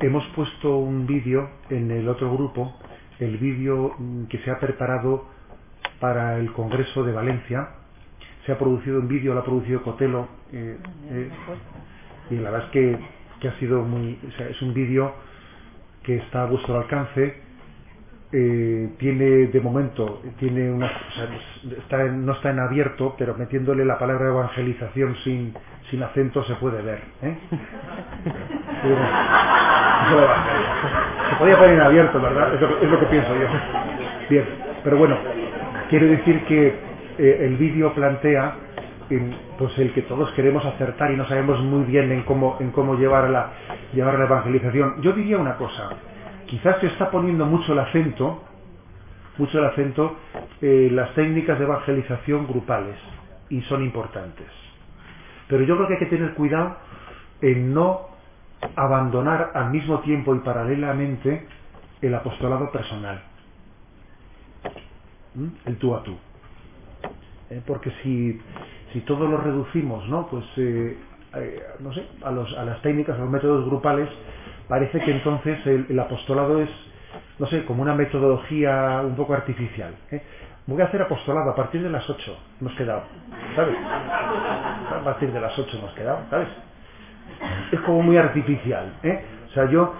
Hemos 0.00 0.24
puesto 0.28 0.76
un 0.76 1.08
vídeo 1.08 1.50
en 1.70 1.90
el 1.90 2.08
otro 2.08 2.32
grupo 2.32 2.72
el 3.18 3.36
vídeo 3.36 3.96
mm, 3.98 4.26
que 4.26 4.38
se 4.38 4.50
ha 4.52 4.60
preparado 4.60 5.24
para 5.98 6.38
el 6.38 6.52
Congreso 6.52 7.02
de 7.02 7.10
Valencia. 7.10 7.70
Se 8.46 8.52
ha 8.52 8.58
producido 8.58 9.00
en 9.00 9.08
vídeo, 9.08 9.34
lo 9.34 9.40
ha 9.40 9.44
producido 9.44 9.82
Cotelo. 9.82 10.28
eh, 10.52 10.78
eh, 11.10 11.30
y 12.30 12.36
la 12.36 12.50
verdad 12.50 12.66
es 12.66 12.72
que, 12.72 12.98
que 13.40 13.48
ha 13.48 13.58
sido 13.58 13.82
muy. 13.82 14.16
o 14.28 14.30
sea, 14.36 14.48
es 14.48 14.62
un 14.62 14.72
vídeo 14.72 15.12
que 16.04 16.18
está 16.18 16.42
a 16.42 16.46
vuestro 16.46 16.78
alcance. 16.78 17.47
Eh, 18.32 18.90
tiene 18.98 19.46
de 19.48 19.60
momento 19.60 20.22
tiene 20.38 20.70
una 20.70 20.86
o 20.86 21.12
sea, 21.12 21.28
está 21.78 22.02
en- 22.02 22.26
no 22.26 22.32
está 22.32 22.50
en 22.50 22.60
abierto 22.60 23.14
pero 23.18 23.34
metiéndole 23.36 23.84
la 23.84 23.98
palabra 23.98 24.28
evangelización 24.28 25.16
sin 25.24 25.54
sin 25.90 26.02
acento 26.02 26.42
se 26.44 26.54
puede 26.56 26.82
ver 26.82 27.02
¿eh? 27.22 27.38
Se 31.30 31.36
podía 31.38 31.56
poner 31.58 31.74
en 31.74 31.80
abierto 31.80 32.20
verdad 32.20 32.54
es 32.54 32.60
lo, 32.60 32.78
que- 32.78 32.84
es 32.86 32.90
lo 32.90 33.00
que 33.00 33.06
pienso 33.06 33.34
yo. 33.34 33.46
Bien 34.30 34.44
pero 34.84 34.96
bueno 34.98 35.18
quiero 35.90 36.06
decir 36.06 36.44
que 36.44 36.68
eh, 37.18 37.38
el 37.46 37.56
vídeo 37.56 37.92
plantea 37.94 38.56
pues 39.58 39.78
el 39.78 39.92
que 39.94 40.02
todos 40.02 40.30
queremos 40.32 40.64
acertar 40.66 41.10
y 41.12 41.16
no 41.16 41.26
sabemos 41.26 41.60
muy 41.62 41.84
bien 41.84 42.12
en 42.12 42.22
cómo 42.24 42.58
en 42.60 42.70
cómo 42.72 42.94
llevar 42.96 43.30
la 43.30 43.50
llevar 43.92 44.18
la 44.18 44.26
evangelización. 44.26 45.00
Yo 45.02 45.12
diría 45.12 45.38
una 45.38 45.56
cosa 45.56 45.88
quizás 46.48 46.80
se 46.80 46.86
está 46.86 47.10
poniendo 47.10 47.46
mucho 47.46 47.72
el 47.72 47.78
acento 47.78 48.42
mucho 49.38 49.58
el 49.58 49.64
acento 49.66 50.16
eh, 50.60 50.88
las 50.90 51.14
técnicas 51.14 51.58
de 51.58 51.64
evangelización 51.64 52.46
grupales 52.46 52.96
y 53.50 53.60
son 53.62 53.82
importantes 53.82 54.46
pero 55.48 55.64
yo 55.64 55.76
creo 55.76 55.88
que 55.88 55.94
hay 55.94 56.00
que 56.00 56.16
tener 56.16 56.34
cuidado 56.34 56.76
en 57.40 57.72
no 57.72 58.08
abandonar 58.74 59.52
al 59.54 59.70
mismo 59.70 60.00
tiempo 60.00 60.34
y 60.34 60.40
paralelamente 60.40 61.46
el 62.02 62.14
apostolado 62.14 62.70
personal 62.72 63.22
¿Mm? 65.34 65.48
el 65.66 65.76
tú 65.76 65.94
a 65.94 66.02
tú 66.02 66.16
¿eh? 67.50 67.62
porque 67.66 67.92
si, 68.02 68.40
si 68.92 69.00
todo 69.02 69.28
lo 69.28 69.36
reducimos 69.38 70.08
¿no? 70.08 70.26
pues 70.28 70.44
eh, 70.56 70.96
eh, 71.34 71.62
no 71.80 71.92
sé, 71.92 72.06
a, 72.22 72.30
las 72.32 72.80
técnicas, 72.82 73.16
a 73.16 73.20
los 73.20 73.30
métodos 73.30 73.66
grupales, 73.66 74.08
parece 74.68 75.00
que 75.00 75.10
entonces 75.10 75.58
el, 75.66 75.98
apostolado 75.98 76.60
es, 76.60 76.70
no 77.38 77.46
sé, 77.46 77.64
como 77.64 77.82
una 77.82 77.94
metodología 77.94 79.02
un 79.04 79.16
poco 79.16 79.34
artificial. 79.34 79.94
¿eh? 80.10 80.22
Voy 80.66 80.82
a 80.82 80.84
hacer 80.84 81.00
apostolado 81.00 81.50
a 81.50 81.54
partir 81.54 81.82
de 81.82 81.88
las 81.88 82.08
8, 82.08 82.38
hemos 82.60 82.74
quedado, 82.74 83.02
¿sabes? 83.56 83.76
A 83.82 85.00
partir 85.02 85.32
de 85.32 85.40
las 85.40 85.58
8 85.58 85.78
hemos 85.78 85.92
quedado, 85.94 86.20
¿sabes? 86.28 86.48
Es 87.72 87.80
como 87.80 88.02
muy 88.02 88.16
artificial, 88.18 88.92
¿eh? 89.02 89.24
O 89.48 89.50
sea, 89.52 89.70
yo, 89.70 89.94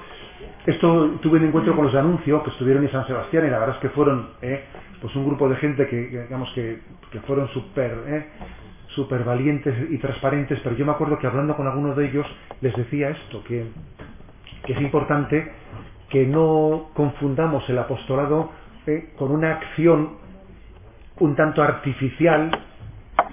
esto 0.66 1.12
tuve 1.22 1.38
un 1.38 1.46
encuentro 1.46 1.74
con 1.74 1.84
los 1.84 1.94
de 1.94 2.00
Anuncio, 2.00 2.42
que 2.42 2.50
estuvieron 2.50 2.84
en 2.84 2.92
San 2.92 3.06
Sebastián, 3.06 3.46
y 3.46 3.50
la 3.50 3.58
verdad 3.58 3.76
es 3.76 3.80
que 3.80 3.88
fueron, 3.88 4.28
¿eh? 4.42 4.64
pues 5.00 5.14
un 5.16 5.24
grupo 5.24 5.48
de 5.48 5.56
gente 5.56 5.86
que, 5.86 5.96
digamos, 5.96 6.52
que, 6.52 6.80
que 7.10 7.20
fueron 7.20 7.48
súper, 7.48 7.92
¿eh? 8.06 8.26
valientes 9.24 9.74
y 9.90 9.98
transparentes, 9.98 10.58
pero 10.62 10.76
yo 10.76 10.84
me 10.84 10.92
acuerdo 10.92 11.18
que 11.18 11.26
hablando 11.26 11.56
con 11.56 11.66
algunos 11.66 11.96
de 11.96 12.08
ellos 12.08 12.26
les 12.60 12.74
decía 12.74 13.10
esto, 13.10 13.42
que, 13.44 13.64
que 14.68 14.74
es 14.74 14.82
importante 14.82 15.50
que 16.10 16.26
no 16.26 16.90
confundamos 16.92 17.66
el 17.70 17.78
apostolado 17.78 18.50
eh, 18.86 19.14
con 19.16 19.32
una 19.32 19.52
acción 19.52 20.18
un 21.20 21.34
tanto 21.34 21.62
artificial 21.62 22.50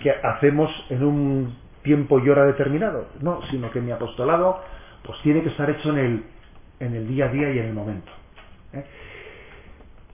que 0.02 0.12
hacemos 0.12 0.72
en 0.90 1.04
un 1.04 1.58
tiempo 1.84 2.20
y 2.20 2.30
hora 2.30 2.46
determinado, 2.46 3.10
no, 3.20 3.42
sino 3.52 3.70
que 3.70 3.82
mi 3.82 3.92
apostolado 3.92 4.62
pues 5.06 5.20
tiene 5.24 5.44
que 5.44 5.50
estar 5.50 5.70
hecho 5.70 5.90
en 5.90 5.98
el, 5.98 6.24
en 6.80 6.96
el 6.96 7.08
día 7.10 7.26
a 7.26 7.28
día 7.28 7.52
y 7.52 7.60
en 7.60 7.66
el 7.66 7.74
momento. 7.74 8.12
¿eh? 8.72 8.86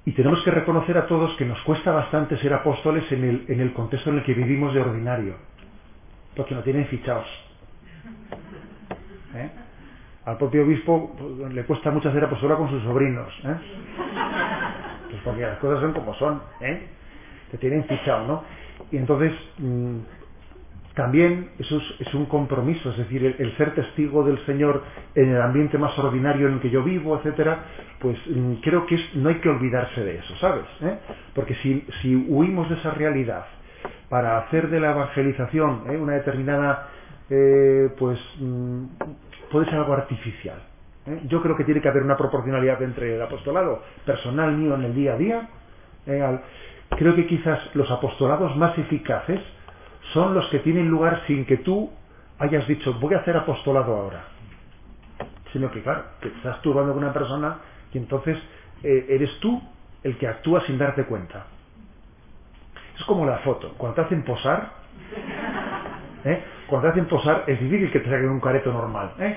Y 0.05 0.13
tenemos 0.13 0.43
que 0.43 0.49
reconocer 0.49 0.97
a 0.97 1.05
todos 1.05 1.37
que 1.37 1.45
nos 1.45 1.61
cuesta 1.61 1.91
bastante 1.91 2.35
ser 2.37 2.51
apóstoles 2.51 3.09
en 3.11 3.23
el, 3.23 3.45
en 3.47 3.61
el 3.61 3.73
contexto 3.73 4.09
en 4.09 4.17
el 4.17 4.23
que 4.23 4.33
vivimos 4.33 4.73
de 4.73 4.81
ordinario, 4.81 5.35
porque 6.35 6.55
no 6.55 6.63
tienen 6.63 6.87
fichados. 6.87 7.27
¿eh? 9.35 9.51
Al 10.25 10.37
propio 10.37 10.63
obispo 10.63 11.15
pues, 11.17 11.53
le 11.53 11.63
cuesta 11.65 11.89
mucho 11.89 12.09
hacer 12.09 12.23
apostolado 12.23 12.59
con 12.59 12.69
sus 12.69 12.83
sobrinos, 12.83 13.33
¿eh? 13.43 13.55
pues 15.09 15.21
porque 15.23 15.41
las 15.41 15.57
cosas 15.57 15.81
son 15.81 15.93
como 15.93 16.13
son, 16.15 16.41
¿eh? 16.59 16.87
te 17.49 17.57
tienen 17.57 17.83
fichado, 17.85 18.27
¿no? 18.27 18.43
Y 18.91 18.97
entonces 18.97 19.33
mmm, 19.57 19.97
también 20.93 21.51
eso 21.57 21.81
es, 21.99 22.13
un 22.13 22.25
compromiso, 22.25 22.91
es 22.91 22.97
decir, 22.97 23.35
el, 23.39 23.57
ser 23.57 23.73
testigo 23.73 24.23
del 24.23 24.37
Señor 24.45 24.83
en 25.15 25.29
el 25.29 25.41
ambiente 25.41 25.77
más 25.77 25.97
ordinario 25.97 26.47
en 26.47 26.55
el 26.55 26.59
que 26.59 26.69
yo 26.69 26.83
vivo, 26.83 27.17
etcétera, 27.17 27.59
pues 27.99 28.17
mmm, 28.27 28.55
creo 28.61 28.85
que 28.85 28.99
no 29.15 29.29
hay 29.29 29.35
que 29.35 29.49
olvidarse 29.49 30.03
de 30.03 30.17
eso, 30.17 30.35
¿sabes? 30.37 30.65
¿Eh? 30.81 30.97
Porque 31.33 31.55
si, 31.55 31.85
si, 32.01 32.15
huimos 32.15 32.69
de 32.69 32.75
esa 32.75 32.91
realidad 32.91 33.45
para 34.09 34.37
hacer 34.39 34.69
de 34.69 34.79
la 34.79 34.91
evangelización 34.91 35.83
¿eh? 35.89 35.97
una 35.97 36.13
determinada, 36.13 36.89
eh, 37.29 37.89
pues 37.97 38.19
mmm, 38.39 38.83
puede 39.51 39.65
ser 39.65 39.75
algo 39.75 39.93
artificial. 39.93 40.57
¿eh? 41.05 41.21
Yo 41.25 41.41
creo 41.41 41.55
que 41.55 41.63
tiene 41.63 41.81
que 41.81 41.89
haber 41.89 42.03
una 42.03 42.17
proporcionalidad 42.17 42.81
entre 42.81 43.15
el 43.15 43.21
apostolado 43.21 43.83
personal 44.05 44.55
mío 44.55 44.75
en 44.75 44.83
el 44.83 44.95
día 44.95 45.13
a 45.13 45.17
día, 45.17 45.49
¿eh? 46.05 46.39
creo 46.97 47.15
que 47.15 47.27
quizás 47.27 47.59
los 47.75 47.89
apostolados 47.91 48.55
más 48.57 48.77
eficaces 48.77 49.39
son 50.13 50.33
los 50.33 50.47
que 50.49 50.59
tienen 50.59 50.87
lugar 50.87 51.21
sin 51.27 51.45
que 51.45 51.57
tú 51.57 51.91
hayas 52.39 52.67
dicho 52.67 52.93
voy 52.95 53.13
a 53.13 53.19
hacer 53.19 53.37
apostolado 53.37 53.95
ahora 53.95 54.23
sino 55.53 55.69
que 55.69 55.83
claro 55.83 56.03
que 56.19 56.29
estás 56.29 56.59
tú 56.61 56.71
hablando 56.71 56.93
con 56.93 57.03
una 57.03 57.13
persona 57.13 57.59
y 57.93 57.99
entonces 57.99 58.37
eh, 58.83 59.05
eres 59.09 59.39
tú 59.39 59.61
el 60.03 60.17
que 60.17 60.27
actúa 60.27 60.61
sin 60.65 60.79
darte 60.79 61.05
cuenta 61.05 61.45
es 62.97 63.05
como 63.05 63.25
la 63.25 63.39
foto 63.39 63.73
cuando 63.77 63.95
te 63.95 64.01
hacen 64.01 64.23
posar. 64.23 64.71
Cuando 66.71 66.87
te 66.87 66.93
hacen 66.93 67.09
posar 67.09 67.43
es 67.47 67.59
difícil 67.59 67.91
que 67.91 67.99
te 67.99 68.09
saquen 68.09 68.29
un 68.29 68.39
careto 68.39 68.71
normal 68.71 69.11
¿eh? 69.19 69.35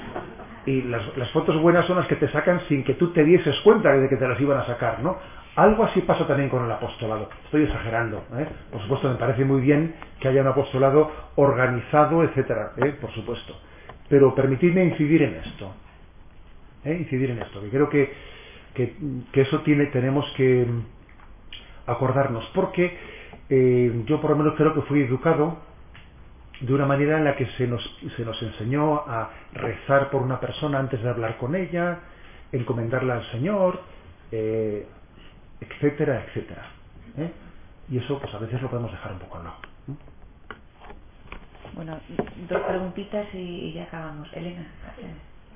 y 0.66 0.82
las, 0.82 1.16
las, 1.18 1.30
fotos 1.30 1.60
buenas 1.60 1.84
son 1.84 1.98
las 1.98 2.06
que 2.06 2.16
te 2.16 2.28
sacan 2.28 2.60
sin 2.68 2.82
que 2.82 2.94
tú 2.94 3.12
te 3.12 3.22
dieses 3.24 3.60
cuenta 3.60 3.92
de 3.92 4.08
que 4.08 4.16
te 4.16 4.26
las 4.26 4.40
iban 4.40 4.58
a 4.58 4.64
sacar 4.64 5.00
¿no? 5.00 5.18
Algo 5.54 5.84
así 5.84 6.00
pasa 6.00 6.26
también 6.26 6.48
con 6.48 6.64
el 6.64 6.70
apostolado. 6.70 7.28
Estoy 7.44 7.64
exagerando. 7.64 8.24
¿eh? 8.38 8.46
Por 8.70 8.80
supuesto, 8.80 9.10
me 9.10 9.16
parece 9.16 9.44
muy 9.44 9.60
bien 9.60 9.94
que 10.18 10.28
haya 10.28 10.40
un 10.40 10.48
apostolado 10.48 11.10
organizado, 11.36 12.24
etcétera. 12.24 12.72
¿eh? 12.78 12.94
Por 12.98 13.12
supuesto. 13.12 13.54
Pero 14.08 14.34
permitidme 14.34 14.82
incidir 14.84 15.22
en 15.22 15.34
esto. 15.34 15.74
¿eh? 16.86 16.96
Incidir 17.00 17.32
en 17.32 17.40
esto. 17.40 17.60
Que 17.60 17.68
creo 17.68 17.90
que, 17.90 18.12
que, 18.72 18.96
que 19.30 19.40
eso 19.42 19.60
tiene, 19.60 19.86
tenemos 19.86 20.24
que 20.38 20.66
acordarnos. 21.86 22.50
Porque 22.54 22.96
eh, 23.50 24.04
yo 24.06 24.22
por 24.22 24.30
lo 24.30 24.36
menos 24.36 24.54
creo 24.56 24.72
que 24.72 24.80
fui 24.82 25.02
educado 25.02 25.58
de 26.62 26.72
una 26.72 26.86
manera 26.86 27.18
en 27.18 27.24
la 27.24 27.34
que 27.34 27.46
se 27.58 27.66
nos, 27.66 27.82
se 28.16 28.24
nos 28.24 28.40
enseñó 28.40 28.94
a 29.06 29.30
rezar 29.52 30.10
por 30.10 30.22
una 30.22 30.38
persona 30.38 30.78
antes 30.78 31.02
de 31.02 31.08
hablar 31.08 31.36
con 31.36 31.56
ella, 31.56 31.98
encomendarla 32.52 33.14
al 33.16 33.30
Señor, 33.32 33.80
eh, 34.30 34.86
etcétera, 35.60 36.24
etcétera. 36.26 36.62
¿eh? 37.18 37.32
Y 37.90 37.98
eso 37.98 38.18
pues 38.20 38.32
a 38.32 38.38
veces 38.38 38.62
lo 38.62 38.70
podemos 38.70 38.92
dejar 38.92 39.12
un 39.12 39.18
poco 39.18 39.38
al 39.38 39.44
lado. 39.44 39.56
¿eh? 39.88 39.94
Bueno, 41.74 41.98
dos 42.48 42.60
preguntitas 42.62 43.26
y, 43.34 43.38
y 43.38 43.72
ya 43.72 43.84
acabamos. 43.84 44.28
Elena. 44.32 44.66
Sí. 44.96 45.02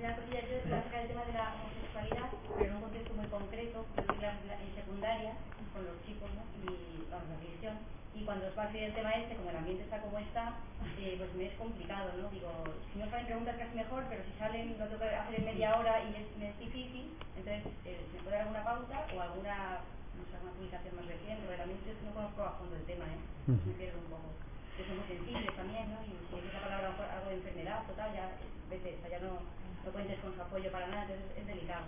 Una 0.00 0.16
cosilla, 0.16 0.40
yo 0.40 0.68
voy 0.68 0.72
a 0.72 0.82
sacar 0.82 1.02
el 1.02 1.08
tema 1.08 1.24
de 1.24 1.32
la 1.32 1.54
homosexualidad, 1.54 2.28
pero 2.58 2.70
en 2.70 2.76
un 2.76 2.82
contexto 2.82 3.14
muy 3.14 3.26
concreto, 3.26 3.86
la, 3.96 4.34
la, 4.42 4.54
en 4.58 4.74
secundaria, 4.74 5.32
con 5.72 5.84
los 5.86 5.94
chicos, 6.04 6.28
¿no? 6.34 6.42
Y 6.66 7.06
vamos, 7.10 7.28
la 7.30 7.36
religión. 7.38 7.76
Y 8.14 8.15
cuando 8.26 8.50
os 8.50 8.58
va 8.58 8.66
salir 8.66 8.90
el 8.90 8.94
tema 8.94 9.14
este, 9.14 9.36
como 9.38 9.50
el 9.50 9.56
ambiente 9.56 9.84
está 9.84 10.02
como 10.02 10.18
está, 10.18 10.58
eh, 10.98 11.14
pues 11.16 11.32
me 11.34 11.46
es 11.46 11.54
complicado, 11.54 12.10
¿no? 12.18 12.28
Digo, 12.34 12.50
si 12.92 12.98
no 12.98 13.08
salen 13.08 13.26
preguntas 13.26 13.56
casi 13.56 13.74
mejor, 13.78 14.02
pero 14.10 14.20
si 14.26 14.32
salen, 14.38 14.74
lo 14.76 14.84
tengo 14.84 14.98
que 14.98 15.14
hacer 15.14 15.34
en 15.38 15.44
media 15.46 15.78
hora 15.78 16.02
y 16.02 16.10
es, 16.18 16.26
me 16.36 16.50
es 16.50 16.58
difícil, 16.58 17.14
entonces, 17.38 17.62
eh, 17.86 18.02
¿me 18.12 18.18
puede 18.26 18.36
dar 18.36 18.50
alguna 18.50 18.64
pauta 18.66 19.06
o 19.14 19.20
alguna, 19.22 19.78
no 20.18 20.22
sé, 20.26 20.34
alguna 20.34 20.52
publicación 20.58 20.96
más 20.98 21.06
reciente? 21.06 21.46
Porque 21.46 21.62
también 21.62 21.78
yo 21.86 21.94
no 22.02 22.12
conozco 22.18 22.42
a 22.42 22.58
fondo 22.58 22.74
el 22.76 22.84
tema, 22.90 23.06
¿eh? 23.06 23.20
Me 23.46 23.72
pierdo 23.78 23.98
un 24.02 24.10
poco. 24.10 24.28
Que 24.76 24.84
son 24.84 24.98
muy 24.98 25.06
sensibles 25.08 25.56
también, 25.56 25.86
¿no? 25.94 26.02
Y 26.02 26.12
si 26.26 26.34
es 26.36 26.44
esa 26.50 26.60
palabra 26.66 26.92
algo 26.92 27.28
de 27.30 27.38
enfermedad, 27.40 27.86
total, 27.86 28.10
ya, 28.12 28.26
vete, 28.68 28.98
o 28.98 29.00
sea, 29.00 29.10
ya 29.14 29.20
no, 29.22 29.38
no 29.40 29.88
cuentes 29.94 30.18
con 30.20 30.34
su 30.34 30.42
apoyo 30.42 30.68
para 30.74 30.88
nada, 30.90 31.06
entonces 31.06 31.30
es, 31.30 31.38
es 31.40 31.46
delicado. 31.46 31.86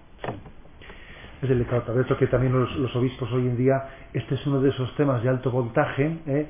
Es 1.40 1.48
delicado, 1.48 1.82
tal 1.82 1.94
vez 1.94 2.06
que 2.18 2.26
también 2.26 2.52
los, 2.52 2.96
obispos 2.96 3.30
hoy 3.30 3.42
en 3.42 3.56
día, 3.56 3.80
este 4.12 4.34
es 4.34 4.44
uno 4.46 4.60
de 4.60 4.70
esos 4.70 4.92
temas 4.96 5.22
de 5.22 5.28
alto 5.28 5.52
voltaje, 5.52 6.18
¿eh? 6.26 6.46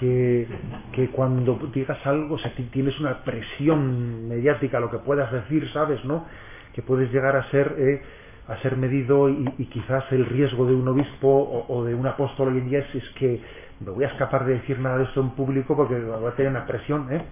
que, 0.00 0.48
que 0.92 1.10
cuando 1.10 1.56
digas 1.72 2.04
algo, 2.04 2.34
o 2.34 2.38
sea, 2.38 2.52
tienes 2.72 2.98
una 2.98 3.22
presión 3.22 4.28
mediática, 4.28 4.80
lo 4.80 4.90
que 4.90 4.98
puedas 4.98 5.30
decir, 5.30 5.70
¿sabes? 5.72 6.04
¿no? 6.04 6.26
Que 6.74 6.82
puedes 6.82 7.12
llegar 7.12 7.36
a 7.36 7.48
ser, 7.50 7.76
eh, 7.78 8.02
a 8.48 8.56
ser 8.62 8.76
medido 8.76 9.28
y, 9.28 9.44
quizás 9.66 10.04
el 10.10 10.26
riesgo 10.26 10.66
de 10.66 10.74
un 10.74 10.88
obispo 10.88 11.28
o, 11.28 11.72
o, 11.72 11.84
de 11.84 11.94
un 11.94 12.06
apóstol 12.08 12.48
hoy 12.48 12.58
en 12.58 12.68
día 12.68 12.80
es, 12.80 12.94
es 12.96 13.08
que 13.10 13.40
me 13.78 13.92
voy 13.92 14.04
a 14.04 14.08
escapar 14.08 14.44
de 14.44 14.54
decir 14.54 14.80
nada 14.80 14.98
de 14.98 15.04
esto 15.04 15.20
en 15.20 15.30
público 15.30 15.76
porque 15.76 16.00
voy 16.00 16.26
a 16.26 16.34
tener 16.34 16.50
una 16.50 16.66
presión, 16.66 17.12
¿eh? 17.12 17.22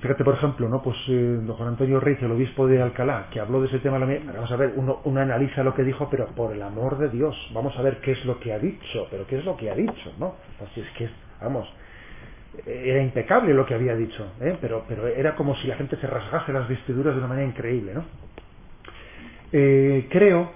Fíjate, 0.00 0.24
por 0.24 0.34
ejemplo, 0.34 0.68
¿no? 0.68 0.82
Pues 0.82 0.96
eh, 1.08 1.38
don 1.42 1.66
Antonio 1.66 2.00
Reyes, 2.00 2.22
el 2.22 2.32
obispo 2.32 2.66
de 2.66 2.80
Alcalá, 2.80 3.28
que 3.30 3.40
habló 3.40 3.60
de 3.60 3.68
ese 3.68 3.78
tema, 3.78 3.98
vamos 3.98 4.50
a 4.50 4.56
ver, 4.56 4.74
uno, 4.76 5.00
analiza 5.20 5.62
lo 5.62 5.74
que 5.74 5.84
dijo, 5.84 6.08
pero 6.10 6.26
por 6.28 6.52
el 6.52 6.62
amor 6.62 6.98
de 6.98 7.08
Dios, 7.08 7.36
vamos 7.54 7.76
a 7.78 7.82
ver 7.82 7.98
qué 8.00 8.12
es 8.12 8.24
lo 8.24 8.38
que 8.40 8.52
ha 8.52 8.58
dicho, 8.58 9.06
pero 9.10 9.26
qué 9.26 9.38
es 9.38 9.44
lo 9.44 9.56
que 9.56 9.70
ha 9.70 9.74
dicho, 9.74 10.12
¿no? 10.18 10.34
Así 10.64 10.80
es 10.80 10.90
que, 10.96 11.08
vamos, 11.40 11.68
era 12.66 13.02
impecable 13.02 13.54
lo 13.54 13.66
que 13.66 13.74
había 13.74 13.94
dicho, 13.94 14.32
¿eh? 14.40 14.56
pero, 14.60 14.84
pero 14.88 15.06
era 15.06 15.34
como 15.36 15.54
si 15.56 15.66
la 15.68 15.76
gente 15.76 15.96
se 15.96 16.06
rasgase 16.06 16.52
las 16.52 16.68
vestiduras 16.68 17.14
de 17.14 17.18
una 17.20 17.28
manera 17.28 17.48
increíble, 17.48 17.94
¿no? 17.94 18.04
Eh, 19.52 20.06
creo, 20.10 20.50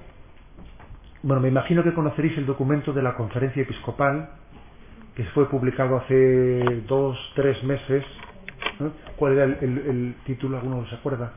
bueno, 1.22 1.40
me 1.40 1.48
imagino 1.48 1.82
que 1.82 1.94
conoceréis 1.94 2.36
el 2.36 2.46
documento 2.46 2.92
de 2.92 3.02
la 3.02 3.14
conferencia 3.14 3.62
episcopal, 3.62 4.30
que 5.14 5.24
fue 5.26 5.48
publicado 5.48 5.96
hace 5.96 6.82
dos, 6.86 7.18
tres 7.34 7.62
meses. 7.64 8.04
¿Cuál 9.16 9.32
era 9.32 9.44
el, 9.44 10.14
título? 10.24 10.58
¿Alguno 10.58 10.86
se 10.86 10.94
acuerda? 10.94 11.32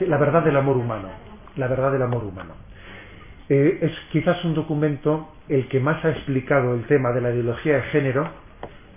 La 0.00 0.18
verdad 0.18 0.44
del 0.44 0.56
amor 0.56 0.76
humano. 0.76 1.08
La 1.56 1.68
verdad 1.68 1.92
del 1.92 2.02
amor 2.02 2.24
humano. 2.24 2.54
Eh, 3.48 3.78
es 3.82 3.92
quizás 4.12 4.44
un 4.44 4.54
documento 4.54 5.28
el 5.48 5.68
que 5.68 5.80
más 5.80 6.04
ha 6.04 6.10
explicado 6.10 6.74
el 6.74 6.84
tema 6.86 7.12
de 7.12 7.20
la 7.20 7.30
ideología 7.30 7.76
de 7.76 7.82
género. 7.84 8.28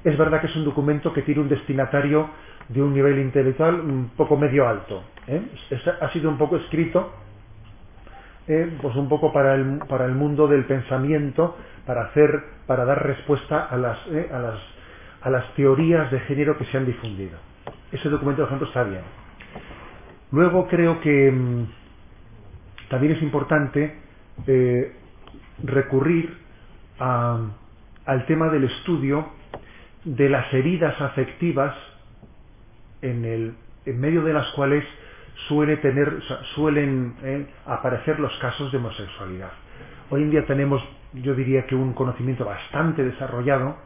Es 0.04 0.18
verdad 0.18 0.42
que 0.42 0.48
es 0.48 0.56
un 0.56 0.66
documento 0.66 1.14
que 1.14 1.22
tiene 1.22 1.42
un 1.42 1.50
destinatario 1.50 2.30
de 2.68 2.82
un 2.82 2.94
nivel 2.94 3.20
intelectual 3.20 3.80
un 3.80 4.12
poco 4.16 4.38
medio 4.38 4.68
alto. 4.68 5.04
¿eh? 5.28 5.42
ha 6.02 6.10
sido 6.10 6.30
un 6.30 6.38
poco 6.38 6.58
escrito 6.58 7.14
eh, 8.50 8.78
pues 8.82 8.96
un 8.96 9.08
poco 9.08 9.32
para 9.32 9.54
el, 9.54 9.78
para 9.88 10.06
el 10.06 10.14
mundo 10.14 10.48
del 10.48 10.66
pensamiento, 10.66 11.56
para 11.86 12.06
hacer, 12.06 12.32
para 12.66 12.84
dar 12.84 13.06
respuesta 13.06 13.66
a 13.66 13.78
las, 13.78 14.00
a 14.08 14.40
las, 14.40 14.60
a 15.22 15.30
las 15.30 15.54
teorías 15.56 16.12
de 16.12 16.20
género 16.22 16.58
que 16.58 16.66
se 16.66 16.78
han 16.78 16.86
difundido. 16.86 17.38
Ese 17.92 18.10
documento, 18.10 18.42
por 18.42 18.48
ejemplo, 18.48 18.68
está 18.68 18.84
bien. 18.84 19.02
Luego 20.32 20.68
creo 20.68 21.02
que 21.02 21.32
mm, 21.32 21.66
también 22.90 23.14
es 23.14 23.22
importante 23.22 23.96
eh, 24.48 24.94
recurrir 25.64 26.38
al 27.00 28.26
tema 28.28 28.50
del 28.50 28.66
estudio 28.66 29.30
de 30.04 30.30
las 30.30 30.54
heridas 30.54 31.00
afectivas 31.02 31.76
en, 33.02 33.26
el, 33.26 33.56
medio 33.96 34.24
de 34.24 34.34
las 34.34 34.48
cuales 34.52 34.84
suele 35.48 35.78
tener, 35.78 36.20
suelen 36.56 37.16
eh, 37.24 37.46
aparecer 37.66 38.20
los 38.20 38.36
casos 38.40 38.72
de 38.72 38.78
homosexualidad. 38.78 39.52
Hoy 40.10 40.24
en 40.24 40.32
día 40.32 40.46
tenemos, 40.46 40.84
yo 41.14 41.36
diría 41.36 41.66
que 41.66 41.76
un 41.76 41.94
conocimiento 41.94 42.44
bastante 42.44 43.04
desarrollado 43.04 43.78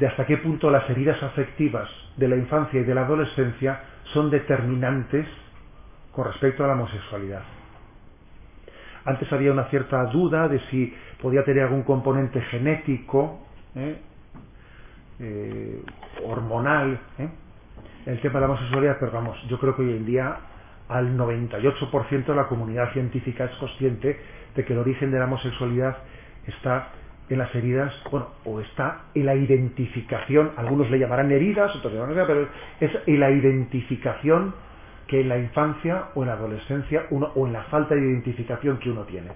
de 0.00 0.06
hasta 0.06 0.24
qué 0.24 0.38
punto 0.38 0.70
las 0.70 0.88
heridas 0.88 1.22
afectivas 1.22 1.86
de 2.16 2.26
la 2.26 2.36
infancia 2.36 2.80
y 2.80 2.84
de 2.84 2.94
la 2.94 3.02
adolescencia 3.02 3.82
son 4.14 4.30
determinantes 4.30 5.26
con 6.12 6.24
respecto 6.24 6.64
a 6.64 6.68
la 6.68 6.72
homosexualidad. 6.72 7.42
Antes 9.04 9.30
había 9.30 9.52
una 9.52 9.64
cierta 9.64 10.02
duda 10.06 10.48
de 10.48 10.58
si 10.70 10.94
podía 11.20 11.44
tener 11.44 11.64
algún 11.64 11.82
componente 11.82 12.40
genético, 12.40 13.46
eh, 13.74 13.98
eh, 15.20 15.82
hormonal, 16.24 16.98
el 18.06 18.20
tema 18.22 18.34
de 18.34 18.40
la 18.40 18.52
homosexualidad, 18.52 18.96
pero 18.98 19.12
vamos, 19.12 19.36
yo 19.48 19.58
creo 19.58 19.76
que 19.76 19.82
hoy 19.82 19.90
en 19.90 20.06
día 20.06 20.34
al 20.88 21.14
98% 21.16 22.24
de 22.24 22.34
la 22.34 22.48
comunidad 22.48 22.90
científica 22.94 23.44
es 23.44 23.56
consciente 23.58 24.18
de 24.56 24.64
que 24.64 24.72
el 24.72 24.78
origen 24.78 25.10
de 25.10 25.18
la 25.18 25.26
homosexualidad 25.26 25.98
está 26.46 26.88
en 27.30 27.38
las 27.38 27.54
heridas, 27.54 27.94
bueno, 28.10 28.28
o 28.44 28.60
está 28.60 29.04
en 29.14 29.24
la 29.24 29.34
identificación, 29.34 30.50
algunos 30.56 30.90
le 30.90 30.98
llamarán 30.98 31.30
heridas, 31.30 31.74
otros 31.76 31.92
le 31.92 32.00
llamarán, 32.00 32.26
pero 32.26 32.48
es 32.80 32.90
en 33.06 33.20
la 33.20 33.30
identificación 33.30 34.54
que 35.06 35.20
en 35.22 35.28
la 35.28 35.38
infancia 35.38 36.08
o 36.14 36.22
en 36.22 36.28
la 36.28 36.34
adolescencia 36.34 37.06
uno, 37.10 37.30
o 37.34 37.46
en 37.46 37.52
la 37.52 37.62
falta 37.64 37.94
de 37.94 38.00
identificación 38.00 38.78
que 38.78 38.90
uno 38.90 39.04
tiene 39.04 39.30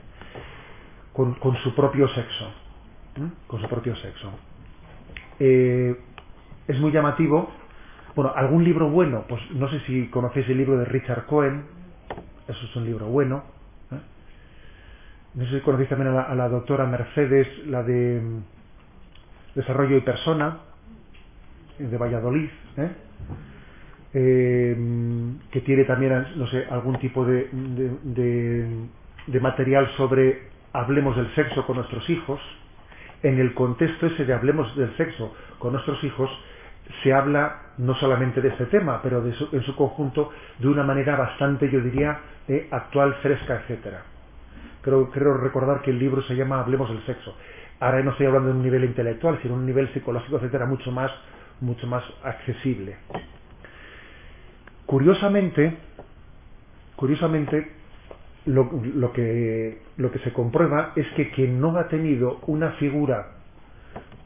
con, 1.13 1.37
su 1.63 1.75
propio 1.75 2.09
sexo, 2.09 2.53
con 3.47 3.61
su 3.61 3.69
propio 3.69 3.95
sexo. 3.97 4.31
Eh, 5.39 5.97
es 6.67 6.79
muy 6.81 6.91
llamativo 6.91 7.49
bueno, 8.15 8.33
algún 8.35 8.63
libro 8.63 8.89
bueno, 8.91 9.25
pues 9.29 9.43
no 9.51 9.69
sé 9.69 9.81
si 9.81 10.07
conocéis 10.07 10.49
el 10.49 10.59
libro 10.59 10.79
de 10.79 10.85
Richard 10.85 11.27
Cohen, 11.27 11.65
eso 12.47 12.65
es 12.65 12.77
un 12.77 12.85
libro 12.85 13.07
bueno. 13.07 13.54
¿Eh? 15.35 15.39
No 15.39 15.45
sé 15.47 15.59
si 15.59 15.61
conocéis 15.61 15.89
también 15.89 16.15
a 16.15 16.35
la, 16.35 16.49
doctora 16.49 16.87
Mercedes, 16.87 17.49
la 17.67 17.83
de 17.83 18.21
mm, 18.21 18.43
Desarrollo 19.55 19.97
y 19.97 20.01
Persona, 20.01 20.59
eh, 21.79 21.85
de 21.85 21.99
Valladolid, 21.99 22.49
¿eh? 22.77 22.91
que 25.51 25.61
tiene 25.63 25.85
también, 25.85 26.25
no 26.37 26.47
sé, 26.47 26.65
algún 26.71 27.01
tipo 27.01 27.25
de, 27.27 27.49
material 29.41 29.91
sobre 29.97 30.43
hablemos 30.73 31.17
del 31.17 31.35
sexo 31.35 31.67
con 31.67 31.77
nuestros 31.79 32.09
hijos. 32.09 32.41
En 33.25 33.41
el 33.41 33.55
contexto 33.55 34.07
ese 34.07 34.25
de 34.25 34.33
hablemos 34.33 34.77
del 34.77 34.97
sexo 34.97 35.35
con 35.59 35.73
nuestros 35.73 36.05
hijos, 36.05 36.31
se 37.03 37.13
habla 37.13 37.73
no 37.79 37.97
solamente 37.97 38.41
de 38.41 38.51
este 38.51 38.67
tema, 38.67 39.03
pero 39.03 39.25
en 39.27 39.63
su 39.63 39.75
conjunto 39.75 40.31
de 40.61 40.69
una 40.69 40.85
manera 40.85 41.17
bastante, 41.17 41.69
yo 41.69 41.81
diría, 41.81 42.21
eh, 42.47 42.69
actual, 42.71 43.15
fresca, 43.15 43.63
etcétera. 43.63 44.14
Creo, 44.85 45.11
creo 45.11 45.39
recordar 45.39 45.81
que 45.81 45.91
el 45.91 45.99
libro 45.99 46.23
se 46.23 46.37
llama 46.37 46.61
Hablemos 46.61 46.91
del 46.91 47.05
sexo. 47.07 47.35
Ahora 47.81 48.03
no 48.03 48.11
estoy 48.11 48.27
hablando 48.27 48.51
de 48.51 48.57
un 48.57 48.63
nivel 48.63 48.85
intelectual, 48.85 49.39
sino 49.41 49.55
de 49.55 49.61
un 49.61 49.67
nivel 49.67 49.93
psicológico, 49.95 50.37
etcétera, 50.37 50.67
mucho 50.67 50.93
más, 50.93 51.11
mucho 51.61 51.87
más 51.87 52.05
accesible. 52.23 52.97
Curiosamente, 54.85 55.79
curiosamente, 56.97 57.73
lo, 58.45 58.71
lo, 58.95 59.13
que, 59.13 59.81
lo 59.97 60.13
que 60.13 60.19
se 60.19 60.33
comprueba 60.35 60.93
es 60.97 61.07
que 61.17 61.31
quien 61.31 61.61
no 61.61 61.77
ha 61.79 61.89
tenido 61.89 62.41
una 62.47 62.73
figura 62.73 63.29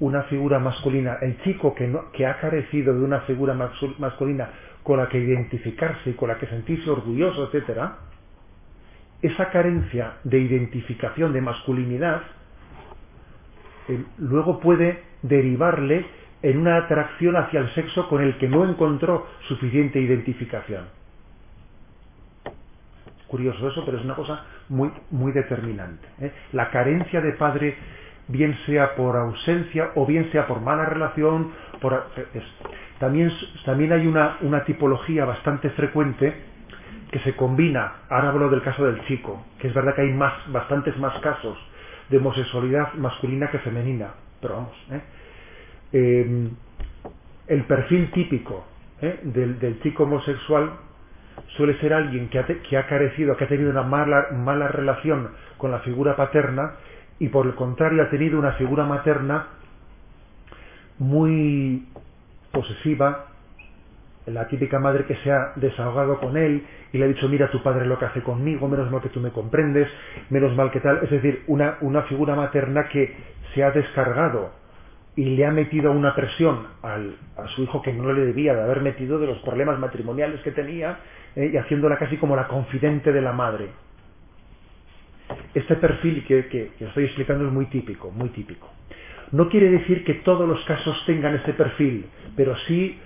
una 0.01 0.23
figura 0.25 0.61
masculina, 0.61 1.19
el 1.21 1.41
chico 1.43 1.75
que, 1.75 1.89
no, 1.89 2.13
que 2.13 2.25
ha 2.25 2.39
carecido 2.39 2.95
de 2.95 3.01
una 3.01 3.23
figura 3.23 3.55
masculina 3.99 4.49
con 4.85 4.99
la 4.99 5.09
que 5.09 5.19
identificarse 5.19 6.11
y 6.11 6.13
con 6.13 6.29
la 6.29 6.39
que 6.39 6.47
sentirse 6.47 6.89
orgulloso, 6.89 7.47
etcétera, 7.47 7.99
esa 9.23 9.51
carencia 9.51 10.15
de 10.25 10.39
identificación 10.39 11.33
de 11.33 11.41
masculinidad 11.41 12.23
eh, 13.89 14.05
luego 14.19 14.61
puede 14.61 15.03
derivarle 15.23 16.07
en 16.43 16.59
una 16.59 16.77
atracción 16.77 17.37
hacia 17.37 17.61
el 17.61 17.71
sexo 17.75 18.09
con 18.09 18.23
el 18.23 18.39
que 18.39 18.49
no 18.49 18.65
encontró 18.65 19.27
suficiente 19.49 19.99
identificación. 20.01 20.85
Curioso 23.27 23.69
eso, 23.69 23.85
pero 23.85 23.99
es 23.99 24.05
una 24.05 24.15
cosa 24.15 24.45
muy, 24.69 24.91
muy 25.11 25.33
determinante. 25.33 26.07
¿eh? 26.21 26.33
La 26.53 26.71
carencia 26.71 27.21
de 27.21 27.33
padre 27.33 27.77
bien 28.29 28.57
sea 28.67 28.95
por 28.95 29.17
ausencia 29.17 29.91
o 29.97 30.07
bien 30.07 30.31
sea 30.31 30.47
por 30.47 30.61
mala 30.61 30.85
relación. 30.85 31.53
Por, 31.81 32.07
también, 33.01 33.33
también 33.65 33.93
hay 33.93 34.07
una, 34.07 34.39
una 34.43 34.65
tipología 34.65 35.25
bastante 35.25 35.71
frecuente 35.71 36.35
que 37.11 37.19
se 37.21 37.35
combina, 37.37 37.93
ahora 38.09 38.29
hablo 38.29 38.51
del 38.51 38.63
caso 38.63 38.85
del 38.85 39.05
chico, 39.07 39.45
que 39.59 39.69
es 39.69 39.75
verdad 39.75 39.95
que 39.95 40.03
hay 40.03 40.13
más, 40.13 40.35
bastantes 40.53 40.97
más 40.99 41.19
casos 41.21 41.57
de 42.11 42.19
homosexualidad 42.19 42.95
masculina 42.95 43.51
que 43.51 43.59
femenina, 43.59 44.11
pero 44.41 44.55
vamos, 44.55 44.77
¿eh? 44.91 45.01
Em, 45.93 46.51
el 47.47 47.65
perfil 47.65 48.11
típico 48.11 48.67
¿eh? 49.01 49.21
del, 49.23 49.81
chico 49.81 50.03
homosexual 50.03 50.71
suele 51.57 51.79
ser 51.81 51.95
alguien 51.95 52.29
que 52.29 52.39
ha, 52.39 52.47
que 52.47 52.77
ha 52.77 52.87
carecido, 52.87 53.37
que 53.37 53.45
ha 53.45 53.49
tenido 53.49 53.71
una 53.71 53.83
mala, 53.83 54.29
mala 54.33 54.69
relación 54.69 55.31
con 55.57 55.71
la 55.71 55.79
figura 55.81 56.15
paterna 56.15 56.75
y 57.19 57.29
por 57.29 57.47
el 57.47 57.55
contrario 57.55 58.03
ha 58.03 58.11
tenido 58.11 58.39
una 58.39 58.53
figura 58.53 58.85
materna 58.85 59.47
muy 60.99 61.89
posesiva, 62.53 63.27
la 64.31 64.47
típica 64.49 64.79
madre 64.79 65.05
que 65.05 65.17
se 65.17 65.31
ha 65.31 65.53
desahogado 65.57 66.19
con 66.19 66.37
él 66.37 66.65
y 66.93 66.99
le 66.99 67.05
ha 67.05 67.09
dicho, 67.09 67.29
mira 67.29 67.51
tu 67.51 67.63
padre 67.63 67.87
lo 67.87 67.99
que 67.99 68.07
hace 68.07 68.23
conmigo, 68.23 68.69
menos 68.69 68.91
mal 68.91 69.01
que 69.01 69.09
tú 69.09 69.21
me 69.21 69.31
comprendes, 69.31 69.89
menos 70.31 70.55
mal 70.57 70.71
que 70.71 70.81
tal, 70.81 71.01
es 71.03 71.11
decir, 71.11 71.43
una, 71.47 71.79
una 71.81 72.03
figura 72.03 72.35
materna 72.35 72.89
que 72.89 73.15
se 73.55 73.63
ha 73.63 73.71
descargado 73.71 74.51
y 75.17 75.37
le 75.37 75.45
ha 75.45 75.51
metido 75.51 75.91
una 75.91 76.15
presión 76.15 76.67
al, 76.83 77.17
a 77.37 77.49
su 77.49 77.63
hijo 77.63 77.83
que 77.83 77.93
no 77.93 78.13
le 78.13 78.27
debía 78.27 78.55
de 78.55 78.63
haber 78.63 78.81
metido 78.83 79.19
de 79.19 79.27
los 79.27 79.39
problemas 79.39 79.79
matrimoniales 79.79 80.41
que 80.43 80.53
tenía 80.53 80.99
eh, 81.35 81.51
y 81.53 81.57
haciéndola 81.57 81.99
casi 81.99 82.17
como 82.19 82.37
la 82.37 82.47
confidente 82.47 83.13
de 83.13 83.21
la 83.21 83.33
madre 83.33 83.69
este 85.55 85.77
perfil 85.77 86.25
que, 86.25 86.47
que, 86.47 86.71
estoy 86.81 87.05
explicando 87.05 87.47
es 87.47 87.53
muy 87.53 87.67
típico, 87.67 88.11
muy 88.11 88.31
típico. 88.31 88.69
No 89.33 89.49
quiere 89.49 89.71
decir 89.71 90.05
que 90.05 90.15
todos 90.15 90.49
los 90.49 90.65
casos 90.65 91.03
tengan 91.07 91.35
este 91.35 91.53
perfil, 91.53 92.07
pero 92.37 92.57
sí, 92.67 92.99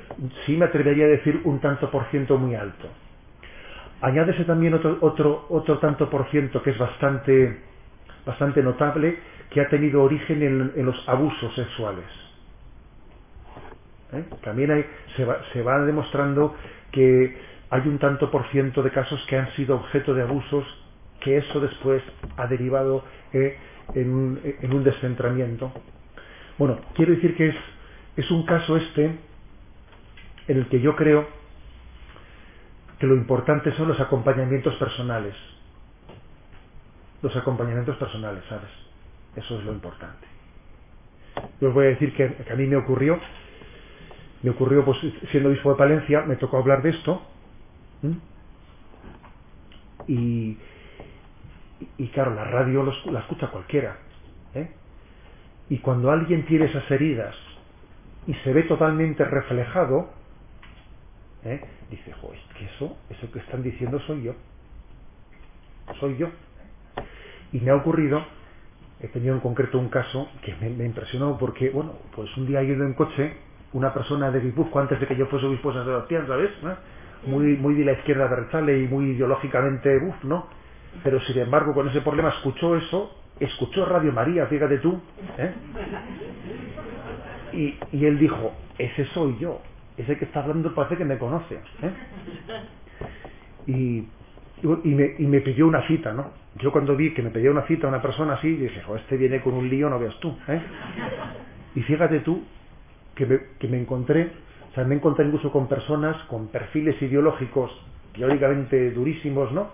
sí 0.47 0.57
me 0.57 0.67
atrevería 0.67 1.07
a 1.07 1.09
decir 1.09 1.41
un 1.45 1.61
tanto 1.61 1.91
por 1.91 2.05
ciento 2.11 2.39
muy 2.39 2.55
alto. 2.55 2.89
Añádese 4.01 4.45
también 4.45 4.75
otro, 4.75 4.99
otro, 5.01 5.47
otro 5.49 5.79
tanto 5.79 6.11
por 6.11 6.29
ciento 6.31 6.63
que 6.63 6.71
es 6.71 6.79
bastante, 6.79 7.61
bastante 8.27 8.63
notable, 8.63 9.19
que 9.51 9.61
ha 9.61 9.69
tenido 9.69 10.03
origen 10.03 10.43
en, 10.43 10.87
los 10.87 11.09
abusos 11.09 11.55
sexuales. 11.55 12.05
¿eh? 14.13 14.25
También 14.43 14.87
se, 15.17 15.25
va, 15.25 15.39
se 15.53 15.63
va 15.63 15.85
demostrando 15.85 16.55
que 16.91 17.37
hay 17.73 17.89
un 17.89 17.99
tanto 17.99 18.31
por 18.31 18.47
ciento 18.49 18.83
de 18.83 18.91
casos 18.91 19.25
que 19.29 19.37
han 19.37 19.51
sido 19.53 19.77
objeto 19.77 20.13
de 20.13 20.23
abusos, 20.23 20.65
que 21.21 21.39
eso 21.39 21.59
después 21.59 22.03
ha 22.37 22.47
derivado 22.47 23.03
eh, 23.33 23.57
en, 23.95 24.13
un, 24.13 24.85
descentramiento. 24.85 25.73
Bueno, 26.63 26.79
quiero 26.95 27.13
decir 27.13 27.37
que 27.37 27.49
es, 27.49 27.57
es 28.17 28.31
un 28.31 28.47
caso 28.47 28.77
este 28.77 29.19
en 30.47 30.57
el 30.59 30.69
que 30.69 30.81
yo 30.81 30.95
creo 30.95 31.27
que 33.01 33.07
lo 33.09 33.17
importante 33.17 33.73
son 33.73 33.89
los 33.89 33.99
acompañamientos 33.99 34.77
personales. 34.77 35.35
Los 37.21 37.35
acompañamientos 37.35 37.97
personales, 37.97 38.45
¿sabes? 38.49 38.71
Eso 39.35 39.59
es 39.59 39.65
lo 39.65 39.73
importante. 39.73 40.25
Yo 41.61 41.71
os 41.71 41.75
voy 41.75 41.87
a 41.87 41.89
decir 41.89 42.15
que, 42.15 42.27
a 42.49 42.55
mí 42.55 42.69
me 42.69 42.77
ocurrió, 42.77 43.19
me 44.45 44.51
ocurrió 44.51 44.85
pues 44.85 44.99
siendo 45.33 45.49
obispo 45.49 45.73
de 45.73 45.79
Palencia, 45.79 46.21
me 46.21 46.37
tocó 46.37 46.59
hablar 46.59 46.81
de 46.83 46.91
esto, 46.91 47.23
y, 50.07 50.57
y, 51.99 52.07
claro, 52.11 52.37
la 52.37 52.45
radio 52.45 52.85
la 53.07 53.19
escucha 53.19 53.49
cualquiera. 53.49 53.97
Y 55.69 55.79
cuando 55.79 56.11
alguien 56.11 56.45
tiene 56.47 56.67
esas 56.67 56.91
heridas 56.91 57.35
y 58.27 58.35
se 58.35 58.53
ve 58.53 58.65
totalmente 58.65 59.25
reflejado, 59.25 60.11
¿eh? 61.45 61.61
dice, 61.91 62.11
es 62.11 62.57
que 62.57 62.65
eso, 62.67 62.97
eso 63.11 63.31
que 63.33 63.39
están 63.41 63.63
diciendo 63.63 63.99
soy 64.01 64.23
yo. 64.23 64.35
Soy 66.01 66.17
yo. 66.17 66.29
Y 67.53 67.61
me 67.61 67.71
ha 67.71 67.77
ocurrido, 67.77 68.25
he 69.01 69.09
tenido 69.09 69.35
en 69.35 69.41
concreto 69.41 69.79
un 69.79 69.89
caso 69.89 70.29
que 70.43 70.55
me, 70.55 70.85
impresionó 70.85 71.37
porque, 71.39 71.71
bueno, 71.71 71.95
pues 72.15 72.35
un 72.37 72.47
día 72.47 72.61
he 72.61 72.65
ido 72.65 72.85
en 72.85 72.95
coche, 72.95 73.35
una 73.73 73.93
persona 73.93 74.31
de 74.31 74.41
Guipúzcoa, 74.41 74.83
antes 74.83 75.01
de 75.01 75.07
que 75.07 75.17
yo 75.17 75.27
fuese 75.27 75.47
obispo 75.47 75.71
de 75.71 75.79
San 75.79 75.87
Sebastián, 75.87 76.27
¿sabes? 76.27 76.51
Muy, 77.27 77.57
muy 77.57 77.75
de 77.75 77.85
la 77.85 77.93
izquierda 77.93 78.29
de 78.29 78.83
y 78.83 78.89
muy 78.89 79.13
ideológicamente, 79.13 79.97
uff, 79.99 80.25
¿no? 80.25 80.47
Pero 81.03 81.21
sin 81.21 81.39
embargo, 81.39 81.73
con 81.73 81.89
ese 81.89 82.01
problema 82.01 82.31
escuchó 82.31 82.77
eso, 82.77 83.22
escuchó 83.41 83.85
Radio 83.87 84.13
María, 84.13 84.47
fíjate 84.47 84.79
tú, 84.79 85.01
¿eh? 85.39 85.53
Y, 87.53 87.79
y 87.97 88.07
él 88.07 88.19
dijo, 88.19 88.53
ese 88.79 89.05
soy 89.07 89.37
yo, 89.39 89.61
ese 89.97 90.17
que 90.17 90.25
está 90.25 90.41
hablando 90.41 90.75
parece 90.75 90.97
que 90.97 91.05
me 91.05 91.19
conoce, 91.19 91.55
¿eh? 91.83 91.93
Y, 93.67 94.05
y, 94.85 94.95
me, 94.95 95.15
y 95.19 95.27
me 95.27 95.41
pidió 95.41 95.67
una 95.67 95.87
cita, 95.87 96.13
¿no? 96.13 96.31
Yo 96.57 96.73
cuando 96.73 96.97
vi 96.97 97.13
que 97.15 97.23
me 97.23 97.31
pedía 97.31 97.51
una 97.51 97.67
cita 97.67 97.87
a 97.87 97.91
una 97.91 98.03
persona 98.03 98.35
así, 98.35 98.55
dije, 98.55 98.83
jo, 98.83 98.97
este 98.97 99.17
viene 99.17 99.41
con 99.41 99.55
un 99.55 99.69
lío, 99.69 99.89
no 99.91 99.99
veas 99.99 100.19
tú, 100.21 100.37
¿eh? 100.49 100.61
Y 101.75 101.83
fíjate 101.83 102.21
tú 102.21 102.45
que 103.15 103.27
me, 103.27 103.41
que 103.59 103.69
me 103.69 103.81
encontré, 103.81 104.31
o 104.71 104.75
sea, 104.75 104.85
me 104.85 104.95
encontré 104.95 105.25
incluso 105.25 105.51
con 105.51 105.69
personas 105.69 106.17
con 106.25 106.49
perfiles 106.49 107.01
ideológicos 107.03 107.71
teóricamente 108.15 108.91
durísimos, 108.93 109.53
¿no? 109.53 109.71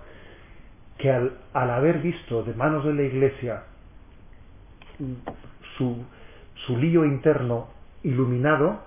Que 0.99 1.11
al, 1.11 1.39
al 1.53 1.71
haber 1.71 1.99
visto 1.99 2.43
de 2.43 2.55
manos 2.55 2.85
de 2.85 2.95
la 2.95 3.03
Iglesia 3.03 3.63
su, 5.77 6.05
su 6.67 6.77
lío 6.77 7.05
interno 7.05 7.69
iluminado, 8.03 8.81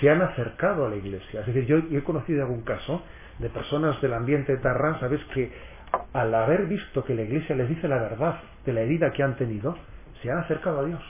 se 0.00 0.10
han 0.10 0.22
acercado 0.22 0.86
a 0.86 0.88
la 0.88 0.96
Iglesia. 0.96 1.40
Es 1.40 1.46
decir, 1.46 1.66
yo, 1.66 1.78
he 1.96 2.02
conocido 2.02 2.42
algún 2.42 2.62
caso 2.62 3.02
de 3.38 3.48
personas 3.50 4.00
del 4.00 4.14
ambiente 4.14 4.56
de 4.56 4.58
Tarrán, 4.58 4.98
¿sabes? 5.00 5.20
Que 5.34 5.52
al 6.12 6.34
haber 6.34 6.66
visto 6.66 7.04
que 7.04 7.14
la 7.14 7.22
Iglesia 7.22 7.56
les 7.56 7.68
dice 7.68 7.88
la 7.88 7.98
verdad 7.98 8.40
de 8.64 8.72
la 8.72 8.80
herida 8.80 9.12
que 9.12 9.22
han 9.22 9.36
tenido, 9.36 9.76
se 10.22 10.30
han 10.30 10.38
acercado 10.38 10.80
a 10.80 10.84
Dios. 10.84 11.02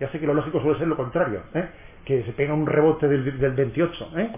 Ya 0.00 0.10
sé 0.10 0.20
que 0.20 0.26
lo 0.26 0.34
lógico 0.34 0.60
suele 0.60 0.78
ser 0.78 0.88
lo 0.88 0.96
contrario, 0.96 1.42
¿eh? 1.54 1.68
que 2.04 2.22
se 2.24 2.32
pega 2.32 2.52
un 2.52 2.66
rebote 2.66 3.08
del, 3.08 3.38
del 3.38 3.52
28. 3.52 4.10
¿eh? 4.18 4.30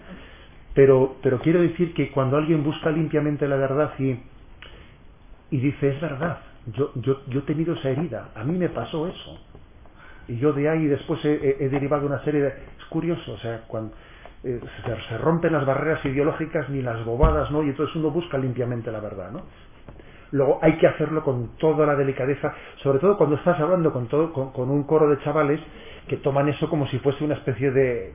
Pero, 0.79 1.17
pero 1.25 1.41
quiero 1.41 1.61
decir 1.61 1.93
que 1.93 2.13
cuando 2.13 2.37
alguien 2.37 2.63
busca 2.63 2.93
limpiamente 2.93 3.49
la 3.49 3.57
verdad 3.57 3.91
y, 3.99 4.17
y 5.51 5.59
dice, 5.59 5.89
es 5.89 6.01
verdad, 6.01 6.39
yo, 6.73 6.93
yo, 6.95 7.23
yo 7.27 7.41
he 7.41 7.43
tenido 7.43 7.75
esa 7.75 7.91
herida, 7.91 8.29
a 8.37 8.45
mí 8.45 8.57
me 8.57 8.69
pasó 8.69 9.09
eso. 9.09 9.41
Y 10.29 10.37
yo 10.37 10.53
de 10.53 10.69
ahí 10.69 10.87
después 10.87 11.19
he, 11.25 11.69
derivado 11.69 12.07
una 12.07 12.23
serie 12.23 12.43
de... 12.43 12.49
Es 12.79 12.85
curioso, 12.91 13.33
o 13.33 13.39
sea, 13.39 13.65
cuando 13.67 13.93
eh, 14.45 14.61
se, 15.09 15.19
rompen 15.19 15.53
las 15.53 15.67
barreras 15.67 16.05
ideológicas 16.05 16.69
ni 16.69 16.81
las 16.81 17.05
bobadas, 17.05 17.51
¿no? 17.51 17.65
Y 17.65 17.71
entonces 17.71 17.97
uno 17.97 18.13
busca 18.13 18.39
limpiamente 18.39 18.93
la 18.93 19.01
verdad, 19.01 19.33
¿no? 19.33 19.43
Luego 20.31 20.61
hay 20.63 20.75
que 20.75 20.87
hacerlo 20.87 21.25
con 21.25 21.57
toda 21.57 21.87
la 21.87 21.97
delicadeza, 21.97 22.55
sobre 22.85 23.01
todo 23.01 23.19
cuando 23.19 23.35
estás 23.35 23.59
hablando 23.59 23.93
con, 23.93 24.07
todo, 24.07 24.33
con, 24.33 24.71
un 24.71 24.85
coro 24.85 25.11
de 25.11 25.19
chavales 25.25 25.61
que 26.07 26.19
toman 26.19 26.49
eso 26.49 26.71
como 26.71 26.87
si 26.87 27.01
fuese 27.01 27.25
una 27.25 27.35
especie 27.35 27.73
de 27.73 28.13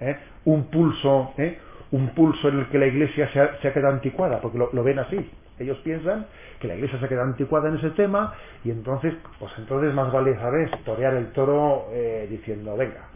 ¿eh? 0.00 0.16
un 0.46 0.64
pulso, 0.64 1.34
¿eh? 1.38 1.60
Un 1.94 2.08
pulso 2.08 2.48
en 2.48 2.58
el 2.58 2.66
que 2.70 2.78
la 2.78 2.86
iglesia 2.86 3.30
se 3.32 3.40
ha, 3.40 3.56
se 3.60 3.68
ha 3.68 3.72
quedado 3.72 3.94
anticuada, 3.94 4.40
porque 4.40 4.58
lo, 4.58 4.68
lo, 4.72 4.82
ven 4.82 4.98
así. 4.98 5.30
Ellos 5.60 5.78
piensan 5.84 6.26
que 6.58 6.66
la 6.66 6.74
iglesia 6.74 6.98
se 6.98 7.04
ha 7.04 7.08
quedado 7.08 7.28
anticuada 7.28 7.68
en 7.68 7.76
ese 7.76 7.90
tema 7.90 8.34
y 8.64 8.72
entonces, 8.72 9.14
pues 9.38 9.52
entonces 9.58 9.94
más 9.94 10.10
vale, 10.10 10.36
¿sabes?, 10.36 10.72
torear 10.84 11.14
el 11.14 11.30
toro 11.30 11.86
eh, 11.92 12.26
diciendo, 12.28 12.76
venga. 12.76 13.06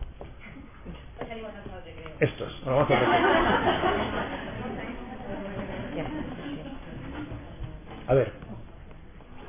Esto 2.20 2.46
es, 2.46 2.64
vamos 2.64 2.88
a 2.88 2.94
A 8.06 8.14
ver. 8.14 8.32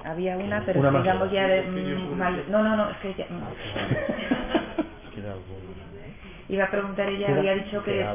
Había 0.06 0.38
una, 0.38 0.65
pero 0.65 0.80
una 0.80 1.01
digamos 1.01 1.31
ya 1.31 1.47
de, 1.47 1.61
mal, 2.18 2.45
No, 2.49 2.64
no, 2.64 2.76
no, 2.76 2.89
es 2.89 2.97
que 2.97 3.14
ya... 3.14 3.27
Iba 6.49 6.65
a 6.65 6.71
preguntar 6.71 7.07
ella, 7.07 7.38
había 7.38 7.55
dicho 7.55 7.81
que, 7.84 8.05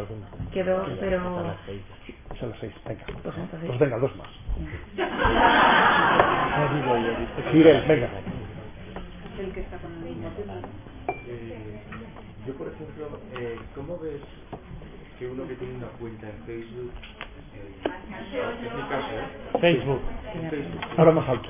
que 0.52 0.64
dos, 0.64 0.86
pero... 1.00 1.56
Son 2.38 2.50
las 2.50 2.58
seis, 2.58 2.74
venga. 2.86 3.06
Pues, 3.22 3.38
entonces... 3.38 3.68
pues 3.68 3.78
venga, 3.78 3.98
dos 3.98 4.14
más. 4.16 4.28
Miguel, 7.54 7.84
venga. 7.86 8.08
El 9.38 9.52
que 9.52 9.60
está 9.60 9.78
con 9.78 9.92
eh, 11.26 11.80
yo, 12.46 12.54
por 12.54 12.68
ejemplo, 12.68 13.18
eh, 13.38 13.58
¿cómo 13.74 13.98
ves 13.98 14.20
que 15.18 15.26
uno 15.26 15.48
que 15.48 15.54
tiene 15.54 15.76
una 15.76 15.86
cuenta 15.98 16.28
en 16.28 16.38
Facebook 16.44 16.92
en 17.54 18.76
mi 18.76 18.82
caso, 18.82 19.08
¿eh? 19.12 19.58
Facebook. 19.60 20.00
Ahora 20.96 21.12
más 21.12 21.28
alto. 21.28 21.48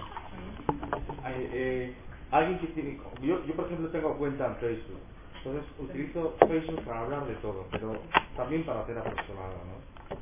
Eh, 1.27 1.95
alguien 2.31 2.59
que 2.59 2.67
tiene, 2.69 2.99
yo, 3.23 3.45
yo 3.45 3.55
por 3.55 3.67
ejemplo 3.67 3.89
tengo 3.91 4.17
cuenta 4.19 4.47
en 4.47 4.57
Facebook, 4.57 5.01
entonces 5.45 5.71
utilizo 5.79 6.37
Facebook 6.41 6.83
para 6.85 7.01
hablar 7.01 7.27
de 7.27 7.35
todo, 7.35 7.67
pero 7.71 7.99
también 8.35 8.65
para 8.65 8.81
hacer 8.81 8.97
apersonado, 8.97 9.53
¿no? 9.53 10.15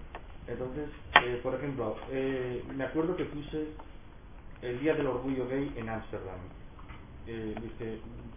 Entonces, 0.52 0.88
eh, 1.22 1.38
por 1.44 1.54
ejemplo, 1.54 1.96
eh, 2.10 2.64
me 2.74 2.84
acuerdo 2.84 3.14
que 3.14 3.24
puse 3.26 3.68
el 4.62 4.80
Día 4.80 4.94
del 4.94 5.06
Orgullo 5.06 5.46
Gay 5.46 5.72
en 5.76 5.88
Ámsterdam. 5.88 6.40
Eh, 7.28 7.54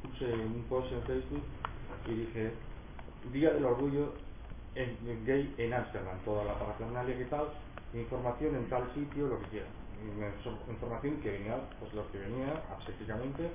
puse 0.04 0.32
un 0.32 0.64
post 0.70 0.92
en 0.92 1.02
Facebook 1.04 1.44
y 2.08 2.14
dije, 2.14 2.52
Día 3.34 3.52
del 3.52 3.66
Orgullo 3.66 4.14
gay 5.26 5.56
en 5.58 5.74
Ámsterdam, 5.74 6.20
toda 6.24 6.44
la 6.44 6.60
parafernalia 6.60 7.20
y 7.20 7.26
tal, 7.26 7.48
información 7.94 8.56
en 8.56 8.70
tal 8.70 8.94
sitio, 8.94 9.28
lo 9.28 9.40
que 9.40 9.48
quiera. 9.48 9.68
Información 10.70 11.22
que 11.22 11.32
venía, 11.32 11.58
pues 11.80 11.94
lo 11.94 12.12
que 12.12 12.20
venía 12.20 12.62
específicamente, 12.78 13.50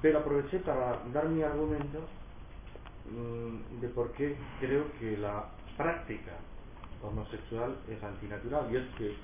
pero 0.00 0.18
aproveché 0.18 0.58
para 0.58 0.98
dar 1.12 1.28
mi 1.28 1.42
argumento 1.42 2.00
mmm, 3.10 3.80
de 3.80 3.88
por 3.88 4.12
qué 4.12 4.36
creo 4.60 4.84
que 4.98 5.16
la 5.16 5.46
práctica 5.76 6.32
homosexual 7.02 7.76
es 7.88 8.02
antinatural 8.02 8.68
y 8.72 8.76
es 8.76 8.86
que 8.96 9.14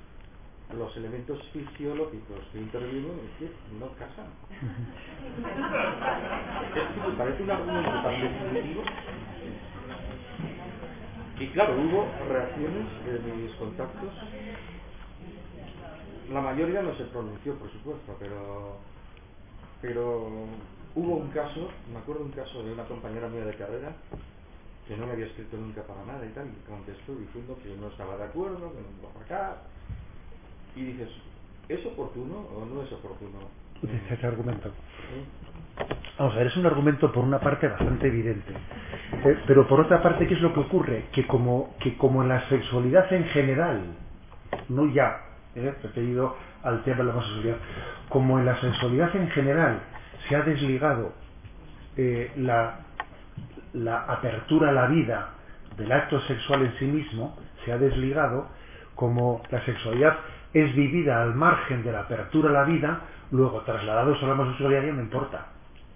los 0.77 0.97
elementos 0.97 1.43
fisiológicos 1.53 2.41
que 2.53 2.59
intervienen 2.61 3.19
es 3.21 3.39
que 3.39 3.51
no 3.79 3.89
casan. 3.95 4.27
me 7.09 7.17
parece 7.17 7.43
un 7.43 7.51
argumento 7.51 8.03
tan 8.03 8.21
definitivo 8.21 8.83
y 11.41 11.47
claro, 11.49 11.75
hubo 11.75 12.07
reacciones 12.29 12.87
de 13.07 13.33
mis 13.33 13.51
contactos. 13.55 14.11
La 16.31 16.43
mayoría 16.43 16.83
no 16.83 16.95
se 16.97 17.05
pronunció, 17.05 17.55
por 17.55 17.73
supuesto, 17.73 18.15
pero, 18.19 18.77
pero 19.81 20.29
hubo 20.95 21.17
un 21.17 21.29
caso, 21.31 21.71
me 21.93 21.99
acuerdo 21.99 22.25
un 22.25 22.33
caso 22.33 22.63
de 22.63 22.73
una 22.73 22.85
compañera 22.85 23.29
mía 23.29 23.45
de 23.45 23.55
carrera 23.55 23.95
que 24.87 24.97
no 24.97 25.07
me 25.07 25.13
había 25.13 25.27
escrito 25.27 25.57
nunca 25.57 25.83
para 25.85 26.05
nada 26.05 26.27
y 26.27 26.31
tal, 26.31 26.49
y 26.49 26.69
contestó 26.69 27.15
diciendo 27.15 27.57
que 27.63 27.77
no 27.77 27.89
estaba 27.89 28.17
de 28.17 28.25
acuerdo, 28.25 28.73
que 28.73 28.81
no 28.81 28.89
iba 28.99 29.09
para 29.13 29.25
acá. 29.25 29.57
Y 30.75 30.83
dices, 30.83 31.09
¿es 31.69 31.87
oportuno 31.87 32.39
o 32.39 32.65
no 32.65 32.83
es 32.83 32.93
oportuno? 32.93 33.39
Ese 34.11 34.27
argumento. 34.27 34.73
Vamos 36.19 36.35
a 36.35 36.39
ver, 36.39 36.49
es 36.49 36.57
un 36.57 36.67
argumento 36.67 37.13
por 37.13 37.25
una 37.25 37.39
parte 37.39 37.69
bastante 37.69 38.09
evidente. 38.09 38.53
Eh, 38.53 39.39
pero 39.47 39.67
por 39.69 39.81
otra 39.81 40.03
parte, 40.03 40.27
¿qué 40.27 40.35
es 40.35 40.41
lo 40.41 40.53
que 40.53 40.61
ocurre? 40.61 41.05
Que 41.13 41.27
como, 41.27 41.77
que 41.79 41.97
como 41.97 42.23
en 42.23 42.29
la 42.29 42.49
sexualidad 42.49 43.13
en 43.13 43.25
general, 43.27 43.83
no 44.69 44.87
ya, 44.93 45.25
eh, 45.55 45.73
referido 45.83 46.37
al 46.63 46.83
tema 46.83 46.99
de 46.99 47.05
la 47.05 47.11
homosexualidad, 47.13 47.57
como 48.09 48.39
en 48.39 48.47
la 48.47 48.61
sexualidad 48.61 49.15
en 49.17 49.29
general 49.31 49.81
se 50.29 50.37
ha 50.37 50.43
desligado 50.43 51.13
eh, 51.97 52.33
la, 52.37 52.81
la 53.73 54.05
apertura 54.05 54.71
a 54.71 54.73
la 54.73 54.87
vida 54.87 55.31
del 55.77 55.93
acto 55.93 56.21
sexual 56.23 56.63
en 56.63 56.79
sí 56.79 56.85
mismo 56.85 57.37
se 57.65 57.73
ha 57.73 57.79
desligado, 57.79 58.49
como 58.95 59.43
la 59.51 59.65
sexualidad 59.65 60.19
es 60.53 60.75
vivida 60.75 61.23
al 61.23 61.35
margen 61.35 61.83
de 61.83 61.93
la 61.93 62.01
apertura 62.01 62.51
a 62.51 62.53
la 62.53 62.65
vida, 62.65 63.01
luego 63.31 63.61
trasladados 63.63 64.23
a 64.23 64.27
la 64.27 64.33
homosexualidad 64.33 64.83
ya 64.83 64.93
no 64.93 65.03
importa. 65.03 65.47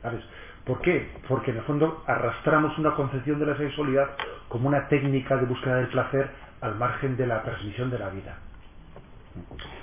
¿Sabes? 0.02 0.22
¿Por 0.64 0.80
qué? 0.80 1.10
Porque 1.28 1.50
en 1.50 1.58
el 1.58 1.62
fondo 1.64 2.02
arrastramos 2.06 2.78
una 2.78 2.94
concepción 2.94 3.38
de 3.38 3.46
la 3.46 3.56
sexualidad 3.56 4.10
como 4.48 4.68
una 4.68 4.88
técnica 4.88 5.36
de 5.36 5.46
búsqueda 5.46 5.76
del 5.76 5.88
placer 5.88 6.30
al 6.60 6.76
margen 6.76 7.16
de 7.16 7.26
la 7.26 7.42
transmisión 7.42 7.90
de 7.90 7.98
la 7.98 8.08
vida. 8.08 8.38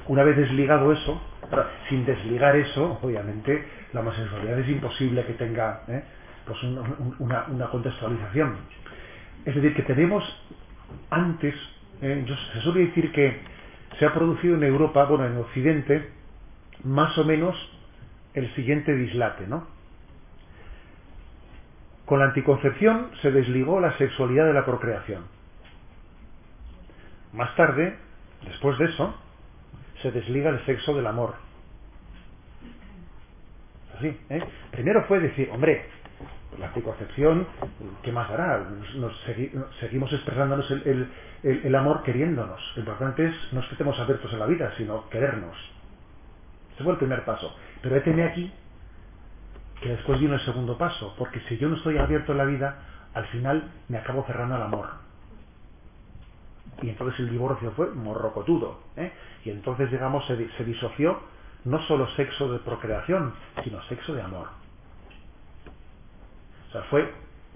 Una 0.07 0.23
vez 0.23 0.37
desligado 0.37 0.91
eso, 0.91 1.21
sin 1.89 2.05
desligar 2.05 2.55
eso, 2.55 2.99
obviamente 3.01 3.65
la 3.93 4.01
homosexualidad 4.01 4.59
es 4.59 4.69
imposible 4.69 5.25
que 5.25 5.33
tenga 5.33 5.83
¿eh? 5.87 6.03
pues 6.45 6.61
una, 6.63 7.45
una, 7.49 7.69
contextualización. 7.69 8.57
Es 9.45 9.55
decir, 9.55 9.75
que 9.75 9.83
tenemos 9.83 10.23
antes, 11.09 11.55
¿eh? 12.01 12.25
se 12.53 12.61
suele 12.61 12.87
decir 12.87 13.11
que 13.11 13.41
se 13.99 14.05
ha 14.05 14.13
producido 14.13 14.55
en 14.55 14.63
Europa, 14.63 15.05
bueno, 15.05 15.25
en 15.25 15.37
Occidente, 15.37 16.09
más 16.83 17.17
o 17.17 17.25
menos 17.25 17.55
el 18.33 18.53
siguiente 18.55 18.95
dislate, 18.95 19.45
¿no? 19.47 19.67
Con 22.05 22.19
la 22.19 22.25
anticoncepción 22.25 23.11
se 23.21 23.31
desligó 23.31 23.79
la 23.79 23.97
sexualidad 23.97 24.45
de 24.45 24.53
la 24.53 24.65
procreación. 24.65 25.23
Más 27.33 27.55
tarde, 27.55 27.95
después 28.45 28.77
de 28.77 28.85
eso, 28.85 29.15
se 30.01 30.11
desliga 30.11 30.49
el 30.49 30.65
sexo 30.65 30.93
del 30.95 31.07
amor. 31.07 31.35
Así, 33.97 34.17
¿eh? 34.29 34.43
Primero 34.71 35.03
fue 35.07 35.19
decir, 35.19 35.49
hombre, 35.51 35.85
la 36.59 36.67
anticoncepción, 36.67 37.47
¿qué 38.03 38.11
más 38.11 38.29
hará? 38.29 38.67
Seguimos 39.79 40.11
expresándonos 40.13 40.69
el, 40.71 41.75
amor 41.75 42.03
queriéndonos. 42.03 42.59
Lo 42.75 42.81
importante 42.81 43.25
es 43.25 43.35
no 43.51 43.61
es 43.61 43.65
que 43.67 43.73
estemos 43.73 43.99
abiertos 43.99 44.33
a 44.33 44.37
la 44.37 44.45
vida, 44.45 44.73
sino 44.77 45.09
querernos. 45.09 45.55
Ese 46.73 46.83
fue 46.83 46.93
el 46.93 46.99
primer 46.99 47.23
paso. 47.25 47.55
Pero 47.81 47.95
déteme 47.95 48.23
aquí 48.23 48.51
que 49.81 49.89
después 49.89 50.19
viene 50.19 50.35
el 50.35 50.41
segundo 50.41 50.77
paso, 50.77 51.15
porque 51.17 51.39
si 51.47 51.57
yo 51.57 51.67
no 51.69 51.75
estoy 51.75 51.97
abierto 51.97 52.33
a 52.33 52.35
la 52.35 52.45
vida, 52.45 52.79
al 53.13 53.25
final 53.27 53.71
me 53.87 53.97
acabo 53.97 54.23
cerrando 54.25 54.55
al 54.55 54.63
amor. 54.63 54.89
Y 56.81 56.89
entonces 56.89 57.19
el 57.19 57.29
divorcio 57.29 57.71
fue 57.71 57.91
morrocotudo. 57.91 58.79
¿eh? 58.97 59.11
Y 59.45 59.49
entonces, 59.49 59.91
digamos, 59.91 60.25
se, 60.25 60.35
disoció 60.63 61.19
no 61.65 61.79
solo 61.83 62.07
sexo 62.15 62.51
de 62.51 62.59
procreación, 62.59 63.33
sino 63.63 63.81
sexo 63.83 64.13
de 64.13 64.21
amor. 64.21 64.47
O 66.69 66.71
sea, 66.71 66.83
fue 66.83 67.11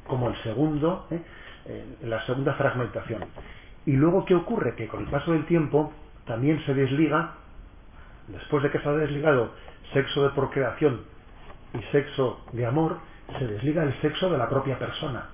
como 0.05 0.29
el 0.29 0.35
segundo, 0.43 1.07
¿eh? 1.09 1.21
Eh, 1.65 1.97
la 2.03 2.23
segunda 2.25 2.53
fragmentación. 2.53 3.25
Y 3.87 3.93
luego, 3.93 4.25
¿qué 4.25 4.35
ocurre? 4.35 4.75
Que 4.75 4.87
con 4.87 5.01
el 5.01 5.09
paso 5.09 5.31
del 5.31 5.45
tiempo 5.45 5.91
también 6.25 6.63
se 6.65 6.73
desliga, 6.73 7.33
después 8.27 8.61
de 8.63 8.71
que 8.71 8.79
se 8.79 8.87
ha 8.87 8.93
desligado 8.93 9.51
sexo 9.93 10.23
de 10.23 10.29
procreación 10.29 11.01
y 11.73 11.81
sexo 11.91 12.41
de 12.51 12.65
amor, 12.65 12.97
se 13.39 13.47
desliga 13.47 13.83
el 13.83 13.99
sexo 14.01 14.29
de 14.29 14.37
la 14.37 14.47
propia 14.47 14.77
persona. 14.77 15.29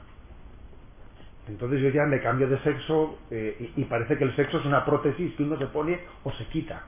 Entonces 1.51 1.81
yo 1.81 1.89
ya 1.89 2.05
me 2.05 2.21
cambio 2.21 2.47
de 2.47 2.57
sexo 2.59 3.19
eh, 3.29 3.73
y, 3.75 3.83
parece 3.83 4.17
que 4.17 4.23
el 4.23 4.33
sexo 4.37 4.59
es 4.59 4.65
una 4.65 4.85
prótesis 4.85 5.35
que 5.35 5.43
uno 5.43 5.57
se 5.57 5.67
pone 5.67 5.99
o 6.23 6.31
se 6.31 6.45
quita. 6.45 6.83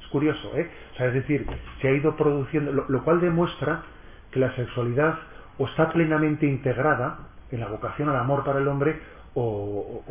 Es 0.00 0.06
curioso, 0.06 0.56
¿eh? 0.56 0.70
O 0.94 0.96
sea, 0.96 1.08
es 1.08 1.14
decir, 1.14 1.46
se 1.82 1.88
ha 1.88 1.92
ido 1.92 2.16
produciendo, 2.16 2.72
lo, 2.72 3.04
cual 3.04 3.20
demuestra 3.20 3.82
que 4.30 4.40
la 4.40 4.54
sexualidad 4.56 5.18
o 5.58 5.66
está 5.66 5.92
plenamente 5.92 6.46
integrada 6.46 7.28
en 7.50 7.60
la 7.60 7.68
vocación 7.68 8.08
al 8.08 8.16
amor 8.16 8.42
para 8.42 8.60
el 8.60 8.68
hombre 8.68 8.98
o, 9.34 10.02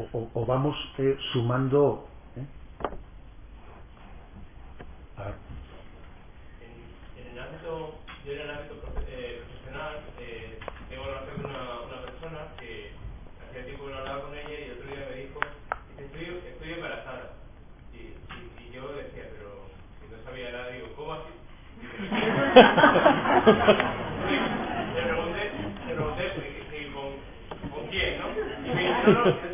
vamos 0.48 0.78
eh, 1.00 1.18
sumando. 1.34 2.08
¿eh? 2.36 2.46
A 5.18 5.24
ver. 5.26 5.34
En, 7.18 7.32
el 7.32 7.40
ámbito, 7.40 8.00
yo 8.24 8.34
en 8.34 8.69
pregunté, 24.94 25.52
pregunté, 25.86 26.24
pues, 26.36 26.48
¿con 27.74 27.88
quién, 27.90 28.20
no? 28.20 29.49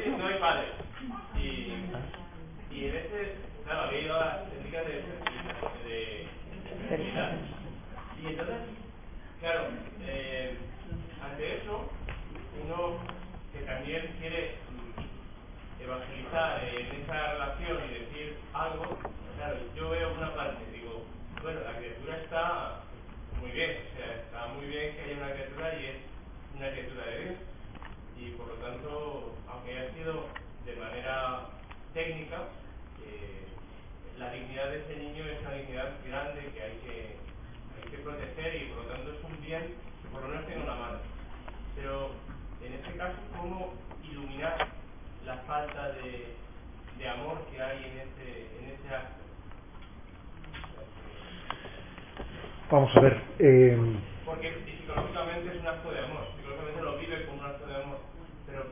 Vamos 52.85 52.97
a 52.97 53.01
ver. 53.01 53.17
Eh... 53.39 53.77
Porque 54.25 54.53
psicológicamente 54.63 55.55
es 55.55 55.59
un 55.59 55.67
acto 55.67 55.91
de 55.91 55.99
amor, 56.05 56.27
psicológicamente 56.37 56.81
lo 56.83 56.97
vive 56.99 57.25
como 57.25 57.39
un 57.39 57.45
acto 57.47 57.65
de 57.65 57.75
amor, 57.81 57.97
pero, 58.45 58.65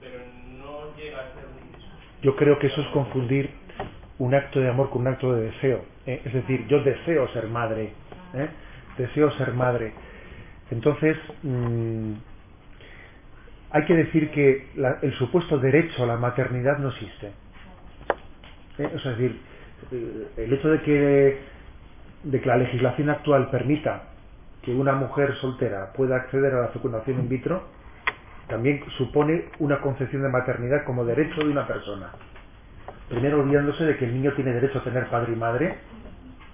pero 0.00 0.18
no 0.48 0.96
llega 0.96 1.18
a 1.18 1.34
ser 1.34 1.44
un... 1.44 2.22
Yo 2.22 2.36
creo 2.36 2.58
que 2.58 2.68
eso 2.68 2.80
es 2.80 2.86
confundir 2.88 3.50
un 4.18 4.34
acto 4.34 4.60
de 4.60 4.70
amor 4.70 4.88
con 4.88 5.02
un 5.02 5.08
acto 5.08 5.34
de 5.34 5.50
deseo. 5.50 5.84
¿eh? 6.06 6.22
Es 6.24 6.32
decir, 6.32 6.66
yo 6.68 6.82
deseo 6.84 7.28
ser 7.34 7.48
madre, 7.48 7.92
¿eh? 8.32 8.48
deseo 8.96 9.30
ser 9.32 9.52
madre. 9.52 9.92
Entonces, 10.70 11.18
mm, 11.42 12.12
hay 13.72 13.84
que 13.84 13.94
decir 13.94 14.30
que 14.30 14.68
el 15.02 15.12
supuesto 15.18 15.58
derecho 15.58 16.04
a 16.04 16.06
la 16.06 16.16
maternidad 16.16 16.78
no 16.78 16.88
existe. 16.88 17.26
¿Eh? 18.78 18.90
es 18.94 19.04
decir, 19.04 19.38
eh, 19.92 20.28
el 20.38 20.52
hecho 20.54 20.70
de 20.70 20.80
que, 20.80 21.53
de 22.24 22.40
que 22.40 22.48
la 22.48 22.56
legislación 22.56 23.10
actual 23.10 23.50
permita 23.50 24.04
que 24.62 24.74
una 24.74 24.94
mujer 24.94 25.34
soltera 25.36 25.92
pueda 25.92 26.16
acceder 26.16 26.54
a 26.54 26.62
la 26.62 26.68
fecundación 26.68 27.20
in 27.20 27.28
vitro, 27.28 27.62
también 28.48 28.82
supone 28.96 29.46
una 29.58 29.80
concepción 29.80 30.22
de 30.22 30.28
maternidad 30.28 30.84
como 30.84 31.04
derecho 31.04 31.42
de 31.42 31.50
una 31.50 31.66
persona. 31.66 32.10
Primero 33.08 33.40
olvidándose 33.40 33.84
de 33.84 33.96
que 33.96 34.06
el 34.06 34.14
niño 34.14 34.32
tiene 34.32 34.52
derecho 34.52 34.78
a 34.78 34.84
tener 34.84 35.06
padre 35.08 35.34
y 35.34 35.36
madre, 35.36 35.74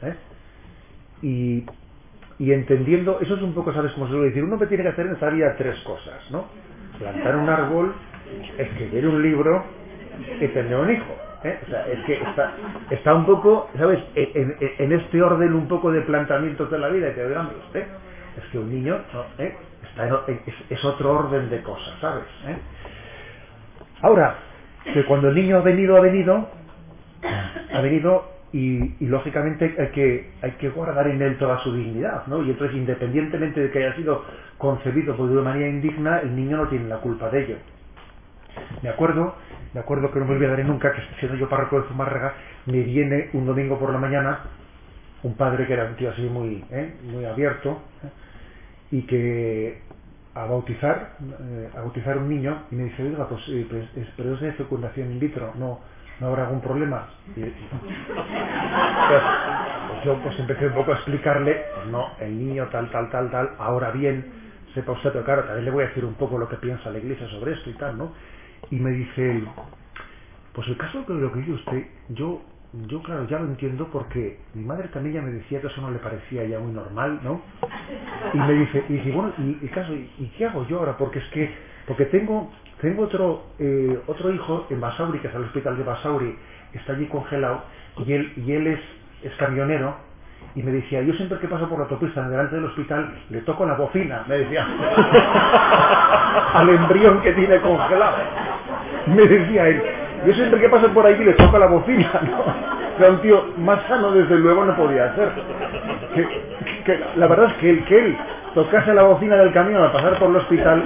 ¿eh? 0.03 0.15
y, 1.23 2.53
entendiendo, 2.53 3.21
eso 3.21 3.37
es 3.37 3.43
un 3.43 3.55
poco, 3.55 3.73
¿sabes 3.73 3.93
cómo 3.93 4.07
se 4.07 4.13
suele 4.13 4.29
decir? 4.29 4.43
Uno 4.43 4.59
que 4.59 4.67
tiene 4.67 4.83
que 4.83 4.89
hacer 4.91 5.07
en 5.07 5.13
esta 5.13 5.31
vida 5.31 5.55
tres 5.57 5.79
cosas, 5.81 6.31
¿no? 6.31 6.47
Plantar 6.99 7.37
un 7.37 7.49
árbol, 7.49 7.95
escribir 8.59 9.07
un 9.07 9.23
libro 9.23 9.65
y 10.41 10.49
tener 10.49 10.77
un 10.77 10.91
hijo. 10.91 11.30
¿Eh? 11.45 11.59
O 11.67 11.71
sea, 11.71 11.87
es 11.87 12.05
que 12.05 12.15
está, 12.15 12.53
está 12.91 13.15
un 13.15 13.27
poco, 13.27 13.71
¿sabes? 13.77 14.01
En, 14.15 14.93
este 14.93 15.23
orden 15.23 15.55
un 15.55 15.69
poco 15.69 15.91
de 15.91 16.03
planteamientos 16.03 16.71
de 16.71 16.79
la 16.79 16.89
vida, 16.89 17.13
te 17.15 17.27
dirán, 17.27 17.51
usted, 17.67 17.87
es 18.37 18.45
que 18.51 18.59
un 18.59 18.71
niño 18.71 18.99
¿Eh? 19.39 19.55
está 19.83 20.25
es, 20.69 20.85
otro 20.85 21.13
orden 21.13 21.51
de 21.51 21.63
cosas, 21.63 21.99
¿sabes? 22.01 22.25
¿Eh? 22.47 22.57
Ahora, 24.03 24.37
que 24.93 25.05
cuando 25.05 25.29
el 25.29 25.35
niño 25.35 25.59
ha 25.59 25.63
venido, 25.63 25.97
ha 25.97 26.01
venido, 26.01 26.49
ha 27.73 27.81
venido 27.81 28.31
y, 28.53 29.07
lógicamente 29.07 29.77
hay 29.79 29.89
que, 29.89 30.31
hay 30.43 30.53
que 30.53 30.71
guardar 30.71 31.07
en 31.09 31.23
él 31.23 31.39
toda 31.39 31.59
su 31.59 31.73
dignidad, 31.75 32.27
¿no? 32.27 32.43
Y 32.43 32.51
entonces, 32.51 32.77
independientemente 32.77 33.61
de 33.61 33.71
que 33.71 33.79
haya 33.79 33.95
sido 33.97 34.25
concebido 34.59 35.17
por 35.17 35.29
de 35.29 35.35
una 35.35 35.51
manera 35.51 35.69
indigna, 35.69 36.21
el 36.21 36.35
niño 36.35 36.57
no 36.57 36.69
tiene 36.69 36.89
la 36.89 36.99
culpa 36.99 37.29
de 37.31 37.45
ello. 37.45 37.57
Me 38.83 38.89
acuerdo, 38.89 39.35
me 39.75 39.81
acuerdo 39.81 40.11
que 40.13 40.21
no 40.21 40.27
me 40.27 40.35
olvidaré 40.35 40.65
nunca 40.65 40.93
que 40.93 41.03
siendo 41.21 41.37
yo 41.39 41.49
párroco 41.49 41.81
de 41.83 41.89
Zumárraga, 41.89 42.35
me 42.67 42.83
viene 42.83 43.31
un 43.35 43.47
domingo 43.47 43.79
por 43.79 43.93
la 43.93 43.99
mañana 43.99 44.41
un 45.23 45.37
padre 45.37 45.67
que 45.67 45.75
era 45.75 45.87
un 45.87 45.97
tío 45.97 46.11
así 46.11 46.23
muy, 46.23 46.65
¿eh? 46.71 46.97
muy 47.05 47.25
abierto, 47.27 47.83
¿eh? 48.05 48.11
y 48.93 49.03
que 49.07 49.83
a 50.35 50.47
bautizar, 50.47 51.17
eh, 51.41 51.71
a 51.77 51.81
bautizar 51.83 52.19
un 52.19 52.29
niño 52.29 52.67
y 52.71 52.77
me 52.77 52.85
dice, 52.85 53.03
oiga, 53.05 53.29
pues, 53.29 53.43
pues, 53.71 53.89
es- 53.97 54.15
pero 54.17 54.35
es 54.35 54.41
de 54.41 54.53
fecundación 54.55 55.13
in 55.13 55.21
vitro, 55.21 55.55
no, 55.57 55.81
no 56.21 56.29
habrá 56.29 56.45
algún 56.45 56.63
problema. 56.63 57.09
Y- 57.37 57.41
y- 57.43 57.69
pues, 57.71 59.23
pues 59.89 60.05
yo 60.05 60.19
pues 60.23 60.39
empecé 60.41 60.67
un 60.69 60.75
poco 60.75 60.93
a 60.93 60.97
explicarle, 60.97 61.63
pues 61.75 61.87
no, 61.89 62.07
el 62.21 62.39
niño 62.39 62.69
tal, 62.71 62.91
tal, 62.91 63.11
tal, 63.11 63.31
tal, 63.31 63.51
ahora 63.59 63.91
bien, 63.93 64.27
sepa 64.75 64.93
usted, 64.93 65.13
pero 65.13 65.25
claro, 65.25 65.45
también 65.45 65.67
le 65.67 65.73
voy 65.73 65.85
a 65.85 65.89
decir 65.89 66.05
un 66.05 66.15
poco 66.17 66.39
lo 66.39 66.49
que 66.49 66.57
piensa 66.59 66.91
la 66.91 66.99
iglesia 66.99 67.29
sobre 67.29 67.53
esto 67.55 67.71
y 67.71 67.75
tal, 67.75 67.99
¿no? 67.99 68.15
Y 68.71 68.77
me 68.77 68.91
dice 68.91 69.31
él, 69.31 69.49
pues 70.53 70.69
el 70.69 70.77
caso 70.77 71.03
de 71.03 71.15
lo 71.15 71.33
que 71.33 71.41
dice 71.41 71.53
usted, 71.53 71.87
yo, 72.11 72.43
yo 72.89 73.03
claro, 73.03 73.27
ya 73.29 73.39
lo 73.39 73.47
entiendo 73.47 73.89
porque 73.93 74.39
mi 74.55 74.65
madre 74.65 74.89
también 74.89 75.17
ya 75.17 75.23
me 75.23 75.31
decía 75.31 75.61
que 75.61 75.69
eso 75.69 75.81
no 75.81 75.91
le 75.91 75.99
parecía 75.99 76.45
ya 76.45 76.59
muy 76.59 76.73
normal, 76.73 77.21
¿no? 77.23 77.41
Y 78.35 78.39
me 78.39 78.53
dice, 78.53 78.85
y 78.89 78.93
dice, 78.95 79.11
bueno, 79.13 79.33
y, 79.39 79.67
caso, 79.69 79.95
¿y, 79.95 80.11
y 80.19 80.27
qué 80.37 80.47
hago 80.47 80.67
yo 80.69 80.81
ahora? 80.81 80.97
Porque 80.97 81.19
es 81.21 81.25
que, 81.31 81.51
porque 81.87 82.07
tengo, 82.07 82.53
tengo 82.81 83.05
otro, 83.05 83.47
eh, 83.59 83.99
otro 84.07 84.33
hijo 84.33 84.67
en 84.71 84.81
Basauri, 84.81 85.19
que 85.21 85.29
es 85.29 85.35
el 85.35 85.45
hospital 85.45 85.77
de 85.77 85.85
Basauri, 85.85 86.37
está 86.75 86.93
allí 86.93 87.07
congelado, 87.07 87.63
y 88.05 88.13
él, 88.13 88.33
y 88.37 88.53
él 88.53 88.67
es, 88.69 88.81
es 89.23 89.35
camionero, 89.37 89.95
y 90.55 90.63
me 90.63 90.73
decía, 90.73 91.03
yo 91.03 91.13
siempre 91.15 91.39
que 91.39 91.49
paso 91.49 91.69
por 91.69 91.79
la 91.79 91.85
autopista 91.85 92.29
delante 92.29 92.57
del 92.57 92.65
hospital, 92.65 93.15
le 93.31 93.41
toco 93.43 93.67
la 93.67 93.75
bocina, 93.75 94.25
me 94.29 94.39
decía, 94.39 94.67
al 96.55 96.69
embrión 96.69 97.21
que 97.21 97.33
tiene 97.33 97.61
congelado. 97.61 98.17
Me 99.15 99.27
decía 99.27 99.69
él, 99.69 99.83
yo 100.27 100.33
siempre 100.35 100.61
que 100.61 100.69
paso 100.69 100.89
por 100.93 101.07
ahí 101.07 101.17
le 101.23 101.33
toco 101.33 101.59
la 101.59 101.67
bocina, 101.67 102.11
¿no? 102.23 102.45
Era 102.99 103.11
un 103.11 103.21
tío 103.23 103.55
más 103.59 103.83
sano, 103.89 104.13
desde 104.13 104.37
luego, 104.37 104.65
no 104.65 104.77
podía 104.77 105.15
ser. 105.15 105.31
Que, 106.85 107.01
la 107.17 107.27
verdad 107.27 107.53
es 107.53 107.55
que 107.55 107.71
el 107.71 107.85
que 107.85 107.99
él 107.99 108.19
tocase 108.55 108.93
la 108.93 109.05
bocina 109.05 109.37
del 109.37 109.53
camión 109.53 109.83
al 109.83 109.93
pasar 109.93 110.19
por 110.19 110.31
el 110.31 110.37
hospital, 110.37 110.83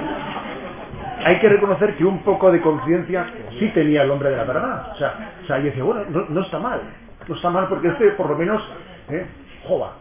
hay 1.25 1.39
que 1.39 1.49
reconocer 1.49 1.95
que 1.95 2.05
un 2.05 2.19
poco 2.23 2.51
de 2.51 2.61
conciencia 2.61 3.25
sí 3.59 3.69
tenía 3.73 4.03
el 4.03 4.11
hombre 4.11 4.29
de 4.29 4.37
la 4.37 4.43
verdad. 4.43 4.91
O 4.93 4.95
sea, 4.95 5.31
o 5.43 5.45
sea 5.45 5.57
yo 5.57 5.65
decía, 5.65 5.83
bueno, 5.83 6.03
no, 6.09 6.25
no 6.29 6.41
está 6.41 6.59
mal, 6.59 6.81
no 7.27 7.35
está 7.35 7.49
mal 7.49 7.67
porque 7.67 7.89
este 7.89 8.11
por 8.11 8.29
lo 8.29 8.37
menos, 8.37 8.61
¿eh? 9.09 9.25
jova. 9.67 9.93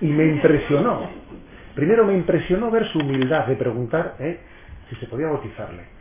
Y 0.00 0.08
me 0.08 0.24
impresionó. 0.26 1.08
Primero 1.74 2.04
me 2.04 2.14
impresionó 2.14 2.70
ver 2.70 2.86
su 2.88 2.98
humildad 2.98 3.46
de 3.46 3.54
preguntar 3.54 4.16
¿eh? 4.18 4.40
si 4.90 4.96
se 4.96 5.06
podía 5.06 5.28
bautizarle. 5.28 5.97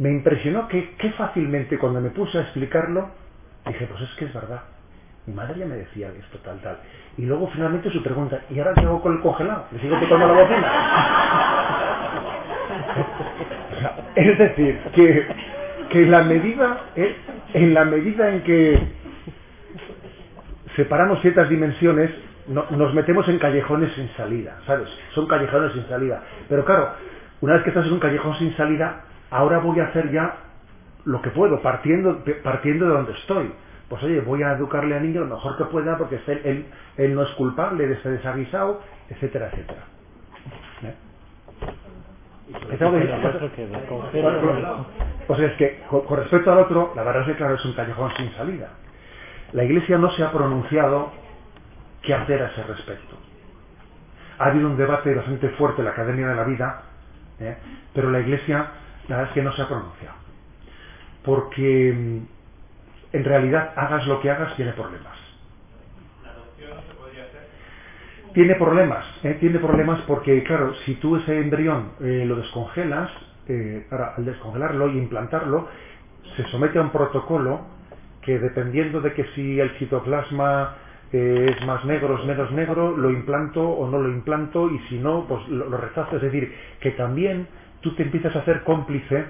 Me 0.00 0.10
impresionó 0.10 0.68
que, 0.68 0.90
que 0.98 1.12
fácilmente 1.12 1.78
cuando 1.78 2.02
me 2.02 2.10
puse 2.10 2.38
a 2.38 2.42
explicarlo, 2.42 3.10
dije, 3.66 3.86
pues 3.88 4.02
es 4.02 4.14
que 4.16 4.26
es 4.26 4.34
verdad. 4.34 4.62
Mi 5.26 5.34
madre 5.34 5.60
ya 5.60 5.66
me 5.66 5.76
decía 5.76 6.10
esto, 6.18 6.40
tal, 6.40 6.60
tal. 6.62 6.78
Y 7.18 7.26
luego 7.26 7.48
finalmente 7.48 7.90
su 7.92 8.02
pregunta, 8.02 8.42
¿y 8.50 8.60
ahora 8.60 8.74
qué 8.76 8.86
hago 8.86 9.02
con 9.02 9.14
el 9.14 9.20
congelado? 9.20 9.66
¿Le 9.72 9.80
sigo 9.80 9.98
tocando 10.00 10.28
la 10.28 10.34
bocina? 10.34 10.74
Es 14.16 14.38
decir, 14.38 14.78
que, 14.94 15.26
que 15.90 16.02
en 16.02 16.12
la 16.12 16.22
medida, 16.22 16.78
eh, 16.96 17.16
en 17.54 17.74
la 17.74 17.84
medida 17.84 18.30
en 18.30 18.42
que 18.42 18.88
separamos 20.76 21.20
ciertas 21.22 21.48
dimensiones, 21.48 22.10
no- 22.48 22.66
nos 22.70 22.94
metemos 22.94 23.28
en 23.28 23.38
callejones 23.38 23.92
sin 23.94 24.08
salida, 24.10 24.58
¿sabes? 24.66 24.88
Son 25.14 25.28
callejones 25.28 25.72
sin 25.74 25.86
salida. 25.88 26.22
Pero 26.48 26.64
claro, 26.64 26.90
una 27.42 27.54
vez 27.54 27.64
que 27.64 27.70
estás 27.70 27.86
en 27.86 27.94
un 27.94 28.00
callejón 28.00 28.34
sin 28.36 28.52
salida, 28.56 29.00
ahora 29.30 29.58
voy 29.58 29.80
a 29.80 29.84
hacer 29.86 30.10
ya 30.12 30.36
lo 31.04 31.22
que 31.22 31.30
puedo, 31.30 31.60
partiendo, 31.62 32.22
partiendo 32.42 32.86
de 32.86 32.92
donde 32.92 33.12
estoy. 33.12 33.52
Pues 33.88 34.02
oye, 34.04 34.20
voy 34.20 34.42
a 34.42 34.52
educarle 34.52 34.96
al 34.96 35.02
niño 35.02 35.20
lo 35.24 35.34
mejor 35.34 35.56
que 35.56 35.64
pueda 35.64 35.98
porque 35.98 36.20
él, 36.26 36.40
él- 36.44 36.66
él 36.96 37.14
no 37.14 37.22
es 37.22 37.30
culpable 37.30 37.86
de 37.86 37.94
este 37.94 38.10
desaguisado, 38.10 38.80
etcétera, 39.08 39.48
etcétera. 39.52 39.82
¿Eh? 40.84 40.94
Pues 45.26 45.40
es 45.40 45.52
que 45.54 45.80
con, 45.88 46.00
con 46.02 46.18
respecto 46.18 46.52
al 46.52 46.58
otro, 46.58 46.92
la 46.96 47.02
verdad 47.02 47.22
es 47.22 47.28
que 47.28 47.36
claro 47.36 47.54
es 47.54 47.64
un 47.64 47.72
callejón 47.74 48.10
sin 48.16 48.30
salida. 48.32 48.68
La 49.52 49.64
Iglesia 49.64 49.98
no 49.98 50.10
se 50.12 50.22
ha 50.24 50.30
pronunciado 50.32 51.12
qué 52.02 52.14
hacer 52.14 52.42
a 52.42 52.46
ese 52.48 52.62
respecto. 52.64 53.16
Ha 54.38 54.46
habido 54.46 54.68
un 54.68 54.76
debate 54.76 55.14
bastante 55.14 55.48
fuerte 55.50 55.80
en 55.80 55.84
la 55.86 55.90
Academia 55.92 56.28
de 56.28 56.34
la 56.34 56.44
Vida, 56.44 56.82
¿eh? 57.40 57.56
pero 57.94 58.10
la 58.10 58.20
Iglesia, 58.20 58.66
la 59.10 59.16
verdad 59.16 59.30
es 59.30 59.34
que 59.34 59.42
no 59.42 59.52
se 59.52 59.62
ha 59.62 59.68
pronunciado. 59.68 60.14
Porque 61.24 61.92
mm, 61.92 63.16
en 63.16 63.24
realidad, 63.24 63.72
hagas 63.76 64.06
lo 64.06 64.20
que 64.20 64.30
hagas, 64.30 64.54
tiene 64.54 64.72
problemas. 64.72 65.18
Tiene 68.32 68.54
problemas, 68.54 69.04
¿eh? 69.24 69.36
tiene 69.40 69.58
problemas 69.58 70.02
porque, 70.06 70.44
claro, 70.44 70.72
si 70.86 70.94
tú 70.94 71.16
ese 71.16 71.36
embrión 71.40 71.90
eh, 72.00 72.22
lo 72.24 72.36
descongelas, 72.36 73.10
eh, 73.48 73.88
al 73.90 74.24
descongelarlo 74.24 74.88
y 74.88 74.98
implantarlo, 74.98 75.66
se 76.36 76.44
somete 76.44 76.78
a 76.78 76.82
un 76.82 76.90
protocolo 76.90 77.62
que 78.22 78.38
dependiendo 78.38 79.00
de 79.00 79.14
que 79.14 79.24
si 79.34 79.58
el 79.58 79.70
citoplasma 79.78 80.76
eh, 81.12 81.56
es 81.56 81.66
más 81.66 81.84
negro, 81.84 82.20
es 82.20 82.24
menos 82.24 82.52
negro, 82.52 82.96
lo 82.96 83.10
implanto 83.10 83.68
o 83.68 83.90
no 83.90 83.98
lo 83.98 84.08
implanto 84.08 84.70
y 84.70 84.78
si 84.88 85.00
no, 85.00 85.26
pues 85.26 85.48
lo 85.48 85.76
rechazo. 85.76 86.14
Es 86.14 86.22
decir, 86.22 86.54
que 86.78 86.92
también 86.92 87.48
tú 87.80 87.94
te 87.94 88.02
empiezas 88.02 88.34
a 88.36 88.40
hacer 88.40 88.62
cómplice, 88.64 89.24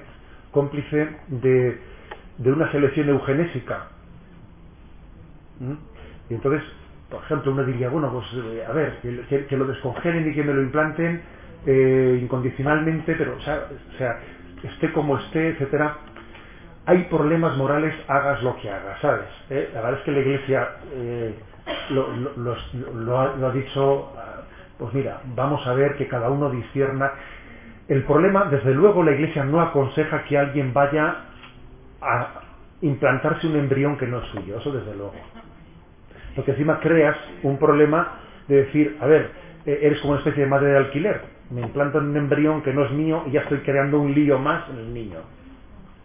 cómplice 0.50 1.08
de, 1.28 1.78
de 2.38 2.52
una 2.52 2.70
selección 2.72 3.08
eugenésica. 3.08 3.86
¿Mm? 5.60 5.74
Y 6.30 6.34
entonces, 6.34 6.62
por 7.10 7.22
ejemplo, 7.22 7.52
uno 7.52 7.64
diría, 7.64 7.88
bueno, 7.88 8.10
pues 8.12 8.26
eh, 8.34 8.64
a 8.66 8.72
ver, 8.72 8.98
que, 9.48 9.56
lo 9.56 9.66
descongelen 9.66 10.30
y 10.30 10.34
que 10.34 10.42
me 10.42 10.52
lo 10.52 10.62
implanten 10.62 11.22
eh, 11.66 12.18
incondicionalmente, 12.22 13.14
pero, 13.16 13.36
o 13.36 13.40
sea, 13.40 13.64
sea, 13.98 14.18
esté 14.62 14.92
como 14.92 15.18
esté, 15.18 15.50
etcétera. 15.50 15.98
Hay 16.86 17.04
problemas 17.04 17.56
morales, 17.56 17.94
hagas 18.08 18.42
lo 18.42 18.56
que 18.56 18.70
hagas, 18.70 19.00
¿sabes? 19.00 19.28
¿Eh? 19.50 19.70
La 19.74 19.82
verdad 19.82 19.98
es 20.00 20.04
que 20.04 20.12
la 20.12 20.20
Iglesia 20.20 20.68
lo 21.90 23.20
ha, 23.20 23.36
lo 23.36 23.46
ha 23.48 23.52
dicho, 23.52 24.12
ah, 24.16 24.42
pues 24.78 24.94
mira, 24.94 25.20
vamos 25.36 25.64
a 25.66 25.74
ver 25.74 25.96
que 25.96 26.08
cada 26.08 26.30
uno 26.30 26.50
discierna. 26.50 27.12
El 27.90 28.04
problema, 28.04 28.44
desde 28.44 28.72
luego, 28.72 29.02
la 29.02 29.10
Iglesia 29.10 29.42
no 29.42 29.60
aconseja 29.60 30.22
que 30.22 30.38
alguien 30.38 30.72
vaya 30.72 31.24
a 32.00 32.28
implantarse 32.82 33.48
un 33.48 33.56
embrión 33.56 33.98
que 33.98 34.06
no 34.06 34.20
es 34.20 34.28
suyo, 34.28 34.58
eso 34.58 34.70
desde 34.70 34.94
luego. 34.94 35.16
Porque 36.36 36.52
encima 36.52 36.78
creas 36.78 37.16
un 37.42 37.58
problema 37.58 38.12
de 38.46 38.64
decir, 38.64 38.96
a 39.00 39.06
ver, 39.06 39.32
eh, 39.66 39.80
eres 39.82 39.98
como 40.02 40.12
una 40.12 40.20
especie 40.20 40.44
de 40.44 40.48
madre 40.48 40.68
de 40.68 40.76
alquiler, 40.76 41.20
me 41.50 41.62
implantan 41.62 42.10
un 42.10 42.16
embrión 42.16 42.62
que 42.62 42.72
no 42.72 42.84
es 42.84 42.92
mío 42.92 43.24
y 43.26 43.32
ya 43.32 43.40
estoy 43.40 43.58
creando 43.58 43.98
un 43.98 44.14
lío 44.14 44.38
más 44.38 44.68
en 44.70 44.78
el 44.78 44.94
niño. 44.94 45.18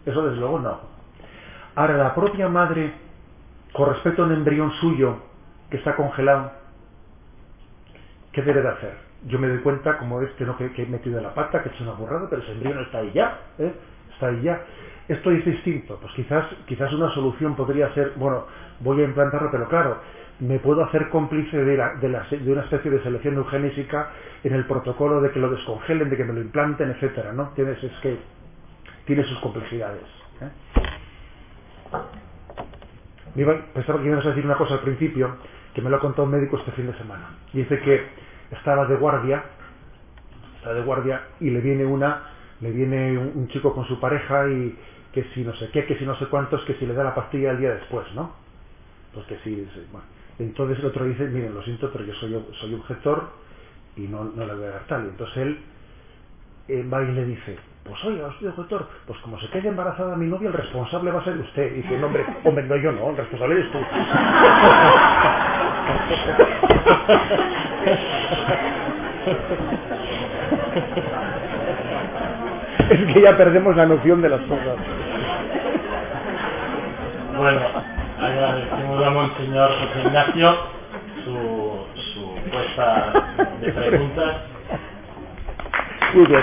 Eso 0.04 0.26
desde 0.26 0.40
luego 0.40 0.58
no. 0.58 0.80
Ahora, 1.76 1.96
la 1.98 2.16
propia 2.16 2.48
madre, 2.48 2.94
con 3.72 3.90
respecto 3.90 4.24
a 4.24 4.26
un 4.26 4.32
embrión 4.32 4.72
suyo 4.80 5.18
que 5.70 5.76
está 5.76 5.94
congelado, 5.94 6.50
¿qué 8.32 8.42
debe 8.42 8.60
de 8.60 8.68
hacer? 8.70 9.05
Yo 9.26 9.38
me 9.40 9.48
doy 9.48 9.60
cuenta, 9.60 9.98
como 9.98 10.22
este, 10.22 10.46
¿no? 10.46 10.56
que, 10.56 10.72
que 10.72 10.84
he 10.84 10.86
metido 10.86 11.20
la 11.20 11.34
pata, 11.34 11.62
que 11.62 11.70
he 11.70 11.72
hecho 11.72 11.84
una 11.84 11.94
burrada, 11.94 12.28
pero 12.30 12.42
ese 12.42 12.52
embrión 12.52 12.80
está 12.80 13.00
ahí 13.00 13.12
ya, 13.12 13.36
¿eh? 13.58 13.74
está 14.14 14.28
ahí 14.28 14.42
ya. 14.42 14.60
Esto 15.08 15.32
es 15.32 15.44
distinto, 15.44 15.98
pues 16.00 16.12
quizás, 16.14 16.46
quizás 16.66 16.92
una 16.94 17.10
solución 17.10 17.56
podría 17.56 17.90
ser, 17.94 18.12
bueno, 18.16 18.46
voy 18.80 19.02
a 19.02 19.04
implantarlo, 19.06 19.50
pero 19.52 19.68
claro, 19.68 20.00
me 20.40 20.60
puedo 20.60 20.82
hacer 20.84 21.08
cómplice 21.10 21.58
de, 21.58 21.76
la- 21.78 21.94
de, 21.96 22.10
la- 22.10 22.26
de 22.30 22.52
una 22.52 22.62
especie 22.62 22.90
de 22.90 23.02
selección 23.02 23.36
eugenésica 23.36 24.08
en 24.44 24.54
el 24.54 24.66
protocolo 24.66 25.20
de 25.22 25.30
que 25.32 25.40
lo 25.40 25.50
descongelen, 25.50 26.10
de 26.10 26.16
que 26.18 26.24
me 26.24 26.34
lo 26.34 26.40
implanten, 26.42 26.90
etcétera, 26.90 27.32
¿no? 27.34 27.50
Tienes, 27.54 27.82
es 27.84 27.92
que 28.02 28.18
tiene 29.06 29.24
sus 29.24 29.38
complejidades. 29.40 30.04
¿eh? 30.42 30.50
Me 33.34 33.42
iba- 33.42 33.62
pensaba 33.74 34.00
que 34.00 34.06
ibas 34.08 34.24
a 34.26 34.30
decir 34.30 34.44
una 34.46 34.56
cosa 34.56 34.74
al 34.74 34.80
principio, 34.80 35.36
que 35.74 35.82
me 35.82 35.90
lo 35.90 35.96
ha 35.96 36.00
contado 36.00 36.24
un 36.24 36.32
médico 36.32 36.58
este 36.58 36.72
fin 36.72 36.86
de 36.86 36.94
semana. 36.98 37.30
Dice 37.52 37.78
que 37.80 38.06
estaba 38.50 38.86
de 38.86 38.96
guardia, 38.96 39.44
está 40.56 40.74
de 40.74 40.82
guardia, 40.82 41.22
y 41.40 41.50
le 41.50 41.60
viene 41.60 41.84
una, 41.84 42.22
le 42.60 42.70
viene 42.70 43.18
un, 43.18 43.48
chico 43.48 43.74
con 43.74 43.86
su 43.86 44.00
pareja 44.00 44.48
y 44.48 44.76
que 45.12 45.24
si 45.34 45.42
no 45.42 45.54
sé 45.54 45.70
qué, 45.70 45.86
que 45.86 45.96
si 45.96 46.04
no 46.04 46.16
sé 46.16 46.26
cuántos, 46.26 46.62
que 46.64 46.74
si 46.74 46.86
le 46.86 46.94
da 46.94 47.04
la 47.04 47.14
pastilla 47.14 47.52
el 47.52 47.58
día 47.58 47.70
después, 47.70 48.06
¿no? 48.14 48.32
Pues 49.14 49.26
que 49.26 49.38
sí, 49.44 49.66
bueno. 49.90 50.06
Entonces 50.38 50.78
el 50.80 50.86
otro 50.86 51.04
dice, 51.06 51.26
miren, 51.28 51.54
lo 51.54 51.62
siento, 51.62 51.90
pero 51.90 52.04
yo 52.04 52.12
soy, 52.14 52.38
soy 52.60 52.74
objetor 52.74 53.30
y 53.96 54.02
no, 54.02 54.24
no 54.24 54.46
le 54.46 54.54
voy 54.54 54.64
a 54.64 54.70
dar 54.70 54.86
tal. 54.86 55.06
Y 55.06 55.08
entonces 55.08 55.36
él 55.38 55.58
va 56.92 57.02
y 57.02 57.12
le 57.12 57.24
dice, 57.24 57.56
pues 57.84 58.04
oiga, 58.04 58.30
soy 58.38 58.48
objetor, 58.48 58.86
pues 59.06 59.18
como 59.20 59.38
se 59.38 59.48
quede 59.48 59.68
embarazada 59.68 60.16
mi 60.16 60.26
novia, 60.26 60.48
el 60.48 60.54
responsable 60.54 61.12
va 61.12 61.20
a 61.20 61.24
ser 61.24 61.38
usted. 61.38 61.72
Y 61.72 61.76
dice, 61.82 61.96
no, 61.98 62.06
hombre, 62.06 62.26
hombre, 62.44 62.64
no 62.64 62.76
yo 62.76 62.92
no, 62.92 63.10
el 63.10 63.16
responsable 63.16 63.54
eres 63.54 63.72
tú. 63.72 63.78
es 72.90 73.12
que 73.12 73.20
ya 73.20 73.36
perdemos 73.36 73.76
la 73.76 73.86
noción 73.86 74.22
de 74.22 74.28
las 74.28 74.40
cosas. 74.42 74.76
Bueno, 77.36 77.60
agradecemos 78.20 79.04
a 79.04 79.10
Monseñor 79.10 79.70
José 79.70 80.02
Ignacio 80.06 80.56
su, 81.24 81.86
su 82.14 82.34
puesta 82.50 83.12
de 83.60 83.72
preguntas. 83.72 84.36
Muy 86.14 86.26
bien. 86.26 86.42